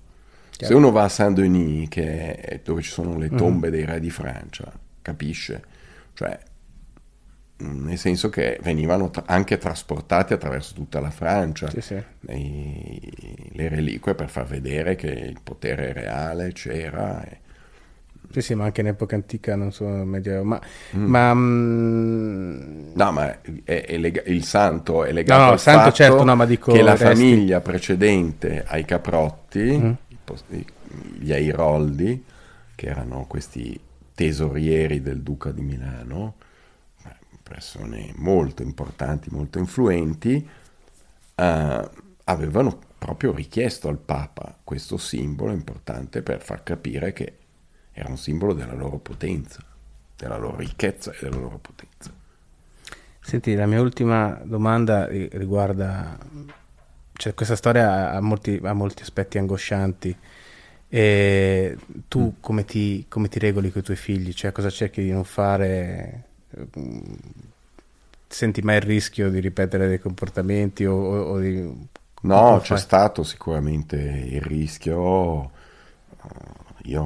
Chiaro. 0.51 0.73
Se 0.73 0.79
uno 0.79 0.91
va 0.91 1.03
a 1.03 1.09
Saint-Denis, 1.09 1.89
che 1.89 2.35
è 2.35 2.59
dove 2.63 2.81
ci 2.81 2.91
sono 2.91 3.17
le 3.17 3.29
mhm. 3.29 3.37
tombe 3.37 3.67
mm. 3.67 3.71
dei 3.71 3.85
re 3.85 3.99
di 3.99 4.09
Francia, 4.09 4.71
capisce? 5.01 5.63
Cioè, 6.13 6.37
nel 7.61 7.97
senso 7.97 8.29
che 8.29 8.59
venivano 8.61 9.09
tra- 9.09 9.23
anche 9.25 9.57
trasportati 9.57 10.33
attraverso 10.33 10.73
tutta 10.73 10.99
la 10.99 11.11
Francia 11.11 11.69
sì, 11.69 11.81
sì. 11.81 12.03
I, 12.27 13.49
le 13.51 13.69
reliquie 13.69 14.15
per 14.15 14.29
far 14.29 14.45
vedere 14.45 14.95
che 14.95 15.07
il 15.07 15.39
potere 15.43 15.93
reale 15.93 16.51
c'era. 16.53 17.23
E... 17.23 17.39
Sì, 18.31 18.41
sì, 18.41 18.55
ma 18.55 18.65
anche 18.65 18.81
in 18.81 18.87
epoca 18.87 19.15
antica, 19.15 19.55
non 19.55 19.71
so, 19.71 19.85
medio... 19.85 20.43
ma... 20.43 20.59
Mm. 20.95 21.05
ma 21.05 21.33
mm... 21.33 22.91
No, 22.93 23.11
ma 23.11 23.41
è, 23.63 23.85
è 23.85 23.97
lega- 23.97 24.23
il 24.25 24.43
santo 24.43 25.03
è 25.03 25.11
legato 25.11 25.39
no, 25.39 25.45
no, 25.47 25.51
al 25.53 25.59
santo, 25.59 25.79
fatto 25.81 25.95
certo, 25.95 26.23
no, 26.23 26.35
ma 26.35 26.45
dico 26.45 26.71
che 26.71 26.81
la 26.81 26.95
resti. 26.95 27.05
famiglia 27.05 27.59
precedente 27.61 28.63
ai 28.65 28.85
Caprotti, 28.85 29.77
mm. 29.77 29.91
gli 31.19 31.31
Airoldi, 31.31 32.23
che 32.75 32.87
erano 32.87 33.25
questi 33.27 33.79
tesorieri 34.15 35.01
del 35.01 35.21
duca 35.21 35.51
di 35.51 35.61
Milano, 35.61 36.35
persone 37.51 38.13
molto 38.15 38.63
importanti, 38.63 39.29
molto 39.29 39.59
influenti, 39.59 40.47
eh, 41.35 41.89
avevano 42.23 42.79
proprio 42.97 43.33
richiesto 43.33 43.89
al 43.89 43.97
Papa 43.97 44.57
questo 44.63 44.95
simbolo 44.95 45.51
importante 45.51 46.21
per 46.21 46.41
far 46.41 46.63
capire 46.63 47.11
che 47.11 47.37
era 47.91 48.07
un 48.07 48.17
simbolo 48.17 48.53
della 48.53 48.73
loro 48.73 48.99
potenza, 48.99 49.61
della 50.15 50.37
loro 50.37 50.55
ricchezza 50.55 51.11
e 51.11 51.17
della 51.19 51.35
loro 51.35 51.57
potenza. 51.57 52.13
Senti, 53.19 53.53
la 53.53 53.65
mia 53.65 53.81
ultima 53.81 54.39
domanda 54.43 55.07
riguarda, 55.07 56.17
cioè 57.13 57.33
questa 57.33 57.57
storia 57.57 58.11
ha 58.11 58.21
molti, 58.21 58.59
ha 58.63 58.73
molti 58.73 59.01
aspetti 59.01 59.37
angoscianti. 59.37 60.17
E 60.93 61.77
tu 62.07 62.27
mm. 62.27 62.41
come, 62.41 62.65
ti, 62.65 63.05
come 63.09 63.27
ti 63.27 63.39
regoli 63.39 63.71
con 63.71 63.81
i 63.81 63.83
tuoi 63.83 63.97
figli? 63.97 64.33
Cioè 64.33 64.51
cosa 64.51 64.69
cerchi 64.69 65.03
di 65.03 65.11
non 65.11 65.23
fare 65.23 66.30
senti 68.27 68.61
mai 68.61 68.77
il 68.77 68.81
rischio 68.81 69.29
di 69.29 69.39
ripetere 69.39 69.87
dei 69.87 69.99
comportamenti 69.99 70.85
o, 70.85 70.95
o, 70.95 71.39
di... 71.39 71.89
No, 72.21 72.59
c'è 72.61 72.77
stato 72.77 73.23
sicuramente 73.23 73.97
il 73.97 74.41
rischio. 74.41 75.51
Io 76.83 77.01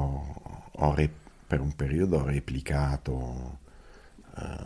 ho 0.72 0.94
re- 0.94 1.10
per 1.48 1.62
un 1.62 1.76
periodo 1.76 2.20
ho 2.20 2.26
replicato 2.26 3.58
uh, 4.36 4.66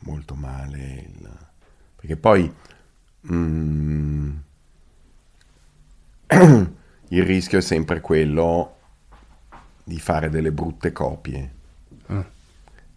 molto 0.00 0.34
male, 0.34 0.78
il... 0.78 1.30
perché 1.96 2.16
poi 2.16 2.52
mm, 3.32 4.36
il 7.08 7.24
rischio 7.24 7.58
è 7.58 7.62
sempre 7.62 8.00
quello 8.00 8.76
di 9.82 9.98
fare 9.98 10.28
delle 10.28 10.52
brutte 10.52 10.92
copie, 10.92 11.54
mm. 12.12 12.20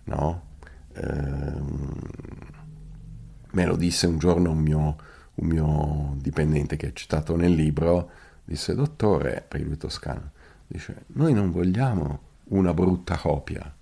no? 0.06 0.43
Ehm, 0.96 2.00
me 3.52 3.66
lo 3.66 3.76
disse 3.76 4.08
un 4.08 4.18
giorno 4.18 4.52
un 4.52 4.60
mio, 4.60 4.98
un 5.36 5.48
mio 5.48 6.16
dipendente 6.18 6.76
che 6.76 6.88
è 6.90 6.94
citato 6.94 7.36
nel 7.36 7.54
libro, 7.54 8.10
disse 8.44 8.76
dottore, 8.76 9.44
per 9.48 9.62
lui 9.62 9.78
toscano, 9.78 10.32
dice 10.68 11.06
noi 11.08 11.34
non 11.34 11.52
vogliamo 11.52 12.20
una 12.46 12.74
brutta 12.74 13.18
copia. 13.18 13.74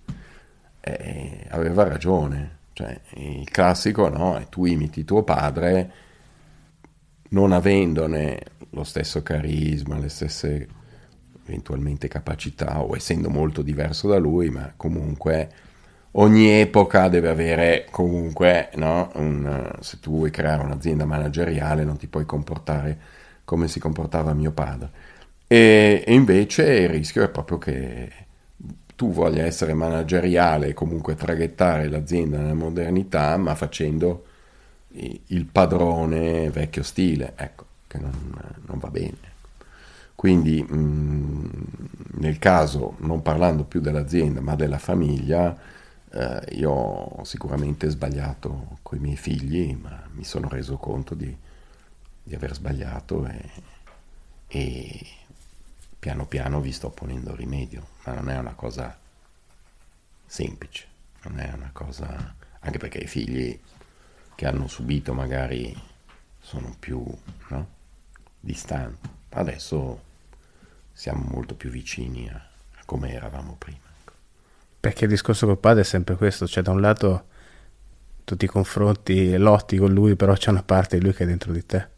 E 0.80 1.46
aveva 1.50 1.84
ragione, 1.84 2.58
Cioè, 2.72 3.00
il 3.14 3.48
classico, 3.50 4.08
no? 4.08 4.38
E 4.38 4.48
tu 4.48 4.64
imiti 4.64 5.04
tuo 5.04 5.22
padre 5.22 5.92
non 7.32 7.52
avendone 7.52 8.40
lo 8.70 8.84
stesso 8.84 9.22
carisma, 9.22 9.98
le 9.98 10.08
stesse 10.08 10.68
eventualmente 11.46 12.08
capacità 12.08 12.80
o 12.80 12.94
essendo 12.96 13.28
molto 13.28 13.62
diverso 13.62 14.08
da 14.08 14.18
lui, 14.18 14.48
ma 14.50 14.72
comunque 14.76 15.50
ogni 16.12 16.48
epoca 16.48 17.08
deve 17.08 17.28
avere 17.28 17.86
comunque, 17.90 18.70
no? 18.74 19.10
Un, 19.14 19.70
se 19.80 19.98
tu 20.00 20.12
vuoi 20.12 20.30
creare 20.30 20.62
un'azienda 20.62 21.04
manageriale 21.04 21.84
non 21.84 21.96
ti 21.96 22.06
puoi 22.06 22.24
comportare 22.26 22.98
come 23.44 23.68
si 23.68 23.78
comportava 23.80 24.32
mio 24.32 24.52
padre. 24.52 24.90
E, 25.46 26.02
e 26.06 26.14
invece 26.14 26.64
il 26.64 26.88
rischio 26.88 27.22
è 27.22 27.28
proprio 27.28 27.58
che 27.58 28.10
tu 28.96 29.10
voglia 29.12 29.44
essere 29.44 29.74
manageriale 29.74 30.68
e 30.68 30.74
comunque 30.74 31.14
traghettare 31.14 31.88
l'azienda 31.88 32.38
nella 32.38 32.54
modernità, 32.54 33.36
ma 33.36 33.54
facendo 33.54 34.26
il 34.94 35.44
padrone 35.46 36.50
vecchio 36.50 36.82
stile, 36.82 37.32
ecco, 37.36 37.64
che 37.86 37.98
non, 37.98 38.12
non 38.66 38.78
va 38.78 38.88
bene. 38.88 39.30
Quindi 40.14 40.62
mh, 40.62 40.76
mm, 40.76 41.44
nel 42.18 42.38
caso, 42.38 42.94
non 42.98 43.22
parlando 43.22 43.64
più 43.64 43.80
dell'azienda, 43.80 44.40
ma 44.40 44.54
della 44.54 44.78
famiglia, 44.78 45.56
eh, 46.12 46.56
io 46.56 46.70
ho 46.70 47.24
sicuramente 47.24 47.88
sbagliato 47.88 48.78
con 48.82 48.98
i 48.98 49.00
miei 49.00 49.16
figli, 49.16 49.74
ma 49.74 50.06
mi 50.12 50.24
sono 50.24 50.48
reso 50.48 50.76
conto 50.76 51.14
di, 51.14 51.34
di 52.22 52.34
aver 52.34 52.54
sbagliato 52.54 53.26
e, 53.26 53.50
e 54.46 55.06
piano 55.98 56.26
piano 56.26 56.60
vi 56.60 56.72
sto 56.72 56.90
ponendo 56.90 57.34
rimedio, 57.34 57.86
ma 58.04 58.14
non 58.14 58.28
è 58.28 58.38
una 58.38 58.54
cosa 58.54 58.98
semplice, 60.26 60.86
non 61.22 61.38
è 61.38 61.50
una 61.52 61.70
cosa, 61.72 62.34
anche 62.60 62.78
perché 62.78 62.98
i 62.98 63.06
figli 63.06 63.58
che 64.34 64.46
hanno 64.46 64.66
subito 64.66 65.14
magari 65.14 65.74
sono 66.40 66.74
più 66.78 67.02
no? 67.48 67.68
distanti, 68.38 69.08
adesso 69.30 70.10
siamo 70.92 71.24
molto 71.26 71.54
più 71.54 71.70
vicini 71.70 72.28
a, 72.28 72.34
a 72.34 72.82
come 72.84 73.12
eravamo 73.12 73.54
prima. 73.56 73.81
Perché 74.82 75.04
il 75.04 75.10
discorso 75.10 75.46
col 75.46 75.58
padre 75.58 75.82
è 75.82 75.84
sempre 75.84 76.16
questo, 76.16 76.46
cioè 76.46 76.62
da 76.62 76.72
un 76.72 76.80
lato 76.80 77.26
tu 78.24 78.36
ti 78.36 78.46
confronti 78.46 79.32
e 79.32 79.38
lotti 79.38 79.76
con 79.76 79.92
lui, 79.92 80.16
però 80.16 80.34
c'è 80.34 80.50
una 80.50 80.62
parte 80.62 80.98
di 80.98 81.04
lui 81.04 81.14
che 81.14 81.22
è 81.22 81.26
dentro 81.26 81.52
di 81.52 81.64
te. 81.64 81.88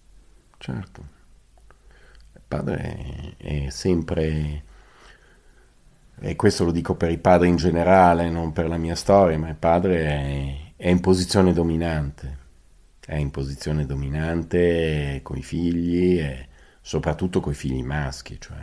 Certo 0.58 1.14
padre 2.54 3.34
è, 3.36 3.68
sempre, 3.70 4.62
e 6.20 6.36
questo 6.36 6.64
lo 6.64 6.70
dico 6.70 6.94
per 6.94 7.10
i 7.10 7.18
padri 7.18 7.48
in 7.48 7.56
generale, 7.56 8.30
non 8.30 8.52
per 8.52 8.68
la 8.68 8.76
mia 8.76 8.94
storia, 8.94 9.38
ma 9.38 9.48
il 9.48 9.56
padre 9.56 10.04
è, 10.04 10.56
è 10.76 10.88
in 10.88 11.00
posizione 11.00 11.52
dominante, 11.52 12.38
è 13.04 13.16
in 13.16 13.30
posizione 13.30 13.86
dominante 13.86 15.20
con 15.22 15.36
i 15.36 15.42
figli 15.42 16.18
e 16.18 16.48
soprattutto 16.80 17.40
con 17.40 17.52
i 17.52 17.56
figli 17.56 17.82
maschi, 17.82 18.40
cioè 18.40 18.56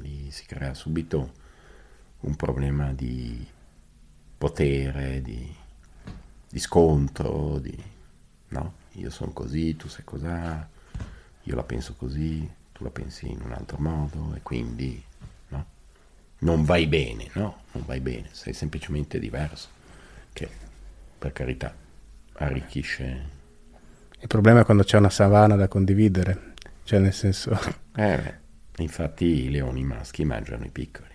lì 0.00 0.30
si 0.30 0.44
crea 0.46 0.74
subito 0.74 1.32
un 2.20 2.36
problema 2.36 2.92
di 2.92 3.46
potere, 4.38 5.22
di, 5.22 5.54
di 6.48 6.58
scontro, 6.58 7.58
di 7.58 7.76
no, 8.48 8.74
io 8.92 9.10
sono 9.10 9.32
così, 9.32 9.76
tu 9.76 9.88
sei 9.88 10.04
cos'ha, 10.04 10.68
io 11.42 11.54
la 11.54 11.62
penso 11.62 11.94
così 11.94 12.58
tu 12.80 12.84
la 12.84 12.90
pensi 12.90 13.30
in 13.30 13.40
un 13.42 13.52
altro 13.52 13.76
modo 13.78 14.32
e 14.34 14.40
quindi 14.40 15.02
no? 15.48 15.66
non 16.38 16.64
vai 16.64 16.86
bene, 16.86 17.28
no? 17.34 17.64
Non 17.72 17.84
vai 17.84 18.00
bene, 18.00 18.28
sei 18.32 18.54
semplicemente 18.54 19.18
diverso, 19.18 19.68
che 20.32 20.48
per 21.18 21.32
carità 21.32 21.74
arricchisce. 22.32 23.38
Il 24.18 24.26
problema 24.26 24.60
è 24.60 24.64
quando 24.64 24.82
c'è 24.82 24.96
una 24.96 25.10
savana 25.10 25.56
da 25.56 25.68
condividere, 25.68 26.54
cioè 26.84 27.00
nel 27.00 27.12
senso... 27.12 27.50
Eh 27.94 28.16
beh, 28.16 28.82
infatti 28.82 29.26
i 29.26 29.50
leoni 29.50 29.84
maschi 29.84 30.24
mangiano 30.24 30.64
i 30.64 30.70
piccoli. 30.70 31.09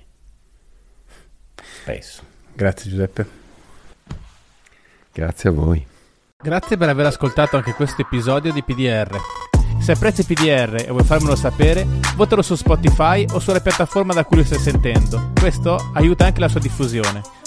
Spesso. 1.82 2.22
Grazie 2.54 2.90
Giuseppe. 2.90 3.44
Grazie 5.12 5.50
a 5.50 5.54
voi. 5.54 5.86
Grazie 6.38 6.78
per 6.78 6.90
aver 6.90 7.06
ascoltato 7.06 7.56
anche 7.56 7.74
questo 7.74 8.02
episodio 8.02 8.52
di 8.52 8.64
PDR. 8.64 9.18
Se 9.80 9.92
apprezzi 9.92 10.24
PDR 10.24 10.84
e 10.86 10.90
vuoi 10.90 11.04
farmelo 11.04 11.36
sapere, 11.36 11.86
votalo 12.16 12.42
su 12.42 12.56
Spotify 12.56 13.26
o 13.32 13.40
sulla 13.40 13.60
piattaforma 13.60 14.14
da 14.14 14.26
cui 14.26 14.38
lo 14.38 14.44
stai 14.44 14.60
sentendo. 14.60 15.32
Questo 15.40 15.92
aiuta 15.94 16.26
anche 16.26 16.40
la 16.40 16.48
sua 16.48 16.60
diffusione. 16.60 17.22